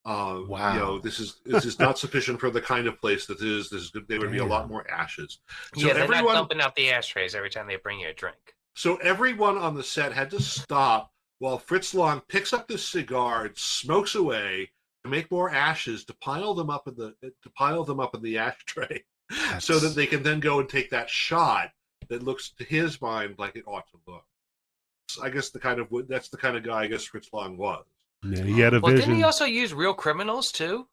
Uh, 0.05 0.41
Wow. 0.47 0.73
You 0.73 0.79
know, 0.79 0.99
this 0.99 1.19
is 1.19 1.37
this 1.45 1.65
is 1.65 1.79
not 1.79 1.97
sufficient 1.97 2.39
for 2.39 2.49
the 2.49 2.61
kind 2.61 2.87
of 2.87 2.99
place 2.99 3.25
that 3.27 3.41
is. 3.41 3.69
This 3.69 3.83
is 3.83 3.89
good. 3.89 4.07
There 4.07 4.19
would 4.19 4.31
be 4.31 4.39
a 4.39 4.45
lot 4.45 4.67
more 4.69 4.89
ashes. 4.89 5.39
So 5.75 5.87
yeah, 5.87 5.93
they're 5.93 6.03
everyone, 6.03 6.25
not 6.25 6.33
dumping 6.33 6.61
out 6.61 6.75
the 6.75 6.91
ashtrays 6.91 7.35
every 7.35 7.49
time 7.49 7.67
they 7.67 7.77
bring 7.77 7.99
you 7.99 8.09
a 8.09 8.13
drink. 8.13 8.55
so 8.75 8.97
everyone 8.97 9.57
on 9.57 9.75
the 9.75 9.83
set 9.83 10.11
had 10.13 10.29
to 10.31 10.41
stop 10.41 11.11
while 11.39 11.57
Fritz 11.57 11.93
Lang 11.93 12.21
picks 12.27 12.51
up 12.53 12.67
this 12.67 12.85
cigar 12.87 13.45
and 13.45 13.57
smokes 13.57 14.15
away 14.15 14.71
to 15.03 15.09
make 15.09 15.29
more 15.31 15.49
ashes 15.49 16.03
to 16.05 16.13
pile 16.15 16.53
them 16.53 16.69
up 16.69 16.87
in 16.87 16.95
the 16.95 17.13
to 17.21 17.49
pile 17.55 17.83
them 17.83 17.99
up 17.99 18.13
in 18.15 18.21
the 18.21 18.37
ashtray, 18.37 19.03
so 19.59 19.79
that 19.79 19.95
they 19.95 20.05
can 20.05 20.21
then 20.23 20.39
go 20.41 20.59
and 20.59 20.67
take 20.69 20.89
that 20.89 21.09
shot 21.09 21.71
that 22.09 22.23
looks 22.23 22.49
to 22.51 22.65
his 22.65 23.01
mind 23.01 23.35
like 23.37 23.55
it 23.55 23.63
ought 23.67 23.87
to 23.91 23.97
look. 24.05 24.25
I 25.21 25.29
guess 25.29 25.49
the 25.51 25.59
kind 25.59 25.79
of 25.79 25.87
that's 26.09 26.27
the 26.29 26.37
kind 26.37 26.57
of 26.57 26.63
guy 26.63 26.81
I 26.83 26.87
guess 26.87 27.05
Fritz 27.05 27.29
Lang 27.31 27.55
was. 27.57 27.85
Yeah, 28.23 28.43
he 28.43 28.59
had 28.59 28.73
a 28.73 28.79
Well, 28.79 28.91
vision. 28.91 29.09
didn't 29.09 29.17
he 29.19 29.23
also 29.23 29.45
use 29.45 29.73
real 29.73 29.93
criminals 29.93 30.51
too? 30.51 30.87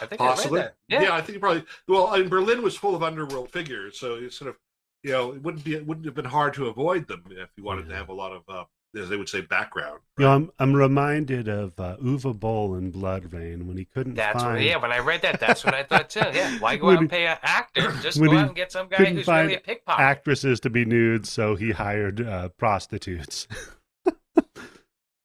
I 0.00 0.06
think 0.06 0.18
Possibly. 0.20 0.60
I 0.60 0.64
read 0.64 0.72
that. 0.88 1.02
Yeah. 1.02 1.14
I 1.14 1.20
think 1.20 1.40
probably. 1.40 1.64
Well, 1.88 2.14
in 2.14 2.28
Berlin 2.28 2.62
was 2.62 2.76
full 2.76 2.94
of 2.94 3.02
underworld 3.02 3.50
figures, 3.50 3.98
so 3.98 4.14
it's 4.14 4.36
sort 4.36 4.48
of, 4.50 4.56
you 5.02 5.12
know, 5.12 5.32
it 5.32 5.42
wouldn't 5.42 5.64
be 5.64 5.74
it 5.74 5.86
wouldn't 5.86 6.06
have 6.06 6.14
been 6.14 6.24
hard 6.24 6.54
to 6.54 6.66
avoid 6.66 7.06
them 7.08 7.24
if 7.30 7.48
you 7.56 7.64
wanted 7.64 7.88
to 7.88 7.94
have 7.94 8.08
a 8.08 8.12
lot 8.14 8.32
of, 8.32 8.42
uh, 8.48 8.64
as 8.98 9.08
they 9.08 9.16
would 9.16 9.28
say, 9.28 9.40
background. 9.42 10.00
You 10.18 10.24
know, 10.24 10.32
I'm 10.32 10.50
I'm 10.58 10.74
reminded 10.74 11.48
of 11.48 11.78
uh, 11.78 11.96
Uwe 12.02 12.38
Boll 12.38 12.76
in 12.76 12.92
BloodRayne 12.92 13.66
when 13.66 13.76
he 13.76 13.84
couldn't 13.84 14.14
That's 14.14 14.42
find 14.42 14.54
what, 14.54 14.62
yeah. 14.64 14.76
When 14.76 14.92
I 14.92 14.98
read 15.00 15.22
that, 15.22 15.38
that's 15.40 15.64
what 15.64 15.74
I 15.74 15.82
thought 15.82 16.08
too. 16.08 16.20
Yeah, 16.32 16.58
why 16.60 16.76
go 16.76 16.86
When 16.86 16.96
out 16.96 17.00
and 17.02 17.10
pay 17.10 17.26
an 17.26 17.38
actor? 17.42 17.92
Just 18.02 18.18
when 18.20 18.30
go 18.30 18.38
out 18.38 18.46
and 18.48 18.56
get 18.56 18.72
some 18.72 18.88
guy 18.88 19.04
who's 19.04 19.26
really 19.26 19.54
a 19.56 19.60
pickpocket. 19.60 20.00
actresses 20.00 20.60
to 20.60 20.70
be 20.70 20.84
nude, 20.84 21.26
so 21.26 21.56
he 21.56 21.72
hired 21.72 22.26
uh, 22.26 22.48
prostitutes. 22.50 23.46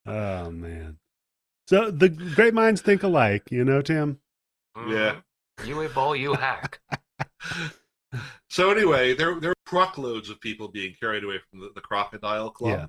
oh 0.06 0.52
man! 0.52 0.98
So 1.68 1.90
the 1.92 2.10
great 2.10 2.54
minds 2.54 2.82
think 2.82 3.04
alike, 3.04 3.44
you 3.52 3.64
know, 3.66 3.82
Tim. 3.82 4.20
Yeah. 4.88 5.22
Mhm. 5.60 5.68
You 5.68 5.82
a 5.82 5.90
bull, 5.90 6.16
you 6.16 6.34
hack. 6.34 6.80
So 8.50 8.72
anyway, 8.72 9.14
there 9.14 9.38
there 9.42 9.52
are 9.52 9.56
truckloads 9.68 10.30
of 10.30 10.40
people 10.40 10.70
being 10.70 10.96
carried 10.98 11.26
away 11.26 11.40
from 11.50 11.60
the, 11.60 11.72
the 11.76 11.82
Crocodile 11.82 12.50
Club, 12.50 12.72
Yeah. 12.80 12.86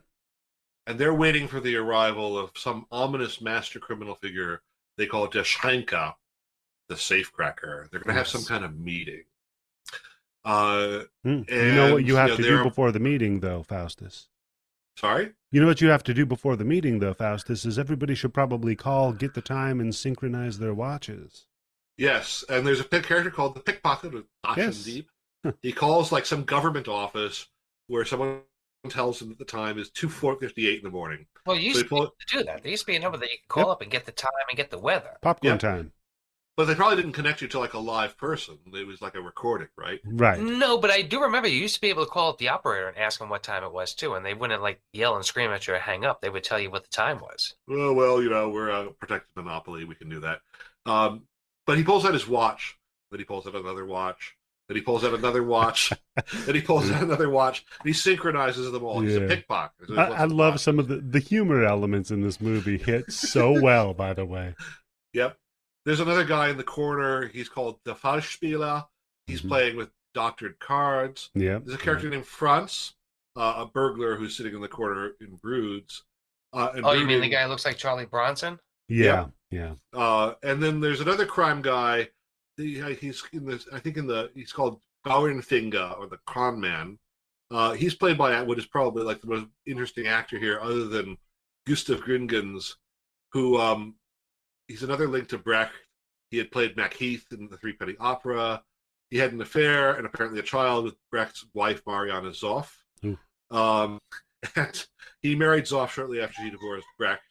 and 0.86 0.98
they're 1.00 1.14
waiting 1.14 1.48
for 1.48 1.58
the 1.58 1.74
arrival 1.74 2.38
of 2.38 2.52
some 2.56 2.86
ominous 2.92 3.40
master 3.40 3.80
criminal 3.80 4.14
figure. 4.14 4.62
They 4.96 5.06
call 5.06 5.24
it 5.24 5.32
Der 5.32 5.42
Schrenker, 5.42 6.14
the 6.88 6.94
safecracker. 6.94 7.90
They're 7.90 8.00
going 8.00 8.14
to 8.14 8.18
have 8.18 8.28
some 8.28 8.44
kind 8.44 8.64
of 8.64 8.78
meeting. 8.78 9.24
Uh, 10.44 11.00
Hmm. 11.24 11.42
You 11.48 11.72
know 11.72 11.94
what 11.94 12.04
you 12.04 12.14
have 12.14 12.28
you 12.30 12.36
know, 12.36 12.42
to 12.42 12.42
do 12.58 12.62
before 12.62 12.92
the 12.92 13.00
meeting, 13.00 13.40
though, 13.40 13.64
Faustus. 13.64 14.28
sorry. 14.96 15.32
You 15.56 15.62
know 15.62 15.68
what 15.68 15.80
you 15.80 15.88
have 15.88 16.04
to 16.04 16.12
do 16.12 16.26
before 16.26 16.54
the 16.54 16.66
meeting, 16.66 16.98
though, 16.98 17.14
Faustus, 17.14 17.64
is 17.64 17.78
everybody 17.78 18.14
should 18.14 18.34
probably 18.34 18.76
call, 18.76 19.14
get 19.14 19.32
the 19.32 19.40
time, 19.40 19.80
and 19.80 19.94
synchronize 19.94 20.58
their 20.58 20.74
watches. 20.74 21.46
Yes, 21.96 22.44
and 22.50 22.66
there's 22.66 22.80
a 22.80 22.84
character 22.84 23.30
called 23.30 23.54
the 23.54 23.60
pickpocket 23.60 24.12
with 24.12 24.24
Yes. 24.54 24.84
Deep. 24.84 25.08
he 25.62 25.72
calls 25.72 26.12
like 26.12 26.26
some 26.26 26.44
government 26.44 26.88
office 26.88 27.46
where 27.86 28.04
someone 28.04 28.42
tells 28.90 29.22
him 29.22 29.30
that 29.30 29.38
the 29.38 29.46
time 29.46 29.78
is 29.78 29.88
two 29.88 30.10
four 30.10 30.38
fifty 30.38 30.68
eight 30.68 30.80
in 30.80 30.84
the 30.84 30.90
morning. 30.90 31.26
Well, 31.46 31.56
you 31.56 31.72
So 31.72 31.78
used 31.78 31.80
to 31.84 31.88
pull, 31.88 32.06
to 32.06 32.36
do 32.36 32.44
that. 32.44 32.62
There 32.62 32.70
used 32.70 32.82
to 32.82 32.88
be 32.88 32.96
a 32.96 33.00
number 33.00 33.16
that 33.16 33.30
you 33.30 33.38
could 33.38 33.48
call 33.48 33.68
Yep. 33.68 33.72
up 33.72 33.80
and 33.80 33.90
get 33.90 34.04
the 34.04 34.12
time 34.12 34.30
and 34.50 34.58
get 34.58 34.70
the 34.70 34.78
weather. 34.78 35.16
Popcorn 35.22 35.54
Yeah. 35.54 35.56
time. 35.58 35.92
But 36.56 36.64
they 36.64 36.74
probably 36.74 36.96
didn't 36.96 37.12
connect 37.12 37.42
you 37.42 37.48
to 37.48 37.58
like 37.58 37.74
a 37.74 37.78
live 37.78 38.16
person. 38.16 38.58
It 38.72 38.86
was 38.86 39.02
like 39.02 39.14
a 39.14 39.20
recording, 39.20 39.68
right? 39.76 40.00
Right. 40.04 40.40
No, 40.40 40.78
but 40.78 40.90
I 40.90 41.02
do 41.02 41.20
remember 41.20 41.48
you 41.48 41.60
used 41.60 41.74
to 41.74 41.80
be 41.80 41.90
able 41.90 42.04
to 42.04 42.10
call 42.10 42.30
up 42.30 42.38
the 42.38 42.48
operator 42.48 42.88
and 42.88 42.96
ask 42.96 43.18
them 43.18 43.28
what 43.28 43.42
time 43.42 43.62
it 43.62 43.72
was 43.72 43.94
too, 43.94 44.14
and 44.14 44.24
they 44.24 44.34
wouldn't 44.34 44.62
like 44.62 44.80
yell 44.92 45.16
and 45.16 45.24
scream 45.24 45.50
at 45.50 45.66
you 45.66 45.74
or 45.74 45.78
hang 45.78 46.04
up. 46.04 46.20
They 46.20 46.30
would 46.30 46.44
tell 46.44 46.58
you 46.58 46.70
what 46.70 46.84
the 46.84 46.90
time 46.90 47.20
was. 47.20 47.54
Oh 47.68 47.92
well, 47.92 48.22
you 48.22 48.30
know 48.30 48.48
we're 48.48 48.70
a 48.70 48.90
protected 48.90 49.30
monopoly. 49.36 49.84
We 49.84 49.94
can 49.94 50.08
do 50.08 50.20
that. 50.20 50.40
Um, 50.86 51.22
but 51.66 51.76
he 51.76 51.84
pulls 51.84 52.04
out 52.04 52.14
his 52.14 52.28
watch. 52.28 52.78
Then 53.10 53.20
he 53.20 53.24
pulls 53.24 53.46
out 53.46 53.54
another 53.54 53.84
watch. 53.84 54.36
Then 54.68 54.76
he 54.76 54.82
pulls 54.82 55.04
out 55.04 55.14
another 55.14 55.42
watch. 55.42 55.92
then 56.44 56.54
he 56.54 56.60
pulls 56.60 56.90
out 56.90 57.02
another 57.02 57.30
watch. 57.30 57.64
And 57.80 57.88
he 57.88 57.92
synchronizes 57.92 58.70
them 58.72 58.82
all. 58.82 59.00
He's 59.00 59.16
a 59.16 59.20
pickpocket. 59.20 59.88
So 59.88 59.96
I, 59.96 60.22
I 60.22 60.24
love 60.24 60.54
buy- 60.54 60.58
some 60.58 60.78
of 60.78 60.88
the, 60.88 60.96
the 60.96 61.20
humor 61.20 61.64
elements 61.64 62.10
in 62.10 62.20
this 62.20 62.40
movie 62.40 62.78
hit 62.78 63.12
so 63.12 63.52
well, 63.62 63.94
by 63.94 64.12
the 64.12 64.24
way. 64.24 64.54
Yep. 65.12 65.36
There's 65.86 66.00
another 66.00 66.24
guy 66.24 66.48
in 66.50 66.56
the 66.56 66.64
corner. 66.64 67.28
He's 67.28 67.48
called 67.48 67.78
the 67.84 67.94
Falschspieler. 67.94 68.86
He's 69.28 69.40
Mhm. 69.40 69.48
playing 69.48 69.76
with 69.76 69.90
doctored 70.14 70.58
cards. 70.58 71.30
Yeah. 71.34 71.58
There's 71.58 71.78
a 71.80 71.82
character 71.82 72.10
named 72.10 72.26
Franz, 72.26 72.94
uh, 73.36 73.54
a 73.58 73.66
burglar 73.66 74.16
who's 74.16 74.36
sitting 74.36 74.54
in 74.54 74.60
the 74.60 74.68
corner 74.68 75.12
in 75.20 75.36
Broods. 75.36 76.02
Uh, 76.52 76.70
and 76.74 76.84
Oh, 76.84 76.92
you 76.92 77.06
mean 77.06 77.20
the 77.20 77.28
guy 77.28 77.44
who 77.44 77.48
looks 77.48 77.64
like 77.64 77.78
Charlie 77.78 78.04
Bronson? 78.06 78.58
Yeah. 78.88 79.28
Yeah. 79.50 79.76
Uh, 79.92 80.34
and 80.42 80.60
then 80.60 80.80
there's 80.80 81.00
another 81.00 81.24
crime 81.26 81.62
guy. 81.62 82.10
The, 82.56 82.82
uh, 82.82 82.88
he's 82.88 83.22
in 83.32 83.46
this. 83.46 83.68
I 83.72 83.78
think 83.78 83.96
in 83.96 84.06
the 84.08 84.32
he's 84.34 84.52
called 84.52 84.80
Bauernfänger 85.06 85.98
or 85.98 86.08
the 86.08 86.18
Con 86.26 86.58
Man. 86.60 86.98
Uh, 87.50 87.74
he's 87.74 87.94
played 87.94 88.18
by 88.18 88.42
what 88.42 88.58
is 88.58 88.66
probably 88.66 89.04
like 89.04 89.20
the 89.20 89.28
most 89.28 89.46
interesting 89.66 90.08
actor 90.08 90.36
here, 90.38 90.58
other 90.60 90.86
than 90.88 91.16
Gustav 91.66 92.00
Gründgens, 92.00 92.74
who 93.32 93.56
um, 93.60 93.94
he's 94.68 94.82
another 94.82 95.08
link 95.08 95.28
to 95.28 95.38
Brecht. 95.38 95.72
He 96.30 96.38
had 96.38 96.50
played 96.50 96.76
Macheath 96.76 97.32
in 97.32 97.48
the 97.48 97.56
Three 97.56 97.72
Penny 97.72 97.94
Opera. 98.00 98.62
He 99.10 99.18
had 99.18 99.32
an 99.32 99.40
affair 99.40 99.94
and 99.94 100.06
apparently 100.06 100.40
a 100.40 100.44
child 100.44 100.84
with 100.84 100.96
Brecht's 101.10 101.46
wife 101.54 101.82
Mariana 101.86 102.30
Zoff. 102.30 102.70
Um, 103.50 104.00
and 104.56 104.86
he 105.22 105.36
married 105.36 105.64
Zoff 105.64 105.90
shortly 105.90 106.20
after 106.20 106.42
she 106.42 106.50
divorced 106.50 106.86
Brecht. 106.98 107.22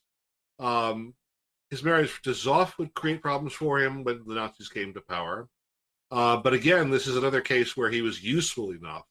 Um, 0.59 1.13
his 1.69 1.83
marriage 1.83 2.21
to 2.21 2.29
Zoff 2.29 2.77
would 2.77 2.93
create 2.93 3.21
problems 3.21 3.53
for 3.53 3.79
him 3.79 4.03
when 4.03 4.23
the 4.25 4.35
Nazis 4.35 4.69
came 4.69 4.93
to 4.93 5.01
power. 5.01 5.49
Uh, 6.11 6.37
but 6.37 6.53
again, 6.53 6.89
this 6.89 7.07
is 7.07 7.17
another 7.17 7.41
case 7.41 7.75
where 7.75 7.89
he 7.89 8.01
was 8.01 8.23
useful 8.23 8.71
enough 8.71 9.05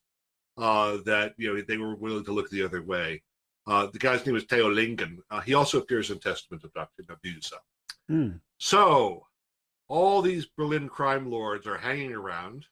uh, 0.57 0.99
that 1.05 1.35
you 1.37 1.53
know 1.53 1.61
they 1.61 1.77
were 1.77 1.97
willing 1.97 2.25
to 2.25 2.33
look 2.33 2.49
the 2.51 2.62
other 2.62 2.83
way. 2.83 3.22
Uh, 3.66 3.87
the 3.87 3.99
guy's 3.99 4.25
name 4.25 4.37
is 4.37 4.45
Theo 4.45 4.70
Lingen. 4.70 5.22
Uh, 5.31 5.41
he 5.41 5.55
also 5.55 5.79
appears 5.79 6.11
in 6.11 6.18
Testament 6.18 6.64
of 6.64 6.72
Dr. 6.72 7.03
Mabuse. 7.03 7.53
Hmm. 8.09 8.31
So, 8.59 9.27
all 9.89 10.23
these 10.23 10.47
Berlin 10.47 10.89
crime 10.89 11.31
lords 11.31 11.67
are 11.67 11.79
hanging 11.79 12.13
around. 12.13 12.67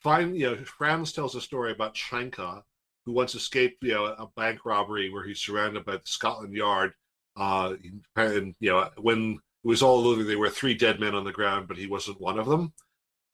Find, 0.00 0.36
you 0.36 0.50
know, 0.50 0.56
Franz 0.64 1.12
tells 1.12 1.34
a 1.34 1.40
story 1.40 1.72
about 1.72 1.94
Schrenker, 1.94 2.62
who 3.04 3.12
once 3.12 3.34
escaped, 3.34 3.82
you 3.82 3.94
know, 3.94 4.06
a 4.06 4.28
bank 4.36 4.64
robbery 4.64 5.10
where 5.10 5.24
he's 5.24 5.40
surrounded 5.40 5.84
by 5.84 5.96
the 5.96 6.02
Scotland 6.04 6.54
Yard. 6.54 6.92
Uh, 7.36 7.74
and 8.16 8.54
you 8.60 8.70
know, 8.70 8.90
when 8.98 9.34
it 9.64 9.68
was 9.68 9.82
all 9.82 10.06
over, 10.06 10.22
there 10.22 10.38
were 10.38 10.50
three 10.50 10.74
dead 10.74 11.00
men 11.00 11.14
on 11.14 11.24
the 11.24 11.32
ground, 11.32 11.68
but 11.68 11.76
he 11.76 11.86
wasn't 11.86 12.20
one 12.20 12.38
of 12.38 12.46
them. 12.46 12.72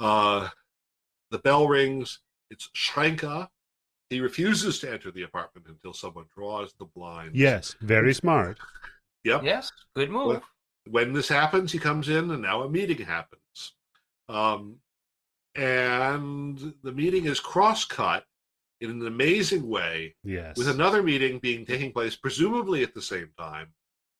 Uh, 0.00 0.48
the 1.30 1.38
bell 1.38 1.66
rings. 1.66 2.20
It's 2.50 2.70
Schrenker. 2.76 3.48
He 4.10 4.20
refuses 4.20 4.78
to 4.80 4.92
enter 4.92 5.10
the 5.10 5.22
apartment 5.22 5.66
until 5.68 5.94
someone 5.94 6.26
draws 6.36 6.72
the 6.78 6.84
blinds. 6.84 7.34
Yes. 7.34 7.74
Very 7.80 8.14
smart. 8.14 8.58
Yep. 9.24 9.42
Yes, 9.42 9.72
good 9.96 10.10
move. 10.10 10.26
Well, 10.26 10.42
when 10.88 11.12
this 11.12 11.28
happens, 11.28 11.72
he 11.72 11.78
comes 11.78 12.08
in, 12.08 12.30
and 12.30 12.42
now 12.42 12.62
a 12.62 12.68
meeting 12.68 13.04
happens. 13.06 13.72
Um, 14.28 14.76
and 15.54 16.74
the 16.82 16.92
meeting 16.92 17.26
is 17.26 17.40
cross-cut 17.40 18.24
in 18.80 18.90
an 18.90 19.06
amazing 19.06 19.68
way 19.68 20.14
Yes. 20.24 20.56
with 20.56 20.68
another 20.68 21.02
meeting 21.02 21.38
being 21.38 21.64
taking 21.64 21.92
place, 21.92 22.16
presumably 22.16 22.82
at 22.82 22.94
the 22.94 23.02
same 23.02 23.30
time, 23.38 23.68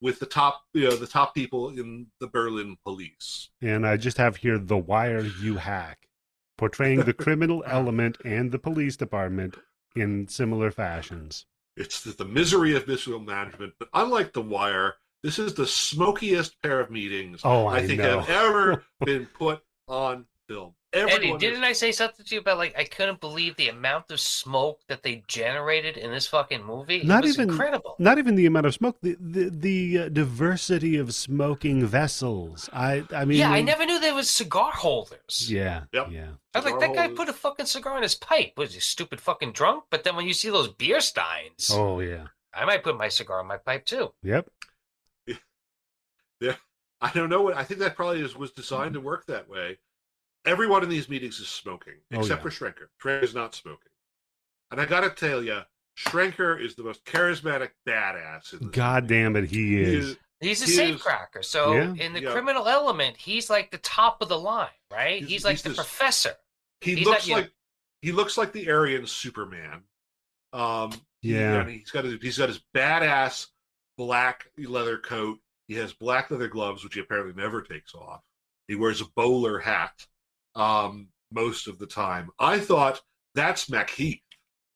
with 0.01 0.21
the 0.21 0.27
top, 0.27 0.63
you 0.73 0.85
know, 0.85 0.97
the 0.97 1.07
top 1.07 1.35
people 1.35 1.71
in 1.71 2.07
the 2.21 2.29
Berlin 2.29 2.77
police. 2.85 3.51
And 3.61 3.87
I 3.87 3.97
just 3.97 4.17
have 4.19 4.37
here 4.37 4.59
The 4.59 4.79
Wire 4.79 5.23
You 5.43 5.57
Hack, 5.57 6.09
portraying 6.57 7.01
the 7.01 7.13
criminal 7.13 7.65
element 7.69 8.19
and 8.25 8.53
the 8.53 8.59
police 8.59 8.97
department 8.97 9.57
in 9.97 10.29
similar 10.29 10.71
fashions. 10.71 11.47
It's 11.77 12.03
the, 12.03 12.13
the 12.13 12.25
misery 12.25 12.77
of 12.77 12.87
visual 12.87 13.19
management 13.19 13.75
but 13.79 13.89
unlike 13.93 14.33
The 14.33 14.43
Wire, 14.43 14.95
this 15.25 15.39
is 15.41 15.55
the 15.55 15.67
smokiest 15.67 16.61
pair 16.63 16.79
of 16.81 16.91
meetings 16.91 17.41
Oh, 17.45 17.67
I, 17.67 17.79
I 17.79 17.87
think 17.87 17.99
know. 18.01 18.21
have 18.21 18.31
ever 18.31 18.85
been 19.05 19.27
put 19.27 19.61
on 19.89 20.27
film. 20.49 20.75
Eddie, 20.93 21.13
Everyone 21.13 21.37
is- 21.37 21.41
didn't 21.41 21.65
I 21.65 21.73
say 21.73 21.91
something 21.91 22.25
to 22.25 22.35
you 22.37 22.41
about 22.41 22.57
like 22.59 22.79
I 22.79 22.85
couldn't 22.85 23.21
believe 23.21 23.57
the 23.57 23.69
amount 23.69 24.13
of 24.13 24.21
smoke 24.21 24.79
that 24.87 25.03
they 25.03 25.25
generated 25.27 25.97
in 25.97 26.13
this 26.13 26.29
fucking 26.29 26.63
movie? 26.63 27.03
Not 27.03 27.25
it 27.25 27.29
was 27.29 27.37
even- 27.39 27.51
incredible. 27.51 27.97
Not 27.99 28.19
even 28.19 28.37
the 28.37 28.47
amount 28.47 28.67
of 28.67 28.75
smoke, 28.75 28.99
the 29.03 29.17
the, 29.19 29.49
the 29.51 29.99
uh, 30.05 30.09
diversity 30.11 30.97
of 30.97 31.13
smoking 31.13 31.85
vessels. 31.85 32.71
I 32.73 33.03
I 33.13 33.25
mean, 33.25 33.39
yeah, 33.39 33.51
I 33.51 33.61
never 33.63 33.85
knew 33.85 33.99
there 33.99 34.15
was 34.15 34.31
cigar 34.31 34.71
holders. 34.71 35.51
Yeah, 35.51 35.85
Yep. 35.93 36.09
yeah. 36.13 36.27
I 36.55 36.59
was 36.59 36.65
like, 36.67 36.75
Cigar 36.75 36.81
that 36.81 36.95
guy 36.95 37.09
put 37.17 37.29
a 37.29 37.33
fucking 37.33 37.67
cigar 37.67 37.97
in 37.97 38.05
his 38.05 38.15
pipe. 38.15 38.53
Was 38.57 38.75
he 38.75 38.81
stupid 38.81 39.21
fucking 39.21 39.51
drunk? 39.51 39.85
But 39.91 40.05
then 40.05 40.15
when 40.15 40.27
you 40.29 40.35
see 40.35 40.51
those 40.51 40.69
beer 40.69 41.01
steins, 41.01 41.71
Oh 41.73 41.99
yeah. 41.99 42.27
I 42.55 42.65
might 42.67 42.85
put 42.85 42.97
my 42.97 43.09
cigar 43.09 43.41
in 43.41 43.49
my 43.49 43.57
pipe 43.57 43.85
too. 43.85 44.13
Yep. 44.23 44.47
I 47.05 47.11
don't 47.13 47.29
know 47.29 47.43
what 47.43 47.57
I 47.57 47.65
think 47.65 47.81
that 47.81 47.97
probably 47.97 48.21
is, 48.23 48.35
was 48.37 48.51
designed 48.53 48.95
to 48.95 49.01
work 49.01 49.27
that 49.27 49.49
way. 49.49 49.79
Everyone 50.47 50.83
in 50.83 50.89
these 50.89 51.09
meetings 51.09 51.39
is 51.41 51.49
smoking, 51.49 51.95
Oh, 52.13 52.21
except 52.21 52.43
yeah. 52.45 52.51
for 52.51 52.51
Schrenker. 52.51 52.87
Schrenker 53.03 53.23
is 53.23 53.35
not 53.35 53.55
smoking. 53.55 53.91
And 54.71 54.81
I 54.81 54.87
gotta 54.87 55.11
tell 55.11 55.43
you, 55.43 55.61
Schrenker 55.99 56.61
is 56.61 56.75
the 56.75 56.83
most 56.83 57.05
charismatic 57.05 57.71
badass 57.87 58.59
in 58.61 58.69
God 58.71 59.05
movie. 59.05 59.15
damn 59.15 59.37
it, 59.37 59.45
he 59.51 59.57
He 59.69 59.81
is. 59.83 60.05
is 60.11 60.17
He's 60.41 60.63
a 60.63 60.67
He 60.67 60.91
is- 60.91 61.01
safecracker. 61.01 61.45
So 61.45 61.73
Yeah. 61.75 61.95
in 61.95 62.13
the 62.13 62.23
Yeah. 62.23 62.33
criminal 62.33 62.69
element, 62.69 63.17
he's 63.17 63.49
like 63.49 63.71
the 63.71 63.79
top 63.79 64.21
of 64.21 64.29
the 64.29 64.39
line, 64.39 64.69
right? 64.91 65.19
He's- 65.21 65.31
He's, 65.31 65.45
like 65.45 65.53
he's 65.53 65.63
the 65.63 65.69
this- 65.71 65.77
professor. 65.79 66.35
He 66.81 66.97
He's 66.97 67.07
looks 67.07 67.21
not, 67.21 67.27
you 67.29 67.35
like 67.37 67.53
he 68.03 68.13
looks 68.13 68.37
like 68.37 68.53
the 68.53 68.71
Aryan 68.71 69.07
Superman. 69.07 69.85
Um, 70.53 70.93
he- 71.23 71.35
Yeah. 71.35 71.61
and 71.61 71.71
he's 71.71 71.91
got 71.91 72.05
his, 72.05 72.21
he's 72.21 72.37
got 72.39 72.49
his 72.51 72.61
badass 72.75 73.47
black 73.97 74.51
leather 74.59 74.99
coat. 74.99 75.41
He 75.69 75.75
has 75.75 75.93
black 75.93 76.31
leather 76.31 76.49
gloves, 76.49 76.85
which 76.85 76.95
he 76.95 77.01
apparently 77.01 77.35
never 77.41 77.63
takes 77.63 77.95
off. 77.95 78.21
He 78.69 78.75
wears 78.75 79.01
a 79.01 79.07
bowler 79.17 79.59
hat 79.59 80.07
um, 80.55 81.09
most 81.33 81.67
of 81.69 81.79
the 81.79 81.87
time. 81.87 82.31
I 82.39 82.59
thought 82.59 83.03
that's 83.35 83.67
MacHeath, 83.71 84.21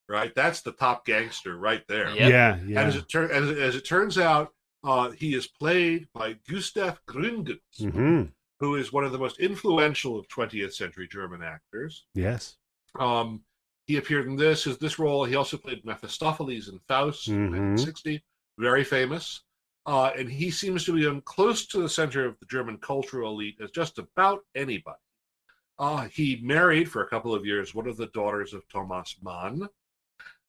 right? 0.09 0.35
That's 0.35 0.61
the 0.63 0.73
top 0.73 1.05
gangster 1.07 1.57
right 1.57 1.83
there. 1.89 2.11
Yep. 2.11 2.31
Yeah, 2.31 2.55
And 2.55 2.79
as 2.79 2.97
it, 2.97 3.09
tur- 3.09 3.31
as, 3.33 3.51
as 3.59 3.77
it 3.77 3.87
turns 3.87 4.19
out, 4.19 4.53
uh, 4.85 5.11
he 5.11 5.35
is 5.35 5.47
played 5.47 6.09
by 6.15 6.37
Gustav 6.49 7.01
Gründgens, 7.07 7.59
hmm 7.81 8.25
who 8.61 8.75
is 8.75 8.93
one 8.93 9.05
of 9.05 9.13
the 9.13 9.19
most 9.19 9.39
influential 9.39 10.19
of 10.19 10.27
20th 10.27 10.73
century 10.73 11.07
German 11.07 11.45
actors. 11.45 12.07
Yes. 12.15 12.57
Um, 12.99 13.43
he 13.87 13.99
appeared 13.99 14.27
in 14.27 14.35
this 14.35 14.67
as 14.67 14.79
this 14.79 14.99
role. 14.99 15.25
He 15.25 15.37
also 15.37 15.57
played 15.57 15.85
Mephistopheles 15.85 16.69
in 16.69 16.81
Faust 16.89 17.29
in 17.29 17.35
Mhm. 17.37 17.51
1960, 17.53 18.21
very 18.59 18.83
famous. 18.83 19.45
Uh, 19.89 20.13
and 20.19 20.31
he 20.31 20.51
seems 20.51 20.85
to 20.85 20.93
be 20.93 21.21
close 21.23 21.65
to 21.65 21.81
the 21.81 21.89
center 21.89 22.27
of 22.27 22.39
the 22.41 22.45
German 22.45 22.77
cultural 22.77 23.33
elite 23.33 23.57
as 23.63 23.71
just 23.71 23.99
about 23.99 24.41
anybody. 24.55 24.99
Uh, 25.79 26.07
he 26.13 26.39
married 26.43 26.91
for 26.91 27.03
a 27.03 27.09
couple 27.09 27.35
of 27.35 27.47
years 27.47 27.75
one 27.75 27.89
of 27.89 27.97
the 27.97 28.09
daughters 28.09 28.53
of 28.53 28.69
Thomas 28.69 29.17
Mann. 29.23 29.67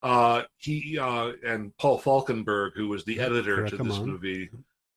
Uh, 0.04 0.42
he 0.58 1.00
uh, 1.00 1.32
and 1.46 1.76
Paul 1.78 2.02
Falkenberg, 2.02 2.72
who 2.76 2.90
was 2.90 3.06
the 3.06 3.18
editor 3.22 3.66
to 3.66 3.78
this 3.78 4.00
movie, 4.00 4.50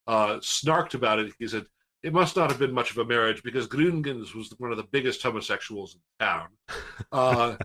uh, 0.08 0.38
snarked 0.38 0.94
about 0.94 1.20
it. 1.20 1.32
He 1.38 1.46
said, 1.46 1.66
it 2.02 2.12
must 2.12 2.34
not 2.34 2.50
have 2.50 2.58
been 2.58 2.72
much 2.72 2.90
of 2.90 2.98
a 2.98 3.04
marriage 3.04 3.44
because 3.44 3.68
Gründgens 3.68 4.34
was 4.34 4.52
one 4.58 4.72
of 4.72 4.76
the 4.76 4.88
biggest 4.90 5.22
homosexuals 5.22 5.94
in 5.94 6.26
town. 6.26 6.48
Uh, 7.10 7.56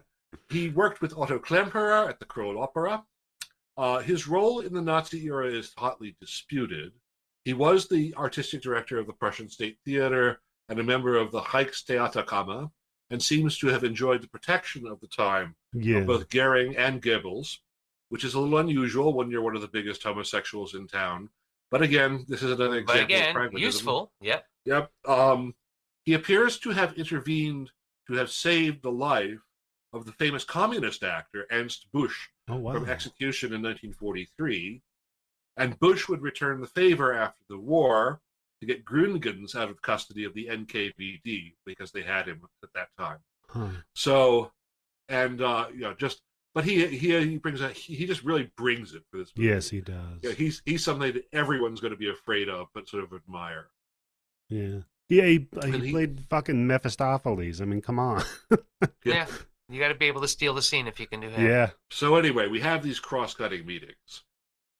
he 0.50 0.70
worked 0.70 1.02
with 1.02 1.18
Otto 1.18 1.40
Klemperer 1.40 2.10
at 2.10 2.20
the 2.20 2.26
Kroll 2.26 2.62
Opera. 2.62 3.02
Uh, 3.78 4.00
his 4.00 4.28
role 4.28 4.62
in 4.62 4.74
the 4.74 4.82
Nazi 4.82 5.24
era 5.26 5.48
is 5.48 5.74
hotly 5.78 6.16
disputed. 6.20 6.94
He 7.46 7.54
was 7.54 7.88
the 7.88 8.14
artistic 8.16 8.62
director 8.62 8.98
of 8.98 9.08
the 9.08 9.14
Prussian 9.14 9.50
State 9.50 9.78
Theater 9.86 10.40
and 10.70 10.80
a 10.80 10.84
member 10.84 11.16
of 11.16 11.32
the 11.32 11.42
Reichstheaterkammer, 11.42 12.70
and 13.10 13.22
seems 13.22 13.58
to 13.60 13.68
have 13.68 13.84
enjoyed 13.84 14.22
the 14.22 14.28
protection 14.28 14.86
of 14.88 15.00
the 15.00 15.08
time 15.08 15.56
Yeah. 15.74 16.00
of 16.00 16.08
both 16.08 16.30
Goering 16.30 16.76
and 16.76 17.02
Goebbels, 17.02 17.60
which 18.10 18.24
is 18.26 18.34
a 18.34 18.40
little 18.40 18.58
unusual 18.58 19.14
when 19.14 19.30
you're 19.32 19.42
one 19.42 19.56
of 19.56 19.62
the 19.62 19.68
biggest 19.70 20.04
homosexuals 20.04 20.74
in 20.76 20.88
town. 20.88 21.30
But 21.72 21.82
again, 21.82 22.26
this 22.28 22.42
is 22.44 22.52
another 22.52 22.78
example 22.80 22.94
But 22.96 23.00
of 23.00 23.06
again, 23.06 23.34
pragmatism. 23.34 23.66
useful. 23.66 24.12
Yep. 24.22 24.46
Yep. 24.66 24.92
Um, 25.06 25.56
he 26.04 26.14
appears 26.14 26.60
to 26.60 26.72
have 26.72 26.94
intervened 26.98 27.72
to 28.08 28.14
have 28.14 28.32
saved 28.32 28.82
the 28.82 28.92
life 28.92 29.40
of 29.94 30.06
the 30.06 30.14
famous 30.14 30.44
communist 30.44 31.04
actor 31.04 31.46
Ernst 31.52 31.88
Busch 31.92 32.28
Oh 32.50 32.56
wow. 32.58 32.74
from 32.74 32.90
execution 32.90 33.54
in 33.54 33.62
1943. 33.62 34.82
And 35.58 35.80
Busch 35.80 36.08
would 36.08 36.22
return 36.22 36.62
the 36.62 36.68
favor 36.68 37.14
after 37.14 37.44
the 37.50 37.58
war 37.58 38.22
to 38.62 38.68
get 38.68 38.86
Gründgens 38.86 39.56
out 39.56 39.70
of 39.70 39.82
custody 39.82 40.24
of 40.24 40.34
the 40.34 40.48
NKVD 40.48 41.54
because 41.66 41.92
they 41.92 42.04
had 42.04 42.28
him 42.28 42.42
at 42.64 42.70
that 42.74 42.90
time. 42.98 43.18
Huh. 43.50 43.70
So, 43.96 44.52
and 45.10 45.42
uh, 45.42 45.68
you 45.74 45.82
know, 45.82 45.94
just 45.96 46.22
but 46.54 46.64
he 46.64 46.86
he 46.88 47.20
he 47.26 47.38
brings 47.38 47.62
a 47.62 47.70
he, 47.70 47.96
he 47.96 48.06
just 48.06 48.24
really 48.24 48.52
brings 48.56 48.94
it 48.94 49.04
for 49.12 49.18
this 49.18 49.32
movie. 49.36 49.50
Yes, 49.50 49.70
he 49.70 49.82
does. 49.82 50.20
Yeah, 50.22 50.32
he's 50.32 50.62
he's 50.66 50.84
something 50.84 51.14
that 51.14 51.26
everyone's 51.34 51.80
going 51.82 51.94
to 51.94 51.98
be 51.98 52.10
afraid 52.10 52.50
of, 52.50 52.68
but 52.74 52.88
sort 52.88 53.04
of 53.04 53.14
admire. 53.14 53.68
Yeah. 54.50 54.80
Yeah, 55.10 55.26
he, 55.26 55.48
he 55.64 55.72
And 55.72 55.76
he- 55.84 55.92
played 55.92 56.20
fucking 56.30 56.68
Mephistopheles. 56.68 57.62
I 57.62 57.66
mean, 57.66 57.82
come 57.82 57.98
on. 58.00 58.24
Yeah. 59.06 59.26
You 59.70 59.80
got 59.80 59.90
to 59.90 59.96
be 59.96 60.06
able 60.06 60.22
to 60.22 60.28
steal 60.28 60.54
the 60.54 60.62
scene 60.62 60.88
if 60.88 61.00
you 61.00 61.08
can 61.08 61.20
do 61.20 61.30
that. 61.30 61.40
yeah. 61.40 61.70
So 61.90 62.16
anyway, 62.16 62.48
we 62.48 62.62
have 62.62 62.84
these 62.84 63.00
cross-cutting 63.00 63.66
meetings. 63.66 64.24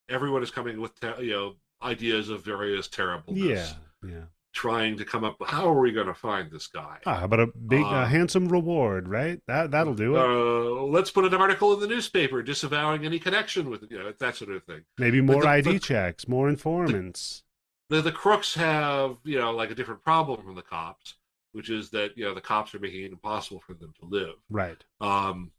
Everyone 0.10 0.42
is 0.44 0.52
coming 0.52 0.80
with 0.80 0.98
te- 1.00 1.26
you 1.26 1.32
know 1.32 1.56
ideas 1.82 2.30
of 2.30 2.44
various 2.44 2.88
terribleness. 2.88 3.76
Yeah. 4.04 4.10
Yeah. 4.10 4.22
Trying 4.54 4.98
to 4.98 5.06
come 5.06 5.24
up. 5.24 5.36
How 5.46 5.68
are 5.70 5.80
we 5.80 5.92
going 5.92 6.08
to 6.08 6.14
find 6.16 6.50
this 6.50 6.66
guy? 6.68 6.98
Ah, 7.06 7.28
but 7.28 7.40
a 7.40 7.48
big, 7.48 7.84
uh, 7.84 7.88
Uh, 7.90 8.06
handsome 8.06 8.48
reward, 8.48 9.08
right? 9.10 9.40
That 9.48 9.72
that'll 9.72 9.94
do 9.94 10.16
it. 10.16 10.20
Uh, 10.20 10.84
let's 10.86 11.12
put 11.12 11.26
an 11.26 11.34
article 11.34 11.74
in 11.74 11.80
the 11.82 11.88
newspaper 11.88 12.42
disavowing 12.42 13.06
any 13.06 13.20
connection 13.20 13.70
with 13.70 13.86
you 13.92 14.00
know, 14.00 14.14
that 14.18 14.36
sort 14.38 14.52
of 14.52 14.64
thing. 14.64 14.86
Maybe 14.98 15.20
more 15.22 15.42
the- 15.44 15.50
ID 15.50 15.74
the- 15.74 15.80
checks, 15.80 16.28
more 16.28 16.48
informants. 16.50 17.44
The 17.90 18.02
the 18.02 18.12
crooks 18.12 18.56
have 18.56 19.18
you 19.26 19.38
know 19.38 19.52
like 19.52 19.70
a 19.70 19.76
different 19.76 20.04
problem 20.04 20.42
from 20.44 20.56
the 20.56 20.62
cops, 20.64 21.16
which 21.54 21.70
is 21.70 21.90
that 21.92 22.18
you 22.18 22.26
know 22.26 22.34
the 22.34 22.42
cops 22.42 22.74
are 22.76 22.80
making 22.80 23.04
it 23.04 23.12
impossible 23.12 23.62
for 23.66 23.74
them 23.74 23.94
to 24.00 24.06
live. 24.06 24.36
right. 24.50 24.84
Um, 25.02 25.52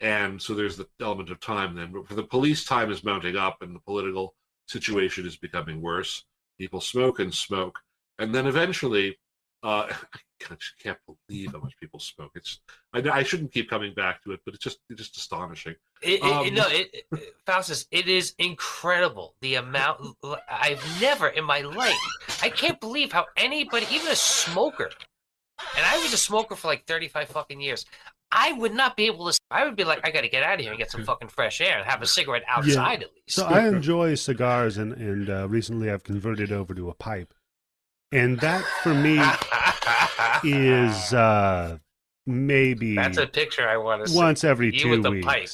and 0.00 0.40
so 0.40 0.54
there's 0.54 0.76
the 0.78 0.88
element 1.00 1.30
of 1.30 1.40
time 1.40 1.74
then. 1.74 1.92
But 1.92 2.08
for 2.08 2.14
the 2.14 2.22
police, 2.22 2.64
time 2.64 2.90
is 2.90 3.04
mounting 3.04 3.36
up, 3.36 3.60
and 3.62 3.74
the 3.74 3.80
political 3.80 4.34
situation 4.66 5.26
is 5.26 5.36
becoming 5.36 5.82
worse. 5.82 6.24
People 6.58 6.80
smoke 6.80 7.18
and 7.20 7.34
smoke, 7.34 7.78
and 8.18 8.34
then 8.34 8.46
eventually, 8.46 9.18
uh, 9.62 9.88
I 10.50 10.54
just 10.54 10.78
can't 10.82 10.98
believe 11.28 11.52
how 11.52 11.58
much 11.60 11.76
people 11.78 12.00
smoke. 12.00 12.30
It's 12.34 12.60
I, 12.94 13.00
I 13.10 13.22
shouldn't 13.22 13.52
keep 13.52 13.68
coming 13.68 13.92
back 13.92 14.22
to 14.24 14.32
it, 14.32 14.40
but 14.46 14.54
it's 14.54 14.64
just 14.64 14.78
it's 14.88 15.00
just 15.00 15.16
astonishing. 15.18 15.74
It, 16.02 16.20
it, 16.20 16.22
Um, 16.22 16.54
no, 16.54 16.66
it, 16.68 17.04
it- 17.12 17.34
Faustus, 17.44 17.86
it 17.90 18.08
is 18.08 18.34
incredible 18.38 19.34
the 19.42 19.56
amount. 19.56 20.16
I've 20.48 20.82
never 21.00 21.28
in 21.28 21.44
my 21.44 21.60
life. 21.60 21.94
I 22.42 22.48
can't 22.48 22.80
believe 22.80 23.12
how 23.12 23.26
anybody, 23.36 23.86
even 23.90 24.08
a 24.12 24.16
smoker, 24.16 24.90
and 25.76 25.86
I 25.86 25.98
was 26.02 26.12
a 26.12 26.16
smoker 26.18 26.56
for 26.56 26.68
like 26.68 26.86
thirty-five 26.86 27.28
fucking 27.28 27.60
years. 27.60 27.84
I 28.32 28.52
would 28.52 28.72
not 28.74 28.96
be 28.96 29.06
able 29.06 29.30
to. 29.30 29.38
I 29.50 29.64
would 29.64 29.74
be 29.74 29.82
like, 29.84 30.06
I 30.06 30.10
got 30.12 30.20
to 30.20 30.28
get 30.28 30.44
out 30.44 30.54
of 30.54 30.60
here 30.60 30.70
and 30.70 30.78
get 30.78 30.90
some 30.90 31.02
fucking 31.04 31.28
fresh 31.28 31.60
air 31.60 31.78
and 31.78 31.84
have 31.88 32.00
a 32.00 32.06
cigarette 32.06 32.44
outside 32.48 33.02
at 33.02 33.10
least. 33.12 33.30
So 33.36 33.44
I 33.44 33.66
enjoy 33.66 34.14
cigars, 34.14 34.76
and 34.76 34.92
and 34.92 35.28
uh, 35.28 35.48
recently 35.48 35.90
I've 35.90 36.04
converted 36.04 36.52
over 36.52 36.72
to 36.74 36.90
a 36.90 36.94
pipe, 36.94 37.34
and 38.12 38.38
that 38.40 38.64
for 38.84 38.94
me 38.94 39.18
is 40.44 41.12
uh, 41.12 41.78
maybe 42.26 42.94
That's 42.94 43.18
a 43.18 43.26
picture 43.26 43.68
I 43.68 43.76
want 43.76 44.04
to 44.04 44.10
see. 44.10 44.16
once 44.16 44.44
every 44.44 44.72
You 44.72 45.02
two 45.02 45.10
weeks. 45.10 45.26
pipe. 45.26 45.48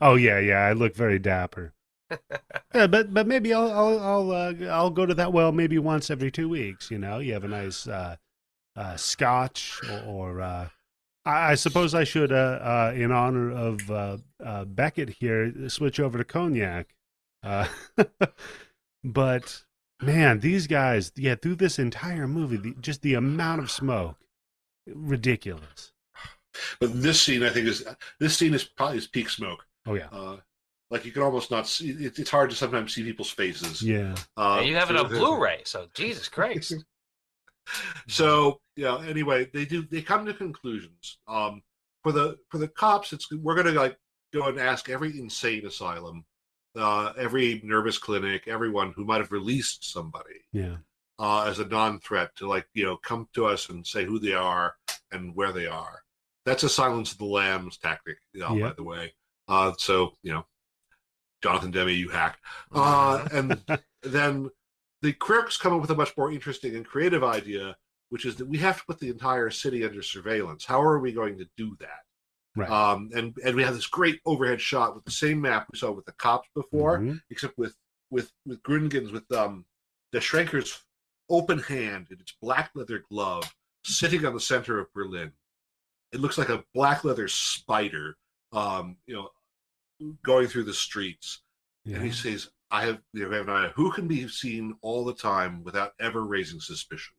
Oh 0.00 0.14
yeah, 0.14 0.38
yeah, 0.38 0.58
I 0.58 0.72
look 0.74 0.94
very 0.94 1.18
dapper. 1.18 1.72
yeah, 2.74 2.86
but 2.86 3.12
but 3.12 3.26
maybe 3.26 3.52
I'll 3.52 3.70
I'll 3.70 3.98
I'll, 4.00 4.30
uh, 4.32 4.54
I'll 4.66 4.90
go 4.90 5.04
to 5.06 5.14
that 5.14 5.32
well 5.32 5.52
maybe 5.52 5.78
once 5.78 6.10
every 6.10 6.30
two 6.30 6.48
weeks. 6.48 6.90
You 6.90 6.98
know, 6.98 7.18
you 7.18 7.32
have 7.32 7.44
a 7.44 7.48
nice 7.48 7.86
uh, 7.86 8.16
uh, 8.78 8.96
scotch 8.96 9.80
or, 9.90 10.00
or 10.06 10.40
uh, 10.40 10.68
I, 11.24 11.52
I 11.52 11.54
suppose 11.56 11.94
I 11.94 12.04
should 12.04 12.32
uh, 12.32 12.36
uh, 12.62 12.92
in 12.94 13.10
honor 13.12 13.50
of 13.50 13.90
uh, 13.90 14.16
uh, 14.44 14.64
Beckert 14.64 15.10
here 15.10 15.68
switch 15.68 15.98
over 16.00 16.18
to 16.18 16.24
cognac. 16.24 16.94
Uh, 17.42 17.66
but 19.04 19.62
man, 20.00 20.40
these 20.40 20.66
guys, 20.66 21.12
yeah, 21.16 21.34
through 21.34 21.56
this 21.56 21.78
entire 21.78 22.28
movie, 22.28 22.56
the, 22.56 22.74
just 22.80 23.02
the 23.02 23.14
amount 23.14 23.60
of 23.60 23.70
smoke, 23.70 24.16
ridiculous. 24.86 25.92
But 26.80 27.02
this 27.02 27.22
scene, 27.22 27.42
I 27.44 27.50
think, 27.50 27.68
is 27.68 27.84
this 28.18 28.36
scene 28.36 28.54
is 28.54 28.64
probably 28.64 28.96
his 28.96 29.06
peak 29.06 29.30
smoke. 29.30 29.64
Oh 29.86 29.94
yeah, 29.94 30.08
Uh, 30.10 30.36
like 30.90 31.04
you 31.04 31.12
can 31.12 31.22
almost 31.22 31.50
not 31.50 31.68
see. 31.68 31.90
It, 31.90 32.18
it's 32.18 32.30
hard 32.30 32.50
to 32.50 32.56
sometimes 32.56 32.94
see 32.94 33.04
people's 33.04 33.30
faces. 33.30 33.82
yeah, 33.82 34.14
Uh, 34.36 34.58
And 34.58 34.68
you 34.68 34.74
have 34.76 34.90
it 34.90 34.96
so 34.96 35.04
on 35.04 35.08
Blu-ray, 35.18 35.62
so 35.64 35.86
Jesus 35.94 36.28
Christ. 36.28 36.74
So 38.08 38.60
yeah. 38.78 39.02
Anyway, 39.08 39.50
they 39.52 39.64
do. 39.64 39.82
They 39.82 40.02
come 40.02 40.24
to 40.24 40.32
conclusions. 40.32 41.18
Um, 41.26 41.62
for 42.04 42.12
the 42.12 42.36
for 42.48 42.58
the 42.58 42.68
cops, 42.68 43.12
it's 43.12 43.28
we're 43.32 43.56
gonna 43.56 43.72
like 43.72 43.98
go 44.32 44.46
and 44.46 44.58
ask 44.60 44.88
every 44.88 45.18
insane 45.18 45.66
asylum, 45.66 46.24
uh, 46.76 47.12
every 47.18 47.60
nervous 47.64 47.98
clinic, 47.98 48.46
everyone 48.46 48.92
who 48.94 49.04
might 49.04 49.20
have 49.20 49.32
released 49.32 49.90
somebody 49.92 50.44
yeah. 50.52 50.76
uh, 51.18 51.44
as 51.48 51.58
a 51.58 51.66
non-threat 51.66 52.30
to 52.36 52.48
like 52.48 52.66
you 52.72 52.84
know 52.84 52.96
come 52.98 53.28
to 53.34 53.46
us 53.46 53.68
and 53.68 53.84
say 53.84 54.04
who 54.04 54.20
they 54.20 54.34
are 54.34 54.74
and 55.10 55.34
where 55.34 55.50
they 55.52 55.66
are. 55.66 56.00
That's 56.46 56.62
a 56.62 56.68
silence 56.68 57.10
of 57.10 57.18
the 57.18 57.24
lambs 57.24 57.78
tactic, 57.78 58.18
you 58.32 58.40
know, 58.40 58.60
by 58.60 58.72
the 58.74 58.84
way. 58.84 59.12
Uh, 59.48 59.72
so 59.76 60.12
you 60.22 60.32
know, 60.32 60.46
Jonathan 61.42 61.72
Demme, 61.72 61.88
you 61.88 62.10
hack. 62.10 62.38
Uh, 62.72 63.26
and 63.32 63.60
then 64.04 64.50
the 65.02 65.14
crooks 65.14 65.56
come 65.56 65.74
up 65.74 65.80
with 65.80 65.90
a 65.90 65.96
much 65.96 66.16
more 66.16 66.30
interesting 66.30 66.76
and 66.76 66.86
creative 66.86 67.24
idea, 67.24 67.76
which 68.10 68.24
is 68.24 68.36
that 68.36 68.48
we 68.48 68.58
have 68.58 68.78
to 68.78 68.84
put 68.86 68.98
the 69.00 69.08
entire 69.10 69.50
city 69.50 69.84
under 69.84 70.02
surveillance. 70.02 70.64
How 70.64 70.80
are 70.82 70.98
we 70.98 71.12
going 71.12 71.38
to 71.38 71.48
do 71.56 71.76
that? 71.80 72.00
Right. 72.56 72.70
Um, 72.70 73.10
and 73.14 73.36
and 73.44 73.54
we 73.54 73.62
have 73.62 73.74
this 73.74 73.86
great 73.86 74.20
overhead 74.26 74.60
shot 74.60 74.94
with 74.94 75.04
the 75.04 75.10
same 75.10 75.40
map 75.40 75.68
we 75.72 75.78
saw 75.78 75.90
with 75.92 76.06
the 76.06 76.12
cops 76.12 76.48
before, 76.54 76.98
Mhm. 76.98 77.20
except 77.30 77.56
with 77.58 77.74
with 78.10 78.32
with 78.46 78.62
Gründgens 78.62 79.12
with 79.12 79.30
um 79.32 79.64
the 80.12 80.18
Schrenker's 80.18 80.82
open 81.30 81.58
hand 81.58 82.08
in 82.10 82.18
its 82.20 82.34
black 82.40 82.70
leather 82.74 83.04
glove 83.10 83.54
sitting 83.84 84.24
on 84.24 84.32
the 84.34 84.40
center 84.40 84.78
of 84.80 84.92
Berlin. 84.94 85.32
It 86.10 86.20
looks 86.20 86.38
like 86.38 86.48
a 86.48 86.64
black 86.72 87.04
leather 87.04 87.28
spider, 87.28 88.16
um, 88.52 88.96
you 89.06 89.14
know, 89.14 89.30
going 90.22 90.48
through 90.48 90.64
the 90.64 90.72
streets. 90.74 91.42
And 91.84 92.02
he 92.02 92.10
says, 92.12 92.50
I 92.70 92.86
have 92.86 93.02
you 93.12 93.22
know, 93.24 93.28
we 93.28 93.36
have 93.36 93.48
an 93.48 93.54
idea 93.54 93.72
who 93.76 93.92
can 93.92 94.08
be 94.08 94.26
seen 94.28 94.74
all 94.82 95.04
the 95.04 95.14
time 95.14 95.62
without 95.64 95.92
ever 96.00 96.24
raising 96.24 96.60
suspicion. 96.60 97.14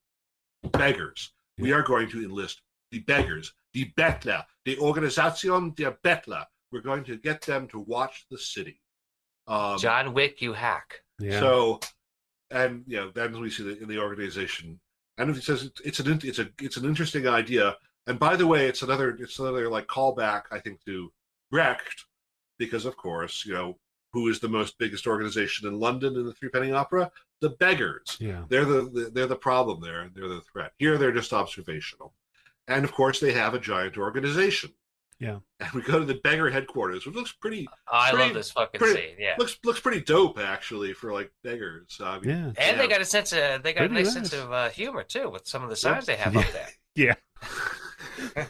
Beggars. 0.63 1.31
We 1.57 1.71
are 1.73 1.83
going 1.83 2.09
to 2.11 2.23
enlist 2.23 2.61
the 2.91 2.99
beggars, 2.99 3.53
the 3.73 3.91
Bettler, 3.97 4.45
the 4.65 4.77
Organisation 4.79 5.73
der 5.75 5.97
Bettler. 6.03 6.45
We're 6.71 6.81
going 6.81 7.03
to 7.05 7.17
get 7.17 7.41
them 7.41 7.67
to 7.69 7.79
watch 7.79 8.25
the 8.29 8.37
city. 8.37 8.81
Um, 9.47 9.77
John 9.79 10.13
Wick, 10.13 10.41
you 10.41 10.53
hack. 10.53 11.01
Yeah. 11.19 11.39
So, 11.39 11.79
and 12.51 12.83
you 12.87 12.97
know, 12.97 13.11
then 13.13 13.39
we 13.39 13.49
see 13.49 13.63
that 13.63 13.81
in 13.81 13.87
the 13.87 13.99
organization, 13.99 14.79
and 15.17 15.35
it 15.35 15.43
says 15.43 15.63
it's, 15.63 15.81
it's 15.81 15.99
an 15.99 16.19
it's 16.23 16.39
a 16.39 16.49
it's 16.61 16.77
an 16.77 16.85
interesting 16.85 17.27
idea. 17.27 17.75
And 18.07 18.19
by 18.19 18.35
the 18.35 18.47
way, 18.47 18.67
it's 18.67 18.83
another 18.83 19.09
it's 19.19 19.39
another 19.39 19.69
like 19.69 19.87
callback, 19.87 20.43
I 20.51 20.59
think, 20.59 20.83
to 20.85 21.11
Brecht, 21.51 22.05
because 22.57 22.85
of 22.85 22.95
course, 22.95 23.45
you 23.45 23.53
know, 23.53 23.77
who 24.13 24.27
is 24.29 24.39
the 24.39 24.49
most 24.49 24.77
biggest 24.77 25.07
organization 25.07 25.67
in 25.67 25.79
London 25.79 26.15
in 26.15 26.25
the 26.25 26.33
Three 26.33 26.49
Penny 26.49 26.71
Opera? 26.71 27.11
The 27.41 27.49
Beggars. 27.51 28.17
yeah. 28.19 28.43
They're 28.49 28.65
the, 28.65 28.81
the 28.83 29.11
they're 29.13 29.27
the 29.27 29.35
problem 29.35 29.79
there, 29.81 30.01
and 30.01 30.13
they're 30.13 30.27
the 30.27 30.41
threat. 30.41 30.73
Here, 30.77 30.97
they're 30.97 31.11
just 31.13 31.31
observational, 31.33 32.13
and 32.67 32.83
of 32.83 32.91
course, 32.91 33.19
they 33.19 33.31
have 33.33 33.53
a 33.53 33.59
giant 33.59 33.97
organization. 33.97 34.71
Yeah. 35.19 35.39
And 35.59 35.71
we 35.73 35.81
go 35.81 35.99
to 35.99 36.05
the 36.05 36.15
beggar 36.23 36.49
headquarters, 36.49 37.05
which 37.05 37.13
looks 37.15 37.33
pretty 37.33 37.67
I 37.91 38.11
Pretty- 38.11 38.25
love 38.25 38.33
this 38.35 38.51
fucking 38.51 38.79
pretty- 38.79 39.01
scene. 39.01 39.15
Yeah. 39.19 39.35
looks 39.37 39.57
looks 39.65 39.79
pretty 39.81 39.99
dope 39.99 40.39
actually 40.39 40.93
for 40.93 41.11
like 41.11 41.29
beggars. 41.43 41.99
I 42.01 42.19
mean, 42.19 42.29
Yeah. 42.29 42.35
And 42.45 42.55
Yeah. 42.57 42.75
they 42.77 42.87
got 42.87 43.01
a 43.01 43.05
sense 43.05 43.33
of 43.33 43.61
they 43.63 43.73
got 43.73 43.83
a 43.85 43.89
nice 43.89 44.05
nice. 44.05 44.13
sense 44.13 44.33
of 44.33 44.51
uh, 44.53 44.69
humor 44.69 45.03
too 45.03 45.29
with 45.29 45.45
some 45.45 45.61
of 45.61 45.69
the 45.69 45.75
signs 45.75 46.05
they 46.05 46.15
have 46.15 46.33
Yeah. 46.33 46.39
up 46.45 46.51
there. 46.53 46.69
Yeah. 46.95 47.15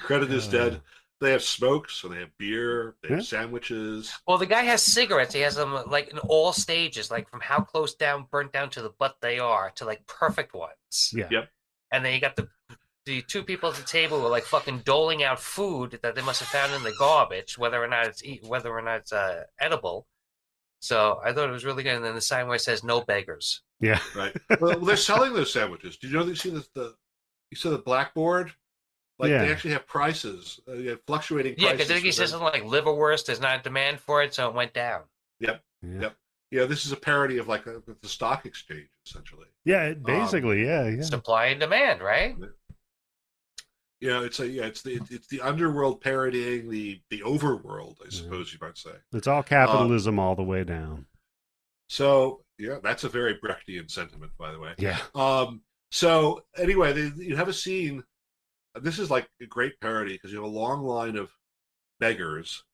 Credit 0.00 0.32
is 0.32 0.48
Uh, 0.48 0.50
dead. 0.50 0.80
They 1.20 1.32
have 1.32 1.42
smokes 1.42 2.04
and 2.04 2.12
they 2.12 2.20
have 2.20 2.36
beer. 2.38 2.94
They 3.02 3.08
have 3.08 3.18
Yeah. 3.18 3.24
sandwiches. 3.24 4.12
Well, 4.26 4.38
the 4.38 4.46
guy 4.46 4.62
has 4.62 4.82
cigarettes. 4.82 5.34
He 5.34 5.40
has 5.40 5.56
them 5.56 5.72
like 5.88 6.08
in 6.08 6.18
all 6.20 6.52
stages, 6.52 7.10
like 7.10 7.28
from 7.28 7.40
how 7.40 7.60
close 7.60 7.94
down, 7.94 8.26
burnt 8.30 8.52
down 8.52 8.70
to 8.70 8.82
the 8.82 8.90
butt 8.90 9.16
they 9.20 9.38
are, 9.38 9.70
to 9.72 9.84
like 9.84 10.06
perfect 10.06 10.54
ones. 10.54 11.10
Yeah. 11.12 11.26
Yep. 11.30 11.50
And 11.90 12.04
then 12.04 12.14
you 12.14 12.20
got 12.20 12.36
the 12.36 12.48
the 13.04 13.22
two 13.22 13.42
people 13.42 13.70
at 13.70 13.74
the 13.76 13.82
table 13.84 14.20
who 14.20 14.26
are 14.26 14.30
like 14.30 14.44
fucking 14.44 14.80
doling 14.80 15.22
out 15.24 15.40
food 15.40 15.98
that 16.02 16.14
they 16.14 16.20
must 16.20 16.40
have 16.40 16.48
found 16.48 16.74
in 16.74 16.82
the 16.82 16.94
garbage, 16.98 17.56
whether 17.56 17.82
or 17.82 17.88
not 17.88 18.06
it's 18.06 18.22
eat, 18.22 18.44
whether 18.44 18.70
or 18.70 18.82
not 18.82 18.96
it's 19.00 19.12
uh, 19.14 19.44
edible. 19.58 20.06
So 20.80 21.18
I 21.24 21.32
thought 21.32 21.48
it 21.48 21.52
was 21.52 21.64
really 21.64 21.82
good. 21.82 21.96
And 21.96 22.04
then 22.04 22.14
the 22.14 22.20
sign 22.20 22.46
where 22.46 22.56
it 22.56 22.60
says 22.60 22.84
"No 22.84 23.00
beggars." 23.00 23.62
Yeah. 23.80 23.98
Right. 24.14 24.36
well, 24.60 24.78
they're 24.78 24.96
selling 24.96 25.32
those 25.32 25.52
sandwiches. 25.52 25.96
Did 25.96 26.10
you 26.10 26.18
know 26.18 26.24
that 26.24 26.30
you 26.30 26.36
see 26.36 26.50
the, 26.50 26.64
the 26.74 26.94
you 27.50 27.56
saw 27.56 27.70
the 27.70 27.78
blackboard? 27.78 28.52
Like 29.18 29.30
Yeah. 29.30 29.44
they 29.44 29.50
actually 29.52 29.72
have 29.72 29.86
prices. 29.86 30.60
Uh, 30.68 30.76
have 30.90 31.00
fluctuating 31.06 31.54
Yeah, 31.58 31.72
because 31.72 31.90
I 31.90 31.94
think 31.94 32.04
he 32.04 32.12
says 32.12 32.30
something 32.30 32.46
like 32.46 32.62
liverwurst. 32.62 33.26
There's 33.26 33.40
not 33.40 33.60
a 33.60 33.62
demand 33.62 33.98
for 34.00 34.22
it, 34.22 34.32
so 34.34 34.48
it 34.48 34.54
went 34.54 34.72
down. 34.72 35.02
Yeah. 35.40 35.58
Yep. 35.82 36.16
Yeah, 36.50 36.64
this 36.64 36.86
is 36.86 36.92
a 36.92 36.96
parody 36.96 37.38
of 37.38 37.46
like 37.48 37.66
a, 37.66 37.82
the 38.00 38.08
stock 38.08 38.46
exchange, 38.46 38.88
essentially. 39.06 39.46
Yeah. 39.64 39.84
it- 39.86 40.02
Basically, 40.02 40.64
yeah. 40.64 40.86
Yeah. 40.88 41.02
Supply 41.02 41.46
and 41.46 41.60
demand, 41.60 42.00
right? 42.00 42.36
You 44.00 44.08
know, 44.10 44.22
it's 44.22 44.38
a 44.38 44.46
yeah, 44.46 44.66
it's 44.66 44.82
the 44.82 45.00
it's 45.10 45.26
the 45.26 45.40
underworld 45.40 46.00
parodying 46.00 46.70
the 46.70 47.00
the 47.10 47.20
overworld, 47.22 47.96
I 48.00 48.04
Yeah. 48.04 48.10
suppose 48.10 48.52
you 48.52 48.58
might 48.62 48.78
say. 48.78 48.92
It's 49.12 49.26
all 49.26 49.42
capitalism 49.42 50.20
all 50.20 50.36
the 50.36 50.44
way 50.44 50.62
down. 50.62 51.06
So 51.88 52.44
yeah, 52.58 52.78
that's 52.82 53.02
a 53.02 53.08
very 53.08 53.34
Brechtian 53.38 53.90
sentiment, 53.90 54.32
by 54.38 54.52
the 54.52 54.60
way. 54.60 54.74
Yeah. 54.78 54.98
Um, 55.16 55.62
so 55.90 56.44
anyway, 56.56 56.92
they, 56.92 57.24
you 57.24 57.34
have 57.36 57.48
a 57.48 57.52
scene. 57.52 58.04
This 58.82 58.98
is 58.98 59.10
like 59.10 59.28
a 59.40 59.46
great 59.46 59.80
parody 59.80 60.14
because 60.14 60.30
you 60.30 60.38
have 60.38 60.46
a 60.46 60.56
long 60.56 60.82
line 60.82 61.16
of 61.16 61.30
beggars, 62.00 62.64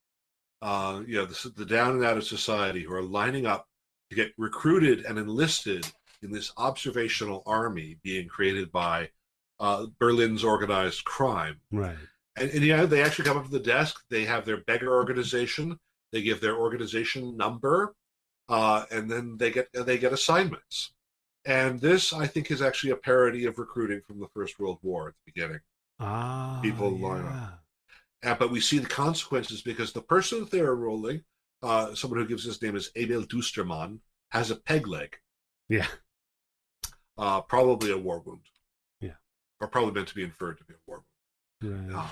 uh, 0.62 1.02
you 1.06 1.16
know, 1.16 1.26
the, 1.26 1.52
the 1.56 1.66
down 1.66 1.92
and 1.92 2.04
out 2.04 2.16
of 2.16 2.24
society 2.24 2.82
who 2.82 2.94
are 2.94 3.02
lining 3.02 3.46
up 3.46 3.66
to 4.10 4.16
get 4.16 4.32
recruited 4.38 5.04
and 5.04 5.18
enlisted 5.18 5.86
in 6.22 6.30
this 6.30 6.52
observational 6.56 7.42
army 7.46 7.98
being 8.02 8.28
created 8.28 8.72
by 8.72 9.10
uh, 9.60 9.86
Berlin's 9.98 10.44
organized 10.44 11.04
crime. 11.04 11.60
Right. 11.70 11.96
And, 12.36 12.50
and 12.50 12.62
yeah, 12.62 12.84
they 12.86 13.02
actually 13.02 13.26
come 13.26 13.36
up 13.36 13.44
to 13.44 13.50
the 13.50 13.60
desk. 13.60 14.02
They 14.10 14.24
have 14.24 14.44
their 14.44 14.58
beggar 14.58 14.92
organization. 14.92 15.78
They 16.12 16.22
give 16.22 16.40
their 16.40 16.56
organization 16.56 17.36
number, 17.36 17.94
uh, 18.48 18.84
and 18.90 19.10
then 19.10 19.36
they 19.36 19.50
get 19.50 19.68
they 19.72 19.98
get 19.98 20.12
assignments. 20.12 20.92
And 21.44 21.80
this, 21.80 22.12
I 22.12 22.26
think, 22.26 22.50
is 22.50 22.62
actually 22.62 22.92
a 22.92 22.96
parody 22.96 23.44
of 23.46 23.58
recruiting 23.58 24.00
from 24.06 24.20
the 24.20 24.28
First 24.32 24.58
World 24.58 24.78
War 24.82 25.08
at 25.08 25.14
the 25.14 25.32
beginning. 25.32 25.60
Ah. 26.00 26.60
People 26.62 26.90
line 26.98 27.24
up. 27.26 27.60
Uh, 28.24 28.34
but 28.34 28.50
we 28.50 28.60
see 28.60 28.78
the 28.78 28.88
consequences 28.88 29.62
because 29.62 29.92
the 29.92 30.00
person 30.02 30.40
that 30.40 30.50
they 30.50 30.60
are 30.60 30.74
rolling, 30.74 31.22
uh, 31.62 31.94
someone 31.94 32.18
who 32.20 32.26
gives 32.26 32.44
his 32.44 32.60
name 32.62 32.74
is 32.76 32.90
Emil 32.96 33.24
Dustermann, 33.24 33.98
has 34.30 34.50
a 34.50 34.56
peg 34.56 34.86
leg, 34.88 35.16
Yeah. 35.68 35.86
uh, 37.18 37.42
probably 37.42 37.90
a 37.92 37.98
war 37.98 38.20
wound. 38.20 38.40
Yeah. 39.00 39.16
Or 39.60 39.68
probably 39.68 39.92
meant 39.92 40.08
to 40.08 40.14
be 40.14 40.24
inferred 40.24 40.58
to 40.58 40.64
be 40.64 40.74
a 40.74 40.76
war 40.86 41.04
wound. 41.62 41.90
Right. 41.92 41.98
Uh, 42.04 42.08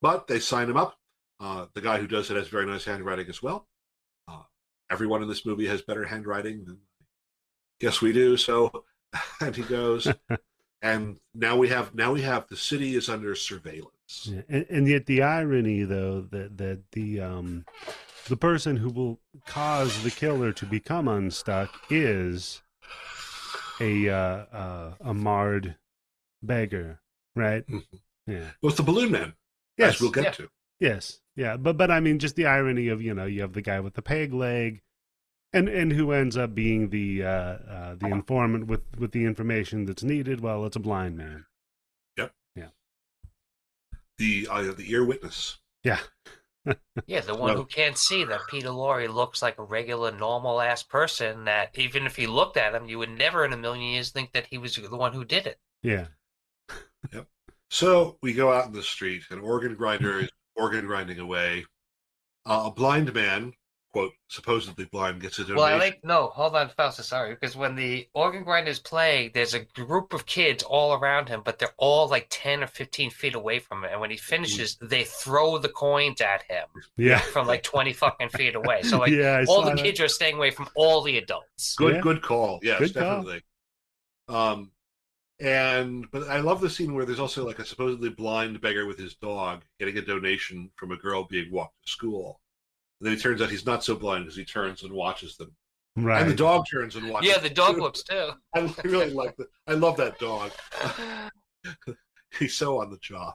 but 0.00 0.26
they 0.28 0.38
sign 0.38 0.70
him 0.70 0.76
up. 0.76 0.96
Uh, 1.40 1.66
the 1.74 1.80
guy 1.80 1.98
who 1.98 2.06
does 2.06 2.30
it 2.30 2.36
has 2.36 2.48
very 2.48 2.66
nice 2.66 2.84
handwriting 2.84 3.28
as 3.28 3.42
well. 3.42 3.68
Uh, 4.26 4.42
everyone 4.90 5.22
in 5.22 5.28
this 5.28 5.44
movie 5.46 5.66
has 5.66 5.82
better 5.82 6.04
handwriting 6.04 6.64
than 6.64 6.78
yes 7.80 8.00
we 8.00 8.12
do. 8.12 8.36
So, 8.36 8.84
and 9.40 9.54
he 9.54 9.62
goes, 9.62 10.06
and 10.82 11.18
now 11.34 11.56
we 11.56 11.68
have 11.68 11.94
now 11.94 12.12
we 12.12 12.22
have 12.22 12.46
the 12.48 12.56
city 12.56 12.94
is 12.94 13.08
under 13.08 13.34
surveillance. 13.34 14.28
Yeah, 14.30 14.42
and, 14.48 14.66
and 14.70 14.88
yet 14.88 15.06
the 15.06 15.22
irony, 15.22 15.82
though, 15.84 16.22
that 16.30 16.56
that 16.58 16.82
the 16.92 17.20
um, 17.20 17.64
the 18.28 18.36
person 18.36 18.76
who 18.76 18.88
will 18.90 19.20
cause 19.46 20.02
the 20.02 20.10
killer 20.10 20.52
to 20.52 20.66
become 20.66 21.08
unstuck 21.08 21.74
is 21.90 22.62
a 23.80 24.08
uh, 24.08 24.14
uh, 24.14 24.94
a 25.00 25.14
marred 25.14 25.76
beggar, 26.42 27.00
right? 27.36 27.66
Mhm. 27.66 27.84
Yeah. 28.26 28.50
Well, 28.62 28.68
it's 28.70 28.76
the 28.76 28.82
balloon 28.82 29.10
man, 29.10 29.34
Yes. 29.76 29.94
as 29.96 30.00
we'll 30.00 30.10
get 30.10 30.24
Yeah. 30.24 30.30
to. 30.32 30.50
Yes. 30.80 31.20
Yeah. 31.36 31.56
But 31.56 31.76
but 31.76 31.90
I 31.90 32.00
mean, 32.00 32.18
just 32.18 32.36
the 32.36 32.46
irony 32.46 32.88
of 32.88 33.00
you 33.02 33.14
know 33.14 33.24
you 33.26 33.40
have 33.42 33.52
the 33.54 33.62
guy 33.62 33.80
with 33.80 33.94
the 33.94 34.02
peg 34.02 34.32
leg, 34.32 34.82
and 35.52 35.68
and 35.68 35.92
who 35.92 36.12
ends 36.12 36.36
up 36.36 36.54
being 36.54 36.90
the 36.90 37.24
uh, 37.24 37.28
uh, 37.28 37.94
the 37.96 38.06
informant 38.06 38.66
with 38.66 38.82
with 38.98 39.12
the 39.12 39.24
information 39.24 39.84
that's 39.86 40.02
needed. 40.02 40.40
Well, 40.40 40.64
it's 40.66 40.76
a 40.76 40.80
blind 40.80 41.16
man. 41.16 41.46
Yep. 42.16 42.32
Yeah. 42.56 42.68
The 44.18 44.48
uh, 44.50 44.62
the 44.72 44.90
ear 44.90 45.04
witness. 45.04 45.58
Yeah. 45.84 46.00
Yeah, 47.06 47.20
the 47.22 47.34
one 47.34 47.54
Well- 47.54 47.56
who 47.56 47.64
can't 47.64 47.96
see 47.96 48.24
that 48.24 48.42
Peter 48.50 48.68
Lorre 48.68 49.08
looks 49.08 49.40
like 49.40 49.58
a 49.58 49.62
regular, 49.62 50.10
normal 50.12 50.60
ass 50.60 50.82
person. 50.82 51.44
That 51.46 51.70
even 51.78 52.04
if 52.04 52.18
you 52.18 52.30
looked 52.30 52.58
at 52.58 52.74
him, 52.74 52.86
you 52.86 52.98
would 52.98 53.08
never 53.08 53.42
in 53.46 53.54
a 53.54 53.56
million 53.56 53.84
years 53.94 54.10
think 54.10 54.32
that 54.32 54.48
he 54.50 54.58
was 54.58 54.74
the 54.74 54.94
one 54.94 55.14
who 55.14 55.24
did 55.24 55.46
it. 55.46 55.58
Yeah. 55.82 56.08
Yep. 57.12 57.26
So 57.70 58.18
we 58.22 58.34
go 58.34 58.52
out 58.52 58.66
in 58.66 58.72
the 58.74 58.82
street, 58.82 59.22
and 59.30 59.40
organ 59.40 59.76
grinder 59.76 60.18
is 60.20 60.30
organ 60.56 60.84
grinding 60.84 61.20
away. 61.20 61.64
Uh, 62.44 62.64
a 62.66 62.70
blind 62.70 63.14
man, 63.14 63.54
quote, 63.98 64.12
supposedly 64.28 64.84
blind, 64.86 65.20
gets 65.20 65.38
a 65.38 65.42
donation. 65.42 65.56
Well, 65.56 65.66
I 65.66 65.76
like 65.76 66.00
no. 66.04 66.28
Hold 66.28 66.54
on, 66.56 66.68
Fausta. 66.70 67.02
Sorry, 67.02 67.34
because 67.34 67.56
when 67.56 67.74
the 67.74 68.08
organ 68.14 68.44
grinder 68.44 68.70
is 68.70 68.78
playing, 68.78 69.30
there's 69.34 69.54
a 69.54 69.60
group 69.60 70.12
of 70.12 70.26
kids 70.26 70.62
all 70.62 70.94
around 70.94 71.28
him, 71.28 71.42
but 71.44 71.58
they're 71.58 71.74
all 71.76 72.08
like 72.08 72.26
ten 72.30 72.62
or 72.62 72.66
fifteen 72.66 73.10
feet 73.10 73.34
away 73.34 73.58
from 73.58 73.84
him. 73.84 73.90
And 73.92 74.00
when 74.00 74.10
he 74.10 74.16
finishes, 74.16 74.76
they 74.80 75.04
throw 75.04 75.58
the 75.58 75.68
coins 75.68 76.20
at 76.20 76.42
him 76.42 76.66
Yeah. 76.96 77.18
from 77.18 77.46
like 77.46 77.62
twenty 77.62 77.92
fucking 77.92 78.28
feet 78.30 78.54
away. 78.54 78.82
So 78.82 78.98
like 78.98 79.10
yeah. 79.12 79.44
All 79.48 79.62
the 79.62 79.70
that. 79.74 79.78
kids 79.82 80.00
are 80.00 80.08
staying 80.08 80.36
away 80.36 80.50
from 80.50 80.68
all 80.76 81.02
the 81.02 81.18
adults. 81.18 81.74
Good, 81.76 81.96
Yeah. 81.96 82.00
good 82.00 82.22
call. 82.22 82.60
Yes, 82.62 82.78
Good 82.78 82.94
call. 82.94 83.02
definitely. 83.22 83.42
Um, 84.28 84.70
and 85.40 86.10
but 86.10 86.28
I 86.28 86.40
love 86.40 86.60
the 86.60 86.70
scene 86.70 86.94
where 86.94 87.04
there's 87.04 87.20
also 87.20 87.46
like 87.46 87.58
a 87.60 87.64
supposedly 87.64 88.08
blind 88.10 88.60
beggar 88.60 88.86
with 88.86 88.98
his 88.98 89.14
dog 89.14 89.62
getting 89.78 89.96
a 89.96 90.02
donation 90.02 90.70
from 90.76 90.90
a 90.90 90.96
girl 90.96 91.24
being 91.24 91.52
walked 91.52 91.74
to 91.84 91.90
school. 91.90 92.40
And 93.00 93.06
then 93.06 93.12
it 93.12 93.20
turns 93.20 93.40
out 93.40 93.50
he's 93.50 93.66
not 93.66 93.84
so 93.84 93.94
blind 93.94 94.24
because 94.24 94.36
he 94.36 94.44
turns 94.44 94.82
and 94.82 94.92
watches 94.92 95.36
them, 95.36 95.52
Right. 95.96 96.22
and 96.22 96.30
the 96.30 96.34
dog 96.34 96.64
turns 96.70 96.96
and 96.96 97.08
watches. 97.10 97.28
Yeah, 97.30 97.38
the 97.38 97.50
dog 97.50 97.76
too. 97.76 97.80
looks 97.80 98.02
too. 98.02 98.30
I 98.54 98.72
really 98.84 99.10
like 99.10 99.36
that. 99.36 99.46
I 99.66 99.74
love 99.74 99.96
that 99.98 100.18
dog. 100.18 100.50
He's 102.38 102.54
so 102.54 102.80
on 102.80 102.90
the 102.90 102.98
job. 102.98 103.34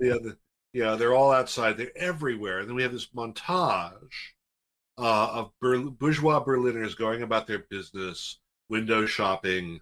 yeah, 0.00 0.14
the, 0.14 0.36
yeah, 0.72 0.94
they're 0.94 1.14
all 1.14 1.30
outside. 1.32 1.76
They're 1.76 1.96
everywhere. 1.96 2.60
And 2.60 2.68
then 2.68 2.76
we 2.76 2.82
have 2.82 2.92
this 2.92 3.08
montage 3.08 3.98
uh, 4.98 5.28
of 5.32 5.50
Ber- 5.60 5.90
bourgeois 5.90 6.40
Berliners 6.40 6.94
going 6.96 7.22
about 7.22 7.46
their 7.46 7.64
business, 7.70 8.38
window 8.68 9.06
shopping, 9.06 9.80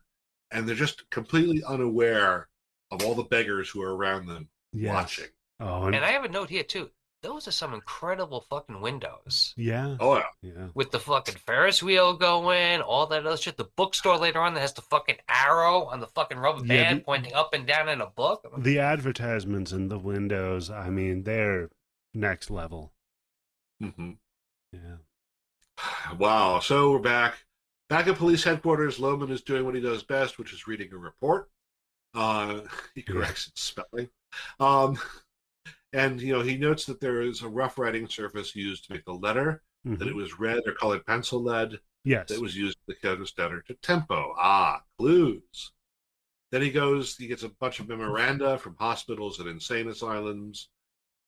and 0.51 0.66
they're 0.69 0.74
just 0.74 1.09
completely 1.11 1.62
unaware 1.65 2.49
of 2.90 3.03
all 3.05 3.15
the 3.15 3.23
beggars 3.23 3.69
who 3.70 3.82
are 3.82 3.94
around 3.94 4.27
them 4.27 4.49
Yes. 4.73 4.93
watching. 4.94 5.27
Oh, 5.61 5.85
and, 5.85 5.94
And 5.94 6.05
I 6.05 6.11
have 6.12 6.24
a 6.24 6.28
note 6.28 6.51
here 6.51 6.62
too. 6.65 6.90
Those 7.23 7.47
are 7.47 7.53
some 7.53 7.73
incredible 7.73 8.40
fucking 8.40 8.81
windows 8.81 9.55
yeah. 9.57 9.97
Oh 10.01 10.16
yeah, 10.16 10.24
Yeah. 10.43 10.69
with 10.74 10.90
the 10.90 10.99
fucking 10.99 11.36
Ferris 11.36 11.81
wheel 11.82 12.15
going, 12.15 12.81
all 12.81 13.07
that 13.07 13.24
other 13.24 13.36
shit. 13.36 13.57
The 13.57 13.69
bookstore 13.77 14.19
later 14.19 14.40
on 14.40 14.55
that 14.55 14.61
has 14.61 14.73
the 14.73 14.82
fucking 14.82 15.19
arrow 15.28 15.85
on 15.85 16.01
the 16.01 16.09
fucking 16.09 16.39
rubber 16.39 16.61
Yeah, 16.66 16.82
band 16.82 17.01
the- 17.01 17.05
pointing 17.05 17.32
up 17.32 17.55
and 17.55 17.66
down 17.66 17.89
in 17.89 18.01
a 18.01 18.07
book. 18.07 18.44
The 18.59 18.81
advertisements 18.81 19.70
in 19.70 19.89
the 19.89 19.99
windows, 19.99 20.69
I 20.69 20.90
mean, 20.90 21.23
they're 21.23 21.70
next 22.12 22.51
level. 22.51 22.93
hmm 23.81 24.12
Yeah. 24.73 24.97
Wow. 26.19 26.59
So 26.61 26.90
we're 26.93 26.99
back. 26.99 27.35
Back 27.89 28.07
at 28.09 28.16
police 28.16 28.43
headquarters, 28.44 28.99
Lohmann 28.99 29.31
is 29.31 29.43
doing 29.43 29.65
what 29.65 29.74
he 29.74 29.81
does 29.81 30.03
best, 30.03 30.39
which 30.39 30.53
is 30.53 30.66
reading 30.66 30.93
a 30.93 30.97
report. 30.99 31.51
Uh, 32.15 32.61
he 32.94 33.03
corrects 33.03 33.47
its 33.49 33.62
spelling. 33.62 34.09
Um, 34.59 34.99
and, 35.93 36.20
you 36.20 36.32
know, 36.32 36.40
he 36.43 36.56
notes 36.56 36.86
that 36.86 37.01
there 37.01 37.23
is 37.23 37.43
a 37.43 37.48
rough 37.48 37.78
writing 37.78 38.09
surface 38.09 38.56
used 38.56 38.86
to 38.86 38.93
make 38.93 39.05
the 39.05 39.12
letter, 39.14 39.62
that 39.85 40.01
Mhm. 40.01 40.06
it 40.06 40.14
was 40.14 40.39
red 40.39 40.62
or 40.66 40.73
colored 40.74 41.05
pencil 41.06 41.43
lead, 41.43 41.81
Yes. 42.05 42.28
that 42.28 42.40
was 42.40 42.56
used 42.56 42.78
to 42.89 42.94
the 43.02 43.32
letter 43.39 43.62
to 43.62 43.74
tempo. 43.74 44.35
Ah, 44.39 44.82
clues. 44.98 45.73
Then 46.51 46.62
he 46.62 46.70
goes, 46.70 47.16
he 47.16 47.27
gets 47.27 47.43
a 47.43 47.48
bunch 47.48 47.81
of 47.81 47.89
memoranda 47.89 48.59
from 48.59 48.77
hospitals 48.77 49.40
and 49.40 49.48
insane 49.48 49.89
asylums 49.89 50.69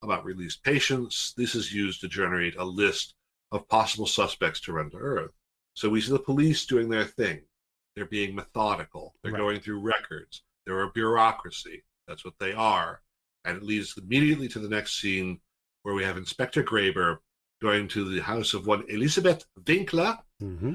about 0.02 0.24
released 0.24 0.62
patients. 0.62 1.32
This 1.34 1.54
is 1.54 1.72
used 1.72 2.00
to 2.02 2.08
generate 2.08 2.56
a 2.56 2.64
list 2.64 3.14
of 3.50 3.68
possible 3.68 4.06
suspects 4.06 4.60
to 4.60 4.72
run 4.72 4.90
to 4.90 4.98
Earth. 4.98 5.32
So 5.74 5.88
we 5.88 6.00
see 6.00 6.10
the 6.12 6.18
police 6.18 6.66
doing 6.66 6.88
their 6.88 7.04
thing. 7.04 7.48
They're 7.94 8.04
being 8.06 8.34
methodical. 8.34 9.16
They're 9.22 9.32
Right. 9.32 9.38
going 9.38 9.60
through 9.60 9.80
records. 9.80 10.42
They're 10.64 10.82
a 10.82 10.90
bureaucracy. 10.90 11.84
That's 12.06 12.24
what 12.24 12.38
they 12.38 12.52
are. 12.52 13.02
And 13.44 13.56
it 13.58 13.62
leads 13.62 13.96
immediately 13.98 14.48
to 14.48 14.58
the 14.58 14.68
next 14.68 15.00
scene 15.00 15.40
where 15.82 15.94
we 15.94 16.04
have 16.04 16.16
Inspector 16.16 16.62
Graber 16.64 17.18
going 17.60 17.88
to 17.88 18.04
the 18.08 18.20
house 18.22 18.54
of 18.54 18.66
one 18.66 18.84
Elisabeth 18.88 19.44
Winkler, 19.66 20.18
hmm 20.40 20.74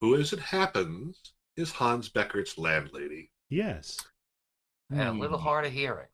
who, 0.00 0.14
as 0.16 0.32
it 0.32 0.38
happens, 0.38 1.32
is 1.56 1.72
Hans 1.72 2.08
Beckert's 2.08 2.56
landlady. 2.56 3.30
Yes. 3.48 3.98
And 4.90 5.00
a 5.00 5.12
little 5.12 5.38
Hmm. 5.38 5.44
hard 5.44 5.64
of 5.66 5.72
hearing. 5.72 6.08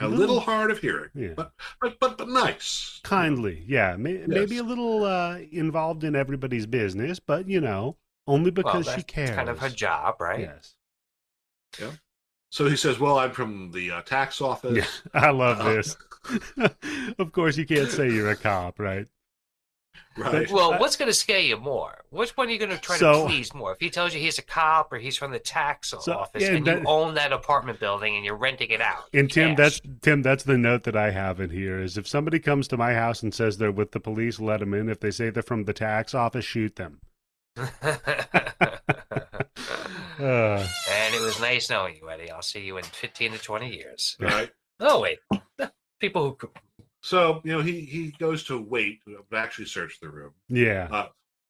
A 0.00 0.06
Mhm. 0.06 0.16
little 0.18 0.40
hard 0.40 0.70
of 0.72 0.80
hearing, 0.80 1.10
Yeah. 1.14 1.34
but 1.36 1.52
but 1.80 1.98
but 2.00 2.18
but 2.18 2.28
nice. 2.28 3.00
Kindly, 3.04 3.64
yeah. 3.68 3.96
May, 3.96 4.26
Maybe 4.26 4.58
a 4.58 4.62
little 4.64 5.04
uh, 5.04 5.38
involved 5.52 6.02
in 6.02 6.16
everybody's 6.16 6.66
business, 6.66 7.20
but 7.20 7.48
you 7.48 7.60
know, 7.60 7.96
only 8.26 8.50
Well, 8.50 8.54
because 8.64 8.86
that's 8.86 8.96
she 8.96 9.04
cares. 9.04 9.36
kind 9.36 9.48
of 9.48 9.58
her 9.60 9.68
job, 9.70 10.20
right? 10.20 10.40
Yes. 10.40 10.74
So 12.54 12.66
he 12.68 12.76
says, 12.76 13.00
"Well, 13.00 13.18
I'm 13.18 13.32
from 13.32 13.72
the 13.72 13.90
uh, 13.90 14.02
tax 14.02 14.40
office." 14.40 14.76
Yeah, 14.76 15.10
I 15.12 15.30
love 15.30 15.60
Uh, 15.60 15.72
this. 15.72 15.96
of 17.18 17.32
course, 17.32 17.56
you 17.56 17.66
can't 17.66 17.90
say 17.90 18.08
you're 18.08 18.30
a 18.30 18.36
cop, 18.36 18.78
right? 18.78 19.08
Right. 20.16 20.48
Well, 20.48 20.74
I- 20.74 20.78
what's 20.78 20.94
going 20.94 21.08
to 21.10 21.12
scare 21.14 21.40
you 21.40 21.56
more? 21.56 22.04
Which 22.10 22.36
one 22.36 22.46
are 22.46 22.50
you 22.52 22.58
going 22.60 22.70
to 22.70 22.78
try 22.78 22.96
So- 22.96 23.22
to 23.22 23.26
please 23.28 23.52
more? 23.52 23.72
If 23.72 23.80
he 23.80 23.90
tells 23.90 24.14
you 24.14 24.20
he's 24.20 24.38
a 24.38 24.42
cop 24.42 24.92
or 24.92 24.98
he's 24.98 25.16
from 25.16 25.32
the 25.32 25.40
tax 25.40 25.92
So, 25.98 26.12
office 26.12 26.42
yeah, 26.44 26.52
and 26.52 26.64
that- 26.68 26.82
you 26.82 26.86
own 26.86 27.14
that 27.14 27.32
apartment 27.32 27.80
building 27.80 28.14
and 28.14 28.24
you're 28.24 28.36
renting 28.36 28.70
it 28.70 28.80
out. 28.80 29.06
And 29.12 29.28
Tim, 29.28 29.56
cash. 29.56 29.80
that's 29.80 29.80
Tim. 30.02 30.22
That's 30.22 30.44
the 30.44 30.56
note 30.56 30.84
that 30.84 30.94
I 30.96 31.10
have 31.10 31.40
in 31.40 31.50
here. 31.50 31.80
Is 31.80 31.98
if 31.98 32.06
somebody 32.06 32.38
comes 32.38 32.68
to 32.68 32.76
my 32.76 32.94
house 32.94 33.20
and 33.24 33.34
says 33.34 33.58
they're 33.58 33.72
with 33.72 33.90
the 33.90 33.98
police, 33.98 34.38
let 34.38 34.60
them 34.60 34.74
in. 34.74 34.88
If 34.88 35.00
they 35.00 35.10
say 35.10 35.30
they're 35.30 35.42
from 35.42 35.64
the 35.64 35.72
tax 35.72 36.14
office, 36.14 36.44
shoot 36.44 36.76
them. 36.76 37.00
Uh, 40.18 40.66
and 40.90 41.14
it 41.14 41.20
was 41.20 41.40
nice 41.40 41.70
knowing 41.70 41.96
you, 41.96 42.08
Eddie. 42.10 42.30
I'll 42.30 42.42
see 42.42 42.60
you 42.60 42.76
in 42.78 42.84
15 42.84 43.32
to 43.32 43.38
20 43.38 43.74
years. 43.74 44.16
right. 44.20 44.50
Oh, 44.80 45.00
wait. 45.00 45.18
People 46.00 46.36
who. 46.40 46.50
So 47.02 47.40
you 47.44 47.52
know, 47.52 47.60
he 47.62 47.80
he 47.82 48.12
goes 48.18 48.44
to 48.44 48.60
wait 48.60 49.00
to 49.06 49.22
actually 49.36 49.66
search 49.66 50.00
the 50.00 50.08
room. 50.08 50.32
yeah. 50.48 50.88
Uh, 50.90 51.06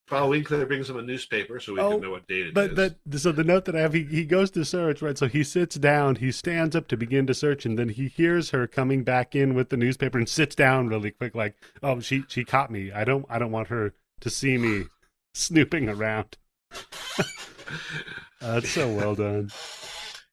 Frau 0.07 0.29
Winkler 0.29 0.67
brings 0.67 0.91
him 0.91 0.99
a 0.99 1.03
newspaper 1.03 1.59
so 1.59 1.73
we 1.73 1.81
Oh, 1.81 1.93
can 1.93 2.01
know 2.03 2.11
what 2.11 2.27
date 2.27 2.41
it 2.41 2.49
is. 2.49 2.53
But 2.53 2.75
but 2.75 3.19
so 3.19 3.33
the 3.33 3.43
note 3.43 3.65
that 3.65 3.75
I 3.75 3.81
have, 3.81 3.95
he, 3.95 4.05
he 4.05 4.25
goes 4.27 4.51
to 4.51 4.63
search, 4.65 5.01
right? 5.01 5.17
So 5.17 5.29
he 5.29 5.43
sits 5.43 5.77
down, 5.77 6.17
he 6.17 6.31
stands 6.31 6.77
up 6.77 6.89
to 6.89 6.97
begin 6.99 7.27
to 7.29 7.33
search, 7.35 7.65
and 7.65 7.79
then 7.79 7.89
he 7.89 8.09
hears 8.09 8.51
her 8.51 8.67
coming 8.67 9.03
back 9.03 9.35
in 9.35 9.55
with 9.55 9.71
the 9.71 9.79
newspaper 9.79 10.19
and 10.19 10.29
sits 10.29 10.55
down 10.55 10.89
really 10.89 11.11
quick, 11.11 11.35
like, 11.35 11.55
oh, 11.83 12.01
she 12.01 12.25
she 12.29 12.45
caught 12.45 12.71
me. 12.71 12.93
I 12.93 13.05
don't 13.05 13.25
I 13.31 13.39
don't 13.39 13.51
want 13.53 13.69
her 13.69 13.95
to 14.21 14.29
see 14.31 14.59
me 14.59 14.85
snooping 15.33 15.89
around. 15.89 16.37
That's 18.45 18.71
so 18.71 18.93
well 18.95 19.15
done. 19.15 19.51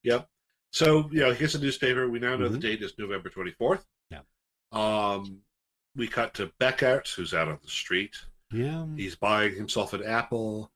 Yep. 0.03 0.27
So 0.71 1.07
you 1.11 1.19
know, 1.19 1.31
he 1.31 1.37
gets 1.37 1.53
a 1.53 1.59
newspaper. 1.59 2.09
We 2.09 2.17
now 2.17 2.35
know 2.35 2.49
the 2.49 2.57
Mhm. 2.57 2.61
date 2.61 2.81
is 2.81 2.97
November 2.97 3.29
twenty 3.29 3.51
fourth. 3.51 3.85
Yeah. 4.09 4.21
Um, 4.71 5.41
we 5.95 6.07
cut 6.07 6.33
to 6.35 6.47
Beckert, 6.59 7.13
who's 7.13 7.35
out 7.35 7.47
on 7.47 7.59
the 7.61 7.69
street. 7.69 8.15
Yeah. 8.51 8.87
He's 8.95 9.15
buying 9.15 9.53
himself 9.55 9.93
an 9.93 10.03
apple. 10.03 10.71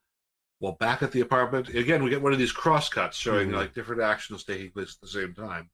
Well, 0.60 0.74
back 0.74 1.02
at 1.02 1.12
the 1.12 1.22
apartment 1.22 1.70
again, 1.70 2.04
we 2.04 2.12
get 2.12 2.22
one 2.22 2.34
of 2.34 2.38
these 2.40 2.52
cross 2.52 2.88
cuts 2.88 3.18
showing 3.18 3.50
Mhm. 3.50 3.56
like 3.56 3.74
different 3.74 4.02
actions 4.04 4.44
taking 4.44 4.70
place 4.72 4.94
at 4.96 5.02
the 5.02 5.08
same 5.08 5.34
time. 5.34 5.72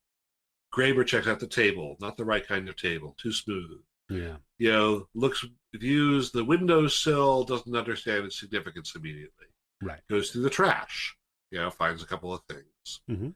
Graber 0.74 1.06
checks 1.06 1.28
out 1.28 1.42
the 1.42 1.48
table, 1.48 1.98
not 2.00 2.16
the 2.16 2.24
right 2.24 2.48
kind 2.48 2.70
of 2.70 2.78
table, 2.78 3.14
too 3.20 3.34
smooth. 3.34 3.82
Yeah. 4.10 4.38
You 4.60 4.72
know, 4.72 5.10
looks 5.14 5.44
views 5.74 6.32
the 6.32 6.46
windowsill, 6.46 7.44
doesn't 7.44 7.76
understand 7.76 8.26
its 8.28 8.40
significance 8.40 8.96
immediately. 8.96 9.48
Right. 9.82 10.00
Goes 10.10 10.32
through 10.32 10.44
the 10.44 10.50
trash, 10.50 11.18
you 11.52 11.60
know, 11.60 11.70
finds 11.70 12.02
a 12.02 12.06
couple 12.08 12.34
of 12.34 12.42
things. 12.46 13.02
Mhm. 13.10 13.36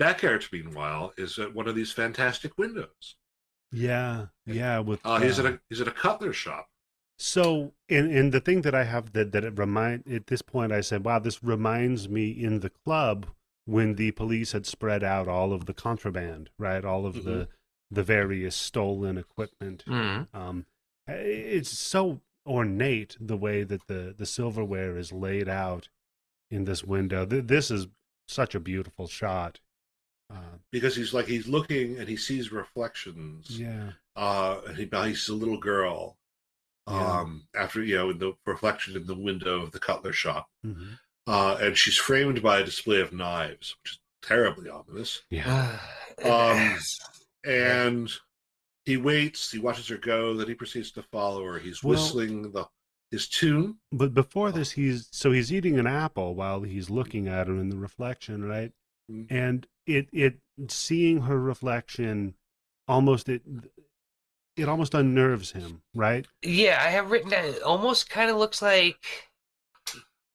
Beckert, 0.00 0.52
meanwhile, 0.52 1.12
is 1.16 1.38
at 1.38 1.54
one 1.54 1.68
of 1.68 1.74
these 1.74 1.92
fantastic 1.92 2.56
windows. 2.58 3.16
Yeah. 3.72 4.26
Yeah. 4.46 4.80
With 4.80 5.00
Uh, 5.04 5.20
he's 5.20 5.38
at 5.38 5.46
uh, 5.46 5.52
a 5.54 5.60
he's 5.68 5.80
at 5.80 5.88
a 5.88 5.92
cutler 5.92 6.32
shop. 6.32 6.68
So, 7.18 7.74
and 7.88 8.10
and 8.10 8.32
the 8.32 8.40
thing 8.40 8.62
that 8.62 8.74
I 8.74 8.84
have 8.84 9.12
that 9.12 9.32
that 9.32 9.44
it 9.44 9.58
remind 9.58 10.06
at 10.08 10.26
this 10.26 10.42
point, 10.42 10.72
I 10.72 10.80
said, 10.80 11.04
"Wow, 11.04 11.20
this 11.20 11.42
reminds 11.42 12.08
me 12.08 12.30
in 12.30 12.60
the 12.60 12.70
club 12.70 13.28
when 13.66 13.94
the 13.94 14.10
police 14.12 14.52
had 14.52 14.66
spread 14.66 15.02
out 15.02 15.28
all 15.28 15.52
of 15.52 15.66
the 15.66 15.74
contraband, 15.74 16.50
right? 16.58 16.84
All 16.84 17.06
of 17.06 17.24
the 17.24 17.48
the 17.90 18.02
various 18.02 18.56
stolen 18.56 19.16
equipment. 19.16 19.84
Mhm. 19.86 20.28
Um, 20.34 20.66
it's 21.06 21.70
so 21.70 22.20
ornate 22.46 23.16
the 23.20 23.36
way 23.36 23.62
that 23.62 23.86
the 23.86 24.12
the 24.16 24.26
silverware 24.26 24.98
is 24.98 25.12
laid 25.12 25.48
out 25.48 25.88
in 26.54 26.64
this 26.64 26.84
window. 26.84 27.26
Th- 27.26 27.44
This 27.46 27.70
is 27.70 27.86
such 28.28 28.54
a 28.54 28.60
beautiful 28.60 29.06
shot. 29.06 29.60
Uh, 30.32 30.56
because 30.72 30.96
he's 30.96 31.12
like 31.12 31.26
he's 31.26 31.46
looking 31.46 31.98
and 31.98 32.08
he 32.08 32.16
sees 32.16 32.50
reflections. 32.52 33.58
yeah, 33.60 33.90
Uh, 34.16 34.60
and 34.66 34.76
he, 34.76 34.84
he 34.84 35.14
sees 35.14 35.28
a 35.28 35.34
little 35.34 35.58
girl. 35.58 36.16
Yeah. 36.88 37.18
Um, 37.20 37.46
after 37.54 37.82
you 37.82 37.96
know, 37.96 38.10
in 38.10 38.18
the 38.18 38.32
reflection 38.46 38.96
in 38.96 39.06
the 39.06 39.14
window 39.14 39.62
of 39.62 39.72
the 39.72 39.80
cutler 39.80 40.12
shop, 40.12 40.48
Mhm. 40.66 40.98
uh, 41.26 41.56
and 41.60 41.76
she's 41.76 41.96
framed 41.96 42.42
by 42.42 42.60
a 42.60 42.64
display 42.64 43.00
of 43.00 43.12
knives, 43.12 43.74
which 43.82 43.92
is 43.92 43.98
terribly 44.22 44.68
ominous. 44.70 45.22
yeah, 45.30 45.78
Um, 46.24 46.78
And 47.44 48.10
he 48.86 48.96
waits. 48.96 49.50
He 49.50 49.58
watches 49.58 49.88
her 49.88 49.98
go. 49.98 50.34
Then 50.34 50.48
he 50.48 50.54
proceeds 50.54 50.90
to 50.92 51.02
follow 51.02 51.44
her. 51.44 51.58
He's 51.58 51.82
Well- 51.82 51.92
whistling 51.98 52.52
the 52.52 52.66
his 53.14 53.28
tune. 53.28 53.78
But 53.92 54.14
before 54.14 54.52
this, 54.52 54.72
he's 54.72 55.08
so 55.10 55.32
he's 55.32 55.52
eating 55.52 55.78
an 55.78 55.86
apple 55.86 56.34
while 56.34 56.62
he's 56.62 56.90
looking 56.90 57.28
at 57.28 57.46
her 57.48 57.54
in 57.54 57.70
the 57.70 57.76
reflection, 57.78 58.44
right? 58.44 58.72
Mhm. 59.10 59.26
And 59.30 59.66
it 59.86 60.08
it 60.12 60.38
seeing 60.68 61.22
her 61.22 61.40
reflection 61.40 62.34
almost 62.88 63.28
it 63.28 63.42
it 64.56 64.68
almost 64.68 64.94
unnerves 64.94 65.52
him, 65.52 65.82
right? 65.94 66.26
Yeah, 66.42 66.78
I 66.80 66.90
have 66.90 67.10
written 67.10 67.30
that. 67.30 67.44
It 67.44 67.62
almost 67.62 68.08
kind 68.08 68.30
of 68.30 68.36
looks 68.36 68.62
like. 68.62 69.30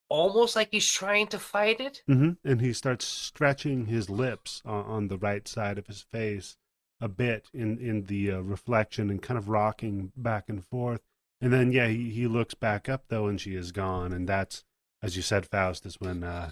Almost 0.10 0.56
like 0.56 0.70
he's 0.72 0.92
trying 0.92 1.28
to 1.28 1.38
fight 1.40 1.80
it. 1.80 2.02
hmm 2.08 2.32
And 2.44 2.62
he 2.62 2.74
starts 2.74 3.06
stretching 3.06 3.86
his 3.86 4.10
lips 4.10 4.62
on, 4.66 4.86
on 4.86 5.08
the 5.08 5.20
right 5.20 5.48
side 5.48 5.78
of 5.78 5.86
his 5.86 6.02
face 6.02 6.58
a 7.00 7.08
bit 7.08 7.48
in 7.54 7.78
in 7.78 8.06
the 8.06 8.32
uh, 8.32 8.40
reflection 8.40 9.10
and 9.12 9.22
kind 9.22 9.38
of 9.38 9.50
rocking 9.50 10.12
back 10.18 10.50
and 10.50 10.66
forth. 10.66 11.02
And 11.42 11.54
then 11.54 11.72
yeah, 11.72 11.88
he 11.88 12.10
he 12.10 12.28
looks 12.28 12.54
back 12.54 12.90
up 12.90 13.06
though, 13.10 13.28
and 13.28 13.40
she 13.40 13.56
is 13.56 13.72
gone. 13.72 14.12
And 14.12 14.28
that's 14.28 14.64
as 15.02 15.16
you 15.16 15.22
said, 15.22 15.46
Faustus 15.46 15.96
when 16.00 16.24
uh, 16.24 16.52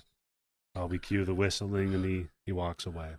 we 0.89 0.97
cue 0.99 1.25
the 1.25 1.33
whistling 1.33 1.93
and 1.93 2.05
he 2.05 2.27
he 2.45 2.51
walks 2.51 2.85
away. 2.85 3.11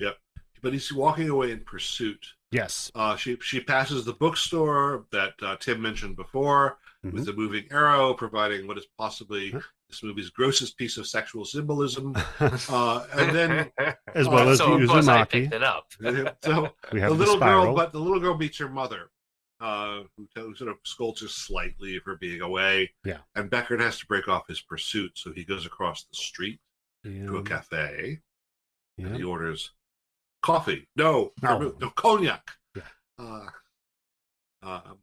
Yep, 0.00 0.18
but 0.62 0.72
he's 0.72 0.92
walking 0.92 1.28
away 1.30 1.50
in 1.52 1.60
pursuit. 1.60 2.26
Yes. 2.50 2.90
Uh, 2.94 3.16
she 3.16 3.38
she 3.40 3.60
passes 3.60 4.04
the 4.04 4.12
bookstore 4.12 5.06
that 5.12 5.32
uh, 5.42 5.56
Tim 5.56 5.80
mentioned 5.80 6.16
before 6.16 6.78
Mhm. 7.04 7.12
with 7.14 7.24
the 7.26 7.32
moving 7.32 7.64
arrow, 7.72 8.14
providing 8.14 8.68
what 8.68 8.78
is 8.78 8.86
possibly 8.96 9.50
Huh? 9.50 9.60
this 9.88 10.02
movie's 10.04 10.30
grossest 10.30 10.76
piece 10.78 10.96
of 10.98 11.06
sexual 11.06 11.44
symbolism. 11.44 12.14
Uh, 12.68 13.06
and 13.14 13.34
then 13.34 13.70
as 14.14 14.28
well 14.28 14.48
as 14.50 14.58
so 14.58 14.74
of 14.74 14.88
course 14.88 15.08
I 15.08 15.24
picked 15.24 15.52
it 15.54 15.62
up. 15.62 15.86
so 16.42 16.70
We 16.92 17.00
the 17.00 17.00
have 17.00 17.10
the, 17.10 17.16
little 17.16 17.36
spiral. 17.36 17.64
girl, 17.66 17.74
but 17.74 17.92
the 17.92 17.98
little 17.98 18.20
girl 18.20 18.36
meets 18.36 18.58
her 18.58 18.68
mother, 18.68 19.10
uh, 19.62 20.02
who 20.16 20.28
tells, 20.34 20.58
sort 20.58 20.70
of 20.70 20.78
scolds 20.84 21.22
her 21.22 21.28
slightly 21.28 21.98
for 22.00 22.16
being 22.16 22.40
away. 22.40 22.90
Yeah. 23.04 23.18
And 23.34 23.50
Beckert 23.50 23.80
has 23.80 23.98
to 24.00 24.06
break 24.06 24.26
off 24.28 24.48
his 24.48 24.60
pursuit, 24.60 25.12
so 25.14 25.32
he 25.32 25.44
goes 25.44 25.64
across 25.64 26.04
the 26.04 26.16
street 26.16 26.60
to 27.04 27.36
a 27.36 27.38
Yeah. 27.38 27.42
cafe 27.44 28.20
and 28.98 29.16
he 29.16 29.22
orders 29.22 29.72
coffee. 30.42 30.88
No, 30.96 31.32
No. 31.42 31.76
no 31.80 31.90
cognac. 31.90 32.50
Yeah. 32.74 32.88
Uh, 33.18 33.50
um, 34.62 34.98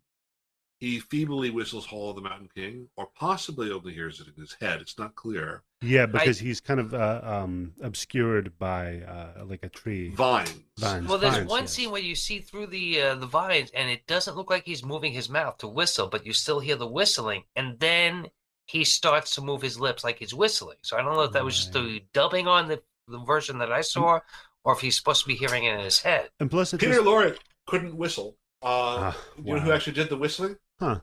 he 0.80 1.00
feebly 1.00 1.50
whistles 1.50 1.86
"Hall 1.88 2.10
of 2.12 2.16
the 2.18 2.22
Mountain 2.22 2.50
King," 2.56 2.90
or 2.96 3.08
possibly 3.08 3.72
only 3.72 3.94
hears 3.94 4.20
it 4.22 4.28
in 4.28 4.36
his 4.36 4.54
head. 4.62 4.80
It's 4.82 4.98
not 4.98 5.16
clear. 5.16 5.64
Yeah, 5.82 6.08
because 6.08 6.38
he's 6.38 6.60
kind 6.60 6.80
of 6.80 6.94
uh, 6.94 7.22
um, 7.24 7.74
obscured 7.82 8.58
by 8.60 9.00
uh, 9.00 9.46
like 9.46 9.64
a 9.64 9.70
tree. 9.70 10.10
Vines. 10.10 10.54
Vines. 10.78 11.08
Well, 11.08 11.18
there's 11.18 11.36
vines, 11.36 11.50
one 11.50 11.64
yes. 11.64 11.72
scene 11.72 11.92
where 11.92 12.02
you 12.02 12.16
see 12.16 12.40
through 12.40 12.68
the 12.68 13.02
uh, 13.02 13.16
the 13.16 13.26
vines, 13.26 13.72
and 13.74 13.90
it 13.90 14.06
doesn't 14.06 14.36
look 14.36 14.50
like 14.50 14.66
he's 14.66 14.84
moving 14.84 15.14
his 15.14 15.30
mouth 15.30 15.58
to 15.60 15.68
whistle, 15.68 16.08
but 16.08 16.26
you 16.26 16.34
still 16.34 16.60
hear 16.60 16.76
the 16.76 16.88
whistling, 16.88 17.44
and 17.56 17.80
then 17.80 18.28
he 18.66 18.84
starts 18.84 19.36
to 19.36 19.42
move 19.42 19.62
his 19.62 19.80
lips 19.80 20.04
like 20.04 20.20
he's 20.20 20.34
whistling. 20.34 20.78
So 20.82 20.98
I 20.98 21.02
don't 21.02 21.14
know 21.14 21.22
if 21.22 21.32
that 21.32 21.46
was 21.46 21.56
just 21.56 21.72
the 21.74 22.02
dubbing 22.14 22.48
on 22.48 22.68
the 22.68 22.82
the 23.08 23.20
version 23.20 23.60
that 23.60 23.72
I 23.72 23.80
saw, 23.82 24.20
or 24.66 24.74
if 24.74 24.82
he's 24.82 24.98
supposed 24.98 25.22
to 25.22 25.28
be 25.28 25.36
hearing 25.36 25.64
it 25.64 25.76
in 25.76 25.80
his 25.80 26.00
head. 26.02 26.30
And 26.42 26.52
plus, 26.52 26.72
Peter 26.74 26.94
just, 26.94 27.06
Lorre 27.06 27.38
couldn't 27.68 27.96
whistle. 27.96 28.36
Uh, 28.62 28.68
Ah, 29.14 29.18
You 29.42 29.56
know 29.56 29.62
who 29.62 29.72
actually 29.72 29.94
did 29.94 30.10
the 30.10 30.18
whistling? 30.18 30.58
Huh. 30.78 31.00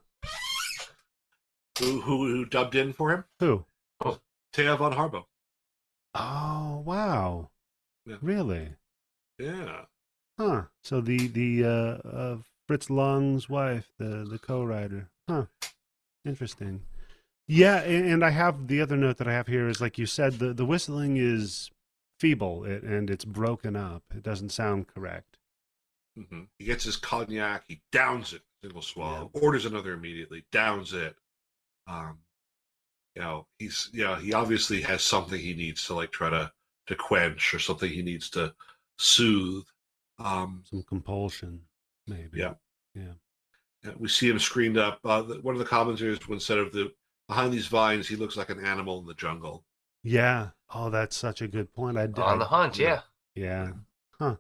Who, 1.79 2.01
who 2.03 2.27
who 2.27 2.45
dubbed 2.45 2.75
in 2.75 2.93
for 2.93 3.11
him? 3.11 3.25
who? 3.41 3.65
Thea 4.57 4.75
von 4.75 4.95
Harbou. 4.95 5.25
Oh 6.15 6.83
wow! 6.83 7.51
Yeah. 8.07 8.17
Really? 8.23 8.71
Yeah. 9.39 9.83
Huh? 10.39 10.63
So 10.83 11.03
the 11.03 11.29
the 11.29 11.63
uh, 11.63 12.09
uh, 12.09 12.37
Fritz 12.67 12.89
Lang's 12.89 13.51
wife, 13.51 13.93
the 13.99 14.25
the 14.25 14.39
co-writer. 14.39 15.11
Huh? 15.29 15.45
Interesting. 16.25 16.83
Yeah, 17.47 17.83
and, 17.83 18.07
and 18.07 18.25
I 18.25 18.31
have 18.31 18.67
the 18.67 18.81
other 18.81 18.97
note 18.97 19.19
that 19.19 19.29
I 19.29 19.35
have 19.35 19.47
here 19.47 19.69
is 19.69 19.83
like 19.83 19.99
you 19.99 20.07
said, 20.07 20.39
the 20.39 20.55
the 20.55 20.65
whistling 20.65 21.19
is 21.19 21.71
feeble 22.19 22.65
it, 22.65 22.83
and 22.83 23.11
it's 23.11 23.27
broken 23.27 23.77
up. 23.77 24.05
It 24.15 24.23
doesn't 24.23 24.53
sound 24.53 24.87
correct. 24.89 25.37
Mm-hmm. 26.19 26.45
He 26.59 26.65
gets 26.65 26.85
his 26.85 26.97
cognac. 26.97 27.65
He 27.69 27.83
downs 27.93 28.33
it, 28.33 28.41
single 28.63 28.81
swallow. 28.81 29.31
Orders 29.35 29.67
another 29.67 29.93
immediately. 29.93 30.47
Downs 30.51 30.95
it. 30.95 31.15
Um, 31.87 32.21
you 33.17 33.23
know, 33.23 33.47
he's 33.59 33.89
you 33.93 34.05
know 34.05 34.15
he 34.15 34.35
obviously 34.35 34.83
has 34.83 35.03
something 35.03 35.41
he 35.41 35.55
needs 35.55 35.87
to 35.87 35.95
like 35.95 36.13
try 36.13 36.29
to 36.31 36.53
to 36.87 36.95
quench 36.95 37.55
or 37.55 37.59
something 37.59 37.91
he 37.91 38.03
needs 38.03 38.31
to 38.31 38.55
soothe. 38.99 39.65
Um, 40.19 40.63
Some 40.71 40.83
compulsion, 40.83 41.63
maybe. 42.07 42.39
Yeah. 42.39 42.55
Yeah. 42.95 43.15
Yeah, 43.85 43.93
we 43.99 44.09
see 44.09 44.29
him 44.29 44.39
screened 44.39 44.79
up. 44.79 45.01
Uh, 45.05 45.23
one 45.43 45.55
of 45.55 45.59
the 45.59 45.65
commentators, 45.65 46.29
when 46.29 46.41
said 46.41 46.59
of 46.59 46.73
the 46.73 46.93
behind 47.29 47.53
these 47.53 47.67
vines, 47.67 48.07
he 48.07 48.17
looks 48.17 48.37
like 48.37 48.51
an 48.51 48.65
animal 48.65 49.01
in 49.01 49.07
the 49.07 49.15
jungle. 49.15 49.65
Yeah. 50.03 50.51
Oh, 50.75 50.91
that's 50.91 51.17
such 51.17 51.43
a 51.43 51.49
good 51.49 51.73
point. 51.73 51.97
I 51.97 52.05
On 52.05 52.39
the 52.39 52.45
hunt, 52.45 52.79
yeah. 52.79 53.01
Yeah. 53.35 53.73
Huh. 54.19 54.37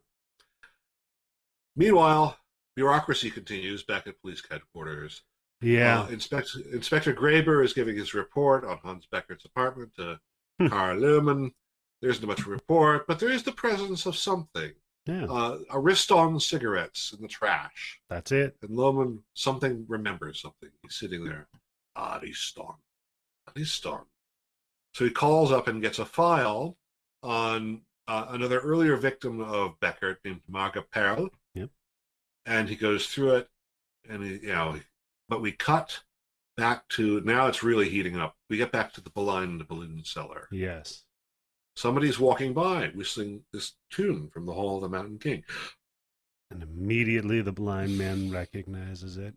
Meanwhile, 1.76 2.38
bureaucracy 2.74 3.30
continues 3.30 3.82
back 3.82 4.06
at 4.06 4.20
police 4.20 4.42
headquarters. 4.48 5.22
Yeah. 5.60 6.02
Uh, 6.02 6.08
Inspector, 6.08 6.58
Inspector 6.72 7.12
Graber 7.14 7.64
is 7.64 7.72
giving 7.72 7.96
his 7.96 8.14
report 8.14 8.64
on 8.64 8.78
Hans 8.78 9.06
Beckert's 9.12 9.44
apartment 9.44 9.92
to 9.96 10.18
Hmm. 10.58 10.68
Karl 10.68 10.96
Lohmann. 10.98 11.50
There 12.00 12.10
isn't 12.10 12.26
much 12.26 12.46
report, 12.46 13.06
but 13.06 13.18
there 13.18 13.30
is 13.30 13.42
the 13.42 13.52
presence 13.52 14.06
of 14.06 14.16
something. 14.16 14.72
yeah. 15.06 15.24
Uh, 15.24 15.58
Ariston 15.70 16.40
cigarettes 16.40 17.12
in 17.12 17.20
the 17.22 17.28
trash. 17.28 18.00
That's 18.08 18.32
it. 18.32 18.56
And 18.62 18.70
Lohmann, 18.70 19.22
something 19.34 19.84
remembers 19.88 20.40
something. 20.40 20.70
He's 20.82 20.94
sitting 20.96 21.24
there. 21.24 21.46
Ariston. 21.96 22.74
Ariston. 23.54 24.00
So 24.94 25.04
he 25.04 25.10
calls 25.10 25.52
up 25.52 25.68
and 25.68 25.82
gets 25.82 25.98
a 25.98 26.04
file 26.06 26.76
on 27.22 27.82
uh, 28.08 28.26
another 28.30 28.60
earlier 28.60 28.96
victim 28.96 29.40
of 29.40 29.78
Beckert 29.80 30.16
named 30.24 30.40
Marga 30.50 30.84
Perl. 30.90 31.28
Yep. 31.54 31.70
And 32.46 32.68
he 32.68 32.76
goes 32.76 33.06
through 33.08 33.36
it, 33.36 33.48
and 34.08 34.22
he, 34.22 34.32
you 34.38 34.52
know, 34.54 34.78
but 35.28 35.40
we 35.40 35.52
cut 35.52 36.00
back 36.56 36.88
to 36.88 37.20
now 37.20 37.46
it's 37.46 37.62
really 37.62 37.88
heating 37.88 38.16
up. 38.16 38.36
We 38.48 38.56
get 38.56 38.72
back 38.72 38.92
to 38.94 39.00
the 39.00 39.10
blind 39.10 39.66
balloon 39.68 40.02
cellar. 40.04 40.48
Yes. 40.50 41.04
Somebody's 41.76 42.18
walking 42.18 42.54
by, 42.54 42.90
whistling 42.94 43.42
this 43.52 43.74
tune 43.90 44.30
from 44.32 44.46
the 44.46 44.54
Hall 44.54 44.76
of 44.76 44.82
the 44.82 44.88
Mountain 44.88 45.18
King. 45.18 45.44
And 46.50 46.62
immediately 46.62 47.42
the 47.42 47.52
blind 47.52 47.98
man 47.98 48.30
recognizes 48.30 49.18
it. 49.18 49.34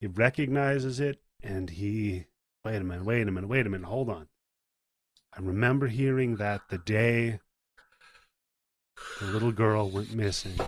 He 0.00 0.06
recognizes 0.06 0.98
it 0.98 1.20
and 1.42 1.70
he. 1.70 2.26
Wait 2.64 2.76
a 2.76 2.84
minute, 2.84 3.04
wait 3.04 3.26
a 3.26 3.30
minute, 3.30 3.48
wait 3.48 3.66
a 3.66 3.70
minute, 3.70 3.86
hold 3.86 4.10
on. 4.10 4.28
I 5.32 5.40
remember 5.40 5.86
hearing 5.86 6.36
that 6.36 6.62
the 6.68 6.78
day 6.78 7.40
the 9.20 9.26
little 9.26 9.52
girl 9.52 9.88
went 9.88 10.12
missing. 10.12 10.58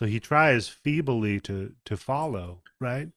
So 0.00 0.06
he 0.06 0.18
tries 0.18 0.66
feebly 0.66 1.40
to, 1.40 1.74
to 1.84 1.94
follow, 1.94 2.62
right? 2.80 3.10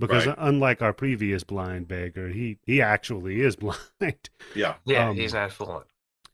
Because 0.00 0.26
Right. 0.26 0.34
unlike 0.36 0.82
our 0.82 0.92
previous 0.92 1.44
blind 1.44 1.86
beggar, 1.86 2.30
he, 2.30 2.58
he 2.66 2.82
actually 2.82 3.40
is 3.40 3.54
blind. 3.62 4.28
Yeah. 4.52 4.74
Yeah, 4.84 5.10
Um, 5.10 5.14
he's 5.16 5.32
not 5.32 5.52
fooling. 5.52 5.84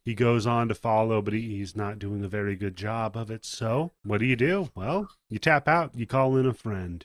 he 0.02 0.14
goes 0.14 0.46
on 0.46 0.68
to 0.68 0.74
follow, 0.74 1.20
but 1.20 1.34
he, 1.34 1.58
he's 1.58 1.76
not 1.76 1.98
doing 1.98 2.24
a 2.24 2.28
very 2.28 2.56
good 2.56 2.76
job 2.76 3.14
of 3.14 3.30
it. 3.30 3.44
So, 3.44 3.92
what 4.04 4.20
do 4.20 4.24
you 4.24 4.36
do? 4.36 4.70
Well, 4.74 5.10
you 5.28 5.38
tap 5.38 5.68
out. 5.68 5.94
You 5.94 6.06
call 6.06 6.34
in 6.38 6.46
a 6.46 6.54
friend, 6.54 7.04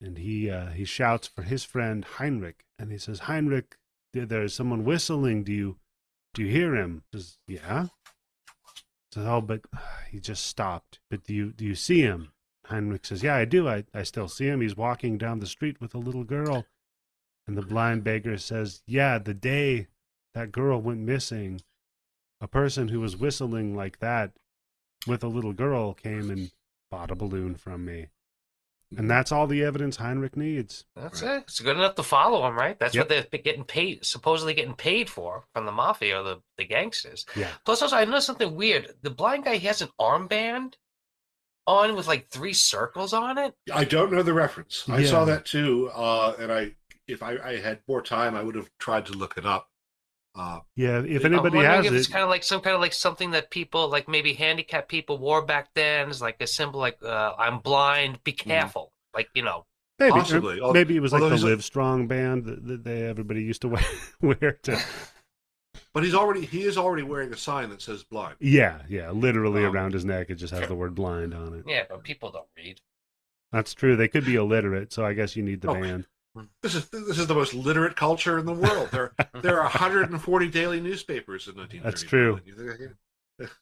and 0.00 0.16
he 0.16 0.50
uh, 0.50 0.68
he 0.68 0.86
shouts 0.86 1.28
for 1.28 1.42
his 1.42 1.64
friend 1.64 2.02
Heinrich, 2.16 2.64
and 2.78 2.90
he 2.90 2.96
says, 2.96 3.20
"Heinrich, 3.20 3.76
there- 4.14 4.24
there's 4.24 4.54
someone 4.54 4.84
whistling. 4.84 5.44
Do 5.44 5.52
you 5.52 5.76
do 6.32 6.42
you 6.44 6.50
hear 6.50 6.74
him?" 6.76 7.02
He 7.12 7.18
says, 7.18 7.36
"Yeah." 7.46 7.88
Says, 9.14 9.26
"Oh, 9.26 9.40
but 9.40 9.62
he 10.10 10.20
just 10.20 10.46
stopped. 10.46 11.00
But 11.10 11.24
do 11.24 11.34
you 11.34 11.52
do 11.52 11.64
you 11.64 11.74
see 11.74 12.02
him?" 12.02 12.32
Heinrich 12.66 13.06
says, 13.06 13.22
"Yeah, 13.22 13.36
I 13.36 13.44
do. 13.44 13.68
I 13.68 13.84
I 13.94 14.02
still 14.02 14.28
see 14.28 14.46
him. 14.46 14.60
He's 14.60 14.76
walking 14.76 15.18
down 15.18 15.40
the 15.40 15.46
street 15.46 15.80
with 15.80 15.94
a 15.94 15.98
little 15.98 16.24
girl." 16.24 16.66
And 17.46 17.56
the 17.56 17.62
blind 17.62 18.04
beggar 18.04 18.38
says, 18.38 18.82
"Yeah, 18.86 19.18
the 19.18 19.34
day 19.34 19.88
that 20.34 20.52
girl 20.52 20.80
went 20.80 21.00
missing." 21.00 21.60
a 22.40 22.48
person 22.48 22.88
who 22.88 23.00
was 23.00 23.16
whistling 23.16 23.74
like 23.74 24.00
that 24.00 24.32
with 25.06 25.24
a 25.24 25.28
little 25.28 25.54
girl 25.54 25.94
came 25.94 26.30
and 26.30 26.52
bought 26.90 27.10
a 27.10 27.14
balloon 27.14 27.54
from 27.54 27.86
me. 27.86 28.08
And 28.96 29.10
that's 29.10 29.32
all 29.32 29.46
the 29.46 29.62
evidence 29.64 29.96
Heinrich 29.96 30.36
needs. 30.36 30.84
That's 30.96 31.22
it. 31.22 31.44
It's 31.46 31.60
good 31.60 31.76
enough 31.76 31.94
to 31.96 32.02
follow 32.02 32.46
him, 32.46 32.56
right? 32.56 32.78
That's 32.78 32.94
Yep. 32.94 33.08
what 33.10 33.28
they're 33.30 33.40
getting 33.40 33.64
paid, 33.64 34.04
supposedly 34.04 34.54
getting 34.54 34.74
paid 34.74 35.08
for 35.10 35.44
from 35.52 35.66
the 35.66 35.72
mafia 35.72 36.20
or 36.20 36.22
the, 36.22 36.42
the 36.58 36.64
gangsters. 36.64 37.26
Yeah. 37.36 37.50
Plus, 37.64 37.82
also, 37.82 37.96
I 37.96 38.04
noticed 38.04 38.26
something 38.26 38.54
weird. 38.54 38.94
The 39.02 39.10
blind 39.10 39.44
guy 39.44 39.56
he 39.56 39.66
has 39.66 39.82
an 39.82 39.90
armband 40.00 40.74
on 41.66 41.94
with 41.96 42.06
like 42.06 42.28
three 42.28 42.52
circles 42.52 43.12
on 43.12 43.38
it. 43.38 43.54
I 43.72 43.84
don't 43.84 44.12
know 44.12 44.22
the 44.22 44.34
reference. 44.34 44.84
I 44.88 45.04
saw 45.04 45.24
that 45.24 45.46
too, 45.46 45.90
uh, 45.94 46.34
and 46.38 46.52
I 46.52 46.72
if 47.06 47.22
I, 47.22 47.36
I 47.36 47.56
had 47.58 47.80
more 47.86 48.02
time, 48.02 48.34
I 48.34 48.42
would 48.42 48.54
have 48.54 48.70
tried 48.78 49.06
to 49.06 49.12
look 49.12 49.36
it 49.36 49.44
up. 49.46 49.68
Uh, 50.36 50.60
Yeah, 50.74 51.00
if 51.06 51.24
anybody 51.24 51.58
has 51.58 51.86
if 51.86 51.92
it's 51.92 52.08
kind 52.08 52.24
of 52.24 52.28
like 52.30 52.42
some 52.42 52.60
kind 52.60 52.74
of 52.74 52.80
like 52.80 52.92
something 52.92 53.30
that 53.32 53.50
people 53.50 53.88
like 53.88 54.08
maybe 54.08 54.34
handicapped 54.34 54.88
people 54.88 55.18
wore 55.18 55.42
back 55.42 55.68
then. 55.74 56.08
It's 56.10 56.20
like 56.20 56.40
a 56.40 56.46
symbol, 56.46 56.80
like 56.80 56.98
uh, 57.02 57.34
"I'm 57.38 57.60
blind, 57.60 58.22
be 58.24 58.32
Mm-hmm. 58.32 58.50
careful." 58.50 58.92
Like 59.14 59.28
you 59.34 59.42
know, 59.42 59.64
maybe, 60.00 60.10
possibly. 60.10 60.60
Maybe 60.72 60.96
it 60.96 61.00
was 61.00 61.12
like 61.12 61.20
the 61.22 61.36
Live 61.36 61.62
Strong 61.62 62.08
band 62.08 62.46
that, 62.46 62.66
that 62.66 62.84
they 62.84 63.02
everybody 63.06 63.42
used 63.44 63.62
to 63.62 63.68
wear. 63.74 63.84
wear 64.20 64.58
to, 64.64 64.80
but 65.92 66.02
he's 66.02 66.14
already 66.16 66.44
he 66.44 66.64
is 66.64 66.76
already 66.76 67.04
wearing 67.04 67.32
a 67.32 67.36
sign 67.36 67.70
that 67.70 67.80
says 67.80 68.02
blind. 68.02 68.34
yeah, 68.40 68.80
yeah, 68.88 69.12
literally 69.12 69.64
Um, 69.64 69.72
around 69.72 69.92
his 69.92 70.04
neck. 70.04 70.30
It 70.30 70.34
just 70.36 70.52
has 70.52 70.66
the 70.66 70.74
word 70.74 70.96
blind 70.96 71.32
on 71.32 71.54
it. 71.54 71.64
yeah, 71.68 71.84
but 71.88 72.02
people 72.02 72.32
don't 72.32 72.48
read. 72.56 72.80
That's 73.52 73.72
true. 73.72 73.94
They 73.94 74.08
could 74.08 74.24
be 74.24 74.34
illiterate, 74.34 74.92
so 74.92 75.06
I 75.06 75.12
guess 75.12 75.36
you 75.36 75.44
need 75.44 75.60
the 75.60 75.68
Oh. 75.70 75.74
band. 75.74 76.06
This 76.62 76.74
is 76.74 76.88
this 76.88 77.18
is 77.18 77.26
the 77.26 77.34
most 77.34 77.54
literate 77.54 77.96
culture 77.96 78.38
in 78.38 78.46
the 78.46 78.52
world. 78.52 78.88
There 78.90 79.12
there 79.42 79.58
are 79.58 79.64
140 79.64 80.48
daily 80.48 80.80
newspapers 80.80 81.46
in 81.46 81.56
1930. 81.56 81.80
That's 81.82 82.02
true. 82.02 82.40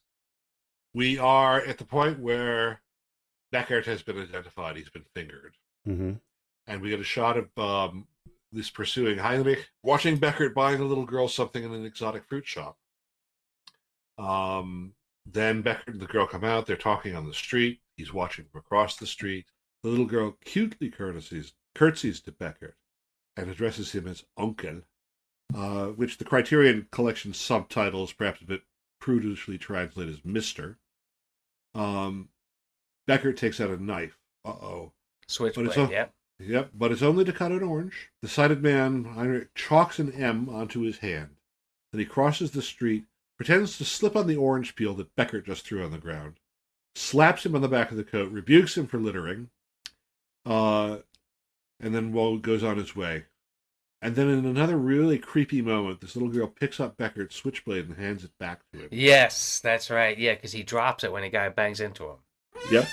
We 0.95 1.19
are 1.19 1.59
at 1.59 1.79
the 1.79 1.87
point 1.87 2.19
where 2.19 2.83
Beckert 3.51 3.87
has 3.87 4.03
been 4.03 4.19
identified. 4.21 4.77
He's 4.77 4.91
been 4.91 5.07
fingered. 5.15 5.57
hmm 5.87 6.13
and 6.67 6.81
we 6.81 6.91
get 6.91 7.01
a 7.01 7.05
shot 7.05 7.37
of 7.37 7.59
um, 7.59 8.07
this 8.53 8.71
pursuing 8.71 9.19
Heinrich 9.19 9.69
watching 9.83 10.19
Beckert 10.19 10.55
buying 10.55 10.81
a 10.81 10.85
little 10.85 11.05
girl 11.05 11.27
something 11.29 11.65
in 11.65 11.73
an 11.73 11.85
exotic 11.85 12.25
fruit 12.25 12.47
shop. 12.47 12.77
Um, 14.19 14.95
then 15.27 15.63
Beckert 15.63 15.89
and 15.89 16.01
the 16.01 16.07
girl 16.07 16.27
come 16.27 16.45
out. 16.45 16.67
They're 16.67 16.77
talking 16.77 17.17
on 17.17 17.27
the 17.27 17.35
street. 17.35 17.81
He's 17.97 18.13
watching 18.13 18.45
from 18.51 18.61
across 18.61 18.97
the 18.97 19.07
street. 19.07 19.47
The 19.83 19.89
little 19.89 20.07
girl 20.07 20.37
cutely 20.45 20.91
courtesies, 20.91 21.53
curtsies 21.75 22.21
to 22.21 22.33
Beckert 22.33 22.75
and 23.37 23.51
addresses 23.51 23.93
him 23.93 24.07
as 24.07 24.25
Onkel, 24.39 24.83
uh, 25.55 25.87
which 25.87 26.19
the 26.19 26.25
Criterion 26.25 26.89
Collection 26.91 27.33
subtitles 27.33 28.13
perhaps 28.13 28.41
a 28.41 28.47
bit 28.47 28.63
prudishly 29.01 29.59
translate 29.59 30.09
as 30.09 30.25
Mister. 30.25 30.79
Um, 31.75 32.29
Beckert 33.09 33.37
takes 33.37 33.61
out 33.61 33.71
a 33.71 33.83
knife. 33.83 34.19
Uh 34.45 34.51
oh. 34.51 34.93
Switchblade. 35.29 35.91
Yeah. 35.91 36.07
Yep, 36.39 36.71
but 36.75 36.91
it's 36.91 37.03
only 37.03 37.25
to 37.25 37.33
cut 37.33 37.53
an 37.53 37.63
orange. 37.63 38.11
The 38.21 38.29
sighted 38.29 38.63
man, 38.63 39.05
Heinrich, 39.05 39.55
chalks 39.55 40.01
an 40.01 40.13
M 40.13 40.49
onto 40.49 40.81
his 40.81 40.99
hand. 40.99 41.37
Then 41.93 42.01
he 42.01 42.05
crosses 42.05 42.51
the 42.51 42.63
street, 42.63 43.05
pretends 43.37 43.79
to 43.79 43.85
slip 43.85 44.17
on 44.17 44.27
the 44.27 44.37
orange 44.37 44.75
peel 44.75 44.95
that 44.95 45.15
Beckert 45.15 45.47
just 45.47 45.65
threw 45.65 45.85
on 45.85 45.93
the 45.93 45.99
ground, 45.99 46.41
slaps 46.97 47.47
him 47.47 47.55
on 47.55 47.61
the 47.61 47.69
back 47.69 47.93
of 47.93 47.97
the 47.97 48.03
coat, 48.03 48.33
rebukes 48.33 48.77
him 48.77 48.89
for 48.89 48.99
littering, 48.99 49.51
uh, 50.45 50.99
and 51.83 51.95
then 51.95 52.13
well, 52.13 52.39
goes 52.39 52.63
on 52.63 52.79
his 52.79 52.97
way. 52.97 53.25
And 54.01 54.17
then 54.17 54.29
in 54.29 54.45
another 54.45 54.77
really 54.77 55.19
creepy 55.19 55.63
moment, 55.63 56.01
this 56.01 56.17
little 56.17 56.29
girl 56.31 56.49
picks 56.49 56.81
up 56.81 56.97
Beckert's 56.97 57.37
switchblade 57.37 57.89
and 57.89 57.97
hands 57.97 58.25
it 58.25 58.37
back 58.39 58.61
to 58.73 58.81
him. 58.81 58.89
Yes, 58.91 59.61
that's 59.61 59.91
right. 59.91 60.19
Yeah, 60.19 60.35
because 60.35 60.53
he 60.53 60.65
drops 60.65 61.05
it 61.05 61.13
when 61.13 61.23
a 61.23 61.29
guy 61.29 61.49
bangs 61.51 61.81
into 61.81 62.05
him. 62.09 62.17
Yep. 62.71 62.89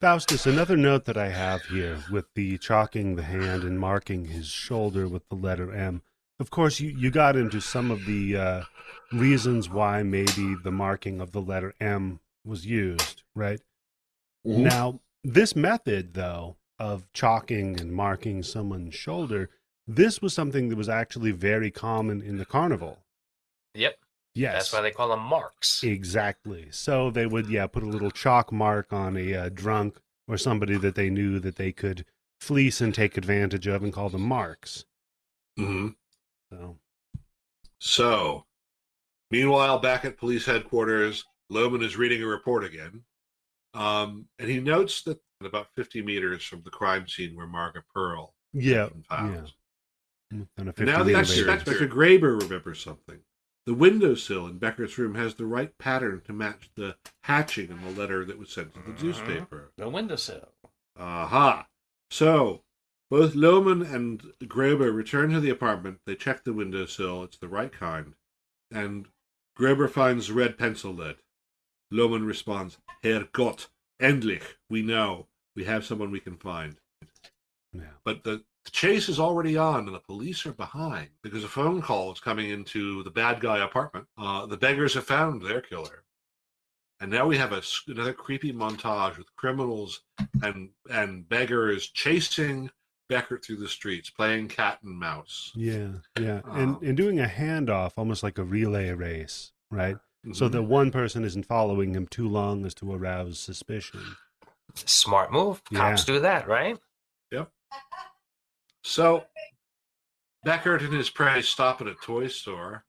Faustus, 0.00 0.44
another 0.44 0.76
note 0.76 1.04
that 1.04 1.16
I 1.16 1.28
have 1.28 1.62
here 1.66 1.98
with 2.10 2.26
the 2.34 2.58
chalking 2.58 3.14
the 3.16 3.22
hand 3.22 3.62
and 3.62 3.78
marking 3.78 4.26
his 4.26 4.46
shoulder 4.46 5.06
with 5.06 5.28
the 5.28 5.36
letter 5.36 5.72
M. 5.72 6.02
Of 6.38 6.50
course, 6.50 6.80
you, 6.80 6.90
you 6.90 7.10
got 7.10 7.36
into 7.36 7.60
some 7.60 7.90
of 7.90 8.04
the 8.06 8.36
uh, 8.36 8.62
reasons 9.12 9.70
why 9.70 10.02
maybe 10.02 10.54
the 10.62 10.72
marking 10.72 11.20
of 11.20 11.32
the 11.32 11.40
letter 11.40 11.74
M 11.80 12.20
was 12.44 12.66
used, 12.66 13.22
right? 13.34 13.60
Mhm. 14.46 14.58
Now, 14.58 15.00
this 15.24 15.56
method, 15.56 16.14
though, 16.14 16.56
of 16.78 17.10
chalking 17.12 17.80
and 17.80 17.92
marking 17.92 18.42
someone's 18.42 18.94
shoulder, 18.94 19.50
this 19.86 20.20
was 20.20 20.34
something 20.34 20.68
that 20.68 20.76
was 20.76 20.88
actually 20.88 21.30
very 21.30 21.70
common 21.70 22.20
in 22.20 22.38
the 22.38 22.44
carnival. 22.44 23.04
Yep. 23.74 23.98
Yes. 24.34 24.52
That's 24.54 24.72
why 24.72 24.80
they 24.82 24.90
call 24.90 25.08
them 25.08 25.20
marks. 25.20 25.82
Exactly. 25.82 26.68
So 26.70 27.10
they 27.10 27.26
would, 27.26 27.48
yeah, 27.48 27.66
put 27.66 27.82
a 27.82 27.88
little 27.88 28.10
chalk 28.10 28.52
mark 28.52 28.92
on 28.92 29.16
a 29.16 29.34
uh, 29.34 29.48
drunk 29.48 29.98
or 30.28 30.36
somebody 30.36 30.76
that 30.76 30.94
they 30.94 31.08
knew 31.08 31.38
that 31.38 31.56
they 31.56 31.72
could 31.72 32.04
fleece 32.38 32.80
and 32.80 32.94
take 32.94 33.16
advantage 33.16 33.66
of 33.66 33.82
and 33.82 33.92
call 33.92 34.10
them 34.10 34.22
marks. 34.22 34.84
Mm-hmm. 35.58 35.88
So, 36.50 36.76
So, 37.78 38.44
meanwhile, 39.30 39.78
back 39.78 40.04
at 40.04 40.18
police 40.18 40.44
headquarters, 40.44 41.24
Lohmann 41.50 41.82
is 41.82 41.96
reading 41.96 42.22
a 42.22 42.26
report 42.26 42.64
again. 42.64 43.04
Um, 43.76 44.26
and 44.38 44.48
he 44.50 44.60
notes 44.60 45.02
that 45.02 45.20
about 45.44 45.68
50 45.76 46.02
meters 46.02 46.42
from 46.44 46.62
the 46.62 46.70
crime 46.70 47.06
scene 47.06 47.36
where 47.36 47.46
Margaret 47.46 47.84
Pearl 47.94 48.34
yeah, 48.52 48.88
found. 49.08 49.52
yeah. 50.32 50.38
And 50.56 50.66
now 50.66 50.72
50 50.72 50.84
the 50.84 50.94
meter 51.04 51.18
Inspector 51.18 51.70
radius. 51.70 51.92
Graber 51.92 52.40
remembers 52.42 52.80
something. 52.80 53.18
The 53.66 53.74
windowsill 53.74 54.46
in 54.46 54.58
Becker's 54.58 54.96
room 54.96 55.14
has 55.16 55.34
the 55.34 55.44
right 55.46 55.76
pattern 55.78 56.22
to 56.26 56.32
match 56.32 56.70
the 56.76 56.96
hatching 57.24 57.70
in 57.70 57.82
the 57.84 57.90
letter 58.00 58.24
that 58.24 58.38
was 58.38 58.50
sent 58.50 58.72
to 58.74 58.80
the 58.80 58.92
Mhm. 58.92 59.02
newspaper. 59.02 59.72
The 59.76 59.88
windowsill. 59.88 60.52
Aha! 60.96 61.66
So, 62.10 62.62
both 63.10 63.34
Lohmann 63.34 63.82
and 63.92 64.20
Graber 64.44 64.94
return 64.94 65.30
to 65.30 65.40
the 65.40 65.50
apartment. 65.50 66.00
They 66.06 66.14
check 66.16 66.44
the 66.44 66.52
windowsill. 66.54 67.24
It's 67.24 67.38
the 67.38 67.48
right 67.48 67.72
kind. 67.72 68.14
And 68.70 69.08
Graber 69.58 69.90
finds 69.90 70.30
red 70.30 70.56
pencil 70.58 70.92
lead. 70.94 71.16
Lohmann 71.92 72.26
responds, 72.26 72.78
Herr 73.02 73.28
Gott, 73.32 73.68
endlich, 74.00 74.42
we 74.68 74.82
know. 74.82 75.28
We 75.54 75.64
have 75.64 75.84
someone 75.84 76.10
we 76.10 76.20
can 76.20 76.36
find. 76.36 76.76
Yeah. 77.72 77.82
But 78.04 78.24
the, 78.24 78.42
the 78.64 78.70
chase 78.70 79.08
is 79.08 79.20
already 79.20 79.56
on, 79.56 79.86
and 79.86 79.94
the 79.94 80.00
police 80.00 80.44
are 80.46 80.52
behind 80.52 81.08
because 81.22 81.44
a 81.44 81.48
phone 81.48 81.80
call 81.80 82.12
is 82.12 82.20
coming 82.20 82.50
into 82.50 83.02
the 83.04 83.10
bad 83.10 83.40
guy 83.40 83.58
apartment. 83.58 84.06
Uh, 84.18 84.46
the 84.46 84.56
beggars 84.56 84.94
have 84.94 85.04
found 85.04 85.42
their 85.42 85.60
killer. 85.60 86.04
And 87.00 87.10
now 87.10 87.26
we 87.26 87.36
have 87.36 87.52
a, 87.52 87.62
another 87.88 88.14
creepy 88.14 88.52
montage 88.52 89.18
with 89.18 89.34
criminals 89.36 90.00
and 90.42 90.70
and 90.90 91.28
beggars 91.28 91.88
chasing 91.88 92.70
Beckert 93.10 93.44
through 93.44 93.56
the 93.56 93.68
streets, 93.68 94.10
playing 94.10 94.48
cat 94.48 94.78
and 94.82 94.98
mouse. 94.98 95.52
Yeah, 95.54 95.88
yeah. 96.18 96.40
And, 96.46 96.76
Um, 96.76 96.80
and 96.82 96.96
doing 96.96 97.20
a 97.20 97.26
handoff, 97.26 97.92
almost 97.96 98.22
like 98.22 98.38
a 98.38 98.44
relay 98.44 98.90
race, 98.92 99.52
right? 99.70 99.96
So 100.32 100.48
Mhm. 100.48 100.52
that 100.52 100.62
one 100.64 100.90
person 100.90 101.24
isn't 101.24 101.46
following 101.46 101.94
him 101.94 102.06
too 102.06 102.28
long 102.28 102.64
as 102.66 102.74
to 102.76 102.92
arouse 102.92 103.38
suspicion. 103.38 104.16
Smart 104.74 105.32
move. 105.32 105.62
Cops 105.72 106.06
Yeah. 106.08 106.14
do 106.14 106.20
that, 106.20 106.48
right? 106.48 106.78
Yep. 107.30 107.52
So 108.82 109.26
Beckert 110.44 110.84
and 110.84 110.92
his 110.92 111.10
prey 111.10 111.42
stop 111.42 111.80
at 111.80 111.86
a 111.88 111.94
toy 111.94 112.28
store. 112.28 112.84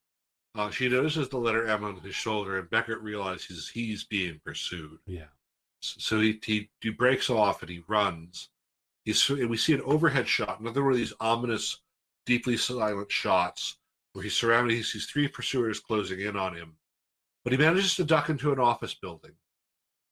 Uh, 0.56 0.70
she 0.72 0.90
notices 0.90 1.30
the 1.30 1.38
letter 1.38 1.68
M 1.68 1.84
on 1.84 2.00
his 2.02 2.16
shoulder, 2.16 2.58
and 2.58 2.70
Beckert 2.70 3.02
realizes 3.02 3.70
he's 3.70 4.04
being 4.04 4.40
pursued. 4.44 5.00
Yeah. 5.06 5.28
So 5.82 6.20
he, 6.20 6.40
he 6.44 6.70
he 6.82 6.90
breaks 6.90 7.30
off 7.30 7.62
and 7.62 7.70
he 7.70 7.84
runs. 7.88 8.50
He's 9.06 9.30
and 9.30 9.50
we 9.50 9.58
see 9.58 9.74
an 9.74 9.82
overhead 9.82 10.28
shot, 10.28 10.60
another 10.60 10.84
one 10.84 10.94
of 10.94 10.98
these 10.98 11.14
ominous, 11.20 11.80
deeply 12.26 12.58
silent 12.58 13.12
shots 13.12 13.78
where 14.14 14.24
he's 14.24 14.36
surrounded. 14.36 14.76
He 14.76 14.84
sees 14.84 15.06
three 15.06 15.28
pursuers 15.28 15.80
closing 15.80 16.20
in 16.20 16.36
on 16.36 16.56
him, 16.56 16.78
but 17.48 17.54
he 17.54 17.66
manages 17.66 17.96
to 17.96 18.04
duck 18.04 18.30
into 18.30 18.52
an 18.52 18.60
office 18.60 18.94
building. 18.94 19.32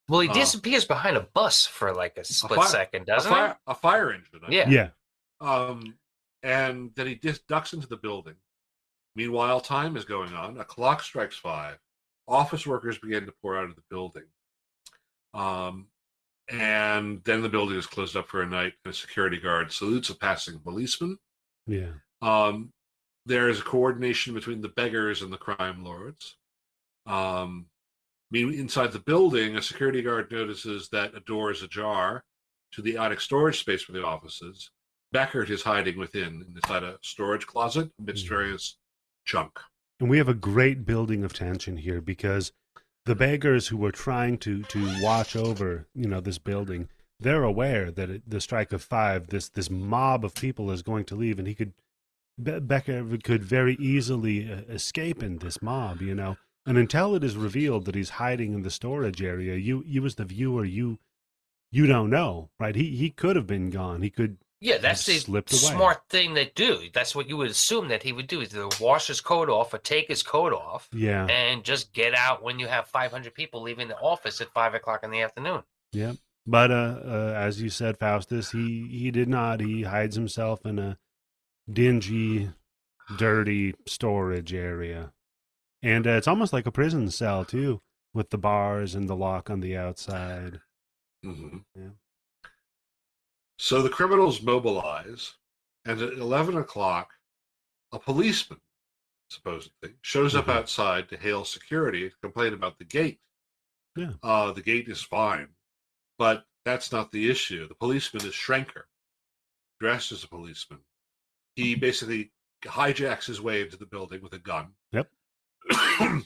Well, 0.07 0.21
he 0.21 0.29
Uh, 0.29 0.33
disappears 0.33 0.85
behind 0.85 1.17
a 1.17 1.21
bus 1.21 1.65
for 1.65 1.93
like 1.93 2.15
a 2.17 2.23
split 2.23 2.59
fire- 2.59 2.67
second, 2.69 3.05
doesn't 3.07 3.29
fire, 3.29 3.59
a 3.67 3.75
fire 3.75 4.13
engine. 4.13 4.39
I 4.47 4.51
Yeah. 4.51 4.69
Yeah. 4.69 4.89
Um, 5.41 5.97
and 6.43 6.95
then 6.95 7.07
he 7.07 7.15
just 7.15 7.45
ducks 7.47 7.73
into 7.73 7.87
the 7.87 7.97
building. 7.97 8.35
Meanwhile, 9.15 9.59
time 9.61 9.97
is 9.97 10.05
going 10.05 10.31
on. 10.33 10.57
A 10.59 10.63
clock 10.63 11.01
strikes 11.03 11.35
five. 11.37 11.77
Office 12.27 12.65
workers 12.65 12.97
begin 12.99 13.25
to 13.25 13.33
pour 13.41 13.57
out 13.57 13.69
of 13.69 13.75
the 13.75 13.83
building. 13.89 14.27
Um, 15.33 15.87
and 16.47 17.23
then 17.23 17.41
the 17.41 17.49
building 17.49 17.77
is 17.77 17.87
closed 17.87 18.15
up 18.15 18.29
for 18.29 18.41
a 18.41 18.45
night, 18.47 18.73
and 18.85 18.93
a 18.93 18.97
security 18.97 19.37
guard 19.39 19.71
salutes 19.73 20.09
a 20.09 20.15
passing 20.15 20.59
policeman. 20.59 21.19
Yeah. 21.67 21.91
Um, 22.21 22.71
there 23.25 23.49
is 23.49 23.59
a 23.59 23.63
coordination 23.63 24.33
between 24.33 24.61
the 24.61 24.69
beggars 24.69 25.21
and 25.21 25.33
the 25.33 25.37
crime 25.37 25.83
lords. 25.83 26.37
Um, 27.05 27.67
I 28.31 28.37
mean, 28.37 28.53
inside 28.53 28.91
the 28.91 28.99
building, 28.99 29.55
a 29.55 29.61
security 29.61 30.01
guard 30.01 30.31
notices 30.31 30.89
that 30.89 31.13
a 31.15 31.19
door 31.21 31.51
is 31.51 31.61
ajar 31.61 32.23
to 32.73 32.81
the 32.81 32.97
attic 32.97 33.21
storage 33.21 33.59
space 33.59 33.83
for 33.83 33.91
the 33.91 34.03
offices. 34.03 34.71
Beckert 35.13 35.49
is 35.49 35.61
hiding 35.63 35.97
within, 35.97 36.45
inside 36.55 36.83
a 36.83 36.97
storage 37.01 37.45
closet 37.45 37.91
amidst 37.99 38.25
Mhm. 38.25 38.29
various 38.29 38.77
junk. 39.25 39.59
And 39.99 40.09
we 40.09 40.17
have 40.17 40.27
a 40.27 40.33
great 40.33 40.85
building 40.85 41.23
of 41.23 41.33
tension 41.33 41.77
here 41.77 42.01
because 42.01 42.51
the 43.05 43.15
beggars 43.15 43.67
who 43.67 43.77
were 43.77 43.91
trying 43.91 44.37
to 44.39 44.63
to 44.63 45.01
watch 45.01 45.35
over, 45.35 45.87
you 45.93 46.07
know, 46.07 46.19
this 46.19 46.39
building, 46.39 46.89
they're 47.19 47.43
aware 47.43 47.91
that 47.91 48.29
the 48.29 48.41
strike 48.41 48.73
of 48.73 48.81
five, 48.83 49.27
this 49.27 49.47
this 49.47 49.69
mob 49.69 50.25
of 50.25 50.33
people 50.33 50.69
is 50.71 50.81
going 50.81 51.05
to 51.05 51.15
leave, 51.15 51.37
and 51.39 51.47
he 51.47 51.55
could, 51.55 51.73
Be- 52.41 52.59
Becker 52.59 53.17
could 53.23 53.43
very 53.45 53.75
easily 53.75 54.51
uh, 54.51 54.61
escape 54.67 55.23
in 55.23 55.37
this 55.37 55.61
mob, 55.61 56.01
you 56.01 56.13
know. 56.15 56.35
And 56.65 56.77
until 56.77 57.15
it 57.15 57.23
is 57.23 57.37
revealed 57.37 57.85
that 57.85 57.95
he's 57.95 58.11
hiding 58.11 58.53
in 58.53 58.63
the 58.63 58.71
storage 58.71 59.21
area, 59.21 59.55
you 59.55 59.83
you 59.85 60.05
as 60.05 60.15
the 60.15 60.25
viewer, 60.25 60.65
you 60.65 60.99
you 61.71 61.85
don't 61.85 62.09
know, 62.09 62.49
right? 62.59 62.75
He 62.75 62.95
he 62.95 63.09
could 63.09 63.35
have 63.35 63.47
been 63.47 63.69
gone. 63.69 64.01
He 64.01 64.09
could 64.09 64.37
Yeah, 64.59 64.77
that's 64.77 65.05
the 65.05 65.19
slipped 65.19 65.51
away. 65.51 65.59
smart 65.59 66.03
thing 66.09 66.33
they 66.33 66.51
do. 66.55 66.89
That's 66.93 67.15
what 67.15 67.27
you 67.29 67.37
would 67.37 67.51
assume 67.51 67.89
that 67.89 68.03
he 68.03 68.11
would 68.13 68.27
do: 68.27 68.41
is 68.41 68.55
either 68.55 68.69
wash 68.79 69.07
his 69.07 69.21
coat 69.21 69.49
off 69.49 69.73
or 69.73 69.77
take 69.77 70.07
his 70.07 70.23
coat 70.23 70.53
off, 70.53 70.89
yeah. 70.91 71.25
and 71.27 71.63
just 71.63 71.93
get 71.93 72.15
out 72.15 72.41
when 72.41 72.57
you 72.59 72.67
have 72.67 72.87
500 72.87 73.33
people 73.33 73.61
leaving 73.61 73.87
the 73.87 73.99
office 73.99 74.41
at 74.41 74.53
five 74.53 74.73
o'clock 74.73 75.03
in 75.03 75.11
the 75.11 75.21
afternoon. 75.21 75.63
Yeah, 75.91 76.13
but 76.47 76.71
uh, 76.71 76.99
uh, 77.03 77.33
as 77.35 77.61
you 77.61 77.69
said, 77.69 77.99
Faustus, 77.99 78.51
he 78.51 78.87
he 78.89 79.11
did 79.11 79.27
not. 79.29 79.59
He 79.59 79.83
hides 79.83 80.15
himself 80.15 80.65
in 80.65 80.79
a 80.79 80.97
dingy, 81.71 82.49
dirty 83.17 83.75
storage 83.87 84.53
area, 84.53 85.11
and 85.85 86.07
uh, 86.07 86.11
it's 86.11 86.27
almost 86.27 86.51
like 86.51 86.65
a 86.65 86.71
prison 86.71 87.11
cell 87.11 87.45
too, 87.45 87.79
with 88.11 88.31
the 88.31 88.39
bars 88.39 88.95
and 88.95 89.07
the 89.07 89.15
lock 89.15 89.51
on 89.51 89.59
the 89.59 89.77
outside. 89.77 90.59
Mhm. 91.23 91.63
Yeah. 91.75 91.91
So 93.59 93.83
the 93.83 93.89
criminals 93.89 94.41
mobilize, 94.41 95.35
and 95.85 96.01
at 96.01 96.13
11 96.13 96.57
o'clock, 96.57 97.13
a 97.91 97.99
policeman, 97.99 98.61
supposedly, 99.29 99.95
shows 100.01 100.33
up 100.33 100.45
Mhm. 100.45 100.53
outside 100.55 101.07
to 101.09 101.17
hail 101.17 101.45
security 101.45 102.11
complain 102.19 102.53
about 102.53 102.79
the 102.79 102.83
gate. 102.85 103.21
Yeah. 103.95 104.13
Uh, 104.23 104.51
the 104.51 104.63
gate 104.63 104.89
is 104.89 105.03
fine, 105.03 105.55
but 106.17 106.47
that's 106.63 106.91
not 106.91 107.11
the 107.11 107.29
issue. 107.29 107.67
The 107.67 107.75
policeman 107.75 108.25
is 108.25 108.33
Schrenker, 108.33 108.85
dressed 109.79 110.11
as 110.11 110.23
a 110.23 110.27
policeman. 110.27 110.83
He 111.55 111.75
basically 111.75 112.33
hijacks 112.63 113.25
his 113.25 113.39
way 113.39 113.61
into 113.61 113.77
the 113.77 113.85
building 113.85 114.21
with 114.23 114.33
a 114.33 114.39
gun. 114.39 114.75
Yep. 114.91 115.11
and 115.99 116.23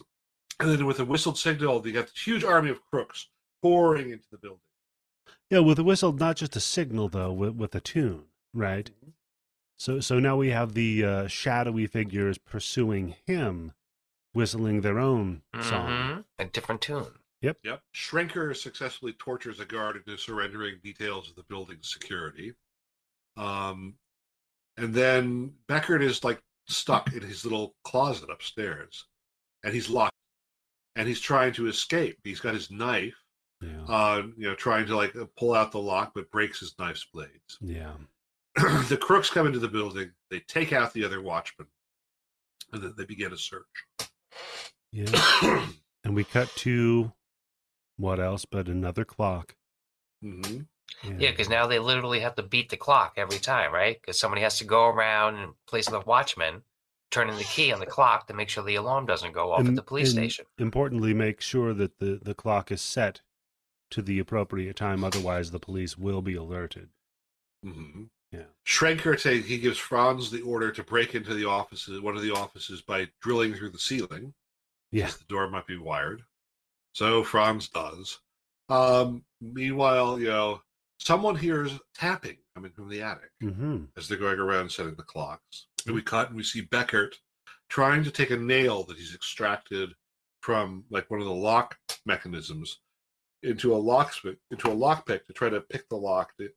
then 0.59 0.85
with 0.85 0.99
a 0.99 1.05
whistled 1.05 1.37
signal, 1.37 1.85
you 1.85 1.93
got 1.93 2.07
this 2.07 2.21
huge 2.21 2.43
army 2.43 2.69
of 2.69 2.79
crooks 2.91 3.29
pouring 3.61 4.11
into 4.11 4.25
the 4.31 4.37
building. 4.37 4.59
Yeah, 5.49 5.59
with 5.59 5.79
a 5.79 5.83
whistle, 5.83 6.13
not 6.13 6.35
just 6.35 6.55
a 6.55 6.59
signal 6.59 7.09
though, 7.09 7.31
with, 7.31 7.55
with 7.55 7.75
a 7.75 7.79
tune, 7.79 8.25
right? 8.53 8.89
So 9.77 9.99
so 9.99 10.19
now 10.19 10.35
we 10.37 10.49
have 10.49 10.73
the 10.73 11.05
uh, 11.05 11.27
shadowy 11.27 11.87
figures 11.87 12.37
pursuing 12.37 13.15
him, 13.25 13.73
whistling 14.33 14.81
their 14.81 14.99
own 14.99 15.41
song. 15.61 15.89
Mhm. 15.89 16.25
A 16.39 16.45
different 16.45 16.81
tune. 16.81 17.19
Yep. 17.41 17.59
Yep. 17.63 17.81
Schrenker 17.95 18.55
successfully 18.55 19.13
tortures 19.13 19.59
a 19.61 19.65
guard 19.65 19.95
into 19.95 20.17
surrendering 20.17 20.79
details 20.83 21.29
of 21.29 21.35
the 21.35 21.43
building's 21.43 21.89
security. 21.89 22.53
Um, 23.37 23.95
and 24.75 24.93
then 24.93 25.53
Beckert 25.67 26.01
is 26.03 26.23
like 26.23 26.41
stuck 26.67 27.13
in 27.13 27.21
his 27.21 27.45
little 27.45 27.75
closet 27.83 28.29
upstairs, 28.29 29.05
and 29.64 29.73
he's 29.73 29.90
locked, 29.90 30.15
and 30.95 31.07
he's 31.07 31.19
trying 31.19 31.53
to 31.53 31.68
escape. 31.68 32.18
He's 32.23 32.40
got 32.40 32.53
his 32.53 32.72
knife, 32.72 33.15
Yeah, 33.61 33.84
uh, 33.88 34.23
you 34.38 34.48
know, 34.48 34.56
trying 34.56 34.86
to 34.88 34.95
like 34.95 35.15
pull 35.38 35.53
out 35.53 35.72
the 35.72 35.80
lock, 35.80 36.11
but 36.15 36.31
breaks 36.31 36.60
his 36.60 36.76
knife's 36.80 37.06
blades. 37.14 37.57
yeah. 37.61 37.94
the 38.56 38.98
crooks 38.99 39.30
come 39.30 39.48
into 39.48 39.60
the 39.60 39.68
building. 39.68 40.11
They 40.30 40.40
take 40.41 40.73
out 40.73 40.94
the 40.94 41.06
other 41.06 41.22
watchman, 41.22 41.68
and 42.73 42.81
then 42.84 42.94
they 42.98 43.06
begin 43.06 43.34
a 43.34 43.38
search. 43.38 43.65
Yeah. 44.91 45.10
and 46.03 46.15
we 46.15 46.23
cut 46.23 46.49
to 46.57 47.14
what 47.98 48.19
else 48.19 48.45
but 48.45 48.68
another 48.68 49.06
clock. 49.06 49.56
hmm 50.22 50.61
Yeah, 51.03 51.31
because 51.31 51.49
now 51.49 51.68
they 51.68 51.80
literally 51.80 52.22
have 52.22 52.36
to 52.36 52.44
beat 52.44 52.69
the 52.69 52.77
clock 52.77 53.14
every 53.18 53.40
time, 53.40 53.73
right? 53.73 53.99
Because 54.02 54.19
somebody 54.19 54.41
has 54.41 54.57
to 54.60 54.64
go 54.64 54.88
around 54.88 55.36
and 55.36 55.53
place 55.68 55.88
the 55.90 55.99
watchman, 55.99 56.64
turning 57.11 57.38
the 57.38 57.44
key 57.44 57.72
on 57.72 57.80
the 57.80 57.86
clock 57.86 58.27
to 58.27 58.34
make 58.34 58.49
sure 58.49 58.64
the 58.64 58.76
alarm 58.76 59.06
doesn't 59.06 59.34
go 59.34 59.52
off 59.52 59.65
at 59.65 59.76
the 59.76 59.81
police 59.81 60.11
station. 60.11 60.45
Importantly, 60.57 61.14
make 61.14 61.41
sure 61.41 61.73
that 61.73 61.99
the, 61.99 62.19
the 62.22 62.34
clock 62.36 62.72
is 62.72 62.81
set 62.81 63.22
to 63.91 64.02
the 64.02 64.19
appropriate 64.19 64.76
time. 64.76 65.03
Otherwise, 65.03 65.52
the 65.52 65.60
police 65.60 65.98
will 65.98 66.22
be 66.22 66.36
alerted. 66.36 66.90
hmm 67.64 68.03
Yeah. 68.31 68.44
Schrenker 68.65 69.19
say 69.19 69.41
he 69.41 69.57
gives 69.57 69.77
Franz 69.77 70.30
the 70.30 70.41
order 70.41 70.72
to 70.72 70.84
break 70.84 71.15
into 71.15 71.34
the 71.34 71.45
offices, 71.45 71.99
one 72.02 72.15
of 72.15 72.22
the 72.22 72.34
offices, 72.34 72.81
by 72.81 73.07
drilling 73.22 73.53
through 73.53 73.72
the 73.72 73.80
ceiling. 73.80 74.34
Yeah. 74.91 75.07
The 75.07 75.26
door 75.27 75.49
might 75.49 75.68
be 75.68 75.77
wired. 75.77 76.23
So 76.94 77.23
Franz 77.23 77.69
does. 77.69 78.19
Um, 78.69 79.23
meanwhile, 79.41 80.19
you 80.19 80.27
know, 80.27 80.61
someone 80.99 81.36
hears 81.36 81.72
tapping 81.95 82.38
coming 82.53 82.72
from 82.72 82.90
the 82.90 83.02
attic 83.02 83.31
hmm 83.41 83.86
as 83.98 84.07
they're 84.07 84.18
going 84.18 84.40
around 84.40 84.72
setting 84.72 84.95
the 84.95 85.03
clocks. 85.03 85.68
And 85.89 85.95
we 85.95 86.03
cut 86.03 86.27
and 86.27 86.37
we 86.37 86.43
see 86.43 86.61
Beckert 86.61 87.15
trying 87.67 88.03
to 88.03 88.11
take 88.11 88.29
a 88.29 88.37
nail 88.37 88.83
that 88.83 88.97
he's 88.97 89.15
extracted 89.15 89.89
from 90.43 90.83
like 90.91 91.09
one 91.09 91.19
of 91.19 91.25
the 91.25 91.33
lock 91.33 91.77
mechanisms 92.05 92.77
into 93.41 93.73
a 93.73 93.77
locksmith 93.77 94.37
into 94.51 94.69
a 94.69 94.75
lockpick 94.75 95.25
to 95.25 95.33
try 95.33 95.49
to 95.49 95.61
pick 95.61 95.89
the 95.89 95.95
lock 95.95 96.37
to 96.37 96.49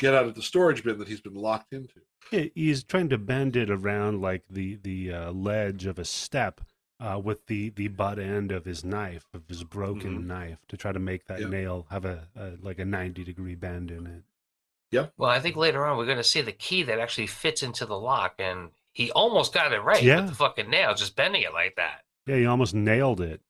get 0.00 0.12
out 0.12 0.24
of 0.26 0.34
the 0.34 0.42
storage 0.42 0.82
bin 0.82 0.98
that 0.98 1.06
he's 1.06 1.20
been 1.20 1.34
locked 1.36 1.72
into. 1.72 2.00
Yeah, 2.32 2.46
he's 2.56 2.82
trying 2.82 3.10
to 3.10 3.18
bend 3.18 3.54
it 3.54 3.70
around 3.70 4.20
like 4.20 4.42
the 4.50 4.74
the 4.82 5.12
uh, 5.12 5.30
ledge 5.32 5.86
of 5.86 6.00
a 6.00 6.04
step 6.04 6.60
uh, 6.98 7.20
with 7.22 7.46
the 7.46 7.68
the 7.70 7.86
butt 7.88 8.18
end 8.18 8.50
of 8.50 8.64
his 8.64 8.84
knife, 8.84 9.26
of 9.32 9.42
his 9.48 9.62
broken 9.62 10.22
Mhm. 10.22 10.26
knife, 10.26 10.58
to 10.66 10.76
try 10.76 10.90
to 10.90 10.98
make 10.98 11.26
that 11.26 11.42
Yeah. 11.42 11.48
nail 11.48 11.86
have 11.90 12.04
a, 12.04 12.26
a 12.34 12.54
like 12.60 12.80
a 12.80 12.84
ninety 12.84 13.22
degree 13.22 13.54
bend 13.54 13.92
in 13.92 14.08
it. 14.08 14.24
Yep. 14.90 15.12
Well, 15.16 15.30
I 15.30 15.38
think 15.38 15.54
later 15.54 15.86
on 15.86 15.96
we're 15.96 16.06
going 16.06 16.16
to 16.16 16.24
see 16.24 16.40
the 16.40 16.50
key 16.50 16.82
that 16.82 16.98
actually 16.98 17.28
fits 17.28 17.62
into 17.62 17.86
the 17.86 17.96
lock, 17.98 18.34
and 18.40 18.70
he 18.92 19.10
almost 19.12 19.52
got 19.54 19.72
it 19.72 19.80
right 19.82 20.02
Yeah. 20.02 20.20
with 20.20 20.30
the 20.30 20.34
fucking 20.34 20.68
nail, 20.70 20.94
just 20.94 21.16
bending 21.16 21.42
it 21.42 21.52
like 21.52 21.76
that. 21.76 22.02
Yeah, 22.26 22.36
he 22.36 22.46
almost 22.46 22.74
nailed 22.74 23.20
it. 23.20 23.40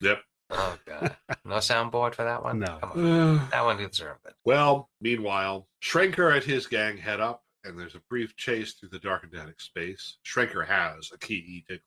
Yep. 0.00 0.20
Oh 0.50 0.78
god, 0.86 1.16
no 1.44 1.56
soundboard 1.56 2.14
for 2.14 2.24
that 2.24 2.42
one. 2.44 2.58
No. 2.58 2.78
Come 2.80 2.90
on. 2.92 3.48
That 3.52 3.64
one 3.64 3.76
deserved 3.78 4.20
it. 4.26 4.34
well, 4.44 4.90
meanwhile, 5.00 5.68
Schrenker 5.82 6.34
and 6.34 6.44
his 6.44 6.66
gang 6.66 6.96
head 6.98 7.20
up, 7.20 7.42
and 7.64 7.78
there's 7.78 7.94
a 7.94 8.02
brief 8.10 8.36
chase 8.36 8.74
through 8.74 8.90
the 8.90 8.98
darkened 8.98 9.34
attic 9.34 9.60
space. 9.60 10.18
Schrenker 10.26 10.66
has 10.66 11.10
a 11.14 11.18
key 11.18 11.40
he 11.40 11.64
took, 11.68 11.80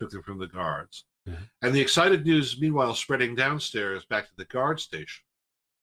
took 0.00 0.10
them 0.10 0.22
from 0.22 0.38
the 0.38 0.46
guards. 0.46 1.04
Yeah. 1.26 1.34
And 1.60 1.74
the 1.74 1.80
excited 1.82 2.24
news, 2.24 2.58
meanwhile, 2.58 2.94
spreading 2.94 3.34
downstairs 3.34 4.06
back 4.06 4.24
to 4.26 4.36
the 4.38 4.46
guard 4.46 4.80
station, 4.80 5.24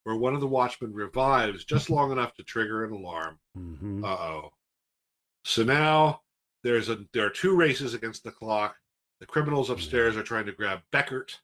where 0.04 0.16
one 0.16 0.34
of 0.34 0.42
the 0.42 0.48
watchmen 0.48 0.94
revives 0.94 1.64
just 1.66 1.90
long 1.92 2.12
enough 2.12 2.34
to 2.36 2.44
trigger 2.44 2.84
an 2.86 2.92
alarm. 2.94 3.38
hmm 3.54 4.04
Uh 4.04 4.08
oh. 4.08 4.50
So 5.44 5.64
now 5.64 6.22
there's 6.66 6.90
a 6.90 6.98
there 7.14 7.26
are 7.26 7.30
two 7.30 7.56
races 7.56 7.94
against 7.94 8.24
the 8.24 8.32
clock. 8.32 8.76
The 9.20 9.26
criminals 9.28 9.70
upstairs 9.70 10.18
are 10.18 10.24
trying 10.24 10.48
to 10.48 10.52
grab 10.52 10.82
Beckert 10.92 11.38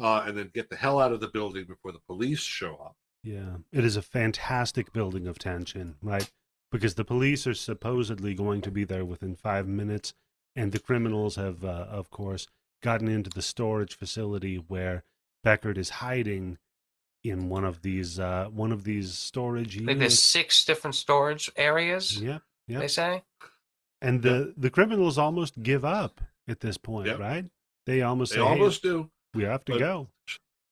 uh, 0.00 0.24
and 0.26 0.36
then 0.36 0.50
get 0.52 0.70
the 0.70 0.76
hell 0.76 0.98
out 0.98 1.12
of 1.12 1.20
the 1.20 1.28
building 1.28 1.66
before 1.66 1.92
the 1.92 2.00
police 2.08 2.40
show 2.40 2.74
up. 2.76 2.96
Yeah, 3.22 3.58
it 3.72 3.84
is 3.84 3.96
a 3.96 4.02
fantastic 4.02 4.92
building 4.92 5.26
of 5.26 5.38
tension, 5.38 5.96
right? 6.02 6.30
Because 6.72 6.94
the 6.94 7.04
police 7.04 7.46
are 7.46 7.54
supposedly 7.54 8.34
going 8.34 8.62
to 8.62 8.70
be 8.70 8.84
there 8.84 9.04
within 9.04 9.36
five 9.36 9.68
minutes, 9.68 10.14
and 10.56 10.72
the 10.72 10.80
criminals 10.80 11.36
have, 11.36 11.64
uh, 11.64 11.86
of 11.88 12.10
course, 12.10 12.48
gotten 12.82 13.08
into 13.08 13.30
the 13.30 13.42
storage 13.42 13.96
facility 13.96 14.56
where 14.56 15.04
Beckert 15.46 15.78
is 15.78 15.90
hiding 15.90 16.58
in 17.22 17.48
one 17.48 17.64
of 17.64 17.82
these 17.82 18.18
uh, 18.18 18.48
one 18.50 18.72
of 18.72 18.84
these 18.84 19.14
storage 19.14 19.80
I 19.80 19.84
think 19.84 19.98
there's 19.98 20.22
six 20.22 20.64
different 20.64 20.94
storage 20.94 21.50
areas. 21.54 22.20
Yep, 22.20 22.42
yep. 22.66 22.80
They 22.80 22.88
say. 22.88 23.22
And 24.04 24.22
the 24.22 24.54
the 24.56 24.70
criminals 24.70 25.18
almost 25.18 25.62
give 25.62 25.84
up 25.84 26.20
at 26.48 26.60
this 26.60 26.76
point, 26.76 27.06
Yep. 27.08 27.18
right? 27.18 27.44
They 27.86 28.02
almost 28.02 28.32
They 28.32 28.38
say, 28.38 28.44
"Hey, 28.44 28.50
almost 28.50 28.82
do. 28.82 29.10
we 29.34 29.44
have 29.44 29.64
to 29.66 29.72
but- 29.72 29.78
go." 29.78 30.08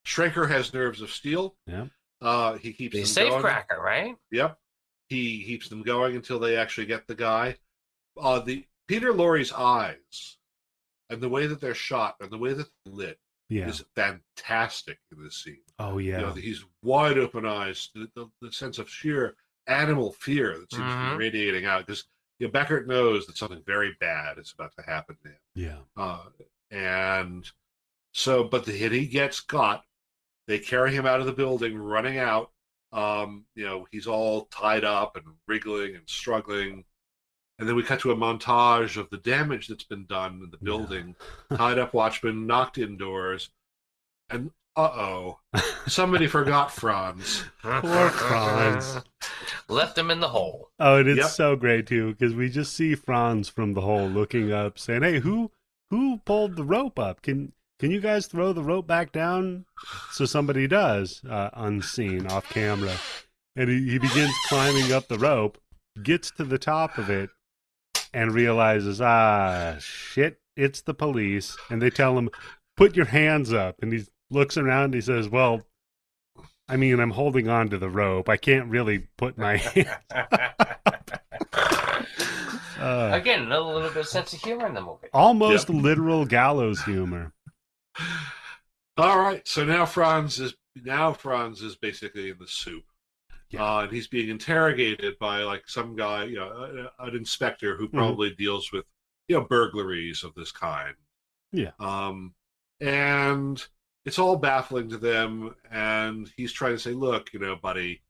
Schrenker 0.07 0.49
has 0.49 0.73
nerves 0.75 1.01
of 1.01 1.11
steel. 1.11 1.57
Yeah. 1.67 1.87
Uh, 2.21 2.55
he 2.59 2.73
keeps 2.73 2.93
The 2.95 3.01
them 3.01 3.07
safe 3.07 3.29
going. 3.31 3.43
cracker, 3.43 3.81
right? 3.81 4.17
Yep. 4.31 4.59
He 5.09 5.45
keeps 5.45 5.69
them 5.69 5.83
going 5.83 6.17
until 6.17 6.39
they 6.41 6.57
actually 6.57 6.87
get 6.87 7.07
the 7.07 7.15
guy. 7.15 7.59
Uh, 8.17 8.41
the 8.41 8.67
Peter 8.89 9.13
Lorre's 9.13 9.53
eyes 9.53 10.39
and 11.09 11.21
the 11.21 11.29
way 11.29 11.47
that 11.47 11.61
they're 11.61 11.75
shot 11.75 12.17
and 12.21 12.31
the 12.31 12.39
way 12.39 12.53
that 12.53 12.69
they're 12.85 12.95
lit 12.95 13.19
Yeah. 13.49 13.69
is 13.69 13.85
fantastic 13.95 14.99
in 15.13 15.23
this 15.23 15.37
scene. 15.43 15.63
Oh 15.79 15.99
yeah. 15.99 16.19
You 16.21 16.27
know, 16.27 16.33
he's 16.33 16.65
wide 16.83 17.19
open 17.19 17.47
eyes, 17.47 17.91
the, 17.95 18.11
the, 18.15 18.29
the 18.41 18.53
sense 18.53 18.79
of 18.79 18.89
sheer 18.91 19.37
animal 19.69 20.13
fear 20.13 20.59
that 20.59 20.73
seems 20.73 20.83
to 20.83 20.97
Mhm. 20.97 21.11
be 21.13 21.17
radiating 21.25 21.65
out 21.65 21.87
because 21.87 22.05
you 22.43 22.49
know, 22.49 22.53
Beckert 22.53 22.87
knows 22.89 23.27
that 23.27 23.37
something 23.39 23.63
very 23.65 23.97
bad 24.01 24.39
is 24.39 24.53
about 24.53 24.73
to 24.77 24.83
happen 24.83 25.17
to 25.23 25.29
him. 25.29 25.37
yeah. 25.55 25.79
Uh, 25.97 26.25
and 26.73 27.49
so, 28.13 28.43
but 28.45 28.65
the 28.65 28.73
hit 28.73 28.91
he 28.91 29.07
gets 29.07 29.41
got, 29.41 29.85
they 30.49 30.59
carry 30.59 30.93
him 30.93 31.07
out 31.07 31.21
of 31.21 31.27
the 31.27 31.33
building, 31.33 31.77
running 31.79 32.19
out. 32.19 32.51
Um, 32.93 33.45
you 33.55 33.65
know, 33.65 33.87
he's 33.93 34.07
all 34.09 34.47
tied 34.47 34.83
up 34.85 35.17
and 35.17 35.25
wriggling 35.47 35.95
and 35.95 36.03
struggling. 36.09 36.85
And 37.59 37.69
then 37.69 37.77
we 37.77 37.83
cut 37.85 38.01
to 38.01 38.11
a 38.11 38.17
montage 38.17 38.97
of 38.97 39.09
the 39.11 39.19
damage 39.19 39.69
that's 39.69 39.85
been 39.85 40.07
done 40.07 40.41
in 40.43 40.51
the 40.51 40.59
Yeah. 40.61 40.65
building. 40.65 41.15
Tied 41.55 41.79
up 41.79 41.95
watchman 41.95 42.47
knocked 42.47 42.79
indoors. 42.79 43.51
And 44.31 44.51
uh 44.77 44.81
oh, 44.81 45.39
somebody 45.87 46.27
forgot 46.27 46.71
Franz. 46.73 47.45
Poor 47.63 48.09
Franz. 48.11 48.99
Left 49.69 49.97
him 49.97 50.11
in 50.11 50.21
the 50.21 50.29
hole. 50.29 50.71
Oh, 50.79 50.97
and 50.99 51.09
it's 51.09 51.19
Yep. 51.21 51.31
so 51.31 51.57
great 51.57 51.87
too 51.87 52.13
because 52.15 52.35
we 52.35 52.49
just 52.49 52.75
see 52.75 52.95
Franz 52.95 53.49
from 53.49 53.75
the 53.75 53.81
hole 53.83 54.09
looking 54.09 54.53
up, 54.53 54.79
saying, 54.79 55.03
"Hey, 55.03 55.21
who 55.21 55.51
who 55.91 56.19
pulled 56.25 56.57
the 56.57 56.65
rope 56.65 56.99
up? 56.99 57.23
Can 57.23 57.53
can 57.79 57.91
you 57.91 58.01
guys 58.01 58.27
throw 58.27 58.53
the 58.53 58.63
rope 58.63 58.87
back 58.87 59.13
down?" 59.13 59.67
So 60.13 60.25
somebody 60.25 60.67
does, 60.67 61.23
uh, 61.29 61.51
unseen, 61.55 62.27
off 62.29 62.49
camera, 62.49 62.95
and 63.57 63.69
he, 63.69 63.91
he 63.91 63.99
begins 63.99 64.33
climbing 64.49 64.93
up 64.93 65.09
the 65.09 65.19
rope, 65.19 65.59
gets 66.03 66.31
to 66.33 66.45
the 66.45 66.59
top 66.59 66.97
of 66.99 67.11
it, 67.11 67.31
and 68.15 68.33
realizes, 68.33 69.01
ah, 69.01 69.77
shit, 69.81 70.41
it's 70.57 70.81
the 70.83 70.95
police, 70.95 71.57
and 71.71 71.81
they 71.83 71.91
tell 71.91 72.17
him, 72.19 72.31
"Put 72.77 72.97
your 72.97 73.07
hands 73.07 73.53
up," 73.53 73.77
and 73.83 73.93
he 73.93 74.05
looks 74.33 74.57
around. 74.57 74.85
And 74.87 74.95
he 74.95 75.01
says, 75.01 75.29
"Well." 75.29 75.63
I 76.69 76.77
mean, 76.77 77.01
I'm 77.01 77.11
holding 77.11 77.49
on 77.49 77.69
to 77.71 77.77
the 77.79 77.91
rope. 77.91 78.31
I 78.31 78.39
can't 78.39 78.71
really 78.71 79.07
put 79.19 79.37
my 79.37 79.57
hand. 79.59 79.91
Uh, 82.79 83.11
Again, 83.13 83.43
another 83.43 83.67
little 83.67 83.89
bit 83.91 83.99
of 83.99 84.07
sense 84.09 84.33
of 84.33 84.41
humor 84.41 84.67
in 84.67 84.75
the 84.75 84.81
movie. 84.81 85.09
almost 85.13 85.69
literal 85.71 86.25
gallows 86.25 86.83
humor. 86.83 87.33
All 88.97 89.19
right, 89.19 89.47
so 89.47 89.65
now 89.65 89.87
Franz 89.87 90.39
is 90.41 90.55
now 90.83 91.13
Franz 91.13 91.63
is 91.63 91.77
basically 91.77 92.31
in 92.31 92.39
the 92.39 92.47
soup, 92.49 92.85
Yeah. 93.51 93.65
uh, 93.65 93.81
and 93.83 93.93
he's 93.93 94.09
being 94.09 94.31
interrogated 94.31 95.19
by 95.19 95.43
like 95.43 95.69
some 95.69 95.95
guy, 95.95 96.25
you 96.25 96.37
know, 96.37 96.89
a- 96.99 97.05
an 97.07 97.15
inspector 97.17 97.77
who 97.77 97.89
probably 97.89 98.31
deals 98.35 98.73
with 98.73 98.85
you 99.29 99.37
know 99.37 99.45
burglaries 99.45 100.25
of 100.25 100.35
this 100.35 100.53
kind. 100.53 100.95
Yeah. 101.53 101.71
Um, 101.79 102.35
and 102.81 103.65
it's 104.05 104.19
all 104.19 104.37
baffling 104.37 104.89
to 104.91 104.99
them, 104.99 105.55
and 105.71 106.31
he's 106.37 106.53
trying 106.53 106.73
to 106.73 106.79
say, 106.79 106.93
"Look, 106.93 107.33
you 107.33 107.39
know, 107.41 107.57
buddy, 107.57 108.03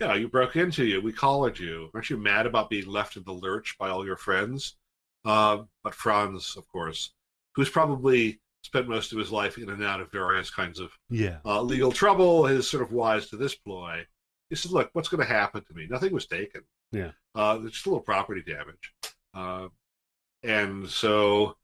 yeah, 0.00 0.14
you 0.14 0.28
broke 0.28 0.56
into 0.56 0.84
you. 0.84 1.00
We 1.02 1.12
collared 1.12 1.58
you. 1.58 1.90
Aren't 1.94 2.10
you 2.10 2.16
mad 2.16 2.46
about 2.46 2.70
being 2.70 2.86
left 2.86 3.16
in 3.16 3.24
the 3.24 3.32
lurch 3.32 3.76
by 3.78 3.88
all 3.90 4.04
your 4.06 4.16
friends?" 4.16 4.76
Uh, 5.24 5.64
but 5.82 5.94
Franz, 5.94 6.56
of 6.56 6.66
course, 6.68 7.12
who's 7.54 7.70
probably 7.70 8.40
spent 8.62 8.88
most 8.88 9.12
of 9.12 9.18
his 9.18 9.30
life 9.30 9.58
in 9.58 9.68
and 9.70 9.82
out 9.84 10.00
of 10.00 10.10
various 10.10 10.50
kinds 10.50 10.80
of 10.80 10.90
Yeah. 11.10 11.38
uh, 11.44 11.60
legal 11.62 11.92
trouble, 11.92 12.46
is 12.46 12.68
sort 12.68 12.82
of 12.82 12.92
wise 12.92 13.28
to 13.28 13.36
this 13.36 13.54
ploy. 13.54 14.06
He 14.50 14.56
says, 14.56 14.72
"Look, 14.72 14.90
what's 14.92 15.08
going 15.08 15.26
to 15.26 15.32
happen 15.32 15.62
to 15.64 15.74
me? 15.74 15.86
Nothing 15.88 16.12
was 16.12 16.26
taken. 16.26 16.62
Yeah. 16.92 17.12
uh, 17.34 17.58
there's 17.58 17.72
just 17.72 17.86
a 17.86 17.88
little 17.90 18.02
property 18.04 18.42
damage, 18.42 18.94
uh, 19.34 19.68
and 20.42 20.88
so." 20.88 21.56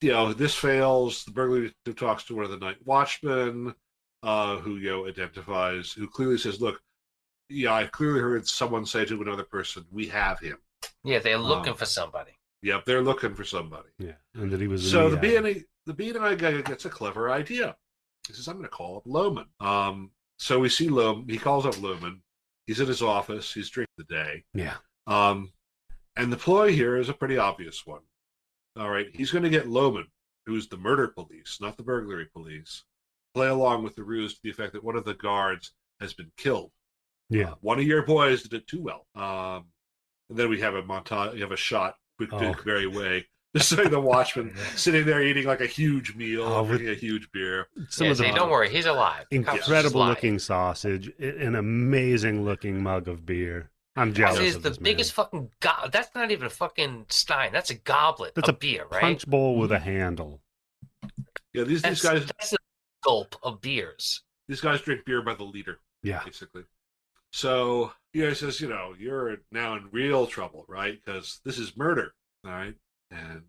You 0.00 0.10
know, 0.12 0.32
this 0.32 0.54
fails. 0.54 1.24
The 1.24 1.30
burglar 1.30 1.70
talks 1.96 2.24
to 2.24 2.34
one 2.36 2.44
of 2.44 2.50
the 2.50 2.58
night 2.58 2.76
watchmen, 2.84 3.74
uh, 4.22 4.56
who 4.58 4.76
you 4.76 4.90
know 4.90 5.06
identifies, 5.06 5.92
who 5.92 6.06
clearly 6.08 6.38
says, 6.38 6.60
"Look, 6.60 6.80
yeah, 7.48 7.72
I 7.72 7.86
clearly 7.86 8.20
heard 8.20 8.46
someone 8.46 8.84
say 8.86 9.04
to 9.06 9.22
another 9.22 9.44
person, 9.44 9.84
we 9.90 10.06
have 10.08 10.40
him. 10.40 10.58
Yeah, 11.04 11.20
they're 11.20 11.38
looking 11.38 11.72
Um, 11.72 11.76
for 11.78 11.86
somebody. 11.86 12.32
Yep, 12.62 12.84
they're 12.84 13.02
looking 13.02 13.34
for 13.34 13.44
somebody." 13.44 13.88
Yeah. 13.98 14.16
And 14.34 14.50
that 14.50 14.60
he 14.60 14.66
was. 14.68 14.90
So 14.90 15.08
the 15.08 15.18
uh, 15.18 15.22
BNI 15.22 15.64
the 15.86 15.94
BNI 15.94 16.38
guy 16.38 16.60
gets 16.62 16.84
a 16.84 16.90
clever 16.90 17.30
idea. 17.30 17.76
He 18.26 18.32
says, 18.34 18.48
"I'm 18.48 18.56
going 18.56 18.64
to 18.64 18.70
call 18.70 18.98
up 18.98 19.04
Lohmann." 19.06 19.46
Um, 19.60 20.10
so 20.38 20.58
we 20.58 20.68
see 20.68 20.88
Lohmann. 20.88 21.30
He 21.30 21.38
calls 21.38 21.64
up 21.64 21.74
Lohmann. 21.76 22.20
He's 22.66 22.80
in 22.80 22.88
his 22.88 23.02
office. 23.02 23.52
He's 23.52 23.70
drinking 23.70 23.94
the 23.98 24.04
day. 24.04 24.44
Yeah. 24.54 24.76
Um, 25.06 25.52
and 26.16 26.32
the 26.32 26.36
ploy 26.36 26.72
here 26.72 26.96
is 26.96 27.08
a 27.10 27.14
pretty 27.14 27.36
obvious 27.36 27.84
one. 27.86 28.00
All 28.76 28.90
right, 28.90 29.06
he's 29.12 29.30
going 29.30 29.44
to 29.44 29.50
get 29.50 29.66
Lohmann, 29.68 30.06
who's 30.46 30.68
the 30.68 30.76
murder 30.76 31.08
police, 31.08 31.58
not 31.60 31.76
the 31.76 31.82
burglary 31.82 32.26
police, 32.32 32.84
play 33.34 33.48
along 33.48 33.84
with 33.84 33.94
the 33.96 34.02
ruse 34.04 34.34
to 34.34 34.40
the 34.42 34.50
effect 34.50 34.72
that 34.72 34.84
one 34.84 34.96
of 34.96 35.04
the 35.04 35.14
guards 35.14 35.72
has 36.00 36.12
been 36.12 36.30
killed. 36.36 36.70
Yeah. 37.30 37.50
Uh, 37.52 37.54
one 37.60 37.78
of 37.78 37.84
your 37.86 38.02
boys 38.02 38.42
did 38.42 38.52
it 38.54 38.66
too 38.66 38.82
well. 38.82 39.06
Um, 39.14 39.66
and 40.28 40.38
then 40.38 40.48
we 40.48 40.60
have 40.60 40.74
a 40.74 40.82
montage, 40.82 41.34
you 41.36 41.42
have 41.42 41.52
a 41.52 41.56
shot 41.56 41.94
with 42.18 42.32
Oh. 42.32 42.38
Dick 42.38 42.62
Very 42.64 42.86
Way. 42.86 43.26
Just 43.56 43.68
saying 43.76 43.90
the 43.90 44.00
watchman 44.00 44.52
sitting 44.74 45.06
there 45.06 45.22
eating 45.22 45.46
like 45.46 45.60
a 45.60 45.66
huge 45.66 46.16
meal, 46.16 46.42
Oh, 46.42 46.62
with- 46.62 46.70
drinking 46.80 46.90
a 46.90 46.94
huge 46.94 47.30
beer. 47.32 47.68
Some 47.88 48.06
yeah, 48.06 48.10
of 48.10 48.18
the 48.18 48.24
say, 48.24 48.32
don't 48.32 48.50
worry, 48.50 48.68
he's 48.70 48.86
alive. 48.86 49.26
The 49.30 49.38
cop's 49.44 49.58
just 49.58 49.68
incredible 49.68 50.00
lying. 50.00 50.10
looking 50.10 50.38
sausage, 50.40 51.12
an 51.20 51.54
amazing 51.54 52.44
looking 52.44 52.82
mug 52.82 53.06
of 53.06 53.24
beer. 53.24 53.70
I'm 53.96 54.12
jealous 54.12 54.32
Actually, 54.34 54.46
it's 54.48 54.56
of 54.56 54.62
the 54.64 54.68
this 54.70 54.80
man. 54.80 54.84
biggest 54.84 55.12
fucking 55.12 55.50
go- 55.60 55.88
That's 55.92 56.14
not 56.14 56.30
even 56.30 56.46
a 56.46 56.50
fucking 56.50 57.06
stein. 57.10 57.52
That's 57.52 57.70
a 57.70 57.74
goblet 57.76 58.34
That's 58.34 58.48
of 58.48 58.56
a 58.56 58.58
beer, 58.58 58.86
right? 58.90 59.00
punch 59.00 59.26
bowl 59.26 59.56
with 59.56 59.70
a 59.72 59.78
handle. 59.78 60.40
Yeah, 61.52 61.62
these 61.64 61.82
That's, 61.82 62.02
these 62.02 62.10
guys 62.10 62.26
that's 62.26 62.52
a 62.54 62.56
gulp 63.04 63.36
of 63.42 63.60
beers. 63.60 64.22
these 64.48 64.60
guys 64.60 64.80
drink 64.80 65.04
beer 65.04 65.22
by 65.22 65.34
the 65.34 65.44
liter. 65.44 65.78
Yeah. 66.02 66.22
basically. 66.24 66.64
So 67.32 67.92
you 68.12 68.22
know, 68.22 68.28
he 68.30 68.34
says, 68.34 68.60
you 68.60 68.68
know, 68.68 68.94
you're 68.98 69.38
now 69.52 69.74
in 69.76 69.88
real 69.92 70.26
trouble, 70.26 70.64
right? 70.68 70.98
Because 71.04 71.40
this 71.44 71.58
is 71.58 71.76
murder, 71.76 72.14
all 72.44 72.52
right? 72.52 72.74
And 73.10 73.42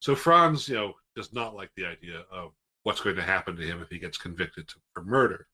so 0.00 0.14
Franz, 0.14 0.68
you 0.68 0.74
know, 0.76 0.94
does 1.16 1.32
not 1.32 1.54
like 1.54 1.70
the 1.76 1.84
idea 1.86 2.24
of 2.30 2.52
what's 2.84 3.00
going 3.00 3.16
to 3.16 3.22
happen 3.22 3.56
to 3.56 3.62
him 3.62 3.80
if 3.82 3.88
he 3.90 3.98
gets 3.98 4.18
convicted 4.18 4.68
to, 4.68 4.74
for 4.94 5.02
murder. 5.02 5.46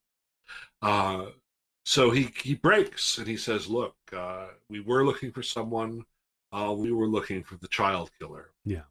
Uh, 0.83 1.27
so 1.85 2.11
he 2.11 2.31
he 2.43 2.55
breaks 2.55 3.19
and 3.19 3.27
he 3.27 3.37
says, 3.37 3.69
"Look, 3.69 3.95
uh, 4.13 4.47
we 4.69 4.81
were 4.81 5.05
looking 5.05 5.31
for 5.33 5.43
someone. 5.43 6.05
Uh, 6.53 6.75
we 6.77 6.93
were 6.93 7.07
looking 7.09 7.43
for 7.45 7.57
the 7.57 7.69
child 7.69 8.11
killer." 8.19 8.51
Yeah. 8.65 8.83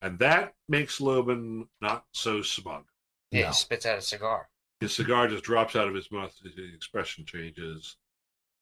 and 0.00 0.18
that 0.18 0.54
makes 0.68 0.98
Lohmann 1.00 1.68
not 1.80 2.04
so 2.12 2.42
smug. 2.42 2.84
Yeah, 3.30 3.42
No. 3.42 3.46
he 3.48 3.52
spits 3.54 3.86
out 3.86 3.98
a 3.98 4.02
cigar. 4.02 4.48
His 4.80 4.92
cigar 4.94 5.28
just 5.28 5.44
drops 5.44 5.76
out 5.76 5.86
of 5.88 5.94
his 5.94 6.10
mouth. 6.10 6.34
His 6.42 6.74
expression 6.74 7.24
changes. 7.24 7.96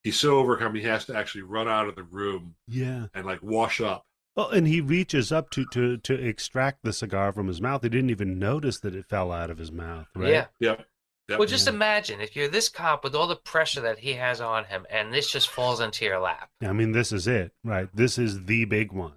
He's 0.02 0.18
so 0.18 0.38
overcome 0.38 0.74
he 0.74 0.82
has 0.82 1.06
to 1.06 1.16
actually 1.16 1.42
run 1.42 1.66
out 1.68 1.88
of 1.88 1.94
the 1.96 2.02
room 2.02 2.56
Yeah. 2.68 3.06
and 3.14 3.24
like 3.24 3.42
wash 3.42 3.80
up. 3.80 4.06
Well, 4.36 4.50
and 4.50 4.66
he 4.66 4.80
reaches 4.80 5.32
up 5.32 5.50
to, 5.50 5.64
to, 5.72 5.96
to 5.98 6.14
extract 6.14 6.84
the 6.84 6.92
cigar 6.92 7.32
from 7.32 7.48
his 7.48 7.60
mouth. 7.60 7.82
He 7.82 7.88
didn't 7.88 8.10
even 8.10 8.38
notice 8.38 8.78
that 8.80 8.94
it 8.94 9.06
fell 9.08 9.32
out 9.32 9.50
of 9.50 9.58
his 9.58 9.72
mouth, 9.72 10.06
right? 10.14 10.30
Yeah. 10.30 10.46
Yep. 10.60 10.86
Yep. 11.30 11.38
Well, 11.38 11.48
just 11.48 11.68
imagine 11.68 12.20
if 12.20 12.34
you're 12.36 12.48
this 12.48 12.68
cop 12.68 13.04
with 13.04 13.14
all 13.14 13.26
the 13.28 13.36
pressure 13.36 13.80
that 13.82 14.00
he 14.00 14.14
has 14.14 14.40
on 14.40 14.64
him, 14.64 14.84
and 14.90 15.12
this 15.14 15.30
just 15.30 15.48
falls 15.48 15.80
into 15.80 16.04
your 16.04 16.18
lap, 16.18 16.50
I 16.62 16.72
mean, 16.72 16.92
this 16.92 17.12
is 17.12 17.26
it, 17.28 17.52
right? 17.64 17.88
This 17.94 18.18
is 18.18 18.44
the 18.44 18.64
big 18.66 18.92
one. 18.92 19.14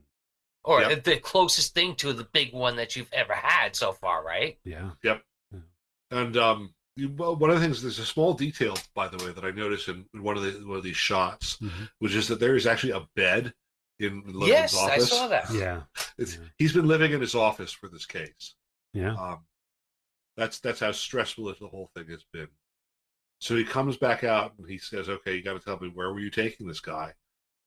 or 0.65 0.79
Yep. 0.81 1.03
the 1.03 1.17
closest 1.17 1.73
thing 1.73 1.93
to 1.97 2.13
the 2.13 2.23
big 2.23 2.53
one 2.53 2.77
that 2.77 2.95
you've 2.95 3.11
ever 3.11 3.33
had 3.33 3.75
so 3.75 3.91
far, 3.91 4.23
right? 4.23 4.57
Yeah. 4.63 4.91
Yep. 5.03 5.21
And 6.11 6.37
um, 6.37 6.73
you, 6.95 7.09
well, 7.17 7.35
one 7.35 7.49
of 7.49 7.55
the 7.59 7.61
things 7.65 7.81
there's 7.81 7.99
a 7.99 8.05
small 8.05 8.33
detail, 8.33 8.77
by 8.93 9.07
the 9.07 9.17
way, 9.25 9.31
that 9.31 9.43
I 9.43 9.51
noticed 9.51 9.89
in, 9.89 10.05
in 10.13 10.21
one 10.23 10.37
of 10.37 10.43
the 10.43 10.51
one 10.67 10.77
of 10.77 10.83
these 10.83 10.95
shots, 10.95 11.57
Mhm. 11.57 11.89
which 11.99 12.13
is 12.15 12.27
that 12.29 12.39
there 12.39 12.55
is 12.55 12.67
actually 12.67 12.91
a 12.93 13.07
bed 13.15 13.53
in 13.99 14.21
Lohmann's 14.23 14.47
yes, 14.47 14.75
office. 14.77 15.03
I 15.11 15.17
saw 15.17 15.27
that. 15.27 15.51
Yeah. 15.51 15.81
It's, 16.17 16.35
Yeah. 16.35 16.43
He's 16.59 16.73
been 16.73 16.87
living 16.87 17.11
in 17.11 17.19
his 17.21 17.33
office 17.35 17.71
for 17.71 17.89
this 17.89 18.05
case. 18.05 18.55
Yeah. 18.93 19.15
Um, 19.15 19.45
that's 20.37 20.59
that's 20.59 20.79
how 20.79 20.91
stressful 20.91 21.45
the 21.45 21.67
whole 21.67 21.89
thing 21.95 22.07
has 22.09 22.25
been. 22.31 22.47
So 23.39 23.55
he 23.55 23.63
comes 23.63 23.97
back 23.97 24.23
out 24.23 24.53
and 24.57 24.69
he 24.69 24.77
says, 24.77 25.09
"Okay, 25.09 25.35
you 25.35 25.43
got 25.43 25.53
to 25.53 25.59
tell 25.59 25.79
me 25.79 25.91
where 25.93 26.11
were 26.11 26.19
you 26.19 26.29
taking 26.29 26.67
this 26.67 26.79
guy?" 26.79 27.13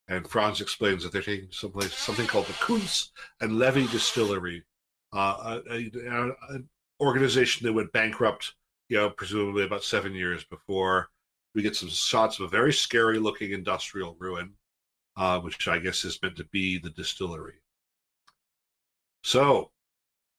And 0.09 0.29
Franz 0.29 0.61
explains 0.61 1.03
that 1.03 1.13
they're 1.13 1.23
taking 1.23 1.51
someplace 1.51 1.95
something 1.95 2.27
called 2.27 2.47
the 2.47 2.53
Kunz 2.55 3.11
and 3.41 3.59
Levy 3.59 3.87
Distillery, 3.89 4.63
uh, 5.13 5.61
a, 5.69 5.77
an 5.77 6.69
organization 7.01 7.67
that 7.67 7.73
went 7.73 7.93
bankrupt, 7.93 8.55
you 8.89 8.97
know, 8.97 9.11
presumably 9.11 9.65
about 9.65 9.83
seven 9.83 10.15
years 10.15 10.45
before. 10.45 11.09
We 11.55 11.63
get 11.63 11.75
some 11.75 11.89
shots 11.89 12.39
of 12.39 12.45
a 12.45 12.49
very 12.49 12.73
scary 12.73 13.19
looking 13.19 13.51
industrial 13.53 14.17
ruin, 14.19 14.55
uh, 15.17 15.41
which 15.41 15.67
I 15.67 15.79
guess 15.79 16.05
is 16.05 16.21
meant 16.23 16.37
to 16.37 16.45
be 16.45 16.79
the 16.79 16.91
distillery. 16.91 17.61
So 19.25 19.73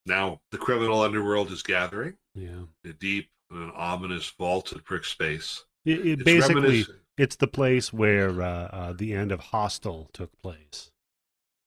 now 0.08 0.42
the 0.52 0.58
criminal 0.58 1.02
underworld 1.02 1.52
is 1.52 1.62
gathering. 1.62 2.18
Yeah. 2.34 2.64
A 2.86 2.94
deep 2.94 3.30
and 3.52 3.72
ominous 3.74 4.30
vaulted 4.30 4.84
brick 4.84 5.06
space. 5.06 5.66
It, 5.86 6.00
it 6.00 6.12
It's 6.14 6.24
basically, 6.24 6.56
reminiscent- 6.62 6.98
it's 7.18 7.36
the 7.36 7.48
place 7.48 7.92
where 7.92 8.42
uh, 8.42 8.68
uh, 8.68 8.94
the 8.94 9.14
end 9.14 9.32
of 9.32 9.40
Hostel 9.40 10.10
took 10.14 10.32
place. 10.42 10.92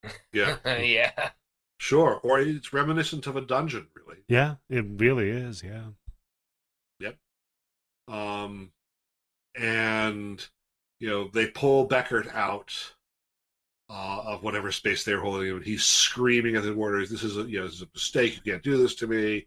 yeah, 0.33 0.57
yeah. 0.79 1.31
sure. 1.79 2.21
Or 2.23 2.41
it's 2.41 2.73
reminiscent 2.73 3.27
of 3.27 3.37
a 3.37 3.41
dungeon, 3.41 3.89
really. 3.95 4.21
Yeah, 4.29 4.57
it 4.69 4.85
really 4.89 5.29
is. 5.31 5.62
Yeah. 5.62 5.87
Yep. 7.01 7.17
Um, 8.09 8.73
and 9.59 10.47
you 11.01 11.09
know 11.09 11.29
they 11.29 11.47
pull 11.47 11.89
Beckert 11.89 12.33
out 12.35 12.95
uh, 13.91 14.23
of 14.27 14.43
whatever 14.43 14.71
space 14.73 15.05
they're 15.05 15.21
holding 15.21 15.49
him, 15.49 15.57
and 15.57 15.65
he's 15.65 15.85
screaming 15.85 16.57
at 16.57 16.62
the 16.62 16.73
warders, 16.75 17.11
"This 17.11 17.23
is 17.25 17.37
a 17.37 17.43
you 17.43 17.59
know 17.61 17.67
this 17.67 17.75
is 17.77 17.83
a 17.83 17.89
mistake. 17.93 18.37
You 18.37 18.53
can't 18.53 18.62
do 18.62 18.77
this 18.77 18.95
to 18.97 19.07
me. 19.07 19.47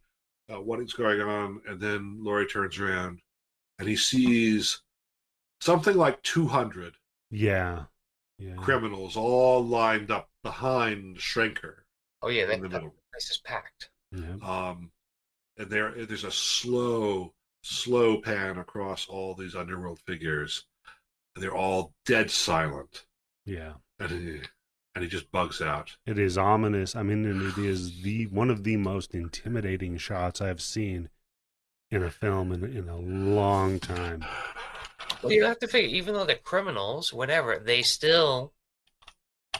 Uh, 0.53 0.61
what 0.61 0.79
is 0.81 0.93
going 0.93 1.21
on?" 1.21 1.61
And 1.67 1.79
then 1.79 2.19
Lorre 2.21 2.49
turns 2.51 2.77
around, 2.79 3.19
and 3.79 3.87
he 3.87 3.95
sees 3.95 4.81
something 5.61 5.95
like 5.95 6.21
two 6.23 6.47
hundred 6.47 6.95
Yeah. 7.31 7.85
Yeah. 8.39 8.55
criminals 8.55 9.15
all 9.15 9.63
lined 9.65 10.11
up 10.11 10.29
behind 10.43 11.17
Schrenker 11.17 11.83
Oh 12.21 12.29
yeah, 12.29 12.45
that, 12.47 12.55
in 12.55 12.61
the 12.63 12.67
that 12.69 12.81
place 12.81 13.29
is 13.29 13.41
packed. 13.45 13.89
Yeah. 14.11 14.35
Um, 14.41 14.91
and 15.57 15.69
there, 15.69 15.91
there's 16.05 16.23
a 16.23 16.31
slow, 16.31 17.33
slow 17.61 18.19
pan 18.19 18.57
across 18.57 19.07
all 19.07 19.35
these 19.35 19.55
underworld 19.55 19.99
figures. 20.07 20.65
And 21.35 21.43
they're 21.43 21.55
all 21.55 21.93
dead 22.05 22.29
silent, 22.31 23.05
Yeah. 23.45 23.73
And 23.99 24.11
he, 24.11 24.41
and 24.95 25.03
he 25.03 25.09
just 25.09 25.31
bugs 25.31 25.61
out. 25.61 25.95
It 26.05 26.19
is 26.19 26.37
ominous. 26.37 26.95
I 26.95 27.03
mean, 27.03 27.25
and 27.25 27.41
it 27.41 27.57
is 27.57 28.01
the 28.01 28.27
one 28.27 28.49
of 28.49 28.63
the 28.63 28.77
most 28.77 29.13
intimidating 29.13 29.97
shots 29.97 30.41
I've 30.41 30.61
seen 30.61 31.09
in 31.91 32.03
a 32.03 32.09
film 32.09 32.51
in, 32.51 32.63
in 32.63 32.89
a 32.89 32.97
long 32.97 33.79
time. 33.79 34.25
Well, 35.21 35.31
you 35.31 35.45
have 35.45 35.59
to 35.59 35.67
figure, 35.67 35.95
even 35.95 36.13
though 36.13 36.25
they're 36.25 36.35
criminals, 36.35 37.13
whatever, 37.13 37.59
they 37.59 37.81
still 37.81 38.53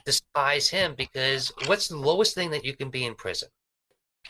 despise 0.05 0.69
him 0.69 0.95
because 0.95 1.51
what's 1.68 1.88
the 1.88 1.97
lowest 1.97 2.35
thing 2.35 2.51
that 2.51 2.65
you 2.65 2.76
can 2.76 2.89
be 2.89 3.05
in 3.05 3.15
prison? 3.15 3.49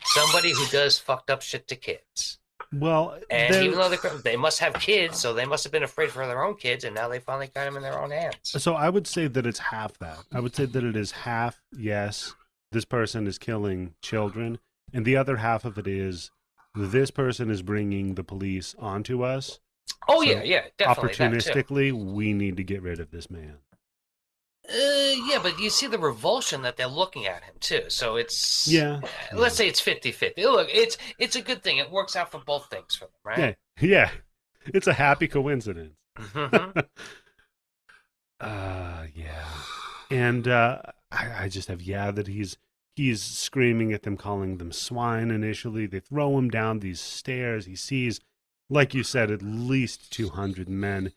Somebody 0.06 0.52
who 0.52 0.66
does 0.68 1.00
fucked 1.00 1.30
up 1.30 1.42
shit 1.42 1.68
to 1.70 1.76
kids. 1.76 2.40
Well, 2.74 3.18
And 3.30 3.54
even 3.56 3.78
though 3.78 3.90
they're, 3.90 4.12
they 4.24 4.36
must 4.36 4.60
have 4.60 4.74
kids, 4.76 5.20
so 5.20 5.34
they 5.34 5.46
must 5.46 5.64
have 5.64 5.72
been 5.72 5.84
afraid 5.84 6.12
for 6.12 6.26
their 6.26 6.44
own 6.44 6.56
kids, 6.56 6.84
and 6.84 6.96
now 6.96 7.08
they 7.08 7.20
finally 7.20 7.50
got 7.54 7.66
them 7.66 7.76
in 7.78 7.84
their 7.84 8.00
own 8.00 8.12
hands. 8.12 8.36
so 8.44 8.74
I 8.74 8.90
would 8.90 9.08
say 9.08 9.28
that 9.28 9.46
it's 9.46 9.60
half 9.60 9.98
that. 10.00 10.20
I 10.32 10.40
would 10.40 10.56
say 10.56 10.66
that 10.66 10.84
it 10.84 10.96
is 10.96 11.12
half 11.12 11.62
yes, 11.78 12.34
this 12.72 12.86
person 12.86 13.28
is 13.28 13.38
killing 13.38 13.94
children, 14.02 14.60
and 14.94 15.06
the 15.06 15.16
other 15.18 15.38
half 15.38 15.66
of 15.66 15.78
it 15.78 15.88
is 15.88 16.32
this 16.76 17.12
person 17.12 17.52
is 17.52 17.62
bringing 17.62 18.16
the 18.16 18.24
police 18.24 18.76
onto 18.80 19.24
us. 19.24 19.60
Oh 20.08 20.24
So, 20.24 20.30
yeah, 20.32 20.44
yeah, 20.44 20.62
definitely. 20.78 21.10
Opportunistically, 21.14 22.14
we 22.14 22.34
need 22.34 22.58
to 22.58 22.64
get 22.64 22.82
rid 22.82 23.00
of 23.00 23.12
this 23.12 23.30
man. 23.30 23.58
Uh, 24.70 25.12
yeah, 25.28 25.40
but 25.44 25.60
you 25.60 25.70
see 25.70 25.88
the 25.88 26.00
revulsion 26.00 26.62
that 26.62 26.78
they're 26.78 26.88
looking 26.88 27.26
at 27.26 27.44
him 27.44 27.56
too. 27.60 27.84
So 27.90 28.16
it's 28.16 28.68
Yeah. 28.68 29.02
Let's 29.34 29.56
say 29.56 29.68
it's 29.68 29.82
50-50. 29.82 30.38
Look, 30.38 30.70
it's 30.72 30.98
it's 31.20 31.36
a 31.36 31.42
good 31.42 31.64
thing. 31.64 31.78
It 31.78 31.92
works 31.92 32.16
out 32.16 32.32
for 32.32 32.40
both 32.40 32.68
things 32.70 32.96
for 32.96 33.06
them, 33.06 33.14
right? 33.24 33.40
Yeah. 33.40 33.54
Yeah. 33.82 34.12
It's 34.68 34.88
a 34.88 34.94
happy 34.94 35.28
coincidence. 35.28 35.96
Mhm. 36.18 36.86
Uh 38.40 39.06
yeah. 39.14 39.46
And 40.12 40.48
uh 40.48 40.82
I, 41.12 41.44
I 41.46 41.50
just 41.50 41.68
have 41.70 41.82
yeah 41.82 42.12
that 42.12 42.28
he's 42.28 42.58
he's 42.96 43.22
screaming 43.22 43.94
at 43.94 44.04
them, 44.04 44.18
calling 44.18 44.58
them 44.58 44.72
swine 44.72 45.32
initially. 45.32 45.86
They 45.86 46.00
throw 46.00 46.38
him 46.38 46.50
down 46.50 46.80
these 46.80 47.00
stairs. 47.00 47.66
He 47.66 47.76
sees, 47.76 48.20
like 48.70 48.94
you 48.94 49.04
said, 49.04 49.32
at 49.32 49.42
least 49.42 50.12
two 50.12 50.30
hundred 50.30 50.68
men. 50.70 51.14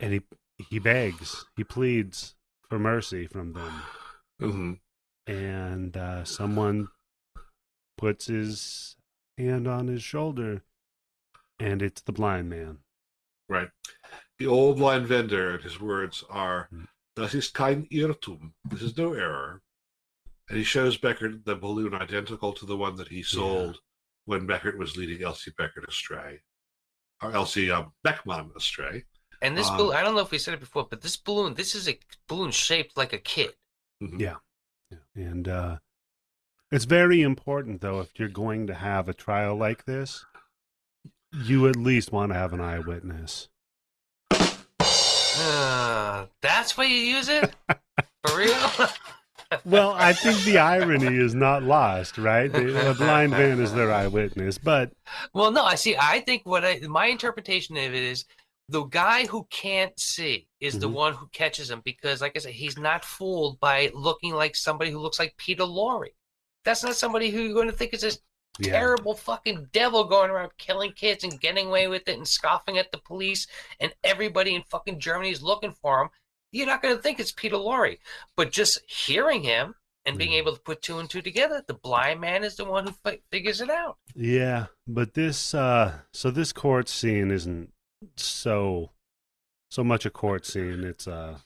And 0.00 0.12
he 0.14 0.22
he 0.70 0.78
begs, 0.78 1.44
he 1.56 1.64
pleads 1.64 2.34
for 2.68 2.78
mercy 2.78 3.26
from 3.26 3.52
them. 3.52 3.82
hmm 4.40 4.72
And 5.26 5.96
uh 5.96 6.24
someone 6.24 6.88
puts 7.98 8.26
his 8.26 8.96
hand 9.38 9.66
on 9.68 9.88
his 9.88 10.02
shoulder 10.02 10.62
and 11.58 11.82
it's 11.82 12.02
the 12.02 12.12
blind 12.12 12.50
man. 12.50 12.78
Right. 13.48 13.70
The 14.38 14.46
old 14.46 14.78
blind 14.78 15.06
vendor, 15.06 15.54
and 15.54 15.62
his 15.62 15.78
words 15.78 16.24
are, 16.28 16.68
Mm. 16.72 16.88
"Das 17.14 17.34
ist 17.34 17.54
kein 17.54 17.86
Irrtum. 17.92 18.54
This 18.64 18.82
is 18.82 18.96
no 18.96 19.12
error." 19.12 19.62
And 20.48 20.58
he 20.58 20.64
shows 20.64 20.98
Beckert 20.98 21.44
the 21.44 21.54
balloon 21.54 21.94
identical 21.94 22.52
to 22.54 22.66
the 22.66 22.76
one 22.76 22.96
that 22.96 23.08
he 23.08 23.22
sold 23.22 23.80
when 24.24 24.46
Beckert 24.46 24.76
was 24.76 24.96
leading 24.96 25.22
Elsie 25.22 25.52
Beckert 25.52 25.86
astray, 25.86 26.42
or 27.22 27.32
Elsie 27.32 27.70
um, 27.70 27.92
Beckmann 28.04 28.54
astray. 28.56 29.04
And 29.42 29.58
this 29.58 29.68
Um, 29.68 29.76
balloon, 29.76 29.96
I 29.96 30.02
don't 30.02 30.14
know 30.14 30.20
if 30.20 30.30
we 30.30 30.38
said 30.38 30.54
it 30.54 30.60
before, 30.60 30.86
but 30.88 31.02
this 31.02 31.16
balloon, 31.16 31.54
this 31.54 31.74
is 31.74 31.88
a 31.88 31.98
balloon 32.28 32.52
shaped 32.52 32.96
like 32.96 33.12
a 33.12 33.18
kid. 33.18 33.54
Mhm. 34.02 34.20
Yeah. 34.20 34.36
Yeah. 34.90 34.98
And 35.14 35.48
uh, 35.48 35.78
it's 36.70 36.84
very 36.84 37.20
important, 37.22 37.80
though, 37.80 38.00
if 38.00 38.18
you're 38.18 38.28
going 38.28 38.68
to 38.68 38.74
have 38.74 39.08
a 39.08 39.14
trial 39.14 39.56
like 39.56 39.84
this, 39.84 40.24
you 41.32 41.66
at 41.68 41.76
least 41.76 42.12
want 42.12 42.30
to 42.32 42.38
have 42.38 42.52
an 42.52 42.60
eyewitness. 42.60 43.48
Uh, 44.30 46.26
that's 46.40 46.76
why 46.76 46.84
you 46.84 46.96
use 46.96 47.28
it? 47.28 47.54
For 48.26 48.36
real? 48.38 48.56
Well, 49.64 49.92
I 49.92 50.12
think 50.12 50.42
the 50.44 50.58
irony 50.58 51.16
is 51.16 51.34
not 51.34 51.62
lost, 51.62 52.16
right? 52.16 52.50
The, 52.50 52.90
a 52.90 52.94
blind 52.94 53.32
man 53.32 53.60
is 53.60 53.72
their 53.74 53.92
eyewitness, 53.92 54.56
but 54.56 54.92
well, 55.34 55.50
no, 55.50 55.64
I 55.64 55.74
see. 55.74 55.96
I 56.00 56.20
think 56.20 56.46
what 56.46 56.64
I, 56.64 56.80
my 56.88 57.06
interpretation 57.06 57.76
of 57.76 57.82
it 57.82 57.94
is 57.94 58.24
the 58.68 58.84
guy 58.84 59.26
who 59.26 59.44
can't 59.50 59.98
see 59.98 60.48
is 60.60 60.78
the 60.78 60.88
Mhm. 60.88 60.92
one 60.92 61.14
who 61.14 61.26
catches 61.28 61.70
him 61.70 61.80
because, 61.84 62.20
like 62.20 62.36
I 62.36 62.40
said, 62.40 62.52
he's 62.54 62.78
not 62.78 63.04
fooled 63.04 63.58
by 63.60 63.90
looking 63.94 64.34
like 64.34 64.56
somebody 64.56 64.90
who 64.90 64.98
looks 65.00 65.18
like 65.18 65.36
Peter 65.36 65.64
Lorre. 65.64 66.14
That's 66.64 66.82
not 66.82 66.96
somebody 66.96 67.30
who 67.30 67.40
you're 67.42 67.54
going 67.54 67.70
to 67.70 67.76
think 67.76 67.92
is 67.92 68.02
this 68.02 68.20
yeah, 68.60 68.72
terrible 68.72 69.14
fucking 69.14 69.68
devil 69.72 70.04
going 70.04 70.30
around 70.30 70.52
killing 70.58 70.92
kids 70.92 71.24
and 71.24 71.40
getting 71.40 71.66
away 71.68 71.88
with 71.88 72.08
it 72.08 72.16
and 72.16 72.28
scoffing 72.28 72.78
at 72.78 72.92
the 72.92 72.98
police 72.98 73.46
and 73.80 73.92
everybody 74.04 74.54
in 74.54 74.62
fucking 74.64 75.00
Germany 75.00 75.30
is 75.30 75.42
looking 75.42 75.72
for 75.72 76.00
him. 76.02 76.10
You're 76.52 76.66
not 76.66 76.82
going 76.82 76.94
to 76.94 77.02
think 77.02 77.18
it's 77.18 77.32
Peter 77.32 77.56
Lorre, 77.56 77.98
but 78.36 78.52
just 78.52 78.78
hearing 78.88 79.42
him 79.42 79.74
and 80.04 80.18
being 80.18 80.32
Yeah. 80.32 80.38
able 80.38 80.54
to 80.54 80.60
put 80.60 80.82
two 80.82 80.98
and 80.98 81.08
two 81.08 81.22
together, 81.22 81.64
the 81.66 81.74
blind 81.74 82.20
man 82.20 82.44
is 82.44 82.56
the 82.56 82.64
one 82.64 82.86
who 82.86 82.92
fi- 82.92 83.20
figures 83.30 83.60
it 83.60 83.70
out. 83.70 83.98
yeah. 84.14 84.66
But 84.86 85.14
this, 85.14 85.54
uh, 85.54 86.00
so 86.12 86.30
this 86.30 86.52
court 86.52 86.88
scene 86.88 87.30
isn't 87.30 87.72
so 88.16 88.90
so 89.70 89.82
much 89.84 90.04
a 90.06 90.10
court 90.10 90.46
scene. 90.46 90.84
It's 90.84 91.06
uh, 91.08 91.38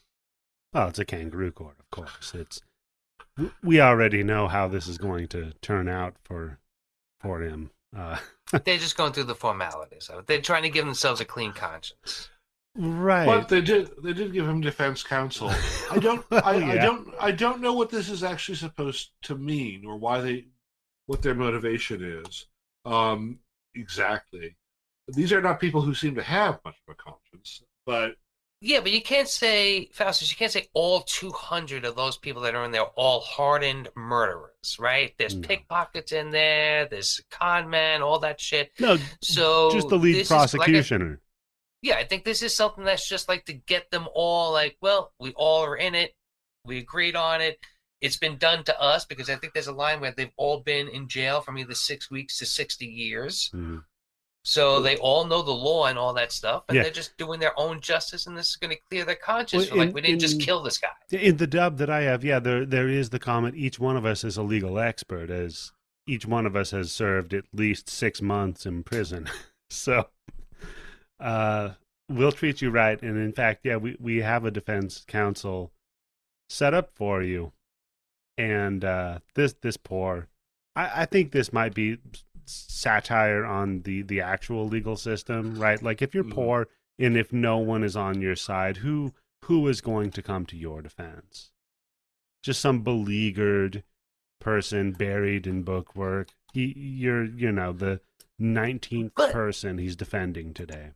well, 0.72 0.88
it's 0.88 0.98
a 0.98 1.04
kangaroo 1.04 1.52
court, 1.52 1.76
of 1.78 1.90
course. 1.90 2.34
It's 2.34 2.60
we 3.62 3.80
already 3.80 4.22
know 4.22 4.48
how 4.48 4.68
this 4.68 4.86
is 4.88 4.98
going 4.98 5.28
to 5.28 5.52
turn 5.62 5.88
out 5.88 6.14
for 6.22 6.58
for 7.20 7.42
him. 7.42 7.70
Uh, 7.96 8.18
They're 8.64 8.78
just 8.78 8.96
going 8.96 9.12
through 9.12 9.24
the 9.24 9.34
formalities 9.34 10.08
of 10.08 10.20
it. 10.20 10.26
They're 10.26 10.40
trying 10.40 10.62
to 10.62 10.70
give 10.70 10.84
themselves 10.84 11.20
a 11.20 11.24
clean 11.24 11.52
conscience. 11.52 12.30
right. 12.76 13.26
But 13.26 13.48
they 13.48 13.60
did 13.60 13.90
they 14.02 14.12
did 14.12 14.32
give 14.32 14.46
him 14.48 14.60
defense 14.60 15.02
counsel. 15.02 15.50
I 15.90 15.98
don't 15.98 16.24
I, 16.30 16.72
I 16.72 16.76
don't 16.78 17.14
I 17.20 17.30
don't 17.32 17.60
know 17.60 17.72
what 17.72 17.90
this 17.90 18.08
is 18.08 18.22
actually 18.22 18.56
supposed 18.56 19.10
to 19.22 19.36
mean 19.36 19.84
or 19.86 19.96
why 19.96 20.20
they 20.20 20.46
what 21.06 21.22
their 21.22 21.34
motivation 21.34 22.02
is. 22.02 22.46
Um 22.84 23.38
exactly. 23.74 24.56
These 25.08 25.32
are 25.32 25.40
not 25.40 25.60
people 25.60 25.82
who 25.82 25.94
seem 25.94 26.14
to 26.16 26.22
have 26.22 26.60
much 26.64 26.76
of 26.88 26.92
a 26.92 26.94
conscience, 26.96 27.62
but 27.84 28.16
Yeah, 28.62 28.80
but 28.80 28.90
you 28.90 29.02
can't 29.02 29.28
say, 29.28 29.90
Faustus, 29.92 30.30
you 30.30 30.36
can't 30.36 30.50
say 30.50 30.66
all 30.72 31.02
200 31.02 31.84
of 31.84 31.94
those 31.94 32.16
people 32.16 32.42
that 32.42 32.54
are 32.54 32.64
in 32.64 32.72
there 32.72 32.82
all 32.96 33.20
hardened 33.20 33.88
murderers, 33.94 34.76
right? 34.78 35.14
There's 35.18 35.34
No. 35.36 35.46
pickpockets 35.46 36.10
in 36.10 36.30
there, 36.30 36.86
there's 36.86 37.20
con 37.30 37.68
men, 37.68 38.02
all 38.02 38.18
that 38.20 38.40
shit. 38.40 38.72
no, 38.80 38.96
So 39.20 39.70
just 39.72 39.88
the 39.88 39.98
lead 39.98 40.14
this 40.16 40.30
is 40.30 40.54
like 40.54 40.68
a- 40.68 41.18
yeah, 41.82 41.96
I 41.96 42.04
think 42.04 42.24
this 42.24 42.42
is 42.42 42.56
something 42.56 42.82
that's 42.82 43.06
just 43.08 43.28
like 43.28 43.44
to 43.44 43.52
get 43.52 43.90
them 43.90 44.08
all 44.14 44.52
like, 44.52 44.76
well, 44.80 45.12
we 45.20 45.32
all 45.34 45.62
are 45.64 45.76
in 45.76 45.94
it. 45.94 46.16
We 46.64 46.78
agreed 46.78 47.14
on 47.14 47.40
it. 47.42 47.60
It's 48.00 48.16
been 48.16 48.38
done 48.38 48.64
to 48.64 48.80
us 48.80 49.04
because 49.04 49.30
I 49.30 49.36
think 49.36 49.52
there's 49.52 49.68
a 49.68 49.72
line 49.72 50.00
where 50.00 50.12
they've 50.12 50.32
all 50.36 50.60
been 50.60 50.88
in 50.88 51.08
jail 51.08 51.40
from 51.42 51.58
either 51.58 51.74
six 51.74 52.10
weeks 52.10 52.38
to 52.38 52.46
60 52.46 52.86
years. 52.86 53.50
Mhm. 53.54 53.84
So 54.48 54.80
they 54.80 54.96
all 54.98 55.24
know 55.26 55.42
the 55.42 55.50
law 55.50 55.86
and 55.86 55.98
all 55.98 56.14
that 56.14 56.30
stuff, 56.30 56.62
and 56.68 56.76
Yeah. 56.76 56.82
they're 56.82 56.92
just 56.92 57.16
doing 57.16 57.40
their 57.40 57.58
own 57.58 57.80
justice, 57.80 58.28
and 58.28 58.38
this 58.38 58.50
is 58.50 58.54
going 58.54 58.70
to 58.70 58.80
clear 58.88 59.04
their 59.04 59.16
conscience. 59.16 59.64
Well, 59.64 59.70
for, 59.70 59.84
like 59.86 59.92
we 59.92 60.00
didn't 60.02 60.20
just 60.20 60.40
kill 60.40 60.62
this 60.62 60.78
guy. 60.78 60.90
In 61.10 61.38
the 61.38 61.48
dub 61.48 61.78
that 61.78 61.90
I 61.90 62.02
have, 62.02 62.22
yeah, 62.22 62.38
there 62.38 62.64
there 62.64 62.88
is 62.88 63.10
the 63.10 63.18
comment. 63.18 63.56
Each 63.56 63.80
one 63.80 63.96
of 63.96 64.06
us 64.06 64.22
is 64.22 64.36
a 64.36 64.44
legal 64.44 64.78
expert, 64.78 65.30
as 65.30 65.72
each 66.06 66.26
one 66.26 66.46
of 66.46 66.54
us 66.54 66.70
has 66.70 66.92
served 66.92 67.34
at 67.34 67.42
least 67.52 67.90
six 67.90 68.22
months 68.22 68.64
in 68.66 68.84
prison. 68.84 69.28
so, 69.68 70.10
uh, 71.18 71.70
we'll 72.08 72.30
treat 72.30 72.62
you 72.62 72.70
right. 72.70 73.02
And 73.02 73.18
in 73.18 73.32
fact, 73.32 73.62
yeah, 73.64 73.76
we 73.78 73.96
we 73.98 74.18
have 74.18 74.44
a 74.44 74.52
defense 74.52 75.04
counsel 75.08 75.72
set 76.48 76.72
up 76.72 76.90
for 76.94 77.20
you. 77.20 77.52
And 78.38 78.84
uh, 78.84 79.18
this 79.34 79.54
this 79.60 79.76
poor, 79.76 80.28
I, 80.76 81.02
I 81.02 81.06
think 81.06 81.32
this 81.32 81.52
might 81.52 81.74
be 81.74 81.98
satire 82.46 83.44
on 83.44 83.82
the 83.82 84.02
the 84.02 84.20
actual 84.20 84.66
legal 84.66 84.96
system, 84.96 85.58
right? 85.58 85.82
Like 85.82 86.00
if 86.02 86.14
you're 86.14 86.24
Mhm. 86.24 86.30
poor 86.32 86.68
and 86.98 87.16
if 87.16 87.32
no 87.32 87.58
one 87.58 87.82
is 87.84 87.96
on 87.96 88.20
your 88.20 88.36
side, 88.36 88.78
who 88.78 89.14
who 89.44 89.68
is 89.68 89.80
going 89.80 90.10
to 90.12 90.22
come 90.22 90.46
to 90.46 90.56
your 90.56 90.82
defense? 90.82 91.50
Just 92.42 92.60
some 92.60 92.82
beleaguered 92.82 93.84
person 94.40 94.92
buried 94.92 95.46
in 95.46 95.62
bookwork. 95.62 96.30
He, 96.52 96.72
you're, 96.76 97.24
you 97.24 97.52
know, 97.52 97.72
the 97.72 98.00
nineteenth 98.38 99.14
person 99.14 99.78
he's 99.78 99.96
defending 99.96 100.54
today. 100.54 100.92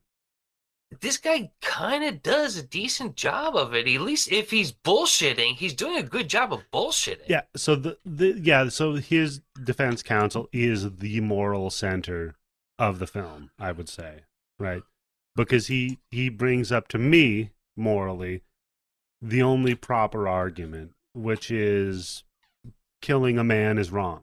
This 1.00 1.18
guy 1.18 1.52
kind 1.62 2.02
of 2.02 2.22
does 2.22 2.56
a 2.56 2.62
decent 2.62 3.14
job 3.14 3.54
of 3.54 3.74
it. 3.74 3.86
At 3.86 4.00
least 4.00 4.32
if 4.32 4.50
he's 4.50 4.72
bullshitting, 4.72 5.54
he's 5.54 5.74
doing 5.74 5.96
a 5.96 6.02
good 6.02 6.28
job 6.28 6.52
of 6.52 6.68
bullshitting. 6.72 7.28
Yeah. 7.28 7.42
So 7.56 7.76
the, 7.76 7.96
the 8.04 8.38
yeah. 8.40 8.68
So 8.68 8.94
his 8.94 9.40
defense 9.62 10.02
counsel 10.02 10.48
is 10.52 10.96
the 10.96 11.20
moral 11.20 11.70
center 11.70 12.34
of 12.78 12.98
the 12.98 13.06
film. 13.06 13.50
I 13.58 13.70
would 13.72 13.88
say, 13.88 14.22
right? 14.58 14.82
Because 15.36 15.68
he 15.68 15.98
he 16.10 16.28
brings 16.28 16.72
up 16.72 16.88
to 16.88 16.98
me 16.98 17.50
morally 17.76 18.42
the 19.22 19.42
only 19.42 19.74
proper 19.74 20.26
argument, 20.26 20.92
which 21.14 21.50
is 21.50 22.24
killing 23.00 23.38
a 23.38 23.44
man 23.44 23.78
is 23.78 23.90
wrong, 23.90 24.22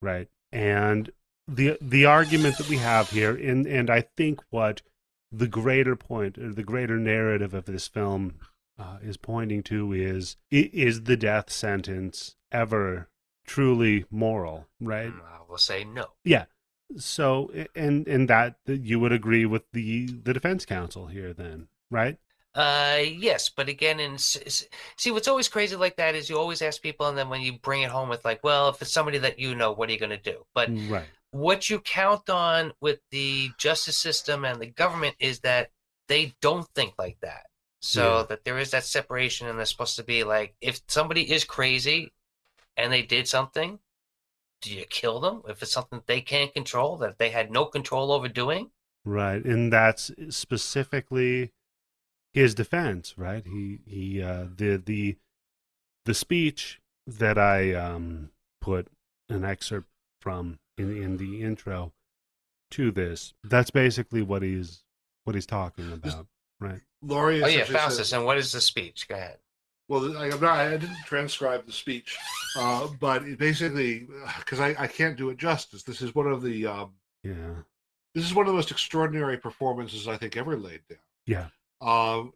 right? 0.00 0.28
And 0.52 1.10
the 1.48 1.76
the 1.80 2.06
argument 2.06 2.58
that 2.58 2.68
we 2.68 2.78
have 2.78 3.10
here, 3.10 3.34
and 3.34 3.66
and 3.66 3.90
I 3.90 4.02
think 4.16 4.40
what 4.50 4.82
the 5.36 5.48
greater 5.48 5.96
point 5.96 6.38
or 6.38 6.52
the 6.52 6.62
greater 6.62 6.98
narrative 6.98 7.54
of 7.54 7.64
this 7.64 7.88
film 7.88 8.34
uh, 8.78 8.98
is 9.02 9.16
pointing 9.16 9.62
to 9.64 9.92
is 9.92 10.36
is 10.50 11.04
the 11.04 11.16
death 11.16 11.50
sentence 11.50 12.36
ever 12.52 13.08
truly 13.46 14.04
moral, 14.10 14.66
right? 14.80 15.12
Mm, 15.12 15.20
I 15.20 15.38
will 15.48 15.58
say 15.58 15.84
no. 15.84 16.06
Yeah. 16.24 16.46
So 16.96 17.50
and 17.74 18.06
and 18.06 18.28
that 18.28 18.56
you 18.66 19.00
would 19.00 19.12
agree 19.12 19.46
with 19.46 19.64
the 19.72 20.06
the 20.06 20.32
defense 20.32 20.64
counsel 20.64 21.06
here 21.06 21.32
then, 21.32 21.68
right? 21.90 22.18
Uh, 22.54 23.00
yes, 23.04 23.48
but 23.48 23.68
again, 23.68 23.98
s- 24.00 24.64
see, 24.96 25.10
what's 25.10 25.26
always 25.26 25.48
crazy 25.48 25.74
like 25.74 25.96
that 25.96 26.14
is 26.14 26.30
you 26.30 26.38
always 26.38 26.62
ask 26.62 26.80
people, 26.80 27.08
and 27.08 27.18
then 27.18 27.28
when 27.28 27.40
you 27.40 27.54
bring 27.54 27.82
it 27.82 27.90
home 27.90 28.08
with 28.08 28.24
like, 28.24 28.44
well, 28.44 28.68
if 28.68 28.80
it's 28.80 28.92
somebody 28.92 29.18
that 29.18 29.40
you 29.40 29.56
know, 29.56 29.72
what 29.72 29.88
are 29.88 29.92
you 29.92 29.98
going 29.98 30.10
to 30.10 30.16
do? 30.16 30.46
But 30.54 30.70
right. 30.88 31.08
What 31.34 31.68
you 31.68 31.80
count 31.80 32.30
on 32.30 32.72
with 32.80 33.00
the 33.10 33.50
justice 33.58 33.98
system 33.98 34.44
and 34.44 34.60
the 34.60 34.66
government 34.66 35.16
is 35.18 35.40
that 35.40 35.72
they 36.06 36.32
don't 36.40 36.68
think 36.76 36.94
like 36.96 37.18
that. 37.22 37.46
So 37.80 38.18
Yeah. 38.18 38.22
that 38.28 38.44
there 38.44 38.56
is 38.58 38.70
that 38.70 38.84
separation, 38.84 39.48
and 39.48 39.58
they're 39.58 39.66
supposed 39.66 39.96
to 39.96 40.04
be 40.04 40.22
like, 40.22 40.54
if 40.60 40.80
somebody 40.86 41.32
is 41.32 41.42
crazy 41.44 42.12
and 42.76 42.92
they 42.92 43.02
did 43.02 43.26
something, 43.26 43.80
do 44.62 44.72
you 44.72 44.84
kill 44.86 45.18
them? 45.18 45.42
If 45.48 45.60
it's 45.60 45.72
something 45.72 45.98
that 45.98 46.06
they 46.06 46.20
can't 46.20 46.54
control, 46.54 46.96
that 46.98 47.18
they 47.18 47.30
had 47.30 47.50
no 47.50 47.64
control 47.66 48.12
over 48.12 48.28
doing? 48.28 48.70
Right. 49.04 49.44
And 49.44 49.72
that's 49.72 50.12
specifically 50.30 51.52
his 52.32 52.54
defense, 52.54 53.18
right? 53.18 53.44
He 53.44 53.80
he 53.84 54.22
uh 54.22 54.46
the 54.56 54.76
the 54.76 55.16
the 56.04 56.14
speech 56.14 56.80
that 57.08 57.38
I 57.38 57.74
um 57.74 58.30
put 58.60 58.86
an 59.28 59.44
excerpt 59.44 59.88
from 60.20 60.58
in 60.78 60.90
in 61.02 61.16
the 61.16 61.42
intro 61.42 61.92
to 62.72 62.90
this. 62.90 63.34
That's 63.44 63.70
basically 63.70 64.22
what 64.22 64.42
he's 64.42 64.82
what 65.24 65.34
he's 65.34 65.46
talking 65.46 65.92
about, 65.92 66.26
right? 66.60 66.80
Lorre 67.04 67.42
Oh 67.42 67.46
yeah, 67.46 67.46
essentially 67.62 67.78
Faustus. 67.78 68.08
said- 68.10 68.16
And 68.18 68.26
what 68.26 68.38
is 68.38 68.52
the 68.52 68.60
speech? 68.60 69.08
Go 69.08 69.14
ahead. 69.14 69.38
Well, 69.88 70.16
I, 70.16 70.30
I'm 70.30 70.40
not, 70.40 70.58
I 70.58 70.70
didn't 70.78 70.96
transcribe 71.04 71.66
the 71.66 71.72
speech, 71.72 72.16
uh, 72.56 72.88
but 72.98 73.22
it 73.24 73.38
basically, 73.38 74.08
because 74.38 74.58
I, 74.58 74.74
I 74.78 74.86
can't 74.86 75.14
do 75.14 75.28
it 75.28 75.36
justice. 75.36 75.82
This 75.82 76.00
is 76.00 76.14
one 76.14 76.26
of 76.26 76.40
the 76.42 76.66
um, 76.66 76.92
Yeah. 77.22 77.34
this 78.14 78.24
is 78.24 78.34
one 78.34 78.46
of 78.46 78.52
the 78.52 78.56
most 78.56 78.70
extraordinary 78.70 79.36
performances 79.36 80.08
I 80.08 80.16
think 80.16 80.38
ever 80.38 80.56
laid 80.56 80.80
down. 80.88 80.98
Yeah. 81.26 81.46
Um, 81.82 82.32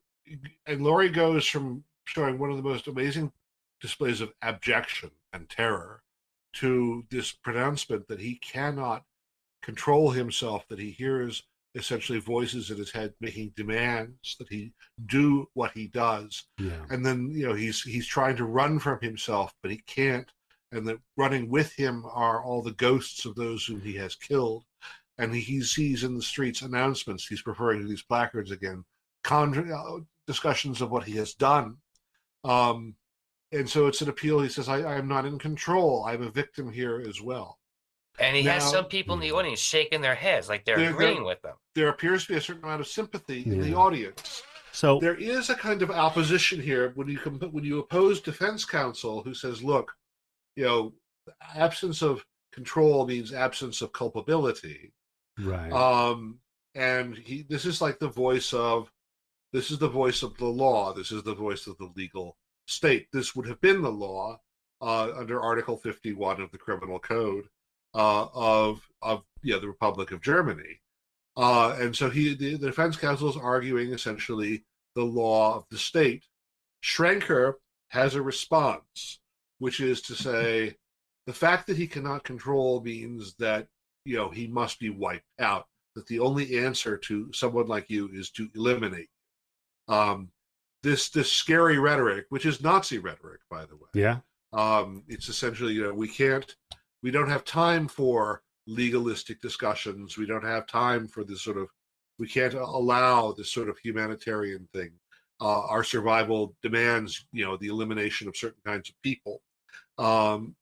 and 0.67 0.83
Lorre 0.83 1.13
goes 1.13 1.47
from 1.47 1.85
showing 2.05 2.39
one 2.39 2.51
of 2.51 2.59
the 2.59 2.63
most 2.63 2.87
amazing 2.87 3.33
displays 3.81 4.21
of 4.21 4.33
abjection 4.43 5.11
and 5.33 5.49
terror 5.49 6.03
to 6.55 7.05
this 7.11 7.33
pronouncement 7.33 8.09
that 8.09 8.21
he 8.21 8.37
cannot 8.37 9.05
control 9.63 10.11
himself, 10.11 10.65
that 10.69 10.79
he 10.79 10.91
hears 10.91 11.43
essentially 11.75 12.19
voices 12.19 12.71
in 12.71 12.79
his 12.79 12.91
head 12.91 13.13
making 13.21 13.53
demands 13.55 14.37
that 14.39 14.49
he 14.49 14.73
do 15.07 15.47
what 15.55 15.71
he 15.73 15.87
does. 15.87 16.45
Yeah. 16.59 16.85
and 16.91 17.05
then 17.05 17.31
you 17.31 17.47
know 17.47 17.55
he's 17.55 17.83
he's 17.83 18.07
trying 18.07 18.37
to 18.37 18.45
run 18.45 18.79
from 18.79 18.99
himself 19.01 19.55
but 19.63 19.71
he 19.71 19.79
can't. 19.87 20.31
And 20.73 20.87
that 20.87 20.99
running 21.17 21.49
with 21.49 21.73
him 21.73 22.05
are 22.13 22.43
all 22.43 22.63
the 22.63 22.73
ghosts 22.73 23.25
of 23.25 23.35
those 23.35 23.65
whom 23.65 23.81
he 23.81 23.95
has 23.97 24.15
killed. 24.15 24.65
And 25.17 25.35
he, 25.35 25.63
sees 25.63 26.05
in 26.05 26.15
the 26.15 26.23
streets 26.23 26.63
announcements. 26.63 27.27
He's 27.27 27.47
referring 27.47 27.81
to 27.81 27.89
these 27.89 28.03
placards 28.03 28.51
again. 28.53 28.85
Con- 29.25 29.73
uh, 29.73 30.05
discussions 30.27 30.81
of 30.81 30.91
what 30.91 31.05
he 31.05 31.17
has 31.17 31.35
done. 31.35 31.79
Um, 32.45 32.95
and 33.53 33.69
so 33.69 33.87
it's 33.87 34.01
an 34.03 34.09
appeal. 34.09 34.41
He 34.41 34.49
says, 34.49 34.69
I, 34.69 34.81
I 34.83 34.95
am 34.97 35.09
not 35.09 35.25
in 35.27 35.39
control. 35.39 36.05
I'm 36.07 36.23
a 36.23 36.31
victim 36.31 36.71
here 36.71 37.01
as 37.09 37.21
well. 37.21 37.59
And 38.21 38.37
he 38.37 38.43
has 38.45 38.69
some 38.69 38.87
people 38.87 39.15
in 39.15 39.21
the 39.21 39.31
audience 39.33 39.61
shaking 39.61 40.01
their 40.01 40.15
heads 40.17 40.49
like 40.49 40.65
they're 40.65 40.77
They're- 40.77 40.91
agreeing 40.91 41.15
they're- 41.17 41.25
with 41.25 41.43
them. 41.43 41.55
There 41.75 41.89
appears 41.89 42.27
to 42.27 42.33
be 42.33 42.39
a 42.39 42.41
certain 42.41 42.65
amount 42.65 42.81
of 42.81 42.89
sympathy 42.89 43.43
in 43.47 43.61
the 43.61 43.75
audience. 43.75 44.43
So 44.73 44.99
There 45.01 45.15
is 45.15 45.49
a 45.51 45.55
kind 45.55 45.83
of 45.83 45.91
opposition 45.91 46.61
here 46.61 46.91
when 46.97 47.09
you 47.09 47.19
com- 47.19 47.39
when 47.53 47.65
you 47.65 47.79
oppose 47.79 48.21
defense 48.21 48.65
counsel 48.65 49.23
who 49.23 49.33
says, 49.35 49.63
look, 49.63 49.93
you 50.57 50.65
know, 50.65 50.93
absence 51.55 52.03
of 52.03 52.25
control 52.53 53.07
means 53.07 53.33
absence 53.33 53.81
of 53.83 53.93
culpability. 53.93 54.93
right. 55.39 55.73
Um, 55.73 56.39
and 56.75 57.17
he 57.17 57.43
this 57.49 57.65
is 57.65 57.81
like 57.81 57.99
the 58.01 58.09
voice 58.09 58.53
of 58.53 58.91
this 59.53 59.71
is 59.71 59.79
the 59.79 59.89
voice 59.89 60.23
of 60.25 60.37
the 60.37 60.47
law. 60.47 60.93
This 60.93 61.13
is 61.13 61.23
the 61.23 61.35
voice 61.35 61.67
of 61.69 61.79
the 61.79 61.91
legal 61.97 62.37
state. 62.69 63.09
This 63.13 63.35
would 63.35 63.47
have 63.49 63.61
been 63.61 63.83
the 63.83 63.91
law 63.91 64.41
uh, 64.81 65.11
under 65.17 65.41
Article 65.41 65.77
51 65.77 66.41
of 66.41 66.51
the 66.53 66.59
Criminal 66.59 66.99
Code 66.99 67.47
uh, 67.95 68.27
of 68.35 68.87
of 69.03 69.23
the 69.43 69.59
Republic 69.61 70.13
of 70.13 70.21
Germany. 70.21 70.81
Uh, 71.37 71.77
and 71.81 71.95
so 71.97 72.11
he 72.11 72.35
the, 72.35 72.57
the 72.57 72.67
defense 72.67 72.97
counsel 72.97 73.29
is 73.29 73.37
arguing 73.37 73.93
essentially 73.93 74.65
the 74.95 75.05
law 75.05 75.57
of 75.57 75.65
the 75.71 75.79
state. 75.79 76.25
Schrenker 76.83 77.55
has 77.89 78.15
a 78.15 78.23
response, 78.23 79.21
which 79.59 79.81
is 79.81 80.03
to 80.03 80.15
say 80.15 80.77
the 81.27 81.33
fact 81.33 81.67
that 81.67 81.77
he 81.77 81.87
cannot 81.87 82.25
control 82.25 82.81
means 82.83 83.35
that 83.39 83.67
you 84.05 84.17
know 84.17 84.31
he 84.31 84.47
must 84.47 84.79
be 84.79 84.91
wiped 84.91 85.25
out 85.39 85.67
that 85.95 86.07
the 86.07 86.21
only 86.21 86.59
answer 86.59 86.97
to 86.97 87.33
someone 87.33 87.67
like 87.67 87.91
you 87.91 88.09
is 88.13 88.31
to 88.31 88.49
eliminate 88.55 89.09
um 89.89 90.31
this 90.83 91.11
this 91.11 91.31
scary 91.33 91.79
rhetoric 91.79 92.27
which 92.29 92.47
is 92.47 92.63
nazi 92.63 92.99
rhetoric 92.99 93.41
by 93.51 93.65
the 93.65 93.77
way. 93.77 93.89
Yeah. 93.95 94.19
um 94.53 95.03
it's 95.09 95.29
essentially 95.29 95.75
you 95.75 95.83
know 95.83 95.95
we 95.95 96.09
can't 96.09 96.55
we 97.03 97.11
don't 97.11 97.29
have 97.29 97.45
time 97.45 97.89
for 97.89 98.43
legalistic 98.67 99.41
discussions. 99.41 100.19
We 100.19 100.27
don't 100.27 100.45
have 100.45 100.67
time 100.67 101.09
for 101.09 101.25
this 101.25 101.43
sort 101.43 101.57
of 101.57 101.69
we 102.19 102.29
can't 102.29 102.55
allow 102.55 103.33
this 103.33 103.53
sort 103.53 103.69
of 103.69 103.79
humanitarian 103.79 104.69
thing. 104.75 104.91
Uh, 105.41 105.61
our 105.67 105.85
survival 105.85 106.57
demands 106.63 107.27
you 107.33 107.45
know 107.45 107.57
the 107.57 107.69
elimination 107.69 108.29
of 108.29 108.37
certain 108.37 108.61
kinds 108.65 108.89
of 108.91 108.95
people. 109.03 109.43
Um 109.99 110.55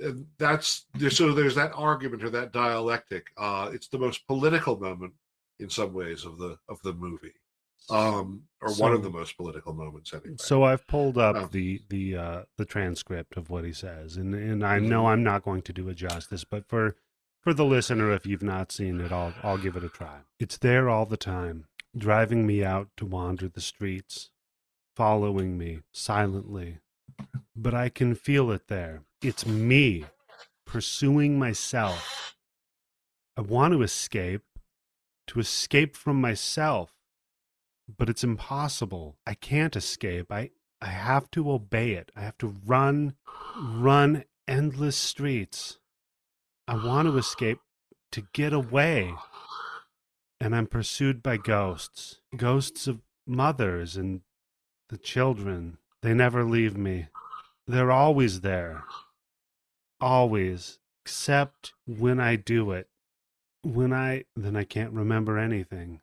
and 0.00 0.26
that's 0.38 0.86
there 0.94 1.10
so 1.10 1.32
there's 1.32 1.54
that 1.56 1.72
argument 1.74 2.24
or 2.24 2.30
that 2.30 2.52
dialectic. 2.52 3.26
Uh 3.36 3.70
it's 3.72 3.88
the 3.88 3.98
most 3.98 4.26
political 4.26 4.78
moment 4.78 5.12
in 5.58 5.68
some 5.70 5.92
ways 5.92 6.24
of 6.24 6.38
the 6.38 6.56
of 6.68 6.80
the 6.82 6.94
movie 6.94 7.34
um 7.90 8.42
or 8.62 8.72
one 8.74 8.92
of 8.92 9.02
the 9.02 9.10
most 9.10 9.36
political 9.36 9.72
moments 9.72 10.12
anyway 10.12 10.36
So 10.38 10.62
I've 10.64 10.86
pulled 10.86 11.16
up 11.18 11.36
Oh. 11.36 11.48
the 11.50 11.80
the 11.88 12.16
uh, 12.16 12.42
the 12.58 12.64
transcript 12.64 13.36
of 13.36 13.50
what 13.50 13.64
he 13.64 13.72
says, 13.72 14.16
and 14.16 14.34
and 14.34 14.64
I 14.64 14.78
know 14.78 15.00
Mm-hmm. 15.02 15.06
I'm 15.12 15.22
not 15.22 15.42
going 15.44 15.62
to 15.62 15.72
do 15.72 15.88
it 15.88 15.94
justice, 15.94 16.44
but 16.44 16.68
for 16.68 16.96
for 17.42 17.54
the 17.54 17.64
listener, 17.64 18.12
if 18.12 18.26
you've 18.26 18.42
not 18.42 18.70
seen 18.70 19.00
it, 19.00 19.12
I'll 19.12 19.32
I'll 19.42 19.58
give 19.58 19.76
it 19.76 19.84
a 19.84 19.88
try. 19.88 20.20
It's 20.38 20.58
there 20.58 20.90
all 20.90 21.06
the 21.06 21.16
time, 21.16 21.66
driving 21.96 22.46
me 22.46 22.62
out 22.64 22.88
to 22.98 23.06
wander 23.06 23.48
the 23.48 23.62
streets, 23.62 24.30
following 24.94 25.56
me 25.56 25.80
silently, 25.92 26.80
but 27.56 27.72
I 27.74 27.88
can 27.88 28.14
feel 28.14 28.50
it 28.50 28.68
there. 28.68 29.02
It's 29.22 29.46
me 29.46 30.04
pursuing 30.66 31.38
myself. 31.38 32.36
I 33.36 33.40
want 33.40 33.72
to 33.72 33.82
escape, 33.82 34.42
to 35.28 35.40
escape 35.40 35.96
from 35.96 36.20
myself 36.20 36.92
but 37.96 38.08
it's 38.08 38.24
impossible. 38.24 39.16
I 39.26 39.34
can't 39.34 39.76
escape. 39.76 40.30
I 40.30 40.50
I 40.82 40.86
have 40.86 41.30
to 41.32 41.50
obey 41.50 41.92
it. 41.92 42.10
I 42.16 42.22
have 42.22 42.38
to 42.38 42.56
run 42.64 43.14
run 43.56 44.24
endless 44.48 44.96
streets. 44.96 45.78
I 46.66 46.74
want 46.84 47.08
to 47.08 47.18
escape 47.18 47.58
to 48.12 48.26
get 48.32 48.52
away. 48.52 49.14
And 50.40 50.56
I'm 50.56 50.66
pursued 50.66 51.22
by 51.22 51.36
ghosts. 51.36 52.20
Ghosts 52.34 52.86
of 52.86 53.02
mothers 53.26 53.96
and 53.96 54.22
the 54.88 54.96
children. 54.96 55.78
They 56.02 56.14
never 56.14 56.44
leave 56.44 56.76
me. 56.76 57.08
They're 57.66 57.92
always 57.92 58.40
there. 58.40 58.84
Always. 60.00 60.78
Except 61.04 61.74
when 61.86 62.18
I 62.18 62.36
do 62.36 62.72
it. 62.72 62.88
When 63.62 63.92
I 63.92 64.24
then 64.34 64.56
I 64.56 64.64
can't 64.64 64.92
remember 64.92 65.36
anything 65.36 66.00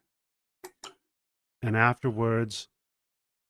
and 1.61 1.75
afterwards 1.75 2.67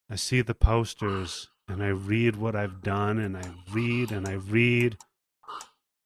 I 0.10 0.16
see 0.16 0.42
the 0.42 0.56
posters 0.56 1.50
and 1.68 1.84
I 1.84 1.90
read 1.90 2.38
what 2.38 2.56
I've 2.56 2.82
done 2.82 3.18
and 3.20 3.36
I 3.36 3.52
read 3.72 4.12
and 4.12 4.28
I 4.28 4.34
read. 4.34 4.98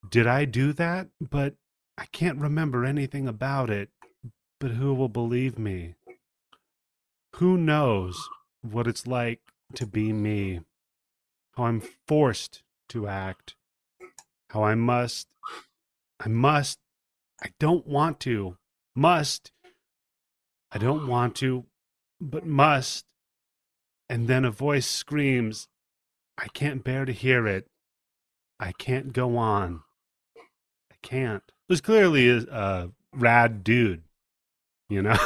Did 0.09 0.25
I 0.25 0.45
do 0.45 0.73
that? 0.73 1.09
But 1.19 1.55
I 1.97 2.05
can't 2.05 2.39
remember 2.39 2.83
anything 2.83 3.27
about 3.27 3.69
it. 3.69 3.89
But 4.59 4.71
who 4.71 4.93
will 4.93 5.09
believe 5.09 5.59
me? 5.59 5.95
Who 7.35 7.57
knows 7.57 8.27
what 8.61 8.87
it's 8.87 9.05
like 9.05 9.41
to 9.75 9.85
be 9.85 10.11
me? 10.11 10.61
How 11.55 11.65
I'm 11.65 11.81
forced 12.07 12.63
to 12.89 13.07
act. 13.07 13.55
How 14.49 14.63
I 14.63 14.75
must, 14.75 15.27
I 16.19 16.27
must, 16.27 16.79
I 17.43 17.49
don't 17.59 17.87
want 17.87 18.19
to, 18.21 18.57
must, 18.95 19.51
I 20.71 20.77
don't 20.77 21.07
want 21.07 21.35
to, 21.37 21.65
but 22.21 22.45
must. 22.45 23.05
And 24.09 24.27
then 24.27 24.45
a 24.45 24.51
voice 24.51 24.87
screams, 24.87 25.67
I 26.37 26.47
can't 26.49 26.83
bear 26.83 27.05
to 27.05 27.11
hear 27.11 27.47
it. 27.47 27.67
I 28.59 28.73
can't 28.73 29.11
go 29.11 29.37
on. 29.37 29.81
I 30.91 30.95
can't. 31.01 31.43
This 31.67 31.81
clearly 31.81 32.27
is 32.27 32.43
a 32.45 32.91
rad 33.13 33.63
dude, 33.63 34.03
you 34.89 35.01
know? 35.01 35.17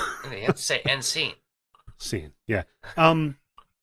Say 0.55 0.81
end 0.85 1.03
scene. 1.03 1.33
Scene. 1.97 2.33
Yeah. 2.47 2.63
Um, 2.95 3.37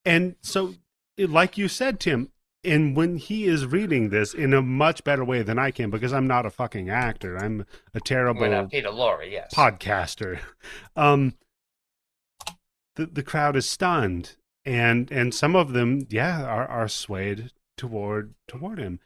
and 0.04 0.36
so, 0.40 0.74
like 1.18 1.58
you 1.58 1.68
said, 1.68 2.00
Tim, 2.00 2.30
and 2.64 2.96
when 2.96 3.16
he 3.16 3.46
is 3.46 3.66
reading 3.66 4.10
this 4.10 4.34
in 4.34 4.54
a 4.54 4.62
much 4.62 5.02
better 5.02 5.24
way 5.24 5.42
than 5.42 5.58
I 5.58 5.72
can, 5.72 5.90
because 5.90 6.12
I'm 6.12 6.26
not 6.26 6.46
a 6.46 6.50
fucking 6.50 6.88
actor, 6.88 7.36
I'm 7.36 7.66
a 7.92 8.00
terrible 8.00 8.68
Peter 8.68 8.88
Lorre, 8.88 9.30
yes. 9.30 9.52
podcaster. 9.52 10.38
Um, 10.94 11.34
the 12.96 13.06
the 13.06 13.22
crowd 13.22 13.56
is 13.56 13.68
stunned, 13.68 14.36
and 14.64 15.10
and 15.10 15.34
some 15.34 15.56
of 15.56 15.72
them, 15.72 16.06
yeah, 16.08 16.44
are 16.44 16.66
are 16.66 16.88
swayed 16.88 17.50
toward 17.76 18.34
toward 18.46 18.78
him, 18.78 19.00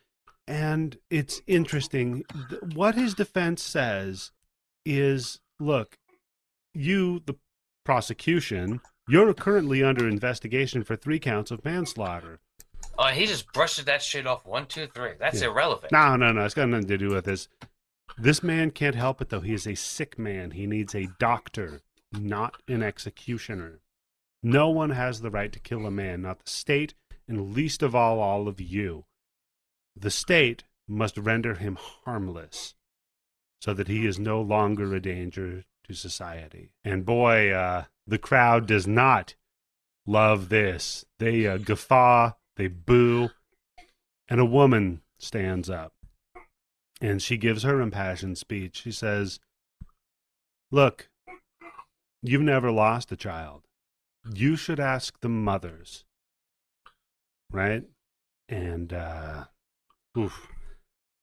and 0.46 0.98
it's 1.10 1.40
interesting. 1.46 2.24
What 2.74 2.94
his 2.94 3.14
defense 3.14 3.62
says 3.62 4.32
is, 4.84 5.40
look, 5.58 5.98
you, 6.74 7.22
the 7.26 7.34
prosecution, 7.84 8.80
you're 9.08 9.32
currently 9.34 9.82
under 9.82 10.08
investigation 10.08 10.84
for 10.84 10.96
three 10.96 11.18
counts 11.18 11.50
of 11.50 11.64
manslaughter. 11.64 12.38
Oh, 12.98 13.06
he 13.08 13.26
just 13.26 13.52
brushes 13.52 13.84
that 13.84 14.02
shit 14.02 14.26
off. 14.26 14.46
One, 14.46 14.66
two, 14.66 14.86
three. 14.86 15.12
That's 15.18 15.40
Yeah. 15.42 15.48
irrelevant. 15.48 15.92
No, 15.92 16.16
no, 16.16 16.32
no. 16.32 16.44
It's 16.44 16.54
got 16.54 16.68
nothing 16.68 16.88
to 16.88 16.98
do 16.98 17.10
with 17.10 17.26
this. 17.26 17.48
This 18.16 18.42
man 18.42 18.70
can't 18.70 18.94
help 18.94 19.20
it, 19.20 19.28
though. 19.28 19.40
He 19.40 19.52
is 19.52 19.66
a 19.66 19.74
sick 19.74 20.18
man. 20.18 20.52
He 20.52 20.66
needs 20.66 20.94
a 20.94 21.08
doctor, 21.18 21.82
not 22.20 22.62
an 22.68 22.82
executioner. 22.82 23.80
No 24.43 24.68
one 24.70 24.90
has 24.90 25.20
the 25.20 25.30
right 25.30 25.52
to 25.52 25.60
kill 25.60 25.86
a 25.86 25.90
man, 25.90 26.22
not 26.22 26.44
the 26.44 26.51
state, 26.51 26.94
and 27.26 27.55
least 27.55 27.82
of 27.82 27.94
all, 27.94 28.20
all 28.20 28.48
of 28.48 28.60
you. 28.60 29.05
The 29.97 30.10
state 30.10 30.64
must 30.86 31.18
render 31.18 31.55
him 31.55 31.76
harmless 32.05 32.74
so 33.60 33.74
that 33.74 33.88
he 33.88 34.06
is 34.06 34.18
no 34.18 34.40
longer 34.40 34.94
a 34.94 35.01
danger 35.01 35.64
to 35.84 35.94
society. 35.94 36.72
And 36.84 37.05
boy, 37.05 37.51
uh, 37.51 37.84
the 38.06 38.18
crowd 38.18 38.66
does 38.66 38.86
not 38.86 39.34
love 40.06 40.48
this. 40.48 41.05
They 41.18 41.47
uh, 41.47 41.56
guffaw, 41.59 42.32
they 42.56 42.68
boo, 42.68 43.30
and 44.28 44.40
a 44.40 44.44
woman 44.44 45.02
stands 45.18 45.70
up 45.70 45.94
and 47.01 47.20
she 47.20 47.36
gives 47.36 47.62
her 47.62 47.80
impassioned 47.80 48.38
speech. 48.38 48.82
She 48.82 48.93
says, 48.93 49.40
Look, 50.70 51.09
you've 52.28 52.42
never 52.42 52.70
lost 52.70 53.12
a 53.12 53.16
child. 53.16 53.62
You 54.32 54.56
should 54.56 54.80
ask 54.80 55.20
the 55.20 55.28
mothers. 55.28 56.04
Right? 57.50 57.84
And, 58.48 58.92
uh, 58.92 59.44
oof, 60.18 60.48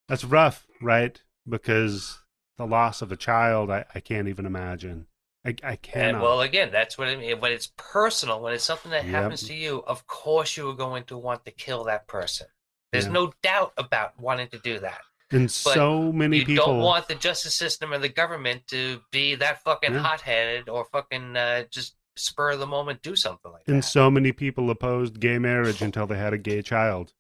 that's 0.07 0.23
rough, 0.23 0.67
right? 0.81 1.21
Because 1.47 2.19
the 2.57 2.65
loss 2.65 3.01
of 3.01 3.11
a 3.11 3.17
child, 3.17 3.69
I, 3.69 3.85
I 3.93 3.99
can't 3.99 4.27
even 4.27 4.45
imagine. 4.45 5.07
I, 5.45 5.55
I 5.63 5.75
cannot. 5.75 6.13
And 6.13 6.21
well, 6.21 6.41
again, 6.41 6.69
that's 6.71 6.97
what 6.97 7.09
I 7.09 7.15
mean. 7.15 7.39
When 7.39 7.51
it's 7.51 7.71
personal, 7.75 8.41
when 8.41 8.53
it's 8.53 8.63
something 8.63 8.91
that 8.91 9.05
Yep. 9.05 9.11
happens 9.13 9.43
to 9.47 9.53
you, 9.53 9.83
of 9.85 10.07
course 10.07 10.55
you 10.55 10.69
are 10.69 10.75
going 10.75 11.03
to 11.05 11.17
want 11.17 11.43
to 11.45 11.51
kill 11.51 11.83
that 11.85 12.07
person. 12.07 12.47
There's 12.91 13.07
Yeah. 13.07 13.11
no 13.11 13.33
doubt 13.41 13.73
about 13.77 14.19
wanting 14.19 14.47
to 14.49 14.59
do 14.59 14.79
that. 14.79 15.01
And 15.33 15.51
so 15.51 16.11
many 16.11 16.37
you 16.39 16.45
people. 16.45 16.65
don't 16.67 16.79
want 16.79 17.07
the 17.07 17.15
justice 17.15 17.53
system 17.55 17.93
or 17.93 17.97
the 17.99 18.09
government 18.09 18.67
to 18.67 19.01
be 19.11 19.35
that 19.35 19.63
fucking 19.63 19.93
Yeah. 19.93 19.99
hot-headed 19.99 20.69
or 20.69 20.85
fucking 20.85 21.35
uh, 21.35 21.63
just 21.69 21.95
spur 22.15 22.51
of 22.51 22.59
the 22.59 22.67
moment 22.67 23.01
do 23.01 23.15
something 23.15 23.51
like 23.51 23.65
that. 23.65 23.71
And 23.73 23.83
so 23.83 24.09
many 24.11 24.31
people 24.31 24.69
opposed 24.69 25.19
gay 25.19 25.39
marriage 25.39 25.81
until 25.81 26.05
they 26.07 26.17
had 26.17 26.31
a 26.33 26.37
gay 26.37 26.61
child. 26.61 27.13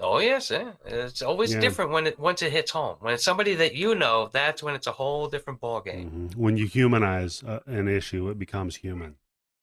Oh 0.00 0.18
yes, 0.18 0.50
yeah. 0.50 0.72
It's 0.84 1.22
always 1.22 1.52
Yeah. 1.52 1.60
different 1.60 1.90
when 1.90 2.06
it 2.06 2.18
once 2.20 2.40
it 2.42 2.52
hits 2.52 2.70
home. 2.70 2.96
When 3.00 3.14
it's 3.14 3.24
somebody 3.24 3.54
that 3.56 3.74
you 3.74 3.94
know, 3.96 4.28
that's 4.32 4.62
when 4.62 4.74
it's 4.76 4.86
a 4.86 4.92
whole 4.92 5.28
different 5.28 5.60
ball 5.60 5.80
game. 5.80 6.30
Mhm. 6.30 6.36
When 6.36 6.56
you 6.56 6.66
humanize 6.66 7.42
uh, 7.42 7.60
an 7.66 7.88
issue, 7.88 8.28
it 8.30 8.38
becomes 8.38 8.76
human. 8.76 9.16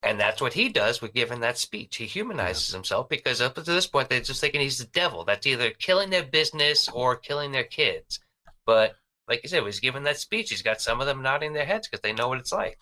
And 0.06 0.20
that's 0.20 0.40
what 0.40 0.54
he 0.54 0.70
does 0.70 1.02
with 1.02 1.16
giving 1.16 1.40
that 1.40 1.58
speech. 1.58 1.96
He 1.96 2.06
humanizes 2.06 2.72
himself 2.72 3.10
because 3.10 3.42
up 3.42 3.56
to 3.56 3.62
this 3.62 3.88
point 3.88 4.08
they're 4.08 4.22
just 4.22 4.40
thinking 4.40 4.62
he's 4.62 4.78
the 4.78 4.86
devil. 4.86 5.26
That's 5.26 5.48
either 5.48 5.72
killing 5.72 6.12
their 6.12 6.24
business 6.24 6.88
or 6.90 7.16
killing 7.16 7.52
their 7.52 7.64
kids. 7.64 8.20
But 8.68 8.96
like 9.28 9.42
you 9.42 9.50
said, 9.50 9.62
when 9.62 9.72
he's 9.72 9.80
giving 9.80 10.04
that 10.04 10.20
speech, 10.20 10.52
he's 10.52 10.62
got 10.62 10.80
some 10.80 11.02
of 11.02 11.08
them 11.08 11.24
nodding 11.24 11.54
their 11.54 11.66
heads 11.66 11.88
because 11.88 12.02
they 12.02 12.14
know 12.14 12.28
what 12.28 12.38
it's 12.38 12.52
like. 12.52 12.78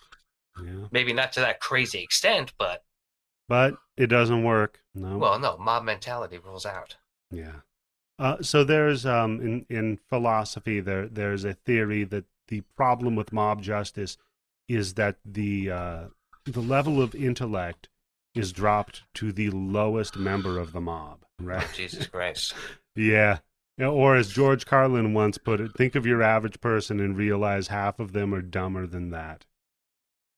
Yeah. 0.61 0.87
Maybe 0.91 1.13
not 1.13 1.31
to 1.33 1.39
that 1.39 1.61
crazy 1.61 2.03
extent, 2.03 2.51
but 2.59 2.83
But 3.47 3.75
it 3.95 4.07
doesn't 4.07 4.43
work. 4.43 4.81
No. 4.93 5.17
well, 5.17 5.39
no, 5.39 5.57
mob 5.57 5.83
mentality 5.83 6.37
rules 6.37 6.65
out. 6.65 6.97
Yeah. 7.31 7.61
Uh, 8.19 8.41
so 8.41 8.63
there's 8.63 9.05
um, 9.05 9.39
in 9.41 9.65
in 9.69 9.99
philosophy 10.09 10.79
there 10.81 11.07
there's 11.07 11.45
a 11.45 11.53
theory 11.53 12.03
that 12.03 12.25
the 12.49 12.61
problem 12.75 13.15
with 13.15 13.33
mob 13.33 13.61
justice 13.61 14.17
is 14.67 14.93
that 14.95 15.15
the 15.25 15.71
uh, 15.71 16.03
the 16.45 16.61
level 16.61 17.01
of 17.01 17.15
intellect 17.15 17.89
is 18.35 18.51
dropped 18.51 19.03
to 19.15 19.31
the 19.31 19.49
lowest 19.51 20.17
member 20.17 20.57
of 20.59 20.71
the 20.73 20.81
mob. 20.81 21.19
Right. 21.39 21.67
Jesus 21.75 22.07
Christ. 22.07 22.53
Yeah. 22.95 23.39
Yeah, 23.77 23.87
Or 23.87 24.15
as 24.15 24.29
George 24.31 24.65
Carlin 24.67 25.13
once 25.13 25.37
put 25.39 25.59
it, 25.59 25.71
think 25.75 25.95
of 25.95 26.05
your 26.05 26.21
average 26.21 26.61
person 26.61 26.99
and 26.99 27.17
realize 27.17 27.67
half 27.69 27.99
of 27.99 28.13
them 28.13 28.33
are 28.33 28.41
dumber 28.41 28.85
than 28.85 29.09
that. 29.11 29.45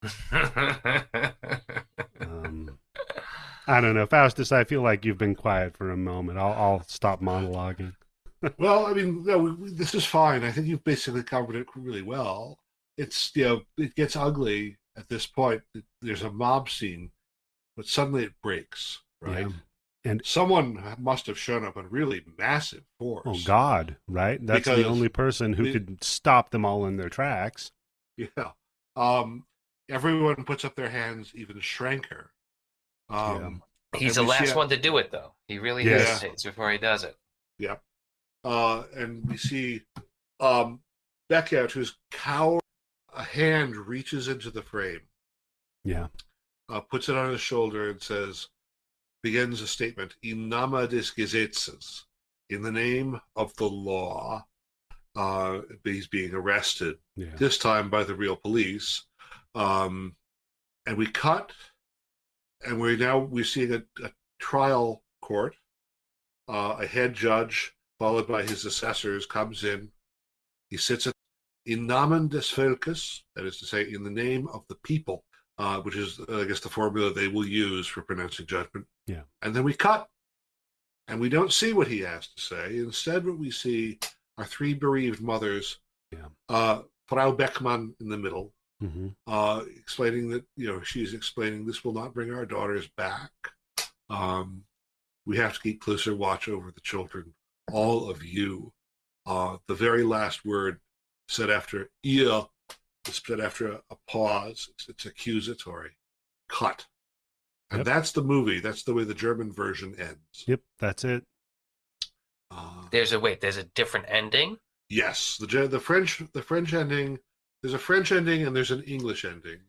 Um, 2.21 2.79
I 3.67 3.81
don't 3.81 3.95
know, 3.95 4.05
Faustus. 4.05 4.51
I 4.51 4.63
feel 4.63 4.81
like 4.81 5.03
you've 5.05 5.17
been 5.17 5.35
quiet 5.35 5.75
for 5.75 5.91
a 5.91 5.97
moment. 5.97 6.37
I'll 6.37 6.53
I'll 6.53 6.83
stop 6.87 7.21
monologuing. 7.21 7.93
Well, 8.59 8.85
I 8.85 8.93
mean, 8.93 9.23
no, 9.25 9.39
we, 9.39 9.51
we- 9.53 9.69
this 9.71 9.95
is 9.95 10.05
fine. 10.05 10.43
I 10.43 10.51
think 10.51 10.67
you've 10.67 10.83
basically 10.83 11.23
covered 11.23 11.55
it 11.55 11.65
really 11.75 12.03
well. 12.03 12.59
It's 12.97 13.31
you 13.35 13.43
know, 13.43 13.61
it 13.77 13.95
gets 13.95 14.15
ugly 14.15 14.77
at 14.97 15.09
this 15.09 15.25
point. 15.25 15.63
There's 16.01 16.21
a 16.23 16.31
mob 16.31 16.69
scene, 16.69 17.11
but 17.75 17.87
suddenly 17.87 18.23
it 18.23 18.33
breaks. 18.41 19.01
Right. 19.21 19.47
Yeah. 19.47 20.11
And- 20.11 20.21
someone 20.23 20.95
must 20.99 21.25
have 21.25 21.39
shown 21.39 21.65
up 21.65 21.77
in 21.77 21.89
really 21.89 22.23
massive 22.37 22.83
force. 22.99 23.23
Oh 23.25 23.39
God, 23.43 23.97
right? 24.07 24.39
That's 24.45 24.65
the 24.65 24.87
only 24.87 25.09
person 25.09 25.53
who 25.53 25.63
the- 25.65 25.73
could 25.73 26.03
stop 26.03 26.51
them 26.51 26.63
all 26.65 26.85
in 26.85 26.97
their 26.97 27.09
tracks. 27.09 27.71
Yeah. 28.17 28.51
Um, 28.95 29.45
everyone 29.89 30.45
puts 30.45 30.63
up 30.63 30.75
their 30.75 30.89
hands, 30.89 31.31
even 31.35 31.57
Schrenker. 31.57 32.27
Um, 33.09 33.61
He's 33.97 34.15
the 34.15 34.23
we 34.23 34.31
see 34.31 34.45
last 34.45 34.55
one 34.55 34.69
to 34.69 34.77
do 34.77 34.97
it, 34.97 35.11
though. 35.11 35.33
He 35.47 35.57
really 35.59 35.83
Yeah. 35.85 35.99
hesitates 35.99 36.43
before 36.43 36.71
he 36.71 36.77
does 36.77 37.03
it. 37.03 37.17
Yep. 37.59 37.81
Uh, 38.43 38.83
and 38.93 39.27
we 39.27 39.37
see 39.37 39.81
um, 40.39 40.81
Beckert, 41.31 41.71
who's 41.71 41.97
cower, 42.11 42.59
a 43.15 43.23
hand 43.23 43.75
reaches 43.75 44.27
into 44.27 44.51
the 44.51 44.61
frame, 44.61 45.01
Yeah, 45.83 46.07
uh, 46.69 46.81
puts 46.81 47.09
it 47.09 47.15
on 47.15 47.31
his 47.31 47.41
shoulder, 47.41 47.89
and 47.89 48.01
says, 48.01 48.47
begins 49.23 49.61
a 49.61 49.67
statement, 49.67 50.15
"In 50.21 50.49
nama 50.49 50.87
des 50.87 51.11
Gesetzes," 51.15 52.03
in 52.49 52.61
the 52.61 52.71
name 52.71 53.19
of 53.35 53.55
the 53.55 53.69
law. 53.69 54.45
Uh, 55.15 55.61
he's 55.85 56.07
being 56.07 56.33
arrested 56.33 56.97
yeah, 57.15 57.33
this 57.37 57.57
time 57.57 57.89
by 57.89 58.03
the 58.03 58.13
real 58.13 58.35
police. 58.35 59.05
Um, 59.55 60.17
and 60.85 60.97
we 60.97 61.07
cut, 61.07 61.53
and 62.65 62.81
we're 62.81 62.97
now 62.97 63.19
we're 63.19 63.45
seeing 63.45 63.73
a, 63.73 63.83
a 64.03 64.11
trial 64.39 65.03
court. 65.21 65.55
Uh, 66.47 66.75
a 66.79 66.85
head 66.85 67.13
judge, 67.13 67.73
followed 67.97 68.27
by 68.27 68.43
his 68.43 68.65
assessors, 68.65 69.25
comes 69.25 69.63
in. 69.63 69.91
He 70.69 70.77
sits 70.77 71.07
at 71.07 71.13
in 71.65 71.87
namen 71.87 72.27
des 72.27 72.53
Volkes, 72.55 73.21
that 73.35 73.45
is 73.45 73.57
to 73.57 73.65
say, 73.65 73.91
in 73.91 74.03
the 74.03 74.09
name 74.09 74.47
of 74.49 74.63
the 74.69 74.75
people, 74.83 75.23
uh, 75.57 75.79
which 75.79 75.95
is, 75.95 76.19
uh, 76.29 76.41
I 76.41 76.45
guess, 76.45 76.59
the 76.59 76.69
formula 76.69 77.13
they 77.13 77.27
will 77.27 77.45
use 77.45 77.87
for 77.87 78.01
pronouncing 78.01 78.45
judgment. 78.45 78.85
Yeah. 79.07 79.21
And 79.41 79.55
then 79.55 79.63
we 79.63 79.73
cut, 79.73 80.07
and 81.07 81.19
we 81.19 81.29
don't 81.29 81.53
see 81.53 81.73
what 81.73 81.87
he 81.87 81.99
has 82.01 82.27
to 82.27 82.41
say. 82.41 82.77
Instead, 82.77 83.25
what 83.25 83.37
we 83.37 83.51
see 83.51 83.99
are 84.37 84.45
three 84.45 84.73
bereaved 84.73 85.21
mothers. 85.21 85.79
Yeah. 86.11 86.27
Uh, 86.49 86.81
Frau 87.07 87.31
Beckmann 87.31 87.93
in 87.99 88.09
the 88.09 88.17
middle, 88.17 88.51
hmm 88.79 89.09
uh, 89.27 89.61
explaining 89.77 90.29
that 90.29 90.43
you 90.57 90.67
know 90.67 90.81
she's 90.81 91.13
explaining 91.13 91.65
this 91.65 91.83
will 91.83 91.93
not 91.93 92.13
bring 92.13 92.33
our 92.33 92.45
daughters 92.45 92.87
back. 92.97 93.31
Um, 94.09 94.63
we 95.25 95.37
have 95.37 95.53
to 95.53 95.59
keep 95.59 95.81
closer 95.81 96.15
watch 96.15 96.47
over 96.47 96.71
the 96.71 96.81
children, 96.81 97.33
all 97.71 98.09
of 98.09 98.23
you. 98.23 98.73
Uh, 99.25 99.57
the 99.67 99.73
very 99.73 100.03
last 100.03 100.45
word 100.45 100.79
said 101.27 101.49
after 101.49 101.89
ihr 102.03 102.47
is 103.07 103.21
said 103.25 103.39
after 103.39 103.71
a, 103.71 103.81
a 103.89 103.95
pause. 104.07 104.67
It's, 104.71 104.89
it's 104.89 105.05
accusatory. 105.05 105.91
Cut. 106.49 106.85
And 107.71 107.79
Yep. 107.79 107.85
that's 107.85 108.11
the 108.11 108.23
movie. 108.23 108.59
That's 108.59 108.83
the 108.83 108.93
way 108.93 109.03
the 109.03 109.13
German 109.13 109.51
version 109.51 109.95
ends. 109.99 110.43
Yep, 110.47 110.61
that's 110.79 111.03
it. 111.03 111.23
Uh, 112.51 112.87
There's 112.91 113.11
a 113.11 113.19
wait. 113.19 113.41
There's 113.41 113.57
a 113.57 113.63
different 113.63 114.05
ending. 114.09 114.57
yes, 114.89 115.37
the 115.39 115.67
the 115.67 115.79
French 115.79 116.21
the 116.33 116.41
French 116.43 116.73
ending. 116.73 117.19
There's 117.61 117.73
a 117.73 117.79
French 117.79 118.11
ending 118.11 118.45
and 118.45 118.55
there's 118.55 118.69
an 118.71 118.83
English 118.83 119.25
ending. 119.25 119.59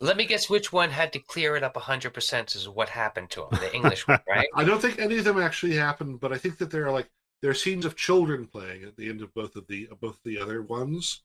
Let 0.00 0.16
me 0.16 0.26
guess 0.26 0.50
which 0.50 0.72
one 0.72 0.90
had 0.90 1.12
to 1.12 1.20
clear 1.20 1.54
it 1.54 1.62
up 1.62 1.74
100% 1.74 2.56
is 2.56 2.68
what 2.68 2.88
happened 2.88 3.30
to 3.30 3.42
him. 3.42 3.48
The 3.52 3.72
English 3.72 4.08
one, 4.08 4.18
right? 4.28 4.48
I 4.54 4.64
don't 4.64 4.82
think 4.82 4.98
any 4.98 5.18
of 5.18 5.24
them 5.24 5.38
actually 5.40 5.76
happened, 5.76 6.18
but 6.18 6.32
I 6.32 6.36
think 6.38 6.58
that 6.58 6.72
there 6.72 6.84
are 6.84 6.90
like 6.90 7.08
there 7.44 7.50
are 7.50 7.54
scenes 7.54 7.84
of 7.84 7.94
children 7.94 8.46
playing 8.46 8.84
at 8.84 8.96
the 8.96 9.06
end 9.06 9.20
of 9.20 9.34
both 9.34 9.54
of 9.54 9.66
the 9.66 9.86
of 9.90 10.00
both 10.00 10.18
the 10.24 10.40
other 10.40 10.62
ones. 10.62 11.24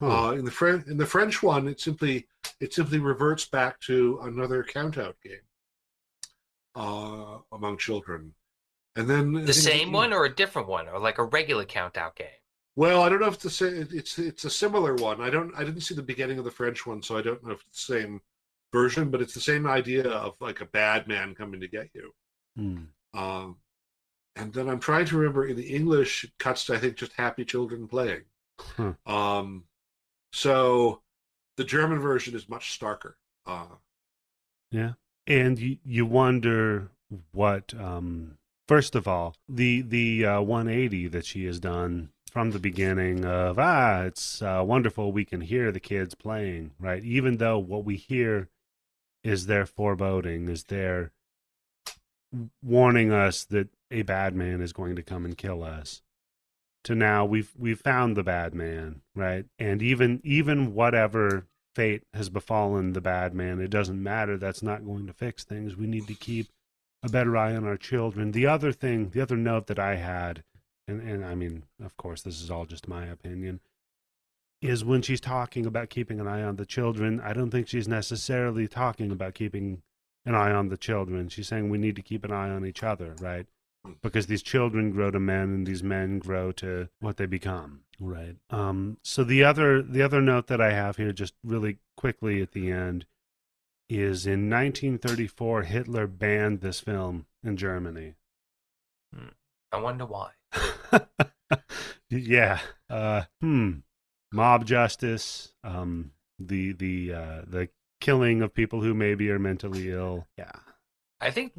Huh. 0.00 0.28
Uh, 0.28 0.32
in 0.34 0.44
the 0.44 0.50
French 0.52 0.86
in 0.86 0.96
the 0.96 1.06
French 1.06 1.42
one, 1.42 1.66
it 1.66 1.80
simply 1.80 2.28
it 2.60 2.72
simply 2.72 3.00
reverts 3.00 3.46
back 3.46 3.80
to 3.80 4.20
another 4.22 4.62
count 4.62 4.96
out 4.96 5.16
game 5.24 5.40
uh, 6.76 7.38
among 7.50 7.78
children, 7.78 8.34
and 8.94 9.10
then 9.10 9.32
The 9.44 9.52
same 9.52 9.90
one 9.90 10.12
or 10.12 10.24
a 10.24 10.32
different 10.32 10.68
one 10.68 10.86
or 10.88 11.00
like 11.00 11.18
a 11.18 11.24
regular 11.24 11.64
count 11.64 11.96
out 11.96 12.14
game? 12.14 12.28
Well, 12.76 13.02
I 13.02 13.08
don't 13.08 13.18
know 13.18 13.26
if 13.26 13.34
it's 13.34 13.42
the 13.42 13.50
same. 13.50 13.88
It's 13.90 14.20
it's 14.20 14.44
a 14.44 14.50
similar 14.50 14.94
one. 14.94 15.20
I 15.20 15.30
don't. 15.30 15.52
I 15.56 15.64
didn't 15.64 15.80
see 15.80 15.96
the 15.96 16.02
beginning 16.02 16.38
of 16.38 16.44
the 16.44 16.50
French 16.52 16.86
one, 16.86 17.02
so 17.02 17.18
I 17.18 17.22
don't 17.22 17.42
know 17.44 17.54
if 17.54 17.64
it's 17.66 17.88
the 17.88 17.94
same 17.94 18.20
version. 18.72 19.10
But 19.10 19.20
it's 19.20 19.34
the 19.34 19.40
same 19.40 19.66
idea 19.66 20.08
of 20.08 20.36
like 20.38 20.60
a 20.60 20.66
bad 20.66 21.08
man 21.08 21.34
coming 21.34 21.58
to 21.58 21.66
get 21.66 21.90
you. 21.92 22.12
Hmm. 22.56 22.84
Um, 23.14 23.56
and 24.36 24.52
then 24.52 24.68
I'm 24.68 24.80
trying 24.80 25.06
to 25.06 25.16
remember 25.16 25.46
in 25.46 25.56
the 25.56 25.74
English 25.74 26.24
it 26.24 26.30
cuts 26.38 26.66
to 26.66 26.74
I 26.74 26.78
think 26.78 26.96
just 26.96 27.12
happy 27.12 27.44
children 27.44 27.88
playing. 27.88 28.22
Huh. 28.76 28.92
Um, 29.06 29.64
so 30.32 31.02
the 31.56 31.64
German 31.64 32.00
version 32.00 32.34
is 32.34 32.48
much 32.48 32.78
starker. 32.78 33.14
Uh, 33.46 33.66
yeah, 34.70 34.92
And 35.26 35.58
you 35.58 35.78
you 35.84 36.06
wonder 36.06 36.90
what 37.32 37.72
um 37.78 38.36
first 38.68 38.94
of 38.94 39.06
all 39.06 39.34
the 39.48 39.82
the 39.82 40.26
uh, 40.26 40.40
180 40.40 41.08
that 41.08 41.24
she 41.24 41.44
has 41.44 41.60
done 41.60 42.10
from 42.30 42.50
the 42.50 42.58
beginning 42.58 43.24
of 43.24 43.58
ah 43.58 44.02
it's 44.02 44.42
uh, 44.42 44.62
wonderful 44.66 45.12
we 45.12 45.24
can 45.24 45.40
hear 45.40 45.70
the 45.70 45.80
kids 45.80 46.14
playing 46.14 46.72
right 46.80 47.04
even 47.04 47.36
though 47.36 47.58
what 47.58 47.84
we 47.84 47.96
hear 47.96 48.48
is 49.22 49.46
their 49.46 49.66
foreboding 49.66 50.48
is 50.48 50.64
their 50.64 51.12
warning 52.62 53.12
us 53.12 53.44
that 53.44 53.68
a 53.90 54.02
bad 54.02 54.34
man 54.34 54.60
is 54.60 54.72
going 54.72 54.96
to 54.96 55.02
come 55.02 55.24
and 55.24 55.36
kill 55.38 55.62
us 55.62 56.02
to 56.84 56.94
now 56.94 57.24
we've 57.24 57.52
we've 57.58 57.80
found 57.80 58.16
the 58.16 58.22
bad 58.22 58.54
man 58.54 59.02
right? 59.14 59.44
And 59.58 59.82
even 59.82 60.20
even 60.24 60.74
whatever 60.74 61.46
fate 61.74 62.04
has 62.14 62.28
befallen 62.28 62.92
the 62.92 63.00
bad 63.00 63.34
man 63.34 63.60
it 63.60 63.70
doesn't 63.70 64.02
matter. 64.02 64.36
That's 64.36 64.62
not 64.62 64.84
going 64.84 65.06
to 65.06 65.12
fix 65.12 65.44
things. 65.44 65.76
We 65.76 65.86
need 65.86 66.06
to 66.06 66.14
keep 66.14 66.48
a 67.02 67.08
better 67.08 67.36
eye 67.36 67.54
on 67.54 67.64
our 67.64 67.76
children. 67.76 68.32
The 68.32 68.46
other 68.46 68.72
thing 68.72 69.10
the 69.10 69.20
other 69.20 69.36
note 69.36 69.66
that 69.66 69.78
i 69.78 69.96
had 69.96 70.42
and 70.88 71.00
and 71.00 71.24
i 71.24 71.34
mean 71.34 71.64
of 71.82 71.96
course 71.96 72.22
this 72.22 72.40
is 72.40 72.50
all 72.50 72.64
just 72.64 72.88
my 72.88 73.06
opinion 73.06 73.60
is 74.62 74.84
when 74.84 75.02
she's 75.02 75.20
talking 75.20 75.66
about 75.66 75.90
keeping 75.90 76.20
an 76.20 76.26
eye 76.26 76.42
on 76.42 76.56
the 76.56 76.66
children 76.66 77.20
i 77.20 77.32
don't 77.32 77.50
think 77.50 77.68
she's 77.68 77.88
necessarily 77.88 78.66
talking 78.68 79.10
about 79.10 79.34
keeping 79.34 79.82
an 80.26 80.34
eye 80.34 80.52
on 80.52 80.68
the 80.68 80.76
children. 80.76 81.28
She's 81.28 81.48
saying 81.48 81.70
we 81.70 81.78
need 81.78 81.96
to 81.96 82.02
keep 82.02 82.24
an 82.24 82.32
eye 82.32 82.50
on 82.50 82.66
each 82.66 82.82
other 82.82 83.14
right? 83.20 83.46
Because 84.02 84.26
these 84.26 84.42
children 84.42 84.90
grow 84.90 85.12
to 85.12 85.20
men 85.20 85.54
and 85.54 85.66
these 85.66 85.82
men 85.82 86.18
grow 86.18 86.50
to 86.52 86.88
what 87.00 87.16
they 87.16 87.26
become 87.26 87.82
right? 88.00 88.36
Um 88.50 88.98
so 89.02 89.24
the 89.24 89.44
other 89.44 89.82
the 89.82 90.02
other 90.02 90.20
note 90.20 90.48
that 90.48 90.60
i 90.60 90.72
have 90.72 90.96
here 90.96 91.12
just 91.12 91.34
really 91.44 91.78
quickly 91.96 92.42
at 92.42 92.52
the 92.52 92.70
end 92.70 93.06
is 93.88 94.26
in 94.26 94.50
1934 94.50 95.62
hitler 95.62 96.06
banned 96.06 96.60
this 96.60 96.80
film 96.80 97.26
in 97.44 97.56
germany. 97.56 98.14
I 99.72 99.80
wonder 99.80 100.06
why. 100.06 100.30
yeah 102.10 102.60
uh 102.90 103.22
hmm. 103.40 103.72
Mob 104.32 104.66
justice 104.66 105.52
um 105.62 106.10
the 106.38 106.72
the 106.72 107.12
uh 107.12 107.42
the 107.46 107.68
killing 108.00 108.42
of 108.42 108.54
people 108.54 108.82
who 108.82 108.94
maybe 108.94 109.30
are 109.30 109.38
mentally 109.38 109.90
ill. 109.90 110.26
Yeah. 110.36 110.52
I 111.20 111.30
think 111.30 111.52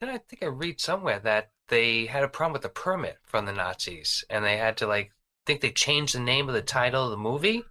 did 0.00 0.08
I 0.08 0.18
think 0.18 0.42
I 0.42 0.46
read 0.46 0.80
somewhere 0.80 1.18
that 1.20 1.50
they 1.68 2.06
had 2.06 2.24
a 2.24 2.28
problem 2.28 2.52
with 2.52 2.62
the 2.62 2.68
permit 2.68 3.18
from 3.22 3.46
the 3.46 3.52
Nazis, 3.52 4.24
and 4.30 4.44
they 4.44 4.56
had 4.56 4.76
to 4.78 4.86
like 4.86 5.12
think 5.46 5.60
they 5.60 5.70
changed 5.70 6.14
the 6.14 6.20
name 6.20 6.48
of 6.48 6.54
the 6.54 6.62
title 6.62 7.04
of 7.04 7.10
the 7.10 7.16
movie. 7.16 7.64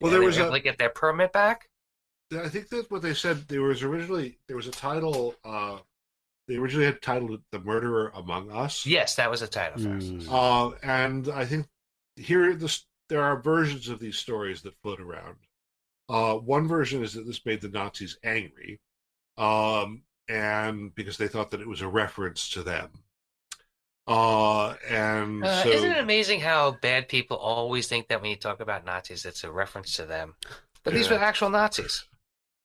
Well, 0.00 0.10
there 0.10 0.20
they 0.20 0.26
was 0.26 0.36
were 0.36 0.44
a- 0.44 0.46
able 0.46 0.56
to 0.56 0.62
get 0.62 0.78
their 0.78 0.90
permit 0.90 1.32
back. 1.32 1.68
I 2.32 2.48
think 2.48 2.68
that's 2.68 2.90
what 2.90 3.02
they 3.02 3.14
said. 3.14 3.48
There 3.48 3.62
was 3.62 3.82
originally 3.82 4.38
there 4.48 4.56
was 4.56 4.66
a 4.66 4.72
title. 4.72 5.34
Uh, 5.44 5.78
they 6.48 6.56
originally 6.56 6.86
had 6.86 7.02
titled 7.02 7.32
it 7.32 7.40
"The 7.52 7.60
Murderer 7.60 8.10
Among 8.14 8.50
Us." 8.50 8.86
Yes, 8.86 9.16
that 9.16 9.30
was 9.30 9.42
a 9.42 9.48
title. 9.48 9.80
Mm. 9.80 10.26
Uh, 10.30 10.76
and 10.82 11.28
I 11.28 11.44
think 11.44 11.66
here 12.16 12.54
this 12.54 12.86
there 13.08 13.22
are 13.22 13.40
versions 13.40 13.88
of 13.88 14.00
these 14.00 14.16
stories 14.16 14.62
that 14.62 14.74
float 14.82 15.00
around. 15.00 15.36
Uh, 16.08 16.34
one 16.34 16.68
version 16.68 17.02
is 17.02 17.14
that 17.14 17.26
this 17.26 17.44
made 17.46 17.60
the 17.60 17.68
Nazis 17.68 18.18
angry, 18.24 18.80
um, 19.38 20.02
and 20.28 20.94
because 20.94 21.16
they 21.16 21.28
thought 21.28 21.50
that 21.50 21.60
it 21.60 21.68
was 21.68 21.80
a 21.80 21.88
reference 21.88 22.48
to 22.50 22.62
them. 22.62 22.90
Uh, 24.06 24.74
and 24.88 25.44
Uh, 25.44 25.62
so 25.62 25.70
isn't 25.70 25.92
it 25.92 25.98
amazing 25.98 26.40
how 26.40 26.72
bad 26.72 27.08
people 27.08 27.36
always 27.36 27.86
think 27.86 28.08
that 28.08 28.20
when 28.20 28.30
you 28.30 28.36
talk 28.36 28.60
about 28.60 28.84
Nazis, 28.84 29.24
it's 29.24 29.44
a 29.44 29.50
reference 29.50 29.94
to 29.96 30.04
them? 30.04 30.34
But 30.82 30.94
these 30.94 31.08
were 31.08 31.16
actual 31.18 31.50
Nazis. 31.50 32.04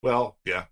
Well, 0.01 0.37
yeah. 0.45 0.65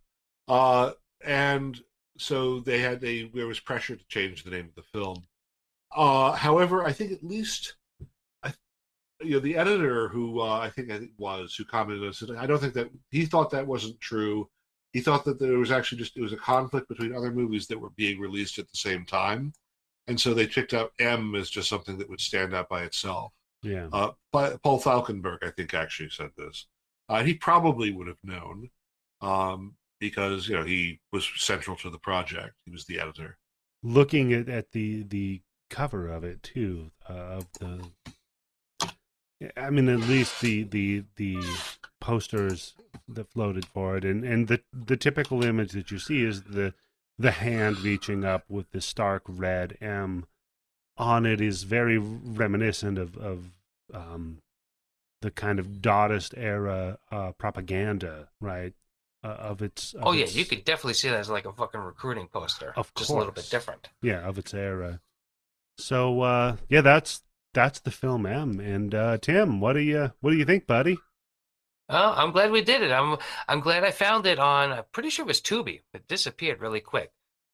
Uh, 0.48 0.94
and 1.24 1.80
so 2.18 2.60
they 2.60 2.80
had 2.80 3.04
a 3.04 3.28
there 3.30 3.48
was 3.48 3.60
pressure 3.60 3.96
to 3.96 4.08
change 4.08 4.44
the 4.44 4.50
name 4.50 4.66
of 4.66 4.76
the 4.76 4.82
film. 4.82 5.24
Uh, 5.96 6.32
however, 6.32 6.84
I 6.84 6.92
think 6.92 7.12
at 7.12 7.24
least, 7.24 7.76
you 9.22 9.32
know, 9.32 9.40
the 9.40 9.58
editor 9.58 10.08
who 10.08 10.42
uh, 10.42 10.60
I 10.60 10.70
think 10.70 10.90
it 10.90 11.10
was 11.18 11.56
who 11.56 11.66
commented 11.66 12.04
on 12.04 12.36
it, 12.36 12.40
I 12.40 12.46
don't 12.46 12.60
think 12.60 12.74
that 12.74 12.90
he 13.12 13.26
thought 13.26 13.52
that 13.52 13.68
wasn't 13.68 14.00
true. 14.02 14.50
He 14.94 15.02
thought 15.02 15.26
that 15.26 15.40
there 15.40 15.58
was 15.58 15.72
actually 15.72 16.00
just 16.00 16.18
it 16.18 16.22
was 16.22 16.34
a 16.34 16.38
conflict 16.38 16.88
between 16.88 17.16
other 17.16 17.32
movies 17.32 17.68
that 17.68 17.80
were 17.80 17.92
being 17.92 18.20
released 18.20 18.60
at 18.60 18.70
the 18.70 18.78
same 18.78 19.06
time, 19.06 19.54
and 20.08 20.20
so 20.20 20.34
they 20.34 20.48
picked 20.48 20.74
up 20.74 20.92
M 21.00 21.36
as 21.36 21.50
just 21.50 21.70
something 21.70 21.98
that 21.98 22.10
would 22.10 22.22
stand 22.22 22.54
out 22.54 22.70
by 22.70 22.84
itself. 22.84 23.32
Yeah. 23.64 23.88
Uh, 23.92 24.12
but 24.32 24.62
Paul 24.62 24.80
Falkenberg, 24.80 25.40
I 25.44 25.50
think, 25.50 25.74
actually 25.74 26.10
said 26.10 26.30
this. 26.38 26.68
Uh, 27.10 27.24
he 27.24 27.34
probably 27.34 27.92
would 27.92 28.08
have 28.08 28.24
known 28.24 28.70
um, 29.22 29.76
because 30.00 30.48
you 30.48 30.56
know 30.56 30.64
he 30.64 31.00
was 31.12 31.30
central 31.36 31.76
to 31.78 31.90
the 31.90 31.98
project. 31.98 32.54
He 32.66 32.72
was 32.72 32.86
the 32.86 33.00
editor. 33.00 33.38
Looking 33.84 34.34
at, 34.34 34.50
at 34.50 34.72
the 34.72 35.04
the 35.04 35.42
cover 35.70 36.08
of 36.08 36.24
it 36.24 36.44
too, 36.44 36.92
uh, 37.10 37.14
of 37.14 37.48
the 37.60 37.92
I 39.58 39.70
mean 39.70 39.90
at 39.90 40.00
least 40.02 40.42
the 40.42 40.64
the 40.64 41.04
the 41.18 41.38
posters 42.00 42.74
that 43.08 43.30
floated 43.30 43.66
for 43.66 43.98
it 43.98 44.06
and 44.06 44.24
and 44.24 44.48
the 44.48 44.62
the 44.74 44.98
typical 44.98 45.44
image 45.44 45.72
that 45.74 45.92
you 45.92 46.00
see 46.00 46.24
is 46.24 46.44
the 46.44 46.74
the 47.18 47.32
hand 47.32 47.80
reaching 47.80 48.24
up 48.26 48.44
with 48.50 48.72
the 48.72 48.82
stark 48.82 49.24
red 49.28 49.78
M 49.82 50.26
on 50.98 51.26
it 51.26 51.42
is 51.42 51.64
very 51.64 51.98
reminiscent 51.98 52.98
of 52.98 53.18
of 53.18 53.52
um 53.94 54.40
the 55.22 55.32
kind 55.32 55.60
of 55.60 55.68
Dadaist 55.82 56.34
era 56.38 57.00
uh, 57.12 57.32
propaganda, 57.32 58.28
right? 58.40 58.74
Uh, 59.24 59.28
of 59.28 59.62
its. 59.64 59.94
Of 59.96 60.04
Oh 60.06 60.12
yeah, 60.12 60.26
its- 60.26 60.36
you 60.36 60.46
could 60.46 60.64
definitely 60.66 60.94
see 60.94 61.10
that 61.10 61.18
as 61.20 61.30
like 61.30 61.46
a 61.46 61.52
fucking 61.52 61.80
recruiting 61.82 62.28
poster. 62.28 62.74
Of 62.76 62.94
just 62.94 63.10
a 63.10 63.14
little 63.16 63.32
bit 63.32 63.50
different. 63.50 63.90
yeah 64.04 64.20
of 64.20 64.38
its 64.38 64.54
era 64.54 65.00
so 65.78 66.22
uh 66.22 66.56
yeah 66.70 66.82
that's 66.82 67.22
that's 67.56 67.80
the 67.80 67.90
film 67.92 68.26
m 68.28 68.60
and 68.60 68.94
uh 68.94 69.18
tim 69.18 69.60
what 69.60 69.74
do 69.74 69.80
you 69.80 70.12
what 70.20 70.30
do 70.32 70.38
you 70.38 70.46
think 70.46 70.68
buddy 70.68 70.98
Oh, 71.88 72.14
I'm 72.18 72.32
glad 72.32 72.52
we 72.52 72.64
did 72.64 72.82
it. 72.82 72.92
I'm 72.92 73.18
I'm 73.48 73.60
glad 73.60 73.84
I 73.84 73.92
found 73.92 74.26
it 74.26 74.40
on. 74.40 74.72
I'm 74.72 74.86
pretty 74.92 75.10
sure 75.12 75.24
it 75.24 75.28
was 75.28 75.42
Tubi. 75.42 75.82
It 75.94 76.08
disappeared 76.08 76.60
really 76.60 76.80
quick, 76.80 77.12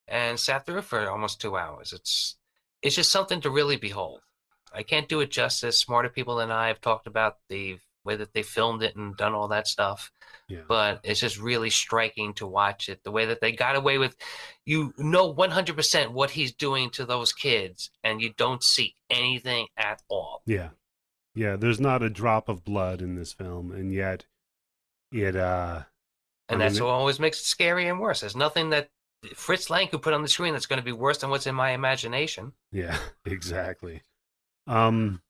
and 0.08 0.40
sat 0.40 0.66
through 0.66 0.84
for 0.84 1.10
almost 1.10 1.42
two 1.42 1.58
hours. 1.58 1.92
It's 1.92 2.38
it's 2.82 2.96
just 2.96 3.12
something 3.12 3.42
to 3.42 3.50
really 3.50 3.76
behold. 3.76 4.22
I 4.74 4.84
can't 4.84 5.10
do 5.10 5.20
it 5.20 5.32
justice. 5.32 5.78
Smarter 5.78 6.08
people 6.10 6.38
than 6.38 6.50
I 6.50 6.68
have 6.68 6.80
talked 6.80 7.08
about 7.08 7.40
the 7.50 7.80
way 8.04 8.16
that 8.16 8.34
they 8.34 8.42
filmed 8.44 8.82
it 8.84 8.96
and 8.96 9.16
done 9.18 9.34
all 9.34 9.48
that 9.48 9.68
stuff. 9.68 10.12
yeah 10.48 10.62
but 10.68 11.00
it's 11.04 11.20
just 11.20 11.40
really 11.40 11.70
striking 11.70 12.34
to 12.34 12.48
watch 12.48 12.90
it 12.90 13.04
the 13.04 13.12
way 13.12 13.26
that 13.26 13.42
they 13.42 13.52
got 13.52 13.76
away 13.76 13.98
with 13.98 14.16
you 14.66 14.94
know 14.98 15.34
100% 15.34 16.10
what 16.10 16.32
he's 16.32 16.54
doing 16.54 16.90
to 16.90 17.06
those 17.06 17.32
kids 17.34 17.90
and 18.04 18.22
you 18.22 18.34
don't 18.38 18.64
see 18.64 18.96
anything 19.10 19.68
at 19.78 20.02
all 20.10 20.42
yeah 20.46 20.70
yeah 21.36 21.56
there's 21.56 21.80
not 21.80 22.04
a 22.04 22.10
drop 22.10 22.50
of 22.50 22.64
blood 22.64 23.02
in 23.02 23.16
this 23.16 23.34
film 23.34 23.72
and 23.72 23.94
yet 23.94 24.26
it 25.12 25.36
uh 25.36 25.82
and 26.50 26.62
I 26.62 26.68
that's 26.68 26.82
what 26.82 26.90
always 26.90 27.20
makes 27.20 27.40
it 27.40 27.46
scary 27.46 27.88
and 27.88 28.00
worse 28.00 28.22
there's 28.22 28.36
nothing 28.36 28.72
that 28.72 28.90
fritz 29.36 29.70
lang 29.70 29.88
could 29.88 30.02
put 30.02 30.14
on 30.14 30.24
the 30.24 30.28
screen 30.28 30.54
that's 30.54 30.66
going 30.66 30.80
to 30.80 30.86
be 30.86 30.92
worse 30.92 31.20
than 31.20 31.30
what's 31.30 31.46
in 31.48 31.56
my 31.56 31.72
imagination 31.72 32.54
Yeah, 32.72 32.98
exactly. 33.26 34.02
Um, 34.68 35.22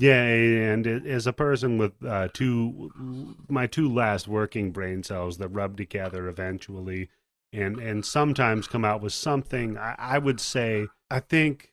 yeah, 0.00 0.22
and 0.22 0.86
as 0.86 1.26
a 1.26 1.32
person 1.32 1.76
with 1.76 1.92
uh, 2.06 2.28
two, 2.32 3.34
my 3.48 3.66
two 3.66 3.92
last 3.92 4.28
working 4.28 4.70
brain 4.70 5.02
cells 5.02 5.38
that 5.38 5.48
rub 5.48 5.76
together 5.76 6.28
eventually, 6.28 7.08
and 7.52 7.78
and 7.78 8.04
sometimes 8.04 8.68
come 8.68 8.84
out 8.84 9.02
with 9.02 9.12
something, 9.12 9.76
I, 9.76 9.96
I 9.98 10.18
would 10.18 10.40
say, 10.40 10.86
I 11.10 11.18
think 11.18 11.72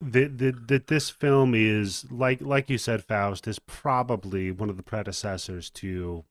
that, 0.00 0.36
that 0.38 0.68
that 0.68 0.86
this 0.88 1.08
film 1.08 1.54
is 1.54 2.04
like 2.10 2.42
like 2.42 2.68
you 2.68 2.76
said, 2.76 3.02
Faustus 3.02 3.58
probably 3.58 4.50
one 4.50 4.68
of 4.68 4.76
the 4.76 4.82
predecessors 4.82 5.70
to 5.70 6.24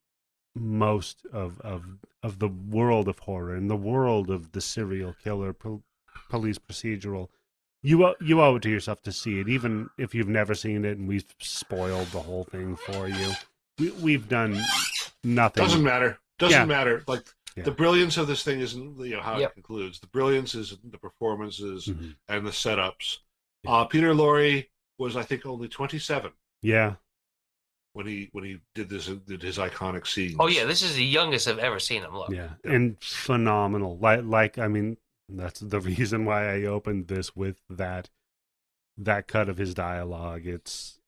most 0.56 1.26
of 1.34 1.60
of 1.62 1.98
of 2.22 2.38
the 2.38 2.48
world 2.48 3.08
of 3.08 3.20
horror 3.20 3.56
and 3.56 3.72
the 3.72 3.76
world 3.76 4.30
of 4.30 4.52
the 4.52 4.62
serial 4.62 5.16
killer 5.24 5.52
pol- 5.52 5.84
police 6.30 6.60
procedural 6.60 7.30
you 7.84 8.04
owe, 8.06 8.16
you 8.22 8.42
owe 8.42 8.56
it 8.56 8.62
to 8.64 8.70
yourself 8.70 9.02
to 9.04 9.12
see 9.12 9.40
it, 9.40 9.48
even 9.50 9.90
if 9.98 10.16
you've 10.16 10.28
never 10.30 10.56
seen 10.56 10.84
it, 10.86 10.98
and 10.98 11.08
we've 11.08 11.26
spoiled 11.40 12.08
the 12.08 12.20
whole 12.22 12.46
thing 12.46 12.76
for 12.76 13.08
you. 13.08 13.32
We, 13.78 13.92
we've 13.92 14.28
done 14.30 14.60
nothing. 15.24 15.64
Doesn't 15.64 15.84
matter. 15.84 16.18
Doesn't 16.40 16.60
Yeah. 16.62 16.66
matter. 16.66 17.04
Like 17.08 17.24
Yeah. 17.56 17.64
the 17.64 17.72
brilliance 17.72 18.18
of 18.18 18.26
this 18.28 18.42
thing 18.44 18.60
isn't 18.62 19.00
you 19.00 19.16
know 19.18 19.22
how 19.22 19.38
Yep. 19.38 19.52
it 19.52 19.54
concludes. 19.54 20.00
The 20.00 20.08
brilliance 20.08 20.56
is 20.56 20.76
the 20.84 20.98
performances 20.98 21.88
Mhm. 21.88 22.16
and 22.28 22.48
the 22.48 22.52
setups. 22.52 23.20
Yeah. 23.64 23.72
Uh, 23.72 23.86
Peter 23.86 24.14
Lorre 24.14 24.68
was 24.98 25.16
I 25.16 25.24
think 25.24 25.46
only 25.46 25.68
27 25.68 26.32
Yeah, 26.62 26.96
when 27.94 28.06
he 28.08 28.30
when 28.32 28.44
he 28.44 28.60
did 28.74 28.90
this 28.90 29.08
did 29.08 29.42
his 29.42 29.58
iconic 29.58 30.08
scenes. 30.08 30.36
oh 30.40 30.48
yeah 30.48 30.66
this 30.66 30.82
is 30.82 30.96
the 30.96 31.04
youngest 31.06 31.48
i've 31.48 31.60
ever 31.60 31.80
seen 31.80 32.02
him 32.04 32.16
look 32.16 32.30
yeah, 32.30 32.50
Yeah. 32.64 32.72
and 32.72 32.98
phenomenal. 33.04 33.98
Like, 33.98 34.24
like 34.24 34.58
I 34.58 34.68
mean, 34.68 34.98
that's 35.30 35.60
the 35.60 35.80
reason 35.82 36.26
why 36.26 36.54
I 36.54 36.64
opened 36.64 37.08
this 37.08 37.36
with 37.36 37.62
that 37.70 38.10
that 38.98 39.28
cut 39.28 39.50
of 39.50 39.58
his 39.58 39.74
dialogue. 39.74 40.46
It's 40.46 41.00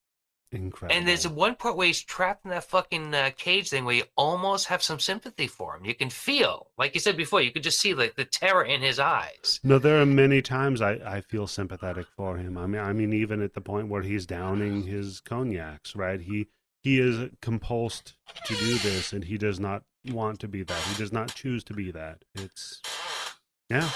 incredible. 0.51 0.97
And 0.97 1.07
there's 1.07 1.27
one 1.27 1.55
part 1.55 1.75
where 1.75 1.87
he's 1.87 2.01
trapped 2.01 2.45
in 2.45 2.51
that 2.51 2.63
fucking 2.63 3.13
uh, 3.13 3.31
cage 3.37 3.69
thing 3.69 3.85
where 3.85 3.95
you 3.95 4.03
almost 4.15 4.67
have 4.67 4.81
some 4.81 4.99
sympathy 4.99 5.47
for 5.47 5.75
him. 5.75 5.85
You 5.85 5.95
can 5.95 6.09
feel, 6.09 6.71
like 6.77 6.93
you 6.93 6.99
said 6.99 7.17
before, 7.17 7.41
you 7.41 7.51
could 7.51 7.63
just 7.63 7.79
see 7.79 7.93
like 7.93 8.15
the 8.15 8.25
terror 8.25 8.63
in 8.63 8.81
his 8.81 8.99
eyes. 8.99 9.59
No, 9.63 9.77
there 9.77 10.01
are 10.01 10.05
many 10.05 10.41
times 10.41 10.81
I, 10.81 10.93
I 11.05 11.21
feel 11.21 11.47
sympathetic 11.47 12.07
for 12.15 12.37
him. 12.37 12.57
I 12.57 12.65
mean, 12.65 12.81
I 12.81 12.93
mean, 12.93 13.13
even 13.13 13.41
at 13.41 13.53
the 13.53 13.61
point 13.61 13.89
where 13.89 14.01
he's 14.01 14.25
downing 14.25 14.83
his 14.87 15.19
cognacs, 15.21 15.95
right? 15.95 16.21
He 16.21 16.47
he 16.81 16.99
is 16.99 17.29
compulsed 17.41 18.13
to 18.45 18.55
do 18.55 18.77
this, 18.77 19.11
and 19.11 19.23
he 19.23 19.39
does 19.39 19.59
not 19.59 19.83
want 20.11 20.39
to 20.39 20.47
be 20.47 20.61
that. 20.61 20.81
He 20.83 20.95
does 20.95 21.11
not 21.11 21.33
choose 21.33 21.63
to 21.63 21.73
be 21.73 21.89
that. 21.91 22.23
It's 22.35 22.79
yeah. 23.69 23.89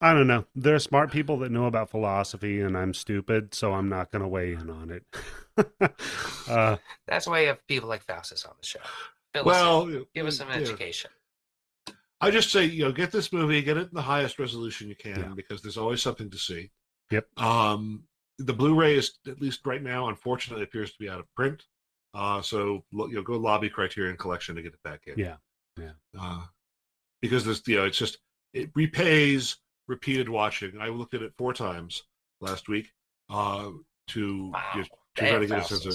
I 0.00 0.12
don't 0.12 0.26
know. 0.26 0.44
There 0.54 0.74
are 0.74 0.78
smart 0.78 1.10
people 1.10 1.38
that 1.38 1.50
know 1.50 1.64
about 1.64 1.90
philosophy, 1.90 2.60
and 2.60 2.76
I'm 2.76 2.92
stupid, 2.92 3.54
so 3.54 3.72
I'm 3.72 3.88
not 3.88 4.10
going 4.12 4.22
to 4.22 4.28
weigh 4.28 4.52
in 4.52 4.68
on 4.68 4.90
it. 4.90 5.04
uh, 6.50 6.76
That's 7.08 7.26
why 7.26 7.40
you 7.40 7.46
have 7.48 7.66
people 7.66 7.88
like 7.88 8.02
Faustus 8.02 8.44
on 8.44 8.52
the 8.60 8.66
show. 8.66 8.78
Fill 9.34 9.44
Well, 9.44 9.88
in. 9.88 10.06
give 10.14 10.26
us 10.26 10.36
some 10.36 10.48
yeah. 10.48 10.56
education. 10.56 11.10
I 12.20 12.30
just 12.30 12.50
say, 12.50 12.64
you 12.66 12.84
know, 12.84 12.92
get 12.92 13.10
this 13.10 13.32
movie, 13.32 13.62
get 13.62 13.78
it 13.78 13.88
in 13.88 13.94
the 13.94 14.02
highest 14.02 14.38
resolution 14.38 14.88
you 14.88 14.96
can 14.96 15.18
Yeah. 15.18 15.32
because 15.34 15.62
there's 15.62 15.78
always 15.78 16.02
something 16.02 16.30
to 16.30 16.38
see. 16.38 16.70
Yep. 17.10 17.26
Um, 17.40 18.04
the 18.38 18.52
Blu-ray 18.52 18.96
is 18.96 19.12
at 19.26 19.40
least 19.40 19.60
right 19.66 19.82
now, 19.82 20.08
unfortunately, 20.08 20.62
appears 20.64 20.92
to 20.92 20.98
be 20.98 21.08
out 21.08 21.20
of 21.20 21.34
print. 21.34 21.64
Uh, 22.12 22.40
so 22.42 22.84
you 22.92 23.12
know, 23.14 23.22
go 23.22 23.34
lobby 23.36 23.68
Criterion 23.70 24.16
Collection 24.16 24.56
to 24.56 24.62
get 24.62 24.72
it 24.74 24.82
back 24.82 25.02
in. 25.06 25.18
Yeah, 25.18 25.36
yeah. 25.78 25.92
Uh, 26.18 26.42
because 27.22 27.44
this, 27.44 27.62
you 27.66 27.76
know, 27.76 27.84
it's 27.84 27.98
just 27.98 28.18
it 28.52 28.70
repays 28.74 29.56
repeated 29.88 30.28
watching. 30.28 30.72
I 30.80 30.88
looked 30.88 31.14
at 31.14 31.22
it 31.22 31.32
four 31.38 31.52
times 31.52 32.02
last 32.40 32.68
week 32.68 32.88
uh, 33.30 33.70
to 34.08 34.50
Wow. 34.50 34.62
just 34.76 34.90
to 35.16 35.22
try 35.22 35.30
to 35.38 35.46
Damn, 35.46 35.48
get 35.48 35.58
a 35.58 35.64
sense 35.64 35.86
of. 35.86 35.94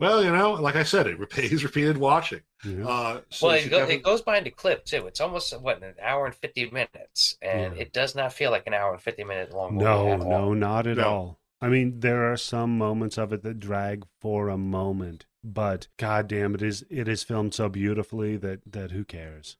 Well, 0.00 0.22
you 0.22 0.30
know, 0.30 0.52
like 0.52 0.76
I 0.76 0.84
said, 0.84 1.08
it 1.08 1.18
repays 1.18 1.64
repeated 1.64 1.96
watching. 1.96 2.40
yeah. 2.64 2.86
Uh, 2.86 3.20
so 3.30 3.48
Well, 3.48 3.56
it, 3.56 3.68
go, 3.70 3.84
it 3.84 4.02
goes 4.04 4.22
by 4.22 4.38
into 4.38 4.50
clip 4.52 4.84
too. 4.84 5.06
It's 5.08 5.20
almost 5.20 5.52
what 5.60 5.82
an 5.82 5.94
hour 6.02 6.26
and 6.26 6.34
fifty 6.34 6.70
minutes, 6.70 7.36
and 7.42 7.74
Yeah. 7.76 7.82
it 7.82 7.92
does 7.92 8.14
not 8.14 8.32
feel 8.32 8.50
like 8.52 8.66
an 8.66 8.74
hour 8.74 8.92
and 8.92 9.02
fifty 9.02 9.24
minute 9.24 9.52
long. 9.52 9.76
No, 9.76 10.12
at 10.12 10.20
all. 10.20 10.28
no, 10.28 10.54
not 10.54 10.86
at 10.86 10.98
No. 10.98 11.04
all. 11.08 11.40
I 11.60 11.68
mean, 11.68 11.98
there 11.98 12.30
are 12.30 12.36
some 12.36 12.78
moments 12.78 13.18
of 13.18 13.32
it 13.32 13.42
that 13.42 13.58
drag 13.58 14.06
for 14.20 14.48
a 14.48 14.56
moment, 14.56 15.26
but 15.42 15.88
goddamn, 15.96 16.54
it 16.54 16.62
is 16.62 16.84
it 16.88 17.08
is 17.08 17.24
filmed 17.24 17.52
so 17.54 17.68
beautifully 17.68 18.36
that 18.36 18.60
that 18.70 18.92
who 18.92 19.04
cares? 19.04 19.56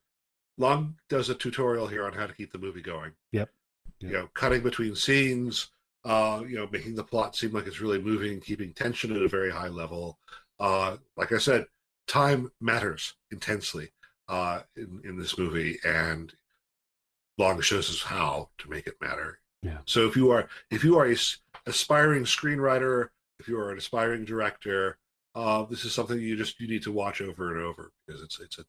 Lang 0.59 0.95
does 1.07 1.29
a 1.29 1.35
tutorial 1.35 1.87
here 1.87 2.05
on 2.05 2.13
how 2.13 2.27
to 2.27 2.33
keep 2.33 2.51
the 2.51 2.59
movie 2.59 2.81
going. 2.81 3.13
Yep. 3.31 3.49
You 3.99 4.11
know, 4.11 4.29
cutting 4.33 4.61
between 4.61 4.95
scenes, 4.95 5.71
uh, 6.05 6.43
you 6.47 6.57
know, 6.57 6.69
making 6.71 6.95
the 6.95 7.03
plot 7.03 7.35
seem 7.35 7.51
like 7.51 7.65
it's 7.65 7.81
really 7.81 7.99
moving, 7.99 8.39
keeping 8.39 8.73
tension 8.73 9.15
at 9.15 9.21
a 9.21 9.27
very 9.27 9.51
high 9.51 9.67
level. 9.67 10.19
Uh, 10.59 10.97
like 11.17 11.31
I 11.31 11.37
said, 11.37 11.65
time 12.07 12.51
matters 12.61 13.15
intensely 13.31 13.91
uh, 14.27 14.61
in 14.75 15.01
in 15.03 15.17
this 15.17 15.37
movie, 15.37 15.79
and 15.83 16.33
Lang 17.37 17.59
shows 17.61 17.89
us 17.89 18.03
how 18.03 18.49
to 18.59 18.69
make 18.69 18.87
it 18.87 19.01
matter. 19.01 19.39
Yeah. 19.63 19.79
So 19.85 20.07
if 20.07 20.15
you 20.15 20.31
are 20.31 20.47
if 20.71 20.83
you 20.83 20.97
are 20.97 21.05
a 21.05 21.13
s- 21.13 21.39
aspiring 21.65 22.23
screenwriter, 22.23 23.09
if 23.39 23.47
you 23.47 23.57
are 23.59 23.71
an 23.71 23.77
aspiring 23.77 24.23
director, 24.25 24.97
uh, 25.35 25.63
this 25.63 25.83
is 25.83 25.93
something 25.93 26.19
you 26.19 26.37
just 26.37 26.59
you 26.59 26.67
need 26.67 26.83
to 26.83 26.91
watch 26.91 27.21
over 27.21 27.55
and 27.55 27.65
over 27.65 27.91
because 28.05 28.21
it's 28.21 28.39
it's 28.39 28.59
a 28.59 28.65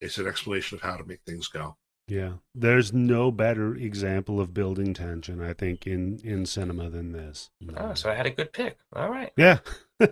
it's 0.00 0.18
an 0.18 0.26
explanation 0.26 0.76
of 0.76 0.82
how 0.82 0.96
to 0.96 1.04
make 1.04 1.20
things 1.26 1.48
go. 1.48 1.76
Yeah, 2.10 2.34
there's 2.56 2.92
no 2.92 3.30
better 3.30 3.72
example 3.76 4.40
of 4.40 4.52
building 4.52 4.94
tension, 4.94 5.40
I 5.40 5.52
think, 5.52 5.86
in 5.86 6.18
in 6.24 6.44
cinema 6.44 6.90
than 6.90 7.12
this. 7.12 7.50
Oh, 7.76 7.94
so 7.94 8.10
I 8.10 8.14
had 8.14 8.26
a 8.26 8.30
good 8.30 8.52
pick. 8.52 8.78
All 8.92 9.08
right. 9.08 9.32
Yeah. 9.36 9.58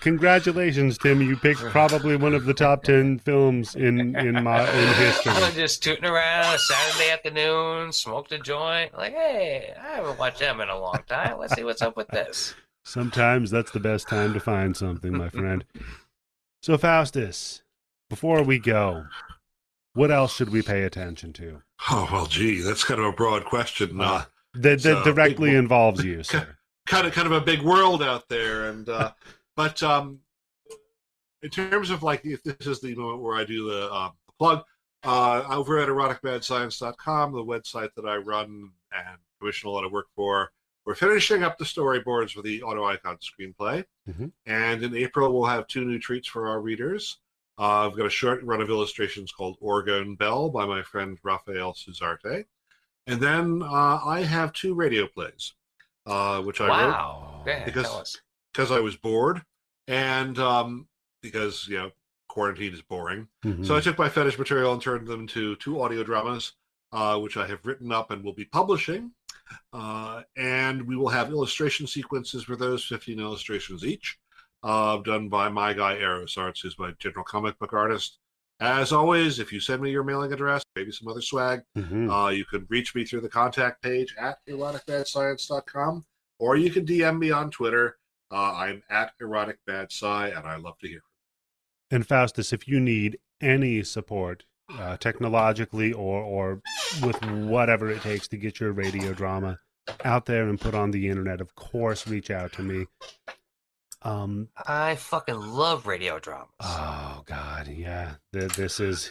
Congratulations, 0.00 0.96
Tim. 0.96 1.20
You 1.20 1.36
picked 1.36 1.60
probably 1.60 2.16
one 2.16 2.34
of 2.34 2.46
the 2.46 2.54
top 2.54 2.82
ten 2.82 3.18
films 3.18 3.74
in 3.74 4.16
in 4.16 4.42
my 4.42 4.62
in 4.62 4.94
history. 4.94 5.32
I'm 5.36 5.52
just 5.52 5.82
tooting 5.82 6.06
around 6.06 6.58
Saturday 6.58 7.10
afternoon, 7.10 7.92
smoked 7.92 8.32
a 8.32 8.38
joint. 8.38 8.96
Like, 8.96 9.12
hey, 9.12 9.74
I 9.78 9.96
haven't 9.96 10.18
watched 10.18 10.38
them 10.38 10.62
in 10.62 10.70
a 10.70 10.78
long 10.78 11.00
time. 11.06 11.38
Let's 11.38 11.54
see 11.56 11.64
what's 11.64 11.82
up 11.82 11.96
with 11.98 12.08
this. 12.08 12.54
Sometimes 12.84 13.50
that's 13.50 13.72
the 13.72 13.80
best 13.80 14.08
time 14.08 14.32
to 14.32 14.40
find 14.40 14.74
something, 14.74 15.14
my 15.14 15.28
friend. 15.28 15.64
So, 16.62 16.78
Faustus, 16.78 17.62
before 18.10 18.42
we 18.42 18.58
go, 18.58 19.06
what 19.94 20.10
else 20.10 20.36
should 20.36 20.50
we 20.50 20.60
pay 20.60 20.82
attention 20.82 21.32
to 21.34 21.62
Oh 21.90 22.06
well, 22.12 22.26
gee, 22.26 22.60
that's 22.60 22.84
kind 22.84 23.00
of 23.00 23.06
a 23.06 23.12
broad 23.12 23.46
question. 23.46 23.98
Uh, 24.00 24.24
that, 24.52 24.82
that 24.82 24.82
So, 24.82 25.04
directly 25.04 25.50
big- 25.50 25.58
involves 25.58 26.04
you, 26.04 26.22
sir? 26.24 26.56
kind 26.86 27.06
of 27.06 27.14
kind 27.14 27.26
of 27.26 27.32
a 27.32 27.40
big 27.40 27.62
world 27.62 28.02
out 28.02 28.28
there, 28.28 28.66
and 28.68 28.86
uh, 28.88 29.12
but 29.56 29.82
um, 29.82 30.18
in 31.42 31.48
terms 31.48 31.88
of 31.88 32.02
like 32.02 32.24
if 32.26 32.42
this 32.42 32.66
is 32.66 32.80
the 32.80 32.94
moment 32.94 33.22
where 33.22 33.36
I 33.36 33.44
do 33.44 33.70
the, 33.70 33.90
uh, 33.90 34.10
plug 34.38 34.62
uh, 35.04 35.44
over 35.48 35.78
at 35.78 35.88
eroticmadscience.com, 35.88 37.32
the 37.32 37.44
website 37.44 37.94
that 37.96 38.04
I 38.04 38.16
run 38.16 38.70
and 38.92 39.18
commission 39.40 39.68
a 39.68 39.72
lot 39.72 39.84
of 39.84 39.92
work 39.92 40.06
for. 40.14 40.50
We're 40.84 40.94
finishing 40.94 41.42
up 41.42 41.56
the 41.56 41.64
storyboards 41.64 42.32
for 42.32 42.42
the 42.42 42.62
Auto 42.62 42.84
Icon 42.84 43.18
screenplay, 43.18 43.84
Mhm. 44.10 44.32
and 44.46 44.82
in 44.82 44.94
April 44.96 45.32
we'll 45.32 45.48
have 45.48 45.66
two 45.66 45.84
new 45.84 45.98
treats 45.98 46.26
for 46.28 46.48
our 46.48 46.60
readers. 46.60 47.18
Uh, 47.60 47.86
I've 47.86 47.96
got 47.96 48.06
a 48.06 48.10
short 48.10 48.42
run 48.42 48.62
of 48.62 48.70
illustrations 48.70 49.32
called 49.32 49.58
Orgone 49.60 50.16
Bell 50.16 50.48
by 50.48 50.64
my 50.64 50.82
friend 50.82 51.18
Rafael 51.22 51.74
Suzarte, 51.74 52.46
and 53.06 53.20
then 53.20 53.62
uh, 53.62 54.00
I 54.04 54.22
have 54.22 54.54
two 54.54 54.72
radio 54.74 55.06
plays, 55.06 55.52
uh, 56.06 56.40
which 56.42 56.60
I 56.62 56.68
wrote 56.68 56.90
Wow. 56.90 57.42
Go 57.44 57.50
ahead, 57.52 57.66
Because- 57.66 58.20
because 58.52 58.70
I 58.72 58.80
was 58.80 58.96
bored 58.96 59.42
and 59.86 60.38
um, 60.38 60.88
because 61.22 61.68
you 61.68 61.76
know 61.78 61.90
quarantine 62.28 62.72
is 62.72 62.80
boring. 62.82 63.28
Mhm. 63.44 63.66
So 63.66 63.76
I 63.76 63.80
took 63.80 63.98
my 63.98 64.08
fetish 64.08 64.38
material 64.38 64.72
and 64.72 64.80
turned 64.80 65.06
them 65.06 65.20
into 65.20 65.54
two 65.56 65.80
audio 65.82 66.02
dramas, 66.02 66.52
uh, 66.92 67.18
which 67.18 67.36
I 67.36 67.46
have 67.46 67.64
written 67.66 67.92
up 67.92 68.10
and 68.10 68.24
will 68.24 68.32
be 68.32 68.44
publishing. 68.46 69.12
Uh, 69.72 70.22
and 70.36 70.82
we 70.86 70.96
will 70.96 71.08
have 71.08 71.28
illustration 71.30 71.86
sequences 71.86 72.44
for 72.44 72.54
those, 72.56 72.84
15 72.84 73.18
illustrations 73.20 73.84
each, 73.84 74.18
uh, 74.62 74.98
done 74.98 75.28
by 75.28 75.48
my 75.48 75.72
guy 75.72 75.96
Eros 75.96 76.36
Arts, 76.36 76.60
who's 76.60 76.78
my 76.78 76.92
general 76.98 77.24
comic 77.24 77.58
book 77.58 77.72
artist. 77.72 78.18
As 78.60 78.92
always, 78.92 79.38
if 79.38 79.52
you 79.52 79.60
send 79.60 79.80
me 79.80 79.90
your 79.90 80.04
mailing 80.04 80.32
address, 80.32 80.62
maybe 80.76 80.92
some 80.92 81.08
other 81.08 81.22
swag, 81.22 81.62
Mhm. 81.78 82.10
uh, 82.12 82.28
you 82.30 82.44
can 82.44 82.66
reach 82.68 82.94
me 82.94 83.04
through 83.04 83.22
the 83.22 83.28
contact 83.28 83.82
page 83.82 84.14
at 84.18 84.38
eroticbadscience.com 84.46 86.04
or 86.38 86.56
you 86.56 86.70
can 86.70 86.84
DM 86.84 87.18
me 87.18 87.30
on 87.30 87.50
Twitter. 87.50 87.98
Uh, 88.30 88.52
I'm 88.54 88.82
at 88.90 89.12
eroticbadsci, 89.20 90.36
and 90.36 90.46
I 90.46 90.56
love 90.56 90.78
to 90.80 90.88
hear. 90.88 91.00
And 91.90 92.06
Faustus, 92.06 92.52
if 92.52 92.68
you 92.68 92.78
need 92.80 93.18
any 93.40 93.82
support, 93.82 94.44
uh, 94.78 94.96
technologically 94.98 95.92
or 95.92 96.22
or 96.22 96.62
with 97.02 97.20
whatever 97.24 97.90
it 97.90 98.02
takes 98.02 98.28
to 98.28 98.36
get 98.36 98.60
your 98.60 98.72
radio 98.72 99.12
drama 99.12 99.58
out 100.04 100.26
there 100.26 100.48
and 100.48 100.60
put 100.60 100.74
on 100.74 100.90
the 100.92 101.08
internet, 101.08 101.40
of 101.40 101.54
course, 101.56 102.06
reach 102.06 102.30
out 102.30 102.52
to 102.52 102.62
me. 102.62 102.86
Um. 104.02 104.48
I 104.66 104.96
fucking 104.96 105.38
love 105.40 105.86
radio 105.86 106.18
dramas. 106.18 106.48
Oh 106.60 107.22
God, 107.26 107.68
yeah. 107.68 108.14
Th- 108.32 108.52
This 108.52 108.80
is 108.80 109.10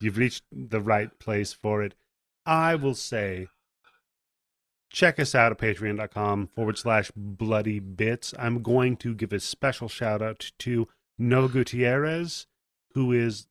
you've 0.00 0.16
reached 0.18 0.44
the 0.52 0.80
right 0.80 1.16
place 1.18 1.52
for 1.52 1.82
it. 1.82 1.94
I 2.46 2.74
will 2.74 2.94
say. 2.94 3.48
Check 4.90 5.18
us 5.18 5.34
out 5.34 5.52
at 5.52 5.58
patreon.com 5.58 6.48
forward 6.54 6.76
slash 6.76 7.10
bloody 7.16 7.80
bits. 7.80 8.34
I'm 8.38 8.62
going 8.62 8.98
to 8.98 9.14
give 9.14 9.32
a 9.32 9.40
special 9.40 9.88
shout 9.88 10.20
out 10.20 10.52
to 10.58 10.86
Noah 11.18 11.48
Gutierrez, 11.48 12.46
who 12.92 13.10
is 13.10 13.46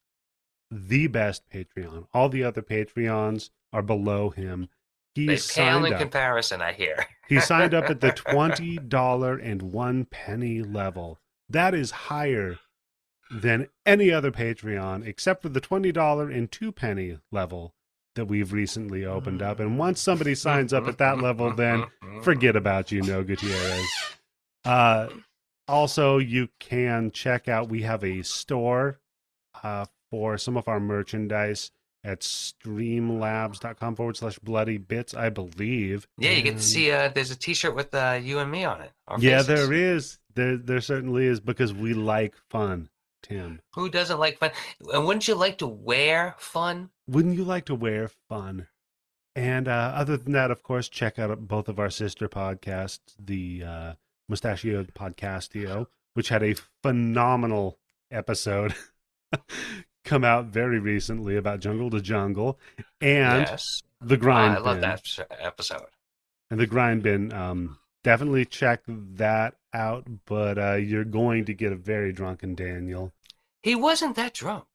the 0.70 1.08
best 1.08 1.42
Patreon. 1.50 2.06
All 2.14 2.30
the 2.30 2.44
other 2.44 2.62
Patreons 2.62 3.50
are 3.74 3.82
below 3.82 4.30
him. 4.30 4.70
They 5.16 5.24
He's 5.24 5.52
pale 5.52 5.66
signed 5.66 5.88
in 5.88 5.94
up. 5.94 6.00
comparison, 6.00 6.62
I 6.62 6.72
hear. 6.74 7.06
He 7.28 7.40
signed 7.42 7.74
up 7.74 7.90
at 7.90 8.02
the 8.02 8.12
twenty 8.12 8.78
dollar 8.78 9.38
and 9.38 9.62
one 9.62 10.06
penny 10.06 10.62
level. 10.62 11.20
That 11.50 11.74
is 11.74 11.92
higher 11.92 12.60
than 13.30 13.68
any 13.86 14.12
other 14.12 14.32
Patreon, 14.32 15.06
except 15.06 15.42
for 15.42 15.50
the 15.50 15.62
twenty 15.62 15.92
dollar 15.92 16.30
and 16.30 16.52
two 16.52 16.72
penny 16.72 17.18
level 17.32 17.74
that 18.16 18.26
we've 18.26 18.52
recently 18.54 19.06
opened 19.06 19.42
up. 19.42 19.60
And 19.60 19.78
once 19.78 20.02
somebody 20.02 20.36
signs 20.36 20.74
up 20.74 20.88
at 20.88 20.98
that 20.98 21.20
level, 21.20 21.54
then 21.54 21.86
forget 22.24 22.56
about 22.56 22.92
you, 22.92 23.02
Noah 23.02 23.24
Gutierrez. 23.24 23.86
Uh, 24.66 25.08
also, 25.68 26.18
you 26.18 26.50
can 26.60 27.12
check 27.12 27.48
out. 27.48 27.70
We 27.70 27.84
have 27.84 28.04
a 28.04 28.22
store 28.22 29.00
uh, 29.64 29.86
for 30.10 30.38
some 30.38 30.58
of 30.58 30.68
our 30.68 30.80
merchandise 30.80 31.72
at 32.04 32.22
streamlabs.com 32.22 33.96
forward 33.96 34.18
slash 34.18 34.40
bloody 34.40 34.78
bits, 34.78 35.14
I 35.14 35.30
believe. 35.30 36.08
Yeah, 36.18 36.32
you 36.32 36.42
get 36.42 36.58
to 36.58 36.64
see. 36.64 36.92
Uh, 36.92 37.10
there's 37.10 37.32
a 37.32 37.36
T-shirt 37.36 37.76
with 37.76 37.94
uh, 37.94 38.20
you 38.22 38.40
and 38.40 38.52
me 38.52 38.64
on 38.64 38.82
it. 38.82 38.92
Yeah, 39.20 39.42
faces. 39.42 39.48
there 39.48 39.74
is. 39.74 40.20
There, 40.34 40.58
there 40.58 40.82
certainly 40.82 41.26
is 41.28 41.40
because 41.40 41.74
we 41.74 41.94
like 41.94 42.36
fun, 42.50 42.90
Tim. 43.22 43.62
Who 43.76 43.90
doesn't 43.90 44.20
like 44.20 44.40
fun? 44.40 44.52
And 44.94 45.06
wouldn't 45.06 45.28
you 45.28 45.36
like 45.36 45.58
to 45.60 45.68
wear 45.68 46.36
fun? 46.38 46.90
Wouldn't 47.08 47.36
you 47.36 47.44
like 47.44 47.66
to 47.66 47.76
wear 47.76 48.10
fun? 48.30 48.68
And 49.36 49.68
uh, 49.68 49.94
other 49.96 50.18
than 50.18 50.34
that, 50.34 50.52
of 50.52 50.64
course, 50.64 50.90
check 50.90 51.18
out 51.18 51.48
both 51.48 51.70
of 51.70 51.80
our 51.80 51.90
sister 51.90 52.28
podcasts, 52.28 53.16
the 53.20 53.64
uh, 53.64 53.94
Mustachio 54.28 54.84
Podcastio, 54.84 55.88
which 56.14 56.30
had 56.30 56.44
a 56.44 56.56
phenomenal 56.82 57.78
episode 58.10 58.76
come 60.04 60.24
out 60.24 60.46
very 60.46 60.80
recently 60.80 61.36
about 61.36 61.60
Jungle 61.60 61.90
to 61.92 62.02
Jungle, 62.02 62.60
and 63.00 63.48
yes, 63.48 63.82
the 64.00 64.18
Grind 64.18 64.56
I 64.56 64.60
love 64.60 64.82
Bin. 64.82 64.82
that 64.82 65.28
episode. 65.40 65.88
And 66.50 66.60
the 66.60 66.68
Grind 66.68 67.04
Bin. 67.04 67.32
Um, 67.32 67.78
definitely 68.04 68.46
check 68.46 68.82
that 68.88 69.56
out, 69.74 70.06
but 70.26 70.58
uh, 70.58 70.74
you're 70.76 71.06
going 71.06 71.46
to 71.46 71.54
get 71.54 71.72
a 71.72 71.78
very 71.78 72.12
drunken 72.12 72.56
Daniel. 72.56 73.14
He 73.64 73.76
wasn't 73.76 74.16
that 74.16 74.34
drunk. 74.34 74.66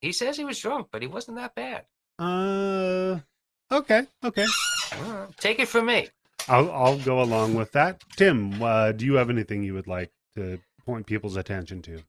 He 0.00 0.12
says 0.12 0.36
he 0.36 0.44
was 0.44 0.58
drunk, 0.58 0.88
but 0.90 1.02
he 1.02 1.08
wasn't 1.08 1.38
that 1.38 1.54
bad. 1.54 1.86
Uh, 2.18 3.20
okay, 3.70 4.06
okay. 4.22 4.46
Take 5.38 5.60
it 5.60 5.68
from 5.68 5.86
me. 5.86 6.08
I'll 6.48 6.70
I'll 6.72 6.98
go 6.98 7.22
along 7.22 7.54
with 7.54 7.72
that. 7.72 8.02
Tim, 8.16 8.62
uh, 8.62 8.92
do 8.92 9.04
you 9.04 9.14
have 9.14 9.30
anything 9.30 9.62
you 9.62 9.74
would 9.74 9.86
like 9.86 10.10
to 10.36 10.58
point 10.84 11.06
people's 11.06 11.36
attention 11.36 11.82
to? 11.82 12.02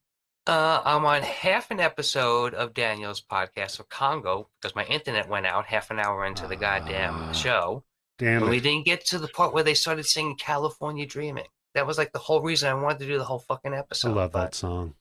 Uh, 0.45 0.81
I'm 0.83 1.05
on 1.05 1.21
half 1.21 1.71
an 1.71 1.79
episode 1.79 2.53
of 2.53 2.73
Daniel's 2.73 3.21
podcast 3.21 3.79
of 3.79 3.87
Congo 3.87 4.49
because 4.61 4.75
my 4.75 4.83
internet 4.85 5.29
went 5.29 5.45
out 5.45 5.65
half 5.67 5.89
an 5.89 5.99
hour 5.99 6.25
into 6.25 6.47
the 6.47 6.57
goddamn 6.57 7.15
Ah. 7.15 7.31
show. 7.31 7.83
Damn 8.19 8.49
we 8.49 8.59
didn't 8.59 8.85
get 8.85 9.05
to 9.07 9.19
the 9.19 9.27
part 9.29 9.53
where 9.53 9.63
they 9.63 9.73
started 9.73 10.05
singing 10.05 10.35
California 10.35 11.05
Dreaming. 11.05 11.47
That 11.75 11.87
was 11.87 11.97
like 11.97 12.11
the 12.11 12.19
whole 12.19 12.41
reason 12.41 12.69
I 12.69 12.73
wanted 12.73 12.99
to 12.99 13.07
do 13.07 13.17
the 13.17 13.23
whole 13.23 13.39
fucking 13.39 13.73
episode. 13.73 14.09
I 14.09 14.13
love 14.13 14.31
that 14.33 14.53
song. 14.53 14.95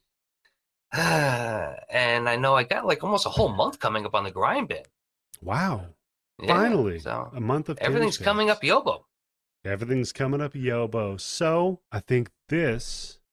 but- 0.93 0.99
and 1.91 2.29
I 2.29 2.37
know 2.37 2.55
I 2.55 2.63
got 2.63 2.87
like 2.87 3.03
almost 3.03 3.27
a 3.27 3.31
whole 3.31 3.49
month 3.49 3.81
coming 3.81 4.07
up 4.07 4.15
on 4.15 4.25
the 4.25 4.31
grind 4.31 4.69
bin. 4.69 4.85
Wow! 5.41 5.87
Yeah, 6.41 6.55
Finally, 6.55 7.01
So 7.01 7.31
a 7.35 7.41
month 7.41 7.69
of 7.69 7.79
everything's 7.79 8.17
coming 8.19 8.49
up 8.49 8.63
Yobo. 8.63 9.05
Everything's 9.65 10.13
coming 10.13 10.41
up, 10.41 10.55
Yobo. 10.55 11.21
So 11.21 11.81
I 11.91 12.01
think 12.01 12.31
this 12.49 13.19